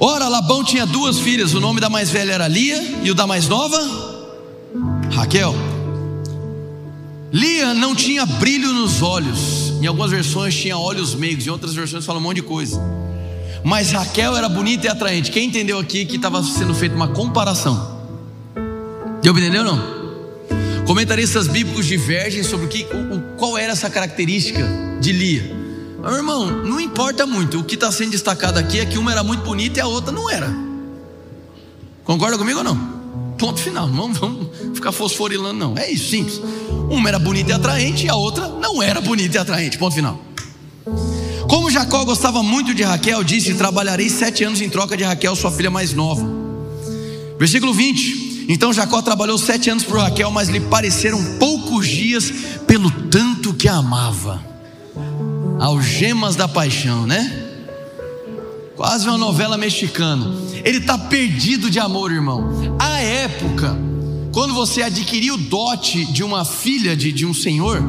Ora, 0.03 0.27
Labão 0.27 0.63
tinha 0.63 0.85
duas 0.85 1.19
filhas, 1.19 1.53
o 1.53 1.59
nome 1.59 1.79
da 1.79 1.89
mais 1.89 2.09
velha 2.09 2.33
era 2.33 2.47
Lia 2.47 3.01
e 3.03 3.11
o 3.11 3.15
da 3.15 3.27
mais 3.27 3.47
nova, 3.47 3.77
Raquel. 5.13 5.53
Lia 7.31 7.73
não 7.73 7.95
tinha 7.95 8.25
brilho 8.25 8.73
nos 8.73 9.01
olhos 9.01 9.61
em 9.81 9.87
algumas 9.87 10.11
versões 10.11 10.55
tinha 10.55 10.77
olhos 10.77 11.15
meigos, 11.15 11.47
em 11.47 11.49
outras 11.49 11.73
versões 11.73 12.05
fala 12.05 12.19
um 12.19 12.21
monte 12.21 12.35
de 12.35 12.43
coisa. 12.43 12.79
Mas 13.63 13.91
Raquel 13.91 14.37
era 14.37 14.47
bonita 14.47 14.85
e 14.85 14.89
atraente. 14.89 15.31
Quem 15.31 15.47
entendeu 15.47 15.79
aqui 15.79 16.05
que 16.05 16.17
estava 16.17 16.41
sendo 16.43 16.73
feita 16.75 16.95
uma 16.95 17.07
comparação? 17.07 17.99
Deu 19.23 19.33
para 19.33 19.41
entender 19.41 19.57
ou 19.57 19.65
não? 19.65 20.01
Comentaristas 20.85 21.47
bíblicos 21.47 21.87
divergem 21.87 22.43
sobre 22.43 22.67
o 22.67 22.69
que, 22.69 22.83
o, 22.83 23.37
qual 23.37 23.57
era 23.57 23.71
essa 23.73 23.89
característica 23.89 24.63
de 24.99 25.11
Lia. 25.11 25.61
Meu 26.01 26.15
irmão, 26.15 26.47
não 26.47 26.79
importa 26.79 27.27
muito. 27.27 27.59
O 27.59 27.63
que 27.63 27.75
está 27.75 27.91
sendo 27.91 28.11
destacado 28.11 28.57
aqui 28.57 28.79
é 28.79 28.85
que 28.85 28.97
uma 28.97 29.11
era 29.11 29.23
muito 29.23 29.43
bonita 29.43 29.79
e 29.79 29.81
a 29.81 29.87
outra 29.87 30.11
não 30.11 30.29
era. 30.29 30.51
Concorda 32.03 32.37
comigo 32.37 32.57
ou 32.57 32.63
não? 32.63 32.75
Ponto 33.37 33.59
final. 33.59 33.87
Não 33.87 34.11
vamos 34.11 34.47
ficar 34.73 34.91
fosforilando, 34.91 35.59
não. 35.59 35.77
É 35.77 35.91
isso, 35.91 36.09
simples. 36.09 36.41
Uma 36.89 37.09
era 37.09 37.19
bonita 37.19 37.51
e 37.51 37.53
atraente 37.53 38.05
e 38.05 38.09
a 38.09 38.15
outra 38.15 38.47
não 38.47 38.81
era 38.81 38.99
bonita 38.99 39.37
e 39.37 39.39
atraente. 39.39 39.77
Ponto 39.77 39.93
final. 39.93 40.19
Como 41.47 41.69
Jacó 41.69 42.03
gostava 42.03 42.41
muito 42.41 42.73
de 42.73 42.81
Raquel, 42.81 43.23
disse: 43.23 43.53
Trabalharei 43.53 44.09
sete 44.09 44.43
anos 44.43 44.59
em 44.59 44.69
troca 44.69 44.97
de 44.97 45.03
Raquel, 45.03 45.35
sua 45.35 45.51
filha 45.51 45.69
mais 45.69 45.93
nova. 45.93 46.25
Versículo 47.37 47.73
20: 47.73 48.47
Então 48.49 48.73
Jacó 48.73 49.01
trabalhou 49.01 49.37
sete 49.37 49.69
anos 49.69 49.83
por 49.83 49.99
Raquel, 49.99 50.31
mas 50.31 50.49
lhe 50.49 50.59
pareceram 50.59 51.37
poucos 51.37 51.87
dias 51.87 52.31
pelo 52.65 52.89
tanto 52.89 53.53
que 53.53 53.67
a 53.67 53.75
amava. 53.75 54.50
Algemas 55.59 56.35
da 56.35 56.47
paixão, 56.47 57.05
né? 57.05 57.47
Quase 58.75 59.07
uma 59.07 59.17
novela 59.17 59.57
mexicana. 59.57 60.25
Ele 60.63 60.79
está 60.79 60.97
perdido 60.97 61.69
de 61.69 61.79
amor, 61.79 62.11
irmão. 62.11 62.77
A 62.79 62.99
época 62.99 63.77
quando 64.31 64.53
você 64.53 64.81
adquiria 64.81 65.33
o 65.33 65.37
dote 65.37 66.05
de 66.05 66.23
uma 66.23 66.45
filha 66.45 66.95
de, 66.95 67.11
de 67.11 67.25
um 67.25 67.33
senhor, 67.33 67.81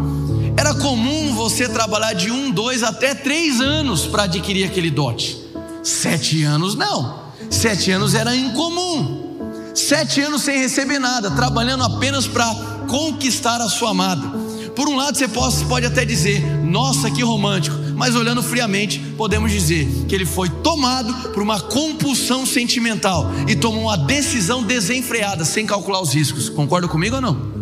era 0.57 0.75
comum 0.75 1.35
você 1.35 1.69
trabalhar 1.69 2.15
de 2.15 2.33
um, 2.33 2.51
dois 2.51 2.83
até 2.83 3.15
três 3.15 3.61
anos 3.61 4.07
para 4.07 4.25
adquirir 4.25 4.65
aquele 4.65 4.91
dote. 4.91 5.39
Sete 5.85 6.43
anos 6.43 6.75
não. 6.75 7.23
Sete 7.49 7.93
anos 7.93 8.15
era 8.15 8.35
incomum. 8.35 9.39
Sete 9.75 10.21
anos 10.21 10.43
sem 10.43 10.59
receber 10.59 10.99
nada, 10.99 11.31
trabalhando 11.31 11.85
apenas 11.85 12.27
para 12.27 12.53
conquistar 12.89 13.61
a 13.61 13.69
sua 13.69 13.91
amada. 13.91 14.52
Por 14.75 14.89
um 14.89 14.97
lado, 14.97 15.17
você 15.17 15.29
pode, 15.65 15.87
até 15.87 16.05
dizer, 16.05 16.41
nossa, 16.65 17.11
que 17.11 17.23
romântico, 17.23 17.77
mas 17.95 18.15
olhando 18.15 18.43
friamente, 18.43 18.99
podemos 19.17 19.53
dizer 19.53 19.87
que 20.09 20.15
ele 20.15 20.25
foi 20.25 20.49
tomado 20.49 21.31
por 21.31 21.43
uma 21.43 21.61
compulsão 21.61 22.47
sentimental 22.47 23.31
e 23.47 23.55
tomou 23.55 23.85
uma 23.85 23.99
decisão 23.99 24.63
desenfreada, 24.63 25.45
sem 25.45 25.67
calcular 25.67 26.01
os 26.01 26.15
riscos. 26.15 26.49
Concorda 26.49 26.89
comigo 26.89 27.17
ou 27.17 27.23
não? 27.23 27.53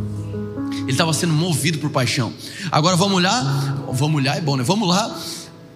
Ele 0.82 0.92
estava 0.92 1.12
sendo 1.12 1.32
movido 1.32 1.78
por 1.78 1.90
paixão. 1.90 2.32
Agora 2.70 2.96
vamos 2.96 3.22
lá, 3.22 3.84
vamos 3.92 4.24
lá, 4.24 4.36
é 4.36 4.40
bom, 4.40 4.56
né? 4.56 4.62
Vamos 4.62 4.88
lá. 4.88 5.18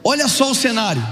Olha 0.04 0.28
só 0.28 0.50
o 0.50 0.54
cenário. 0.54 1.04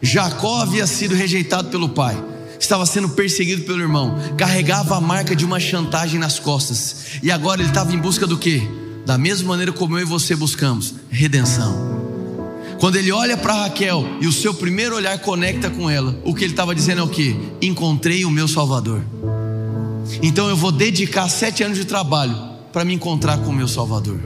Jacó 0.00 0.60
havia 0.60 0.86
sido 0.86 1.14
rejeitado 1.14 1.68
pelo 1.68 1.88
pai 1.90 2.16
estava 2.58 2.86
sendo 2.86 3.10
perseguido 3.10 3.62
pelo 3.62 3.80
irmão, 3.80 4.18
carregava 4.36 4.96
a 4.96 5.00
marca 5.00 5.36
de 5.36 5.44
uma 5.44 5.60
chantagem 5.60 6.18
nas 6.18 6.38
costas, 6.38 7.18
e 7.22 7.30
agora 7.30 7.60
ele 7.60 7.68
estava 7.68 7.92
em 7.92 7.98
busca 7.98 8.26
do 8.26 8.38
que? 8.38 8.85
Da 9.06 9.16
mesma 9.16 9.50
maneira 9.50 9.72
como 9.72 9.96
eu 9.96 10.02
e 10.02 10.04
você 10.04 10.34
buscamos 10.34 10.94
redenção. 11.08 11.96
Quando 12.80 12.96
ele 12.96 13.12
olha 13.12 13.36
para 13.36 13.62
Raquel 13.62 14.04
e 14.20 14.26
o 14.26 14.32
seu 14.32 14.52
primeiro 14.52 14.96
olhar 14.96 15.16
conecta 15.20 15.70
com 15.70 15.88
ela, 15.88 16.20
o 16.24 16.34
que 16.34 16.42
ele 16.42 16.52
estava 16.52 16.74
dizendo 16.74 17.00
é 17.00 17.04
o 17.04 17.08
que? 17.08 17.36
Encontrei 17.62 18.24
o 18.24 18.30
meu 18.30 18.48
Salvador. 18.48 19.00
Então 20.20 20.48
eu 20.48 20.56
vou 20.56 20.72
dedicar 20.72 21.28
sete 21.28 21.62
anos 21.62 21.78
de 21.78 21.84
trabalho 21.84 22.36
para 22.72 22.84
me 22.84 22.94
encontrar 22.94 23.38
com 23.38 23.50
o 23.50 23.54
meu 23.54 23.68
Salvador. 23.68 24.18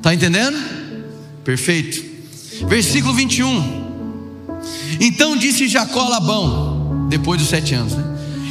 Tá 0.00 0.14
entendendo? 0.14 0.56
Perfeito. 1.44 2.00
Versículo 2.68 3.12
21. 3.12 3.90
Então 5.00 5.36
disse 5.36 5.68
Jacó 5.68 6.02
a 6.02 6.08
Labão, 6.08 7.08
depois 7.08 7.40
dos 7.40 7.50
sete 7.50 7.74
anos, 7.74 7.94
né? 7.94 8.04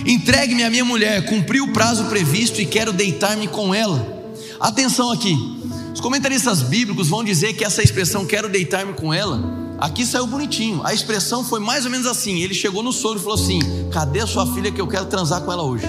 Entregue-me 0.05 0.63
a 0.63 0.69
minha 0.69 0.83
mulher, 0.83 1.25
cumpri 1.25 1.61
o 1.61 1.71
prazo 1.71 2.05
previsto 2.05 2.61
e 2.61 2.65
quero 2.65 2.91
deitar-me 2.91 3.47
com 3.47 3.73
ela. 3.73 4.27
Atenção 4.59 5.11
aqui. 5.11 5.58
Os 5.93 5.99
comentaristas 5.99 6.61
bíblicos 6.61 7.07
vão 7.07 7.23
dizer 7.23 7.53
que 7.53 7.63
essa 7.63 7.81
expressão 7.81 8.25
quero 8.25 8.47
deitar-me 8.47 8.93
com 8.93 9.13
ela, 9.13 9.41
aqui 9.77 10.05
saiu 10.05 10.27
bonitinho. 10.27 10.81
A 10.83 10.93
expressão 10.93 11.43
foi 11.43 11.59
mais 11.59 11.85
ou 11.85 11.91
menos 11.91 12.05
assim: 12.05 12.41
ele 12.41 12.53
chegou 12.53 12.83
no 12.83 12.93
sogro 12.93 13.19
e 13.19 13.23
falou 13.23 13.35
assim: 13.37 13.59
Cadê 13.91 14.21
a 14.21 14.27
sua 14.27 14.45
filha 14.53 14.71
que 14.71 14.79
eu 14.79 14.87
quero 14.87 15.05
transar 15.05 15.41
com 15.41 15.51
ela 15.51 15.63
hoje? 15.63 15.85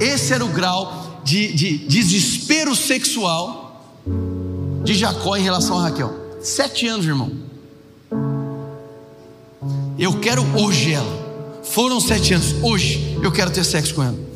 Esse 0.00 0.32
era 0.32 0.44
o 0.44 0.48
grau 0.48 1.20
de, 1.24 1.52
de 1.52 1.78
desespero 1.78 2.74
sexual 2.74 4.00
de 4.84 4.94
Jacó 4.94 5.36
em 5.36 5.42
relação 5.42 5.78
a 5.78 5.82
Raquel. 5.82 6.14
Sete 6.40 6.86
anos, 6.86 7.06
irmão. 7.06 7.30
Eu 9.98 10.18
quero 10.18 10.42
hoje 10.58 10.92
ela. 10.94 11.60
Foram 11.62 12.00
sete 12.00 12.32
anos. 12.32 12.54
Hoje 12.62 13.18
eu 13.22 13.30
quero 13.30 13.50
ter 13.50 13.64
sexo 13.64 13.94
com 13.94 14.02
ela. 14.02 14.29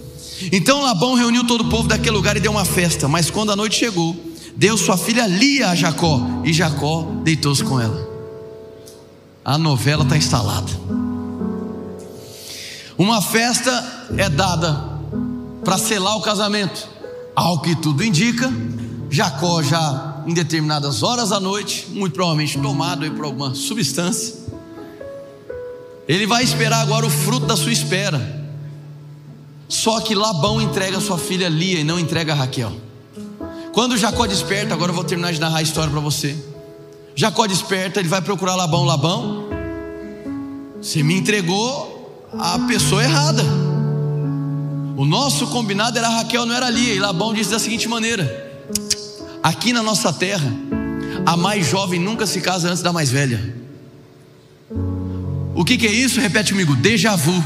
Então 0.53 0.83
Labão 0.83 1.15
reuniu 1.15 1.47
todo 1.47 1.63
o 1.63 1.69
povo 1.71 1.89
daquele 1.89 2.17
lugar 2.17 2.37
e 2.37 2.41
deu 2.41 2.53
uma 2.53 2.65
festa. 2.65 3.09
Mas 3.09 3.31
quando 3.31 3.53
a 3.53 3.57
noite 3.57 3.77
chegou, 3.77 4.17
deu 4.57 4.77
sua 4.77 4.97
filha 4.97 5.27
Lia 5.27 5.71
a 5.71 5.75
Jacó, 5.75 6.21
e 6.45 6.53
Jacó 6.53 7.09
deitou-se 7.23 7.63
com 7.63 7.81
ela. 7.81 8.13
a 9.45 9.59
novela 9.59 10.05
está 10.05 10.17
instalada. 10.17 10.71
Uma 12.97 13.21
festa 13.21 14.07
é 14.17 14.29
dada 14.29 14.95
para 15.65 15.77
selar 15.77 16.17
o 16.17 16.23
casamento. 16.23 16.89
Ao 17.35 17.61
que 17.61 17.75
tudo 17.75 18.05
indica, 18.05 18.51
Jacó 19.11 19.63
já 19.63 20.23
em 20.27 20.33
determinadas 20.33 21.03
horas 21.03 21.31
da 21.31 21.41
noite, 21.41 21.87
muito 21.91 22.15
provavelmente 22.15 22.59
tomado 22.59 23.11
por 23.13 23.25
alguma 23.25 23.55
substância, 23.55 24.35
ele 26.07 26.27
vai 26.27 26.45
esperar 26.45 26.81
agora 26.81 27.07
o 27.07 27.11
fruto 27.11 27.47
da 27.47 27.57
sua 27.57 27.73
espera. 27.73 28.44
Só 29.69 30.01
que 30.01 30.15
Labão 30.15 30.61
entrega 30.61 31.01
sua 31.01 31.19
filha 31.19 31.49
Lia 31.49 31.81
e 31.81 31.85
não 31.85 31.99
entrega 31.99 32.35
Raquel. 32.35 32.73
Quando 33.73 33.97
Jacó 33.97 34.27
desperta, 34.27 34.75
agora 34.75 34.91
eu 34.93 34.95
vou 34.95 35.05
terminar 35.05 35.33
de 35.33 35.41
narrar 35.41 35.59
a 35.59 35.63
história 35.63 35.91
para 35.91 36.01
você. 36.01 36.37
Jacó 37.15 37.47
desperta, 37.47 38.01
ele 38.01 38.09
vai 38.09 38.21
procurar 38.21 38.55
Labão. 38.55 38.85
Labão, 38.85 39.49
você 40.81 41.03
me 41.03 41.15
entregou 41.15 42.29
a 42.39 42.59
pessoa 42.61 43.03
errada. 43.03 43.43
O 44.97 45.05
nosso 45.05 45.49
combinado 45.49 45.99
era 45.99 46.09
Raquel, 46.09 46.47
não 46.47 46.55
era 46.55 46.71
Lia. 46.71 46.95
E 46.95 46.99
Labão 47.01 47.35
disse 47.35 47.51
da 47.51 47.59
seguinte 47.59 47.89
maneira: 47.89 48.53
Aqui 49.43 49.73
na 49.73 49.83
nossa 49.83 50.13
terra, 50.13 50.53
a 51.27 51.37
mais 51.37 51.67
jovem 51.67 51.99
nunca 51.99 52.27
se 52.27 52.41
casa 52.41 52.69
antes 52.69 52.83
da 52.83 52.93
mais 52.93 53.11
velha. 53.11 53.55
O 55.55 55.65
que, 55.65 55.77
que 55.77 55.87
é 55.87 55.93
isso? 55.93 56.21
Repete 56.21 56.53
comigo: 56.53 56.77
déjà 56.77 57.17
vu. 57.17 57.43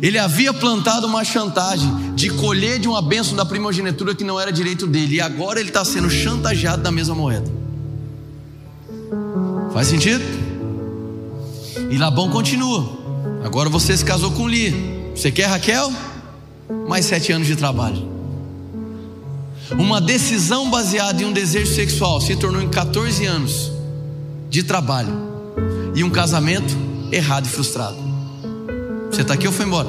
Ele 0.00 0.18
havia 0.18 0.52
plantado 0.52 1.06
uma 1.06 1.24
chantagem 1.24 2.14
de 2.14 2.30
colher 2.30 2.78
de 2.78 2.88
uma 2.88 3.02
bênção 3.02 3.34
da 3.34 3.44
primogenitura 3.44 4.14
que 4.14 4.24
não 4.24 4.38
era 4.38 4.52
direito 4.52 4.86
dele, 4.86 5.16
e 5.16 5.20
agora 5.20 5.60
ele 5.60 5.70
está 5.70 5.84
sendo 5.84 6.08
chantageado 6.08 6.82
da 6.82 6.90
mesma 6.90 7.14
moeda. 7.14 7.50
Faz 9.72 9.88
sentido? 9.88 10.24
E 11.90 11.96
Labão 11.96 12.30
continua. 12.30 12.98
Agora 13.44 13.68
você 13.68 13.96
se 13.96 14.04
casou 14.04 14.30
com 14.32 14.48
Lia. 14.48 14.72
Você 15.14 15.30
quer 15.30 15.46
Raquel? 15.46 15.92
Mais 16.88 17.04
sete 17.04 17.32
anos 17.32 17.46
de 17.46 17.56
trabalho. 17.56 18.18
Uma 19.72 20.00
decisão 20.00 20.70
baseada 20.70 21.22
em 21.22 21.26
um 21.26 21.32
desejo 21.32 21.74
sexual 21.74 22.20
se 22.20 22.36
tornou 22.36 22.62
em 22.62 22.68
14 22.68 23.24
anos 23.26 23.70
de 24.48 24.62
trabalho 24.62 25.12
e 25.94 26.02
um 26.02 26.10
casamento 26.10 26.74
errado 27.12 27.46
e 27.46 27.48
frustrado. 27.48 28.07
Você 29.10 29.22
está 29.22 29.34
aqui 29.34 29.46
ou 29.46 29.52
foi 29.52 29.66
embora? 29.66 29.88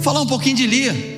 Falar 0.00 0.20
um 0.20 0.26
pouquinho 0.26 0.56
de 0.56 0.66
Lia. 0.66 1.16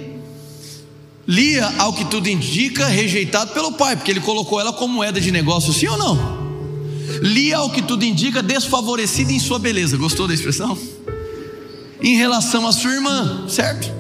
Lia, 1.27 1.67
ao 1.79 1.93
que 1.93 2.05
tudo 2.07 2.29
indica, 2.29 2.87
rejeitado 2.87 3.53
pelo 3.53 3.73
pai, 3.73 3.97
porque 3.97 4.11
ele 4.11 4.21
colocou 4.21 4.61
ela 4.61 4.73
como 4.73 4.95
moeda 4.95 5.21
de 5.21 5.31
negócio, 5.31 5.73
sim 5.73 5.87
ou 5.87 5.99
não? 5.99 6.39
Lia, 7.21 7.59
ao 7.59 7.71
que 7.71 7.83
tudo 7.83 8.05
indica, 8.05 8.43
desfavorecida 8.43 9.33
em 9.33 9.39
sua 9.39 9.59
beleza. 9.59 9.97
Gostou 9.97 10.27
da 10.27 10.33
expressão? 10.33 10.79
Em 12.01 12.17
relação 12.17 12.67
à 12.67 12.73
sua 12.73 12.93
irmã, 12.93 13.47
certo? 13.49 13.93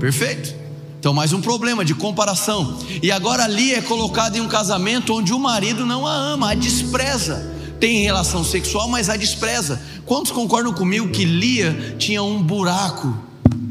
Perfeito. 0.00 0.54
Então, 0.98 1.12
mais 1.12 1.32
um 1.32 1.40
problema 1.40 1.84
de 1.84 1.94
comparação. 1.94 2.78
E 3.00 3.12
agora 3.12 3.46
Lia 3.46 3.78
é 3.78 3.82
colocada 3.82 4.36
em 4.36 4.40
um 4.40 4.48
casamento 4.48 5.14
onde 5.14 5.32
o 5.32 5.38
marido 5.38 5.86
não 5.86 6.06
a 6.06 6.14
ama, 6.14 6.50
a 6.50 6.54
despreza 6.54 7.54
tem 7.78 8.02
relação 8.02 8.42
sexual, 8.42 8.88
mas 8.88 9.08
a 9.08 9.16
despreza. 9.16 9.80
Quantos 10.06 10.30
concordam 10.30 10.72
comigo 10.72 11.08
que 11.08 11.24
Lia 11.24 11.96
tinha 11.98 12.22
um 12.22 12.40
buraco 12.40 13.14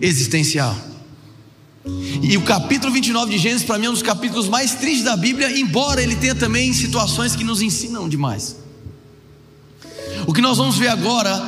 existencial? 0.01 0.75
E 2.21 2.35
o 2.35 2.41
capítulo 2.41 2.91
29 2.91 3.31
de 3.31 3.37
Gênesis, 3.37 3.65
para 3.65 3.77
mim, 3.77 3.85
é 3.85 3.89
um 3.89 3.93
dos 3.93 4.01
capítulos 4.01 4.49
mais 4.49 4.75
tristes 4.75 5.05
da 5.05 5.15
Bíblia, 5.15 5.57
embora 5.57 6.01
ele 6.01 6.15
tenha 6.15 6.35
também 6.35 6.73
situações 6.73 7.35
que 7.35 7.43
nos 7.43 7.61
ensinam 7.61 8.09
demais. 8.09 8.57
O 10.27 10.33
que 10.33 10.41
nós 10.41 10.57
vamos 10.57 10.77
ver 10.77 10.89
agora 10.89 11.41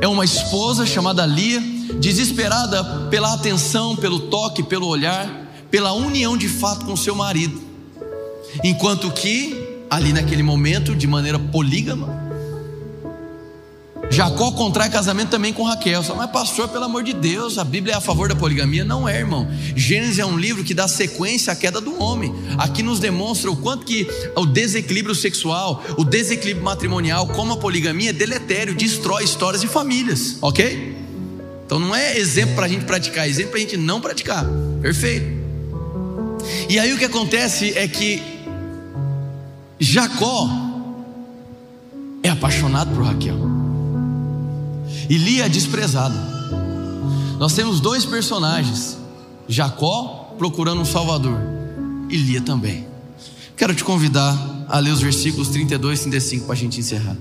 é 0.00 0.08
uma 0.08 0.24
esposa 0.24 0.86
chamada 0.86 1.26
Lia, 1.26 1.60
desesperada 2.00 3.08
pela 3.10 3.34
atenção, 3.34 3.94
pelo 3.94 4.20
toque, 4.20 4.62
pelo 4.62 4.86
olhar, 4.86 5.28
pela 5.70 5.92
união 5.92 6.36
de 6.36 6.48
fato 6.48 6.86
com 6.86 6.96
seu 6.96 7.14
marido. 7.14 7.60
Enquanto 8.62 9.10
que 9.10 9.64
ali 9.90 10.12
naquele 10.12 10.42
momento, 10.42 10.94
de 10.94 11.06
maneira 11.06 11.38
polígama. 11.38 12.23
Jacó 14.10 14.52
contrai 14.52 14.88
casamento 14.88 15.30
também 15.30 15.52
com 15.52 15.64
Raquel. 15.64 16.02
Mas, 16.16 16.30
pastor, 16.30 16.68
pelo 16.68 16.84
amor 16.84 17.02
de 17.02 17.12
Deus, 17.12 17.58
a 17.58 17.64
Bíblia 17.64 17.94
é 17.94 17.96
a 17.96 18.00
favor 18.00 18.28
da 18.28 18.36
poligamia? 18.36 18.84
Não 18.84 19.08
é, 19.08 19.18
irmão. 19.18 19.48
Gênesis 19.74 20.18
é 20.18 20.26
um 20.26 20.38
livro 20.38 20.62
que 20.62 20.74
dá 20.74 20.86
sequência 20.86 21.52
à 21.52 21.56
queda 21.56 21.80
do 21.80 22.00
homem. 22.00 22.34
Aqui 22.58 22.82
nos 22.82 23.00
demonstra 23.00 23.50
o 23.50 23.56
quanto 23.56 23.84
que 23.84 24.06
o 24.36 24.46
desequilíbrio 24.46 25.14
sexual, 25.14 25.82
o 25.96 26.04
desequilíbrio 26.04 26.64
matrimonial, 26.64 27.26
como 27.28 27.54
a 27.54 27.56
poligamia 27.56 28.10
é 28.10 28.12
deletério, 28.12 28.74
destrói 28.74 29.24
histórias 29.24 29.60
de 29.60 29.68
famílias, 29.68 30.36
ok? 30.40 30.94
Então 31.66 31.78
não 31.78 31.94
é 31.94 32.16
exemplo 32.18 32.54
para 32.54 32.66
a 32.66 32.68
gente 32.68 32.84
praticar, 32.84 33.26
é 33.26 33.28
exemplo 33.28 33.52
para 33.52 33.58
a 33.58 33.62
gente 33.62 33.76
não 33.76 34.00
praticar. 34.00 34.44
Perfeito. 34.80 35.26
E 36.68 36.78
aí 36.78 36.92
o 36.92 36.98
que 36.98 37.04
acontece 37.04 37.76
é 37.76 37.88
que 37.88 38.22
Jacó 39.80 40.48
é 42.22 42.28
apaixonado 42.28 42.94
por 42.94 43.04
Raquel. 43.04 43.53
E 45.08 45.18
Lia 45.18 45.46
é 45.46 45.48
desprezada. 45.48 46.14
Nós 47.38 47.54
temos 47.54 47.80
dois 47.80 48.04
personagens: 48.04 48.96
Jacó 49.48 50.34
procurando 50.38 50.80
um 50.80 50.84
Salvador 50.84 51.38
e 52.10 52.16
Lia 52.16 52.40
também. 52.40 52.86
Quero 53.56 53.74
te 53.74 53.84
convidar 53.84 54.36
a 54.68 54.78
ler 54.78 54.90
os 54.90 55.00
versículos 55.00 55.48
32 55.48 56.00
e 56.00 56.02
35 56.02 56.46
para 56.46 56.54
a 56.54 56.58
gente 56.58 56.80
encerrar. 56.80 57.16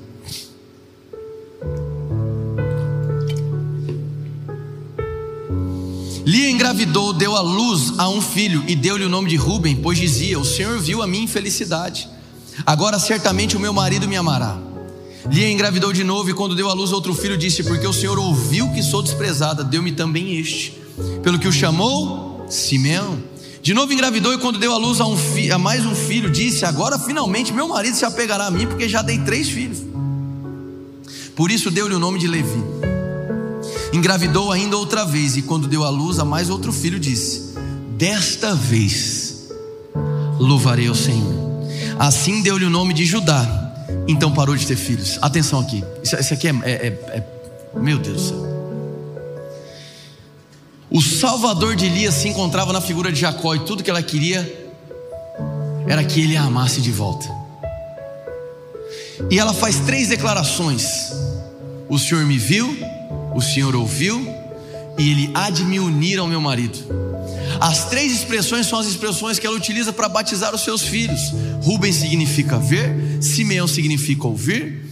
Lia 6.26 6.50
engravidou, 6.50 7.14
deu 7.14 7.36
à 7.36 7.42
luz 7.42 7.94
a 7.98 8.08
um 8.10 8.22
filho 8.22 8.64
e 8.68 8.76
deu-lhe 8.76 9.04
o 9.04 9.10
nome 9.10 9.30
de 9.30 9.36
Ruben, 9.36 9.76
pois 9.76 9.98
dizia: 9.98 10.40
O 10.40 10.46
Senhor 10.46 10.80
viu 10.80 11.02
a 11.02 11.08
minha 11.08 11.24
infelicidade 11.24 12.10
Agora 12.66 13.00
certamente 13.00 13.58
o 13.58 13.60
meu 13.60 13.74
marido 13.74 14.08
me 14.08 14.16
amará. 14.16 14.58
Lia 15.30 15.50
engravidou 15.50 15.94
de 15.94 16.04
novo 16.04 16.30
e 16.30 16.34
quando 16.34 16.56
deu 16.56 16.70
à 16.70 16.74
luz 16.74 16.92
outro 16.92 17.14
filho 17.14 17.38
disse: 17.38 17.64
Porque 17.64 17.88
o 17.88 17.94
Senhor 17.94 18.20
ouviu 18.20 18.70
que 18.74 18.84
sou 18.84 19.02
desprezada, 19.02 19.64
deu-me 19.64 19.92
também 19.92 20.38
este. 20.38 20.78
Pelo 21.22 21.40
que 21.40 21.48
o 21.48 21.52
chamou 21.52 22.46
Simeão. 22.50 23.18
De 23.62 23.74
novo 23.74 23.94
engravidou 23.94 24.34
e 24.34 24.38
quando 24.38 24.60
deu 24.60 24.74
à 24.74 24.78
luz 24.78 25.00
a, 25.00 25.06
um 25.06 25.16
a 25.54 25.58
mais 25.58 25.86
um 25.86 25.96
filho 25.96 26.30
disse: 26.30 26.66
Agora 26.66 27.00
finalmente 27.00 27.54
meu 27.54 27.68
marido 27.68 27.96
se 27.96 28.04
apegará 28.04 28.48
a 28.48 28.52
mim, 28.52 28.68
porque 28.68 28.90
já 28.90 29.02
dei 29.02 29.20
três 29.20 29.48
filhos. 29.48 29.80
Por 31.36 31.50
isso 31.50 31.72
deu-lhe 31.72 31.96
o 31.96 32.00
nome 32.00 32.20
de 32.20 32.28
Levi. 32.28 32.62
Engravidou 33.94 34.52
ainda 34.52 34.76
outra 34.76 35.06
vez 35.06 35.38
e 35.38 35.42
quando 35.42 35.68
deu 35.68 35.84
à 35.84 35.90
luz 35.90 36.20
a 36.20 36.26
mais 36.26 36.50
outro 36.50 36.74
filho 36.74 37.00
disse: 37.00 37.54
Desta 37.98 38.54
vez 38.54 39.50
louvarei 40.38 40.88
ao 40.88 40.96
Senhor. 40.96 41.34
Assim 41.98 42.42
deu-lhe 42.42 42.66
o 42.66 42.70
nome 42.70 42.94
de 42.94 43.06
Judá. 43.06 43.63
Então 44.08 44.32
parou 44.32 44.56
de 44.56 44.66
ter 44.66 44.76
filhos. 44.76 45.18
Atenção 45.22 45.60
aqui. 45.60 45.84
Isso, 46.04 46.16
isso 46.16 46.34
aqui 46.34 46.48
é, 46.48 46.52
é, 46.64 46.72
é, 46.72 46.88
é, 47.18 47.24
Meu 47.76 47.98
Deus 47.98 48.22
do 48.22 48.30
céu. 48.30 48.54
O 50.90 51.02
Salvador 51.02 51.76
de 51.76 51.88
Elias 51.88 52.14
se 52.14 52.28
encontrava 52.28 52.72
na 52.72 52.80
figura 52.80 53.12
de 53.12 53.20
Jacó 53.20 53.56
e 53.56 53.60
tudo 53.62 53.84
que 53.84 53.90
ela 53.90 54.04
queria 54.04 54.42
era 55.88 56.04
que 56.04 56.22
ele 56.22 56.38
a 56.38 56.44
amasse 56.44 56.82
de 56.82 56.92
volta. 56.92 57.28
E 59.30 59.40
ela 59.40 59.54
faz 59.54 59.80
três 59.80 60.10
declarações: 60.10 61.12
O 61.90 61.98
Senhor 61.98 62.24
me 62.26 62.38
viu, 62.38 62.78
o 63.34 63.42
Senhor 63.42 63.76
ouviu, 63.76 64.24
e 64.98 65.10
ele 65.10 65.32
há 65.34 65.50
de 65.50 65.64
me 65.64 65.80
unir 65.80 66.20
ao 66.20 66.28
meu 66.28 66.42
marido. 66.42 66.78
As 67.60 67.90
três 67.90 68.12
expressões 68.12 68.68
são 68.68 68.80
as 68.80 68.88
expressões 68.88 69.40
que 69.40 69.48
ela 69.48 69.56
utiliza 69.56 69.94
para 69.94 70.10
batizar 70.10 70.54
os 70.54 70.62
seus 70.62 70.82
filhos. 70.82 71.20
Rubem 71.62 71.92
significa 71.92 72.58
ver, 72.58 72.94
Simeão 73.22 73.68
significa 73.68 74.28
ouvir, 74.28 74.84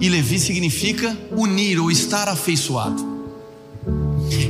e 0.00 0.08
Levi 0.08 0.38
significa 0.38 1.16
unir 1.36 1.78
ou 1.78 1.90
estar 1.90 2.28
afeiçoado. 2.28 3.08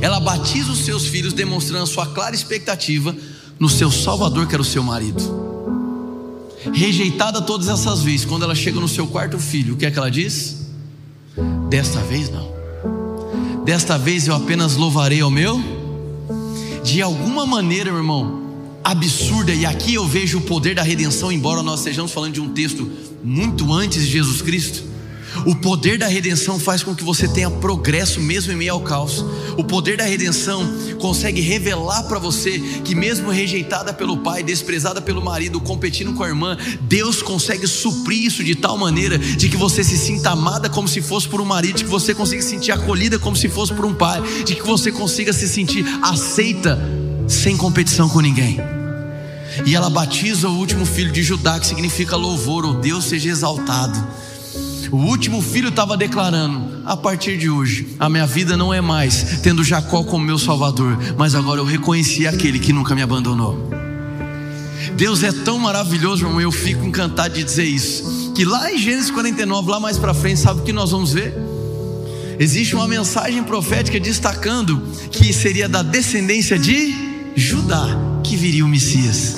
Ela 0.01 0.19
batiza 0.19 0.71
os 0.71 0.85
seus 0.85 1.05
filhos, 1.05 1.33
demonstrando 1.33 1.83
a 1.83 1.87
sua 1.87 2.07
clara 2.07 2.35
expectativa 2.35 3.15
no 3.59 3.69
seu 3.69 3.91
Salvador, 3.91 4.47
que 4.47 4.55
era 4.55 4.61
o 4.61 4.65
seu 4.65 4.83
marido. 4.83 5.21
Rejeitada 6.73 7.41
todas 7.41 7.67
essas 7.67 8.01
vezes, 8.01 8.25
quando 8.25 8.43
ela 8.43 8.55
chega 8.55 8.79
no 8.79 8.87
seu 8.87 9.07
quarto 9.07 9.37
filho, 9.39 9.73
o 9.73 9.77
que 9.77 9.85
é 9.85 9.91
que 9.91 9.97
ela 9.97 10.11
diz? 10.11 10.67
Desta 11.69 11.99
vez 12.01 12.29
não. 12.29 12.60
Desta 13.63 13.97
vez 13.97 14.27
eu 14.27 14.35
apenas 14.35 14.75
louvarei 14.75 15.21
ao 15.21 15.29
meu 15.29 15.61
de 16.83 17.01
alguma 17.01 17.45
maneira, 17.45 17.91
meu 17.91 17.99
irmão, 17.99 18.41
absurda, 18.83 19.53
e 19.53 19.65
aqui 19.65 19.93
eu 19.93 20.07
vejo 20.07 20.39
o 20.39 20.41
poder 20.41 20.75
da 20.75 20.81
redenção, 20.81 21.31
embora 21.31 21.61
nós 21.61 21.79
estejamos 21.79 22.11
falando 22.11 22.33
de 22.33 22.41
um 22.41 22.49
texto 22.49 22.89
muito 23.23 23.71
antes 23.71 24.03
de 24.03 24.11
Jesus 24.11 24.41
Cristo. 24.41 24.83
O 25.45 25.55
poder 25.55 25.97
da 25.97 26.07
redenção 26.07 26.59
faz 26.59 26.83
com 26.83 26.95
que 26.95 27.03
você 27.03 27.27
tenha 27.27 27.49
progresso 27.49 28.19
mesmo 28.19 28.51
em 28.51 28.55
meio 28.55 28.73
ao 28.73 28.81
caos. 28.81 29.25
O 29.57 29.63
poder 29.63 29.97
da 29.97 30.03
redenção 30.03 30.63
consegue 30.99 31.41
revelar 31.41 32.03
para 32.03 32.19
você 32.19 32.59
que, 32.83 32.93
mesmo 32.93 33.29
rejeitada 33.29 33.93
pelo 33.93 34.17
pai, 34.17 34.43
desprezada 34.43 35.01
pelo 35.01 35.23
marido, 35.23 35.59
competindo 35.59 36.13
com 36.13 36.23
a 36.23 36.27
irmã, 36.27 36.57
Deus 36.81 37.21
consegue 37.21 37.67
suprir 37.67 38.25
isso 38.25 38.43
de 38.43 38.55
tal 38.55 38.77
maneira 38.77 39.17
de 39.17 39.49
que 39.49 39.57
você 39.57 39.83
se 39.83 39.97
sinta 39.97 40.31
amada 40.31 40.69
como 40.69 40.87
se 40.87 41.01
fosse 41.01 41.27
por 41.27 41.41
um 41.41 41.45
marido, 41.45 41.77
de 41.77 41.83
que 41.85 41.89
você 41.89 42.13
consiga 42.13 42.41
se 42.41 42.49
sentir 42.49 42.71
acolhida 42.71 43.17
como 43.17 43.35
se 43.35 43.49
fosse 43.49 43.73
por 43.73 43.85
um 43.85 43.93
pai, 43.93 44.21
de 44.45 44.55
que 44.55 44.63
você 44.63 44.91
consiga 44.91 45.33
se 45.33 45.47
sentir 45.47 45.85
aceita 46.01 46.79
sem 47.27 47.55
competição 47.55 48.09
com 48.09 48.19
ninguém. 48.19 48.59
E 49.65 49.75
ela 49.75 49.89
batiza 49.89 50.47
o 50.47 50.57
último 50.57 50.85
filho 50.85 51.11
de 51.11 51.21
Judá, 51.21 51.59
que 51.59 51.67
significa 51.67 52.15
louvor, 52.15 52.65
ou 52.65 52.75
Deus 52.75 53.05
seja 53.05 53.29
exaltado. 53.29 54.01
O 54.91 54.97
último 54.97 55.41
filho 55.41 55.69
estava 55.69 55.95
declarando: 55.95 56.81
a 56.85 56.97
partir 56.97 57.37
de 57.37 57.49
hoje, 57.49 57.95
a 57.97 58.09
minha 58.09 58.27
vida 58.27 58.57
não 58.57 58.73
é 58.73 58.81
mais 58.81 59.39
tendo 59.41 59.63
Jacó 59.63 60.03
como 60.03 60.25
meu 60.25 60.37
salvador, 60.37 60.97
mas 61.17 61.33
agora 61.33 61.61
eu 61.61 61.65
reconheci 61.65 62.27
aquele 62.27 62.59
que 62.59 62.73
nunca 62.73 62.93
me 62.93 63.01
abandonou. 63.01 63.69
Deus 64.97 65.23
é 65.23 65.31
tão 65.31 65.57
maravilhoso, 65.57 66.25
irmão, 66.25 66.41
eu 66.41 66.51
fico 66.51 66.85
encantado 66.85 67.35
de 67.35 67.43
dizer 67.43 67.63
isso. 67.63 68.33
Que 68.35 68.43
lá 68.43 68.71
em 68.71 68.77
Gênesis 68.77 69.11
49, 69.11 69.69
lá 69.69 69.79
mais 69.79 69.97
para 69.97 70.13
frente, 70.13 70.39
sabe 70.39 70.59
o 70.59 70.63
que 70.63 70.73
nós 70.73 70.91
vamos 70.91 71.13
ver? 71.13 71.33
Existe 72.39 72.75
uma 72.75 72.87
mensagem 72.87 73.43
profética 73.43 73.99
destacando 73.99 74.81
que 75.11 75.31
seria 75.31 75.69
da 75.69 75.83
descendência 75.83 76.57
de 76.57 76.93
Judá 77.35 77.87
que 78.23 78.35
viria 78.35 78.65
o 78.65 78.67
Messias. 78.67 79.37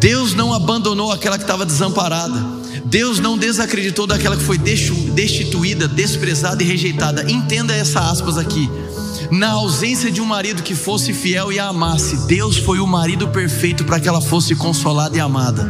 Deus 0.00 0.34
não 0.34 0.54
abandonou 0.54 1.10
aquela 1.10 1.36
que 1.36 1.44
estava 1.44 1.66
desamparada. 1.66 2.63
Deus 2.84 3.18
não 3.18 3.38
desacreditou 3.38 4.06
daquela 4.06 4.36
que 4.36 4.42
foi 4.42 4.58
destituída, 4.58 5.88
desprezada 5.88 6.62
e 6.62 6.66
rejeitada. 6.66 7.30
Entenda 7.30 7.74
essa 7.74 8.10
aspas 8.10 8.36
aqui. 8.36 8.68
Na 9.30 9.52
ausência 9.52 10.10
de 10.10 10.20
um 10.20 10.24
marido 10.24 10.62
que 10.62 10.74
fosse 10.74 11.12
fiel 11.12 11.50
e 11.50 11.58
a 11.58 11.68
amasse, 11.68 12.26
Deus 12.26 12.58
foi 12.58 12.78
o 12.78 12.86
marido 12.86 13.28
perfeito 13.28 13.84
para 13.84 13.98
que 13.98 14.08
ela 14.08 14.20
fosse 14.20 14.54
consolada 14.54 15.16
e 15.16 15.20
amada. 15.20 15.64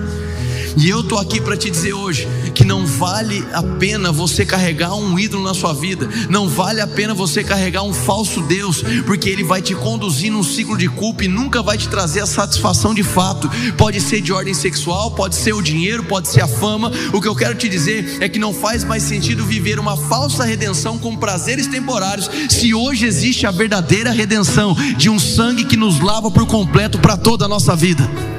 E 0.76 0.88
eu 0.88 1.04
tô 1.04 1.18
aqui 1.18 1.40
para 1.40 1.56
te 1.56 1.70
dizer 1.70 1.92
hoje 1.92 2.26
que 2.54 2.64
não 2.64 2.84
vale 2.84 3.46
a 3.52 3.62
pena 3.62 4.10
você 4.10 4.44
carregar 4.44 4.94
um 4.94 5.18
ídolo 5.18 5.44
na 5.44 5.54
sua 5.54 5.72
vida, 5.72 6.08
não 6.28 6.48
vale 6.48 6.80
a 6.80 6.86
pena 6.86 7.14
você 7.14 7.44
carregar 7.44 7.82
um 7.82 7.92
falso 7.92 8.42
Deus, 8.42 8.82
porque 9.06 9.28
ele 9.28 9.44
vai 9.44 9.62
te 9.62 9.74
conduzir 9.74 10.32
num 10.32 10.42
ciclo 10.42 10.76
de 10.76 10.88
culpa 10.88 11.24
e 11.24 11.28
nunca 11.28 11.62
vai 11.62 11.78
te 11.78 11.88
trazer 11.88 12.20
a 12.20 12.26
satisfação 12.26 12.92
de 12.92 13.02
fato. 13.02 13.48
Pode 13.76 14.00
ser 14.00 14.20
de 14.20 14.32
ordem 14.32 14.54
sexual, 14.54 15.12
pode 15.12 15.36
ser 15.36 15.52
o 15.52 15.62
dinheiro, 15.62 16.04
pode 16.04 16.28
ser 16.28 16.42
a 16.42 16.48
fama. 16.48 16.90
O 17.12 17.20
que 17.20 17.28
eu 17.28 17.36
quero 17.36 17.54
te 17.54 17.68
dizer 17.68 18.18
é 18.20 18.28
que 18.28 18.38
não 18.38 18.52
faz 18.52 18.82
mais 18.82 19.02
sentido 19.04 19.44
viver 19.44 19.78
uma 19.78 19.96
falsa 19.96 20.44
redenção 20.44 20.98
com 20.98 21.16
prazeres 21.16 21.66
temporários, 21.68 22.30
se 22.50 22.74
hoje 22.74 23.06
existe 23.06 23.46
a 23.46 23.50
verdadeira 23.50 24.10
redenção 24.10 24.74
de 24.96 25.08
um 25.08 25.18
sangue 25.18 25.64
que 25.64 25.76
nos 25.76 26.00
lava 26.00 26.30
por 26.30 26.46
completo 26.46 26.98
para 26.98 27.16
toda 27.16 27.44
a 27.44 27.48
nossa 27.48 27.76
vida. 27.76 28.33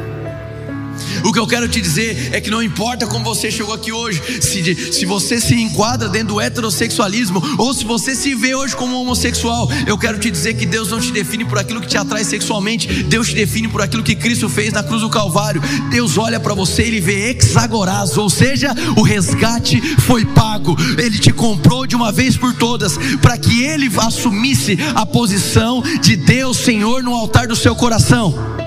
O 1.26 1.34
que 1.34 1.39
eu 1.39 1.47
quero 1.47 1.68
te 1.68 1.81
dizer 1.81 2.30
é 2.34 2.39
que 2.39 2.52
não 2.52 2.61
importa 2.61 3.07
como 3.07 3.26
você 3.26 3.49
chegou 3.49 3.73
aqui 3.73 3.91
hoje, 3.91 4.22
se, 4.39 4.93
se 4.93 5.06
você 5.07 5.41
se 5.41 5.56
enquadra 5.56 6.07
dentro 6.07 6.35
do 6.35 6.39
heterossexualismo 6.41 7.41
ou 7.57 7.73
se 7.73 7.84
você 7.84 8.15
se 8.15 8.35
vê 8.35 8.53
hoje 8.53 8.76
como 8.76 9.02
homossexual, 9.02 9.68
eu 9.88 9.97
quero 9.97 10.19
te 10.19 10.30
dizer 10.30 10.53
que 10.53 10.68
Deus 10.68 10.91
não 10.91 10.99
te 10.99 11.11
define 11.11 11.43
por 11.43 11.57
aquilo 11.57 11.81
que 11.81 11.88
te 11.88 11.97
atrai 11.97 12.23
sexualmente, 12.23 13.03
Deus 13.06 13.30
te 13.30 13.34
define 13.34 13.68
por 13.68 13.81
aquilo 13.81 14.03
que 14.03 14.14
Cristo 14.15 14.47
fez 14.47 14.72
na 14.72 14.84
cruz 14.84 15.02
do 15.02 15.10
Calvário. 15.10 15.64
Deus 15.89 16.15
olha 16.15 16.39
para 16.39 16.53
você 16.53 16.84
e 16.84 16.88
ele 16.89 17.02
vê 17.02 17.31
hexagoras, 17.31 18.15
ou 18.18 18.30
seja, 18.30 18.76
o 18.95 19.02
resgate 19.02 19.81
foi 20.02 20.26
pago. 20.26 20.76
Ele 20.95 21.18
te 21.18 21.34
comprou 21.34 21.88
de 21.88 21.95
uma 21.95 22.11
vez 22.11 22.38
por 22.38 22.53
todas 22.53 22.99
para 23.19 23.35
que 23.35 23.64
ele 23.64 23.89
assumisse 23.97 24.77
a 24.93 25.07
posição 25.07 25.81
de 26.02 26.15
Deus 26.15 26.57
Senhor 26.57 27.02
no 27.02 27.15
altar 27.15 27.47
do 27.47 27.56
seu 27.56 27.76
coração. 27.76 28.64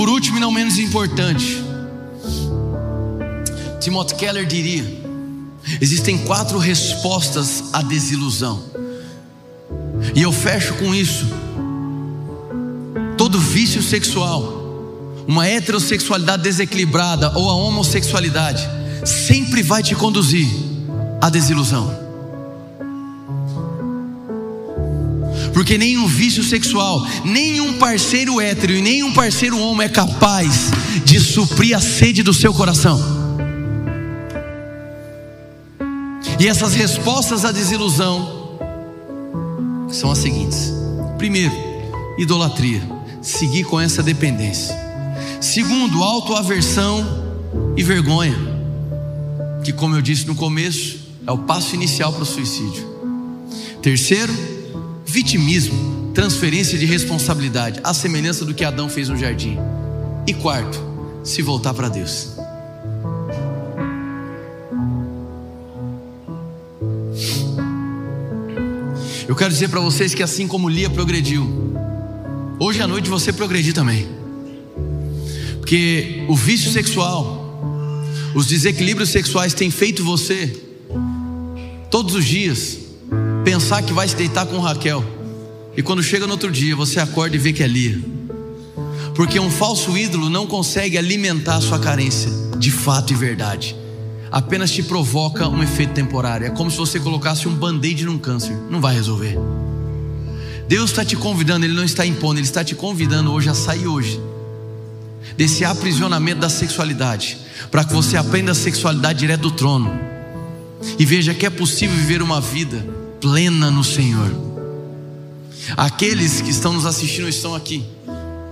Por 0.00 0.08
último 0.08 0.38
e 0.38 0.40
não 0.40 0.50
menos 0.50 0.78
importante, 0.78 1.62
Timothy 3.80 4.14
Keller 4.14 4.46
diria: 4.46 4.82
existem 5.78 6.16
quatro 6.16 6.56
respostas 6.56 7.64
à 7.70 7.82
desilusão. 7.82 8.64
E 10.14 10.22
eu 10.22 10.32
fecho 10.32 10.72
com 10.76 10.94
isso. 10.94 11.26
Todo 13.18 13.38
vício 13.38 13.82
sexual, 13.82 15.22
uma 15.28 15.46
heterossexualidade 15.46 16.44
desequilibrada 16.44 17.36
ou 17.36 17.50
a 17.50 17.54
homossexualidade, 17.54 18.66
sempre 19.04 19.62
vai 19.62 19.82
te 19.82 19.94
conduzir 19.94 20.48
à 21.20 21.28
desilusão. 21.28 21.99
Porque 25.60 25.76
nenhum 25.76 26.06
vício 26.06 26.42
sexual, 26.42 27.06
nenhum 27.22 27.74
parceiro 27.74 28.40
hétero 28.40 28.72
e 28.72 28.80
nenhum 28.80 29.12
parceiro 29.12 29.58
homem 29.58 29.86
é 29.86 29.90
capaz 29.90 30.70
de 31.04 31.20
suprir 31.20 31.76
a 31.76 31.80
sede 31.82 32.22
do 32.22 32.32
seu 32.32 32.54
coração. 32.54 32.98
E 36.38 36.48
essas 36.48 36.72
respostas 36.72 37.44
à 37.44 37.52
desilusão 37.52 38.58
são 39.90 40.10
as 40.10 40.16
seguintes: 40.16 40.72
primeiro, 41.18 41.54
idolatria, 42.16 42.80
seguir 43.20 43.64
com 43.64 43.78
essa 43.78 44.02
dependência. 44.02 44.74
Segundo, 45.42 46.02
autoaversão 46.02 47.04
e 47.76 47.82
vergonha, 47.82 48.34
que, 49.62 49.74
como 49.74 49.94
eu 49.94 50.00
disse 50.00 50.26
no 50.26 50.34
começo, 50.34 51.00
é 51.26 51.30
o 51.30 51.36
passo 51.36 51.74
inicial 51.74 52.14
para 52.14 52.22
o 52.22 52.26
suicídio. 52.26 52.88
Terceiro, 53.82 54.49
Vitimismo, 55.12 56.12
transferência 56.14 56.78
de 56.78 56.86
responsabilidade, 56.86 57.80
a 57.82 57.92
semelhança 57.92 58.44
do 58.44 58.54
que 58.54 58.64
Adão 58.64 58.88
fez 58.88 59.08
no 59.08 59.16
jardim. 59.16 59.58
E 60.24 60.32
quarto, 60.32 60.80
se 61.24 61.42
voltar 61.42 61.74
para 61.74 61.88
Deus. 61.88 62.28
Eu 69.26 69.34
quero 69.34 69.50
dizer 69.50 69.68
para 69.68 69.80
vocês 69.80 70.14
que 70.14 70.22
assim 70.22 70.46
como 70.46 70.68
Lia 70.68 70.88
progrediu, 70.88 71.74
hoje 72.60 72.80
à 72.80 72.86
noite 72.86 73.10
você 73.10 73.32
progredir 73.32 73.74
também. 73.74 74.06
Porque 75.58 76.24
o 76.28 76.36
vício 76.36 76.70
sexual, 76.70 77.52
os 78.32 78.46
desequilíbrios 78.46 79.08
sexuais 79.08 79.54
têm 79.54 79.72
feito 79.72 80.04
você 80.04 80.56
todos 81.90 82.14
os 82.14 82.24
dias 82.24 82.79
pensar 83.50 83.82
que 83.82 83.92
vai 83.92 84.06
se 84.06 84.14
deitar 84.14 84.46
com 84.46 84.60
Raquel, 84.60 85.04
e 85.76 85.82
quando 85.82 86.04
chega 86.04 86.24
no 86.24 86.34
outro 86.34 86.52
dia 86.52 86.76
você 86.76 87.00
acorda 87.00 87.34
e 87.34 87.38
vê 87.38 87.52
que 87.52 87.64
é 87.64 87.66
Lia, 87.66 87.98
porque 89.12 89.40
um 89.40 89.50
falso 89.50 89.98
ídolo 89.98 90.30
não 90.30 90.46
consegue 90.46 90.96
alimentar 90.96 91.56
a 91.56 91.60
sua 91.60 91.80
carência 91.80 92.30
de 92.58 92.70
fato 92.70 93.12
e 93.12 93.16
verdade, 93.16 93.74
apenas 94.30 94.70
te 94.70 94.84
provoca 94.84 95.48
um 95.48 95.64
efeito 95.64 95.94
temporário. 95.94 96.46
É 96.46 96.50
como 96.50 96.70
se 96.70 96.76
você 96.76 97.00
colocasse 97.00 97.48
um 97.48 97.52
band-aid 97.52 98.04
num 98.04 98.18
câncer, 98.18 98.56
não 98.70 98.80
vai 98.80 98.94
resolver. 98.94 99.36
Deus 100.68 100.90
está 100.90 101.04
te 101.04 101.16
convidando, 101.16 101.66
Ele 101.66 101.74
não 101.74 101.82
está 101.82 102.06
impondo, 102.06 102.38
Ele 102.38 102.46
está 102.46 102.62
te 102.62 102.76
convidando 102.76 103.32
hoje 103.32 103.48
a 103.48 103.54
sair 103.54 103.88
hoje 103.88 104.20
desse 105.36 105.64
aprisionamento 105.64 106.40
da 106.40 106.48
sexualidade, 106.48 107.36
para 107.68 107.82
que 107.82 107.92
você 107.92 108.16
aprenda 108.16 108.52
a 108.52 108.54
sexualidade 108.54 109.18
direto 109.18 109.40
do 109.40 109.50
trono. 109.50 109.90
E 111.00 111.04
veja 111.04 111.34
que 111.34 111.44
é 111.44 111.50
possível 111.50 111.96
viver 111.96 112.22
uma 112.22 112.40
vida 112.40 112.99
plena 113.20 113.70
no 113.70 113.84
Senhor. 113.84 114.30
Aqueles 115.76 116.40
que 116.40 116.50
estão 116.50 116.72
nos 116.72 116.86
assistindo 116.86 117.28
estão 117.28 117.54
aqui, 117.54 117.84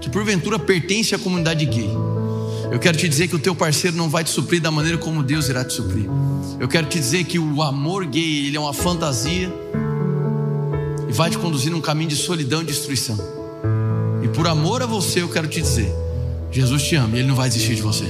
que 0.01 0.11
porventura 0.11 0.59
pertencem 0.59 1.17
à 1.17 1.19
comunidade 1.19 1.65
gay. 1.65 1.91
Eu 2.71 2.79
quero 2.79 2.99
te 2.99 3.09
dizer 3.09 3.29
que 3.29 3.35
o 3.35 3.39
teu 3.39 3.55
parceiro 3.55 3.97
não 3.97 4.11
vai 4.11 4.23
te 4.23 4.31
suprir 4.31 4.61
da 4.61 4.71
maneira 4.71 4.99
como 4.99 5.23
Deus 5.23 5.49
irá 5.49 5.65
te 5.65 5.73
suprir. 5.73 6.07
Eu 6.61 6.69
quero 6.69 6.87
te 6.87 6.99
dizer 6.99 7.25
que 7.25 7.39
o 7.39 7.63
amor 7.63 8.05
gay, 8.05 8.47
ele 8.47 8.57
é 8.57 8.61
uma 8.61 8.75
fantasia 8.75 9.51
e 11.09 11.13
vai 11.13 11.31
te 11.31 11.39
conduzir 11.39 11.73
num 11.73 11.81
caminho 11.81 12.11
de 12.11 12.17
solidão 12.17 12.61
e 12.61 12.65
destruição. 12.67 13.19
E 14.23 14.29
por 14.29 14.47
amor 14.47 14.83
a 14.83 14.87
você, 14.87 15.23
eu 15.23 15.29
quero 15.29 15.49
te 15.49 15.63
dizer, 15.63 15.91
Jesus 16.51 16.83
te 16.83 16.97
ama 16.97 17.17
e 17.17 17.21
ele 17.21 17.29
não 17.29 17.35
vai 17.35 17.49
desistir 17.49 17.75
de 17.75 17.83
você. 17.83 18.07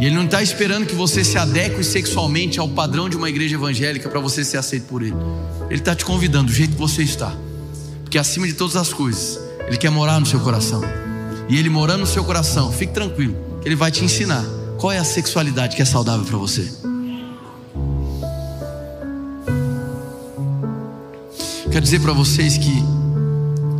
E 0.00 0.06
Ele 0.06 0.14
não 0.14 0.24
está 0.24 0.42
esperando 0.42 0.86
que 0.86 0.94
você 0.94 1.22
se 1.22 1.36
adeque 1.36 1.84
sexualmente 1.84 2.58
ao 2.58 2.66
padrão 2.66 3.06
de 3.06 3.18
uma 3.18 3.28
igreja 3.28 3.56
evangélica 3.56 4.08
para 4.08 4.18
você 4.18 4.42
ser 4.42 4.56
aceito 4.56 4.86
por 4.86 5.02
Ele. 5.02 5.14
Ele 5.68 5.78
está 5.78 5.94
te 5.94 6.06
convidando 6.06 6.46
do 6.46 6.52
jeito 6.54 6.72
que 6.72 6.78
você 6.78 7.02
está. 7.02 7.36
Porque 8.02 8.16
acima 8.16 8.46
de 8.46 8.54
todas 8.54 8.76
as 8.76 8.94
coisas, 8.94 9.38
Ele 9.66 9.76
quer 9.76 9.90
morar 9.90 10.18
no 10.18 10.24
seu 10.24 10.40
coração. 10.40 10.80
E 11.50 11.58
Ele 11.58 11.68
morando 11.68 12.00
no 12.00 12.06
seu 12.06 12.24
coração, 12.24 12.72
fique 12.72 12.94
tranquilo, 12.94 13.36
que 13.60 13.68
Ele 13.68 13.76
vai 13.76 13.90
te 13.90 14.02
ensinar 14.02 14.42
qual 14.78 14.90
é 14.90 14.96
a 14.96 15.04
sexualidade 15.04 15.76
que 15.76 15.82
é 15.82 15.84
saudável 15.84 16.24
para 16.24 16.38
você. 16.38 16.72
Quero 21.70 21.82
dizer 21.82 22.00
para 22.00 22.14
vocês 22.14 22.56
que 22.56 22.82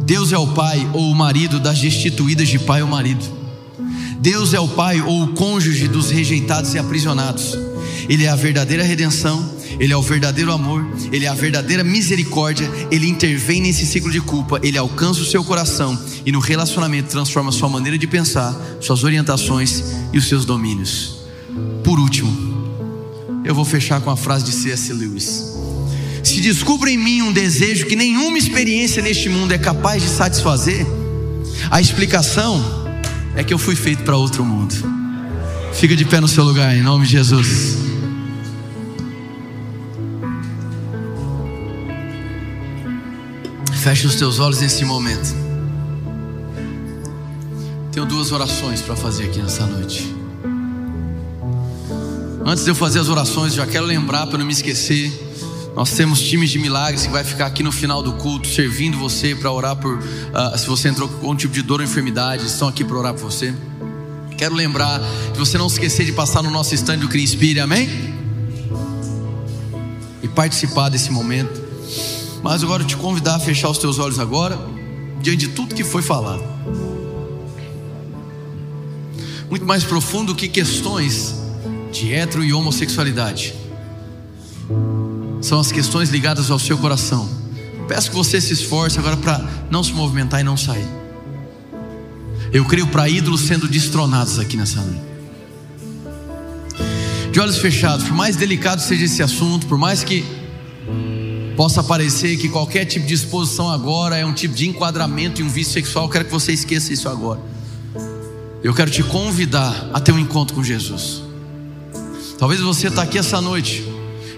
Deus 0.05 0.33
é 0.33 0.39
o 0.39 0.49
pai 0.49 0.87
ou 0.93 1.11
o 1.11 1.15
marido 1.15 1.59
das 1.59 1.81
destituídas 1.81 2.49
de 2.49 2.59
pai 2.59 2.83
ou 2.83 2.89
marido. 2.89 3.40
Deus 4.21 4.53
é 4.53 4.61
o 4.61 4.69
pai 4.69 5.01
ou 5.01 5.23
o 5.23 5.29
cônjuge 5.29 5.89
dos 5.89 6.11
rejeitados 6.11 6.75
e 6.75 6.79
aprisionados. 6.79 7.57
Ele 8.07 8.25
é 8.25 8.29
a 8.29 8.37
verdadeira 8.37 8.85
redenção, 8.85 9.51
ele 9.79 9.95
é 9.95 9.97
o 9.97 10.03
verdadeiro 10.03 10.53
amor, 10.53 10.85
ele 11.11 11.25
é 11.25 11.29
a 11.29 11.35
verdadeira 11.35 11.83
misericórdia, 11.83 12.71
ele 12.91 13.09
intervém 13.09 13.63
nesse 13.63 13.87
ciclo 13.87 14.11
de 14.11 14.21
culpa, 14.21 14.61
ele 14.63 14.77
alcança 14.77 15.23
o 15.23 15.25
seu 15.25 15.43
coração 15.43 15.99
e 16.27 16.31
no 16.31 16.39
relacionamento 16.39 17.09
transforma 17.09 17.51
sua 17.51 17.71
maneira 17.71 17.97
de 17.97 18.07
pensar, 18.07 18.55
suas 18.79 19.05
orientações 19.05 19.85
e 20.13 20.19
os 20.19 20.29
seus 20.29 20.45
domínios. 20.45 21.21
Por 21.83 21.99
último, 21.99 22.31
eu 23.43 23.55
vou 23.55 23.65
fechar 23.65 24.03
com 24.03 24.11
a 24.11 24.17
frase 24.19 24.45
de 24.45 24.53
C.S. 24.53 24.93
Lewis. 24.93 25.57
Se 26.23 26.43
descubra 26.43 26.91
em 26.91 26.99
mim 26.99 27.23
um 27.23 27.33
desejo 27.33 27.87
que 27.87 27.97
nenhuma 27.97 28.37
experiência 28.37 29.03
neste 29.03 29.31
mundo 29.31 29.53
é 29.53 29.59
capaz 29.59 30.03
de 30.03 30.11
satisfazer, 30.11 30.87
a 31.71 31.81
explicação 31.81 32.80
é 33.37 33.45
que 33.45 33.53
eu 33.53 33.59
fui 33.59 33.77
feito 33.77 34.03
para 34.03 34.17
outro 34.17 34.45
mundo. 34.45 34.75
Fica 35.73 35.97
de 35.97 36.05
pé 36.05 36.21
no 36.21 36.29
seu 36.29 36.45
lugar, 36.45 36.77
em 36.77 36.83
nome 36.83 37.07
de 37.07 37.13
Jesus. 37.13 37.79
Feche 43.81 44.07
os 44.07 44.15
teus 44.15 44.39
olhos 44.39 44.61
nesse 44.61 44.85
momento. 44.85 45.35
Tenho 47.93 48.07
duas 48.07 48.31
orações 48.31 48.83
para 48.83 48.95
fazer 48.95 49.25
aqui 49.25 49.41
nessa 49.41 49.67
noite. 49.67 50.15
Antes 52.45 52.65
de 52.65 52.71
eu 52.71 52.75
fazer 52.75 52.99
as 52.99 53.09
orações, 53.09 53.55
já 53.55 53.67
quero 53.67 53.87
lembrar 53.87 54.27
para 54.27 54.39
não 54.39 54.47
me 54.47 54.53
esquecer. 54.53 55.30
Nós 55.75 55.93
temos 55.93 56.21
times 56.21 56.51
de 56.51 56.59
milagres 56.59 57.07
que 57.07 57.13
vai 57.13 57.23
ficar 57.23 57.47
aqui 57.47 57.63
no 57.63 57.71
final 57.71 58.03
do 58.03 58.13
culto, 58.15 58.49
servindo 58.49 58.99
você 58.99 59.35
para 59.35 59.51
orar 59.53 59.77
por. 59.77 59.99
Uh, 59.99 60.59
se 60.59 60.67
você 60.67 60.89
entrou 60.89 61.09
com 61.09 61.15
algum 61.17 61.37
tipo 61.37 61.55
de 61.55 61.63
dor 61.63 61.81
ou 61.81 61.85
enfermidade, 61.85 62.45
estão 62.45 62.69
aqui 62.69 62.85
para 62.85 62.97
orar 62.97 63.15
por 63.15 63.23
você. 63.23 63.55
Quero 64.37 64.55
lembrar 64.55 65.01
de 65.33 65.39
você 65.39 65.57
não 65.57 65.67
esquecer 65.67 66.05
de 66.05 66.13
passar 66.13 66.43
no 66.43 66.51
nosso 66.51 66.75
stand 66.75 66.99
do 66.99 67.09
Crispire, 67.09 67.61
amém? 67.61 67.89
E 70.23 70.29
participar 70.29 70.89
desse 70.89 71.11
momento. 71.13 71.61
Mas 72.43 72.63
agora 72.65 72.83
eu 72.83 72.87
te 72.87 72.97
convidar 72.97 73.37
a 73.37 73.39
fechar 73.39 73.69
os 73.69 73.79
teus 73.79 73.99
olhos 73.99 74.19
agora, 74.19 74.59
diante 75.21 75.47
de 75.47 75.49
tudo 75.49 75.75
que 75.75 75.85
foi 75.85 76.03
falado. 76.03 76.43
Muito 79.49 79.67
mais 79.67 79.85
profundo 79.85 80.35
que 80.35 80.49
questões 80.49 81.35
de 81.93 82.13
hetero 82.13 82.43
e 82.43 82.53
homossexualidade. 82.53 83.55
São 85.41 85.59
as 85.59 85.73
questões 85.73 86.11
ligadas 86.11 86.51
ao 86.51 86.59
seu 86.59 86.77
coração. 86.77 87.29
Peço 87.89 88.11
que 88.11 88.17
você 88.17 88.41
se 88.41 88.53
esforce 88.53 88.99
agora 88.99 89.17
para 89.17 89.45
não 89.71 89.83
se 89.83 89.93
movimentar 89.93 90.41
e 90.41 90.45
não 90.45 90.57
sair. 90.57 90.87
Eu 92.53 92.65
creio 92.65 92.87
para 92.89 93.09
ídolos 93.09 93.41
sendo 93.43 93.67
destronados 93.69 94.39
aqui 94.39 94.57
nessa 94.57 94.81
noite. 94.81 95.11
De 97.33 97.39
olhos 97.39 97.59
fechados, 97.59 98.07
por 98.07 98.15
mais 98.15 98.37
delicado 98.37 98.83
seja 98.83 99.05
esse 99.05 99.23
assunto, 99.23 99.67
por 99.67 99.79
mais 99.79 100.03
que 100.03 100.25
possa 101.57 101.83
parecer 101.83 102.37
que 102.37 102.49
qualquer 102.49 102.85
tipo 102.85 103.07
de 103.07 103.15
exposição 103.15 103.71
agora 103.71 104.17
é 104.17 104.25
um 104.25 104.33
tipo 104.33 104.55
de 104.55 104.69
enquadramento 104.69 105.41
e 105.41 105.45
um 105.45 105.49
vício 105.49 105.73
sexual, 105.73 106.09
quero 106.09 106.25
que 106.25 106.31
você 106.31 106.53
esqueça 106.53 106.93
isso 106.93 107.09
agora. 107.09 107.41
Eu 108.63 108.75
quero 108.75 108.91
te 108.91 109.03
convidar 109.03 109.91
a 109.93 110.01
ter 110.01 110.13
um 110.13 110.19
encontro 110.19 110.55
com 110.55 110.63
Jesus. 110.63 111.23
Talvez 112.39 112.61
você 112.61 112.89
está 112.89 113.03
aqui 113.03 113.19
essa 113.19 113.41
noite 113.41 113.90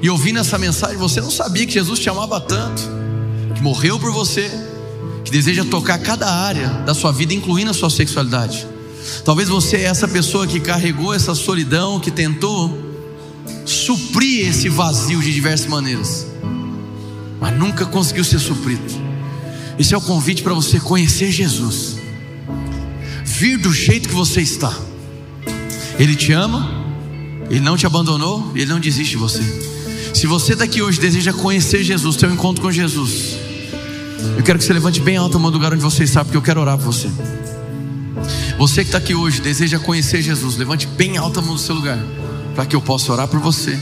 e 0.02 0.10
ouvindo 0.10 0.40
essa 0.40 0.58
mensagem, 0.58 0.96
você 0.96 1.20
não 1.20 1.30
sabia 1.30 1.64
que 1.64 1.72
Jesus 1.72 1.98
te 1.98 2.10
amava 2.10 2.40
tanto, 2.40 2.82
que 3.54 3.62
morreu 3.62 3.98
por 3.98 4.12
você, 4.12 4.50
que 5.24 5.30
deseja 5.30 5.64
tocar 5.64 5.98
cada 5.98 6.28
área 6.28 6.68
da 6.84 6.92
sua 6.92 7.12
vida, 7.12 7.32
incluindo 7.32 7.70
a 7.70 7.74
sua 7.74 7.88
sexualidade. 7.88 8.66
Talvez 9.24 9.48
você 9.48 9.76
é 9.76 9.84
essa 9.84 10.08
pessoa 10.08 10.46
que 10.46 10.60
carregou 10.60 11.14
essa 11.14 11.34
solidão, 11.34 12.00
que 12.00 12.10
tentou 12.10 12.92
suprir 13.64 14.48
esse 14.48 14.68
vazio 14.68 15.20
de 15.20 15.32
diversas 15.32 15.66
maneiras 15.66 16.32
mas 17.42 17.58
nunca 17.58 17.84
conseguiu 17.84 18.22
ser 18.22 18.38
suprido. 18.38 18.84
Esse 19.76 19.92
é 19.92 19.98
o 19.98 20.00
convite 20.00 20.44
para 20.44 20.54
você 20.54 20.78
conhecer 20.78 21.32
Jesus, 21.32 21.96
vir 23.24 23.58
do 23.58 23.72
jeito 23.72 24.08
que 24.08 24.14
você 24.14 24.40
está. 24.40 24.72
Ele 25.98 26.14
te 26.14 26.32
ama, 26.32 26.70
ele 27.50 27.58
não 27.58 27.76
te 27.76 27.84
abandonou, 27.84 28.52
ele 28.54 28.66
não 28.66 28.78
desiste 28.78 29.10
de 29.10 29.16
você. 29.16 29.71
Se 30.14 30.26
você 30.26 30.54
daqui 30.54 30.82
hoje 30.82 31.00
deseja 31.00 31.32
conhecer 31.32 31.82
Jesus, 31.82 32.16
ter 32.16 32.26
um 32.26 32.34
encontro 32.34 32.62
com 32.62 32.70
Jesus, 32.70 33.36
eu 34.36 34.42
quero 34.44 34.58
que 34.58 34.64
você 34.64 34.72
levante 34.72 35.00
bem 35.00 35.16
alto 35.16 35.36
a 35.36 35.40
mão 35.40 35.50
do 35.50 35.56
lugar 35.56 35.72
onde 35.72 35.82
você 35.82 36.04
está, 36.04 36.24
porque 36.24 36.36
eu 36.36 36.42
quero 36.42 36.60
orar 36.60 36.76
por 36.76 36.84
você. 36.84 37.10
Você 38.58 38.82
que 38.82 38.88
está 38.88 38.98
aqui 38.98 39.14
hoje, 39.14 39.40
deseja 39.40 39.78
conhecer 39.78 40.22
Jesus, 40.22 40.56
levante 40.56 40.86
bem 40.86 41.16
alto 41.16 41.40
a 41.40 41.42
mão 41.42 41.54
do 41.54 41.60
seu 41.60 41.74
lugar, 41.74 41.98
para 42.54 42.66
que 42.66 42.76
eu 42.76 42.80
possa 42.80 43.10
orar 43.10 43.26
por 43.26 43.40
você. 43.40 43.78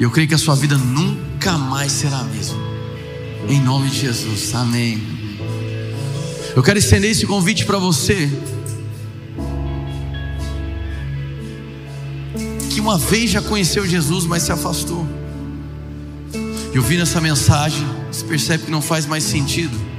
E 0.00 0.02
eu 0.02 0.10
creio 0.10 0.26
que 0.26 0.34
a 0.34 0.38
sua 0.38 0.56
vida 0.56 0.76
nunca 0.76 1.56
mais 1.56 1.92
será 1.92 2.18
a 2.18 2.24
mesma. 2.24 2.58
Em 3.48 3.60
nome 3.60 3.90
de 3.90 4.00
Jesus, 4.00 4.54
amém. 4.54 5.00
Eu 6.56 6.62
quero 6.62 6.78
estender 6.78 7.10
esse 7.10 7.26
convite 7.26 7.64
para 7.64 7.78
você. 7.78 8.30
Que 12.70 12.80
uma 12.80 12.98
vez 12.98 13.30
já 13.30 13.42
conheceu 13.42 13.86
Jesus, 13.86 14.24
mas 14.24 14.42
se 14.42 14.50
afastou. 14.50 15.06
E 16.74 16.78
ouvindo 16.78 17.02
essa 17.02 17.20
mensagem, 17.20 17.86
você 18.10 18.24
percebe 18.24 18.64
que 18.64 18.70
não 18.70 18.82
faz 18.82 19.06
mais 19.06 19.22
sentido 19.22 19.94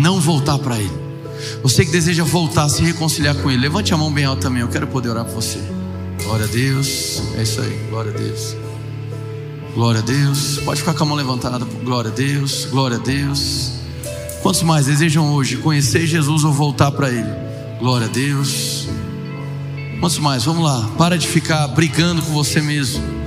não 0.00 0.18
voltar 0.18 0.58
para 0.58 0.78
Ele. 0.78 0.90
Você 1.62 1.84
que 1.84 1.90
deseja 1.90 2.24
voltar, 2.24 2.68
se 2.70 2.82
reconciliar 2.82 3.34
com 3.36 3.50
Ele, 3.50 3.60
levante 3.60 3.92
a 3.92 3.96
mão 3.96 4.10
bem 4.10 4.24
alta 4.24 4.42
também. 4.42 4.62
Eu 4.62 4.68
quero 4.68 4.86
poder 4.86 5.10
orar 5.10 5.26
por 5.26 5.34
você. 5.34 5.60
Glória 6.24 6.46
a 6.46 6.48
Deus. 6.48 7.22
É 7.36 7.42
isso 7.42 7.60
aí. 7.60 7.86
Glória 7.90 8.10
a 8.10 8.16
Deus. 8.16 8.56
Glória 9.74 10.00
a 10.00 10.02
Deus. 10.02 10.58
Pode 10.64 10.80
ficar 10.80 10.94
com 10.94 11.04
a 11.04 11.06
mão 11.06 11.16
levantada. 11.16 11.64
Glória 11.84 12.10
a 12.10 12.14
Deus. 12.14 12.64
Glória 12.64 12.96
a 12.96 13.00
Deus. 13.00 13.72
Quantos 14.42 14.62
mais 14.62 14.86
desejam 14.86 15.30
hoje 15.32 15.58
conhecer 15.58 16.06
Jesus 16.06 16.44
ou 16.44 16.52
voltar 16.52 16.90
para 16.90 17.10
Ele? 17.10 17.30
Glória 17.78 18.06
a 18.06 18.10
Deus. 18.10 18.88
Quantos 20.00 20.18
mais? 20.18 20.44
Vamos 20.44 20.64
lá. 20.64 20.90
Para 20.96 21.18
de 21.18 21.28
ficar 21.28 21.68
brigando 21.68 22.22
com 22.22 22.32
você 22.32 22.62
mesmo. 22.62 23.19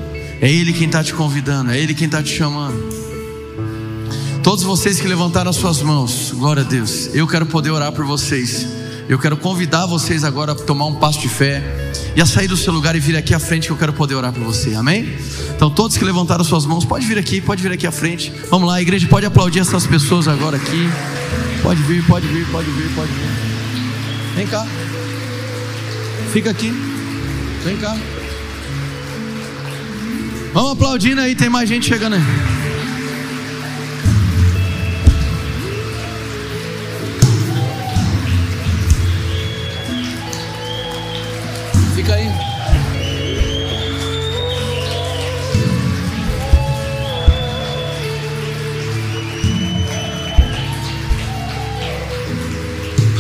É 0.44 0.52
Ele 0.52 0.74
quem 0.74 0.88
está 0.88 1.02
te 1.02 1.14
convidando. 1.14 1.72
É 1.72 1.80
Ele 1.80 1.94
quem 1.94 2.06
está 2.06 2.22
te 2.22 2.36
chamando. 2.36 2.78
Todos 4.44 4.62
vocês 4.66 5.00
que 5.00 5.08
levantaram 5.08 5.50
as 5.50 5.56
suas 5.56 5.82
mãos, 5.82 6.34
glória 6.36 6.64
a 6.64 6.66
Deus. 6.66 7.10
Eu 7.14 7.26
quero 7.26 7.46
poder 7.46 7.70
orar 7.70 7.94
por 7.94 8.04
vocês. 8.04 8.68
Eu 9.08 9.18
quero 9.18 9.38
convidar 9.38 9.86
vocês 9.86 10.26
agora 10.26 10.52
a 10.52 10.56
tomar 10.56 10.88
um 10.88 10.96
passo 10.96 11.22
de 11.22 11.30
fé 11.30 11.64
e 12.14 12.20
a 12.22 12.26
sair 12.26 12.50
do 12.50 12.58
seu 12.58 12.74
lugar 12.74 12.94
e 12.94 13.00
vir 13.00 13.16
aqui 13.16 13.34
à 13.34 13.40
frente 13.40 13.68
que 13.68 13.72
eu 13.72 13.78
quero 13.78 13.94
poder 13.94 14.16
orar 14.16 14.34
por 14.34 14.44
você. 14.44 14.76
Amém? 14.76 15.18
Então, 15.56 15.70
todos 15.70 15.96
que 15.96 16.04
levantaram 16.04 16.44
suas 16.44 16.66
mãos, 16.66 16.84
pode 16.84 17.06
vir 17.08 17.18
aqui, 17.18 17.40
pode 17.40 17.64
vir 17.64 17.72
aqui 17.72 17.88
à 17.88 17.92
frente. 17.92 18.30
Vamos 18.50 18.68
lá, 18.68 18.76
a 18.76 18.82
igreja 18.82 19.08
pode 19.08 19.26
aplaudir 19.26 19.60
essas 19.60 19.88
pessoas 19.88 20.28
agora 20.28 20.58
aqui. 20.58 20.90
Pode 21.62 21.82
vir, 21.84 22.06
pode 22.06 22.28
vir, 22.28 22.46
pode 22.48 22.70
vir, 22.70 22.94
pode 22.94 23.12
vir. 23.14 24.36
Vem 24.36 24.48
cá. 24.48 24.68
Fica 26.34 26.50
aqui. 26.50 26.70
Vem 27.64 27.78
cá. 27.78 27.96
Vamos 30.54 30.74
aplaudindo 30.74 31.20
aí, 31.20 31.34
tem 31.34 31.50
mais 31.50 31.68
gente 31.68 31.88
chegando 31.88 32.14
aí. 32.14 32.22
Fica 41.96 42.14
aí. 42.14 42.28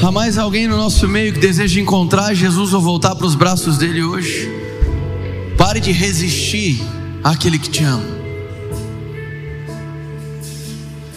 Há 0.04 0.12
mais 0.12 0.38
alguém 0.38 0.68
no 0.68 0.78
nosso 0.78 1.08
meio 1.08 1.34
que 1.34 1.40
deseja 1.40 1.82
encontrar 1.82 2.36
Jesus 2.36 2.74
ou 2.76 2.82
voltar 2.82 3.16
para 3.16 3.26
os 3.26 3.34
braços 3.34 3.80
dele 3.80 4.04
hoje? 4.04 4.52
Pare 5.58 5.80
de 5.80 5.92
resistir 5.92 6.80
àquele 7.24 7.58
que 7.58 7.70
te 7.70 7.84
ama. 7.84 8.04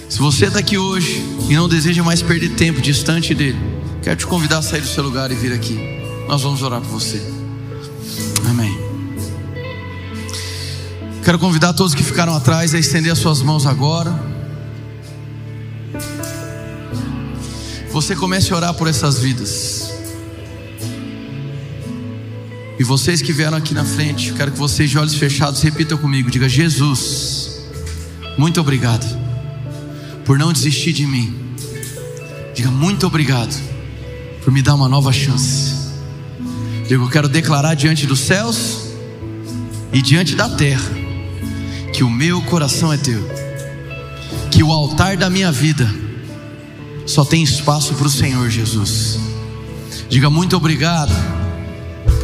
Se 0.08 0.18
você 0.18 0.46
está 0.46 0.60
aqui 0.60 0.78
hoje 0.78 1.22
e 1.48 1.54
não 1.54 1.68
deseja 1.68 2.02
mais 2.02 2.22
perder 2.22 2.50
tempo 2.54 2.80
distante 2.80 3.34
dele, 3.34 3.58
quero 4.02 4.16
te 4.16 4.26
convidar 4.26 4.58
a 4.58 4.62
sair 4.62 4.80
do 4.80 4.86
seu 4.86 5.02
lugar 5.02 5.30
e 5.30 5.34
vir 5.34 5.52
aqui. 5.52 5.78
Nós 6.28 6.42
vamos 6.42 6.62
orar 6.62 6.80
por 6.80 6.88
você. 6.88 7.20
Amém. 8.48 8.74
Quero 11.24 11.38
convidar 11.38 11.72
todos 11.72 11.94
que 11.94 12.02
ficaram 12.02 12.34
atrás 12.34 12.72
a 12.74 12.78
estender 12.78 13.12
as 13.12 13.18
suas 13.18 13.42
mãos 13.42 13.66
agora. 13.66 14.14
Você 17.90 18.14
comece 18.14 18.52
a 18.52 18.56
orar 18.56 18.74
por 18.74 18.86
essas 18.88 19.18
vidas. 19.18 19.75
E 22.78 22.84
vocês 22.84 23.22
que 23.22 23.32
vieram 23.32 23.56
aqui 23.56 23.72
na 23.72 23.84
frente, 23.84 24.32
quero 24.34 24.52
que 24.52 24.58
vocês 24.58 24.90
de 24.90 24.98
olhos 24.98 25.14
fechados 25.14 25.62
repitam 25.62 25.96
comigo: 25.96 26.30
diga, 26.30 26.48
Jesus, 26.48 27.62
muito 28.36 28.60
obrigado 28.60 29.06
por 30.24 30.38
não 30.38 30.52
desistir 30.52 30.92
de 30.92 31.06
mim. 31.06 31.34
Diga 32.54 32.70
muito 32.70 33.06
obrigado 33.06 33.54
por 34.42 34.52
me 34.52 34.60
dar 34.60 34.74
uma 34.74 34.88
nova 34.88 35.12
chance. 35.12 35.74
Digo, 36.86 37.04
eu 37.04 37.10
quero 37.10 37.28
declarar 37.28 37.74
diante 37.74 38.06
dos 38.06 38.20
céus 38.20 38.90
e 39.92 40.02
diante 40.02 40.34
da 40.34 40.48
terra 40.48 40.90
que 41.92 42.04
o 42.04 42.10
meu 42.10 42.42
coração 42.42 42.92
é 42.92 42.98
teu, 42.98 43.26
que 44.50 44.62
o 44.62 44.70
altar 44.70 45.16
da 45.16 45.30
minha 45.30 45.50
vida 45.50 45.88
só 47.06 47.24
tem 47.24 47.42
espaço 47.42 47.94
para 47.94 48.06
o 48.06 48.10
Senhor 48.10 48.50
Jesus. 48.50 49.18
Diga 50.08 50.28
muito 50.28 50.56
obrigado 50.56 51.12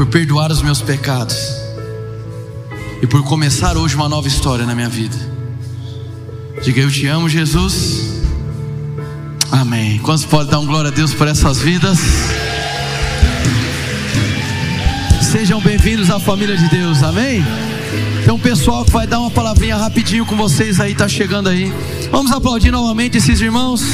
por 0.02 0.08
perdoar 0.08 0.50
os 0.50 0.60
meus 0.62 0.82
pecados 0.82 1.36
e 3.00 3.06
por 3.06 3.22
começar 3.22 3.76
hoje 3.76 3.94
uma 3.94 4.08
nova 4.08 4.26
história 4.26 4.66
na 4.66 4.74
minha 4.74 4.88
vida. 4.88 5.14
Diga 6.60 6.80
eu 6.80 6.90
te 6.90 7.06
amo, 7.06 7.28
Jesus. 7.28 8.20
Amém. 9.52 10.00
Quantos 10.00 10.24
podem 10.24 10.50
dar 10.50 10.58
um 10.58 10.66
glória 10.66 10.90
a 10.90 10.92
Deus 10.92 11.14
por 11.14 11.28
essas 11.28 11.60
vidas? 11.60 12.00
Sejam 15.22 15.60
bem-vindos 15.60 16.10
à 16.10 16.18
família 16.18 16.56
de 16.56 16.68
Deus, 16.68 17.00
amém? 17.04 17.44
Tem 18.24 18.34
um 18.34 18.40
pessoal 18.40 18.84
que 18.84 18.90
vai 18.90 19.06
dar 19.06 19.20
uma 19.20 19.30
palavrinha 19.30 19.76
rapidinho 19.76 20.26
com 20.26 20.36
vocês 20.36 20.80
aí, 20.80 20.96
tá 20.96 21.06
chegando 21.06 21.48
aí. 21.48 21.72
Vamos 22.10 22.32
aplaudir 22.32 22.72
novamente 22.72 23.18
esses 23.18 23.40
irmãos. 23.40 23.84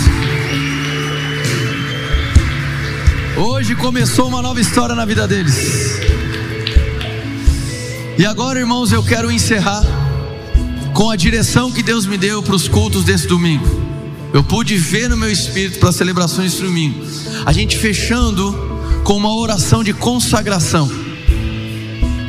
Hoje 3.40 3.77
começou 3.77 4.27
uma 4.27 4.43
nova 4.43 4.60
história 4.60 4.97
na 4.97 5.05
vida 5.05 5.27
deles. 5.28 6.01
E 8.19 8.27
agora, 8.27 8.59
irmãos, 8.59 8.90
eu 8.90 9.01
quero 9.01 9.31
encerrar 9.31 9.81
com 10.93 11.09
a 11.09 11.15
direção 11.15 11.70
que 11.70 11.81
Deus 11.81 12.05
me 12.05 12.19
deu 12.19 12.43
para 12.43 12.56
os 12.56 12.66
cultos 12.66 13.05
desse 13.05 13.28
domingo. 13.28 13.65
Eu 14.35 14.43
pude 14.43 14.77
ver 14.77 15.09
no 15.09 15.16
meu 15.16 15.31
espírito 15.31 15.78
para 15.78 15.90
as 15.90 15.94
celebrações 15.94 16.51
desse 16.51 16.65
domingo. 16.65 17.06
A 17.47 17.52
gente 17.52 17.78
fechando 17.78 18.52
com 19.05 19.16
uma 19.16 19.32
oração 19.32 19.85
de 19.85 19.93
consagração. 19.93 20.90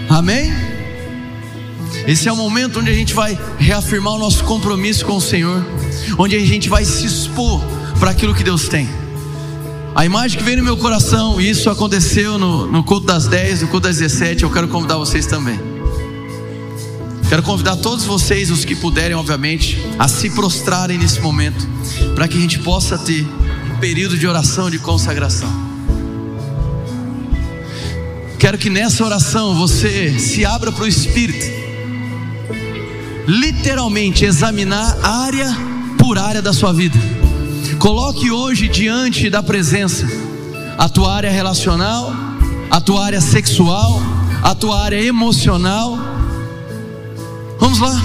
Amém? 0.07 0.53
Esse 2.05 2.29
é 2.29 2.31
o 2.31 2.35
momento 2.35 2.81
onde 2.81 2.91
a 2.91 2.93
gente 2.93 3.15
vai 3.15 3.35
reafirmar 3.57 4.13
o 4.13 4.19
nosso 4.19 4.43
compromisso 4.43 5.03
com 5.07 5.17
o 5.17 5.21
Senhor, 5.21 5.65
onde 6.19 6.35
a 6.35 6.45
gente 6.45 6.69
vai 6.69 6.85
se 6.85 7.07
expor 7.07 7.63
para 7.99 8.11
aquilo 8.11 8.35
que 8.35 8.43
Deus 8.43 8.67
tem. 8.67 9.08
A 9.95 10.05
imagem 10.05 10.37
que 10.37 10.43
veio 10.43 10.57
no 10.57 10.63
meu 10.63 10.77
coração, 10.77 11.41
e 11.41 11.49
isso 11.49 11.69
aconteceu 11.69 12.37
no, 12.37 12.67
no 12.67 12.83
culto 12.83 13.07
das 13.07 13.27
10, 13.27 13.63
no 13.63 13.67
culto 13.67 13.87
das 13.87 13.97
17, 13.97 14.43
eu 14.43 14.51
quero 14.51 14.67
convidar 14.67 14.97
vocês 14.97 15.25
também. 15.25 15.59
Quero 17.27 17.43
convidar 17.43 17.75
todos 17.75 18.05
vocês, 18.05 18.49
os 18.49 18.63
que 18.63 18.75
puderem, 18.75 19.15
obviamente, 19.15 19.77
a 19.97 20.07
se 20.07 20.29
prostrarem 20.29 20.97
nesse 20.97 21.19
momento, 21.19 21.67
para 22.15 22.27
que 22.27 22.37
a 22.37 22.39
gente 22.41 22.59
possa 22.59 22.97
ter 22.97 23.27
um 23.71 23.79
período 23.79 24.17
de 24.17 24.25
oração, 24.25 24.69
de 24.69 24.79
consagração. 24.79 25.49
Quero 28.37 28.57
que 28.57 28.69
nessa 28.69 29.03
oração 29.03 29.55
você 29.55 30.17
se 30.17 30.45
abra 30.45 30.71
para 30.71 30.85
o 30.85 30.87
Espírito, 30.87 31.45
literalmente 33.27 34.23
examinar 34.23 34.97
área 35.03 35.55
por 35.97 36.17
área 36.17 36.41
da 36.41 36.53
sua 36.53 36.71
vida. 36.71 36.97
Coloque 37.79 38.29
hoje 38.29 38.67
diante 38.67 39.29
da 39.29 39.41
presença 39.41 40.05
a 40.77 40.89
tua 40.89 41.15
área 41.15 41.31
relacional, 41.31 42.13
a 42.69 42.81
tua 42.81 43.05
área 43.05 43.21
sexual, 43.21 44.01
a 44.43 44.53
tua 44.53 44.83
área 44.83 45.01
emocional. 45.01 45.97
Vamos 47.57 47.79
lá. 47.79 47.97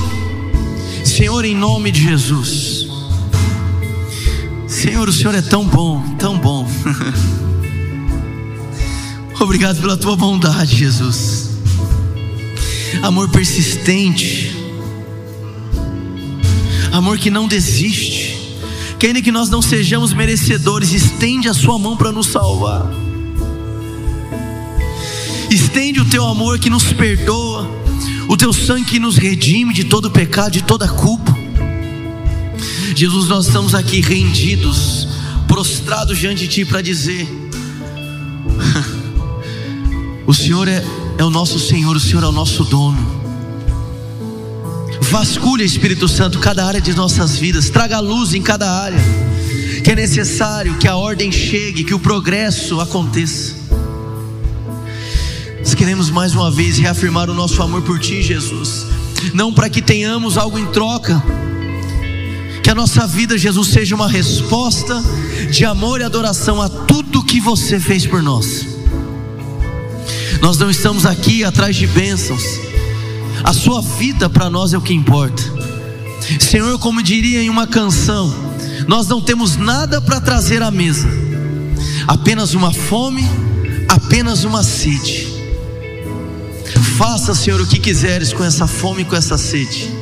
Senhor, 1.04 1.44
em 1.44 1.56
nome 1.56 1.90
de 1.90 2.02
Jesus. 2.02 2.86
Senhor, 4.68 5.08
o 5.08 5.12
Senhor 5.12 5.34
é 5.34 5.42
tão 5.42 5.64
bom, 5.64 6.00
tão 6.20 6.38
bom. 6.38 6.68
Obrigado 9.40 9.80
pela 9.80 9.96
tua 9.96 10.14
bondade, 10.14 10.76
Jesus. 10.76 11.50
Amor 13.02 13.28
persistente. 13.28 14.54
Amor 16.92 17.18
que 17.18 17.28
não 17.28 17.48
desiste 17.48 18.23
que 19.04 19.08
ainda 19.08 19.20
que 19.20 19.30
nós 19.30 19.50
não 19.50 19.60
sejamos 19.60 20.14
merecedores, 20.14 20.94
estende 20.94 21.46
a 21.46 21.52
sua 21.52 21.78
mão 21.78 21.94
para 21.94 22.10
nos 22.10 22.26
salvar. 22.28 22.90
Estende 25.50 26.00
o 26.00 26.06
teu 26.06 26.26
amor 26.26 26.58
que 26.58 26.70
nos 26.70 26.90
perdoa, 26.90 27.68
o 28.26 28.34
teu 28.34 28.50
sangue 28.50 28.92
que 28.92 28.98
nos 28.98 29.18
redime 29.18 29.74
de 29.74 29.84
todo 29.84 30.10
pecado, 30.10 30.52
de 30.52 30.62
toda 30.62 30.88
culpa. 30.88 31.36
Jesus, 32.96 33.28
nós 33.28 33.46
estamos 33.46 33.74
aqui 33.74 34.00
rendidos, 34.00 35.06
prostrados 35.46 36.16
diante 36.16 36.44
de 36.44 36.48
Ti 36.48 36.64
para 36.64 36.80
dizer: 36.80 37.28
O 40.26 40.32
Senhor 40.32 40.66
é, 40.66 40.82
é 41.18 41.24
o 41.24 41.28
nosso 41.28 41.58
Senhor, 41.58 41.94
o 41.94 42.00
Senhor 42.00 42.24
é 42.24 42.26
o 42.26 42.32
nosso 42.32 42.64
dono. 42.64 43.13
Vasculha, 45.10 45.62
Espírito 45.62 46.08
Santo, 46.08 46.38
cada 46.38 46.64
área 46.64 46.80
de 46.80 46.94
nossas 46.94 47.36
vidas, 47.36 47.70
traga 47.70 48.00
luz 48.00 48.34
em 48.34 48.42
cada 48.42 48.70
área, 48.70 48.98
que 49.82 49.90
é 49.90 49.94
necessário 49.94 50.76
que 50.78 50.88
a 50.88 50.96
ordem 50.96 51.30
chegue, 51.30 51.84
que 51.84 51.94
o 51.94 51.98
progresso 51.98 52.80
aconteça. 52.80 53.54
Nós 55.58 55.74
queremos 55.74 56.10
mais 56.10 56.34
uma 56.34 56.50
vez 56.50 56.78
reafirmar 56.78 57.30
o 57.30 57.34
nosso 57.34 57.62
amor 57.62 57.82
por 57.82 57.98
Ti, 57.98 58.22
Jesus, 58.22 58.86
não 59.32 59.52
para 59.52 59.68
que 59.68 59.80
tenhamos 59.80 60.36
algo 60.36 60.58
em 60.58 60.66
troca, 60.66 61.22
que 62.62 62.70
a 62.70 62.74
nossa 62.74 63.06
vida, 63.06 63.38
Jesus, 63.38 63.68
seja 63.68 63.94
uma 63.94 64.08
resposta 64.08 65.02
de 65.50 65.64
amor 65.64 66.00
e 66.00 66.04
adoração 66.04 66.60
a 66.60 66.68
tudo 66.68 67.24
que 67.24 67.40
você 67.40 67.78
fez 67.78 68.06
por 68.06 68.22
nós. 68.22 68.66
Nós 70.40 70.58
não 70.58 70.70
estamos 70.70 71.06
aqui 71.06 71.44
atrás 71.44 71.76
de 71.76 71.86
bênçãos, 71.86 72.63
a 73.44 73.52
sua 73.52 73.82
vida 73.82 74.30
para 74.30 74.48
nós 74.48 74.72
é 74.72 74.78
o 74.78 74.80
que 74.80 74.94
importa. 74.94 75.42
Senhor, 76.40 76.78
como 76.78 77.02
diria 77.02 77.42
em 77.42 77.50
uma 77.50 77.66
canção, 77.66 78.34
nós 78.88 79.06
não 79.06 79.20
temos 79.20 79.56
nada 79.56 80.00
para 80.00 80.18
trazer 80.18 80.62
à 80.62 80.70
mesa, 80.70 81.06
apenas 82.08 82.54
uma 82.54 82.72
fome, 82.72 83.22
apenas 83.86 84.44
uma 84.44 84.62
sede. 84.62 85.28
Faça, 86.96 87.34
Senhor, 87.34 87.60
o 87.60 87.66
que 87.66 87.78
quiseres 87.78 88.32
com 88.32 88.42
essa 88.42 88.66
fome 88.66 89.02
e 89.02 89.04
com 89.04 89.14
essa 89.14 89.36
sede. 89.36 89.92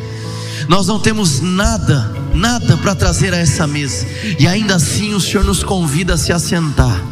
Nós 0.68 0.86
não 0.86 1.00
temos 1.00 1.40
nada, 1.40 2.14
nada 2.32 2.76
para 2.76 2.94
trazer 2.94 3.34
a 3.34 3.38
essa 3.38 3.66
mesa, 3.66 4.06
e 4.38 4.46
ainda 4.46 4.76
assim 4.76 5.14
o 5.14 5.20
Senhor 5.20 5.44
nos 5.44 5.64
convida 5.64 6.14
a 6.14 6.18
se 6.18 6.32
assentar. 6.32 7.02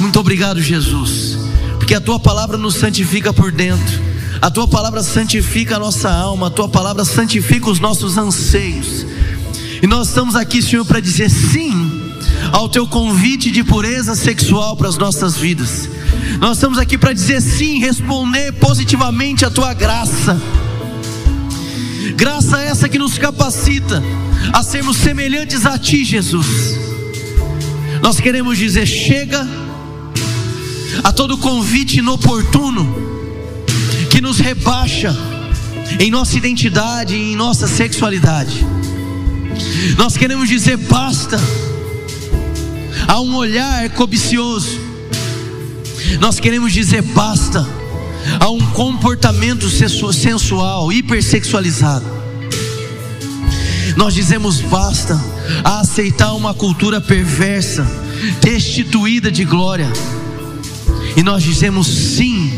Muito 0.00 0.18
obrigado, 0.18 0.60
Jesus, 0.60 1.38
porque 1.78 1.94
a 1.94 2.00
tua 2.00 2.18
palavra 2.18 2.58
nos 2.58 2.74
santifica 2.74 3.32
por 3.32 3.52
dentro 3.52 4.15
a 4.40 4.50
tua 4.50 4.68
palavra 4.68 5.02
santifica 5.02 5.76
a 5.76 5.78
nossa 5.78 6.10
alma, 6.10 6.48
a 6.48 6.50
tua 6.50 6.68
palavra 6.68 7.04
santifica 7.04 7.70
os 7.70 7.80
nossos 7.80 8.18
anseios. 8.18 9.06
E 9.82 9.86
nós 9.86 10.08
estamos 10.08 10.36
aqui, 10.36 10.62
Senhor, 10.62 10.84
para 10.84 11.00
dizer 11.00 11.30
sim 11.30 12.14
ao 12.52 12.68
teu 12.68 12.86
convite 12.86 13.50
de 13.50 13.64
pureza 13.64 14.14
sexual 14.14 14.76
para 14.76 14.88
as 14.88 14.96
nossas 14.96 15.36
vidas. 15.36 15.88
Nós 16.38 16.56
estamos 16.56 16.78
aqui 16.78 16.98
para 16.98 17.12
dizer 17.12 17.40
sim, 17.40 17.78
responder 17.78 18.52
positivamente 18.52 19.44
a 19.44 19.50
tua 19.50 19.72
graça. 19.74 20.40
Graça 22.14 22.60
essa 22.62 22.88
que 22.88 22.98
nos 22.98 23.18
capacita 23.18 24.02
a 24.52 24.62
sermos 24.62 24.96
semelhantes 24.96 25.66
a 25.66 25.78
ti, 25.78 26.04
Jesus. 26.04 26.78
Nós 28.02 28.20
queremos 28.20 28.56
dizer 28.58 28.86
chega 28.86 29.46
a 31.02 31.12
todo 31.12 31.36
convite 31.38 31.98
inoportuno 31.98 33.05
que 34.16 34.22
nos 34.22 34.38
rebaixa 34.38 35.14
em 36.00 36.10
nossa 36.10 36.38
identidade 36.38 37.14
em 37.14 37.36
nossa 37.36 37.68
sexualidade. 37.68 38.66
Nós 39.98 40.16
queremos 40.16 40.48
dizer 40.48 40.78
basta 40.78 41.38
a 43.06 43.20
um 43.20 43.34
olhar 43.34 43.90
cobicioso. 43.90 44.80
Nós 46.18 46.40
queremos 46.40 46.72
dizer 46.72 47.02
basta 47.02 47.68
a 48.40 48.48
um 48.48 48.66
comportamento 48.68 49.68
sensual, 49.68 50.90
hipersexualizado. 50.90 52.06
Nós 53.98 54.14
dizemos 54.14 54.62
basta 54.62 55.22
a 55.62 55.80
aceitar 55.80 56.32
uma 56.32 56.54
cultura 56.54 57.02
perversa, 57.02 57.86
destituída 58.40 59.30
de 59.30 59.44
glória. 59.44 59.92
E 61.14 61.22
nós 61.22 61.42
dizemos 61.42 61.86
sim 61.86 62.55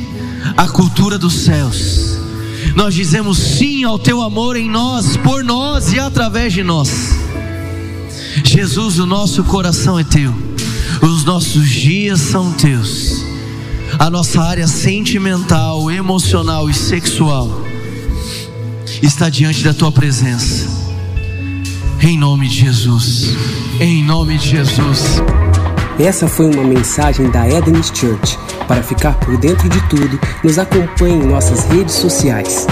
a 0.59 0.66
cultura 0.66 1.16
dos 1.16 1.35
céus. 1.35 2.18
Nós 2.74 2.93
dizemos 2.93 3.39
sim 3.39 3.85
ao 3.85 3.97
teu 3.97 4.20
amor 4.20 4.56
em 4.56 4.68
nós, 4.68 5.16
por 5.16 5.44
nós 5.44 5.93
e 5.93 6.01
através 6.01 6.52
de 6.52 6.64
nós. 6.64 7.14
Jesus, 8.44 8.98
o 8.98 9.06
nosso 9.06 9.44
coração 9.44 9.97
é 9.97 10.02
teu, 10.02 10.35
os 11.01 11.22
nossos 11.22 11.68
dias 11.68 12.20
são 12.20 12.52
teus, 12.52 13.24
a 14.01 14.10
nossa 14.10 14.43
área 14.43 14.66
sentimental, 14.66 15.93
emocional 15.93 16.68
e 16.68 16.74
sexual 16.74 17.64
está 19.01 19.28
diante 19.28 19.62
da 19.62 19.72
tua 19.72 19.93
presença. 19.93 20.66
Em 22.02 22.18
nome 22.18 22.48
de 22.48 22.56
Jesus, 22.56 23.32
em 23.78 24.02
nome 24.02 24.36
de 24.39 24.48
Jesus. 24.48 25.20
Essa 25.98 26.28
foi 26.28 26.46
uma 26.46 26.62
mensagem 26.62 27.28
da 27.28 27.48
Eden's 27.48 27.90
Church. 27.92 28.38
Para 28.68 28.84
ficar 28.84 29.18
por 29.18 29.36
dentro 29.36 29.68
de 29.68 29.80
tudo, 29.88 30.18
nos 30.44 30.56
acompanhe 30.56 31.16
em 31.16 31.26
nossas 31.26 31.64
redes 31.64 31.94
sociais. 31.94 32.68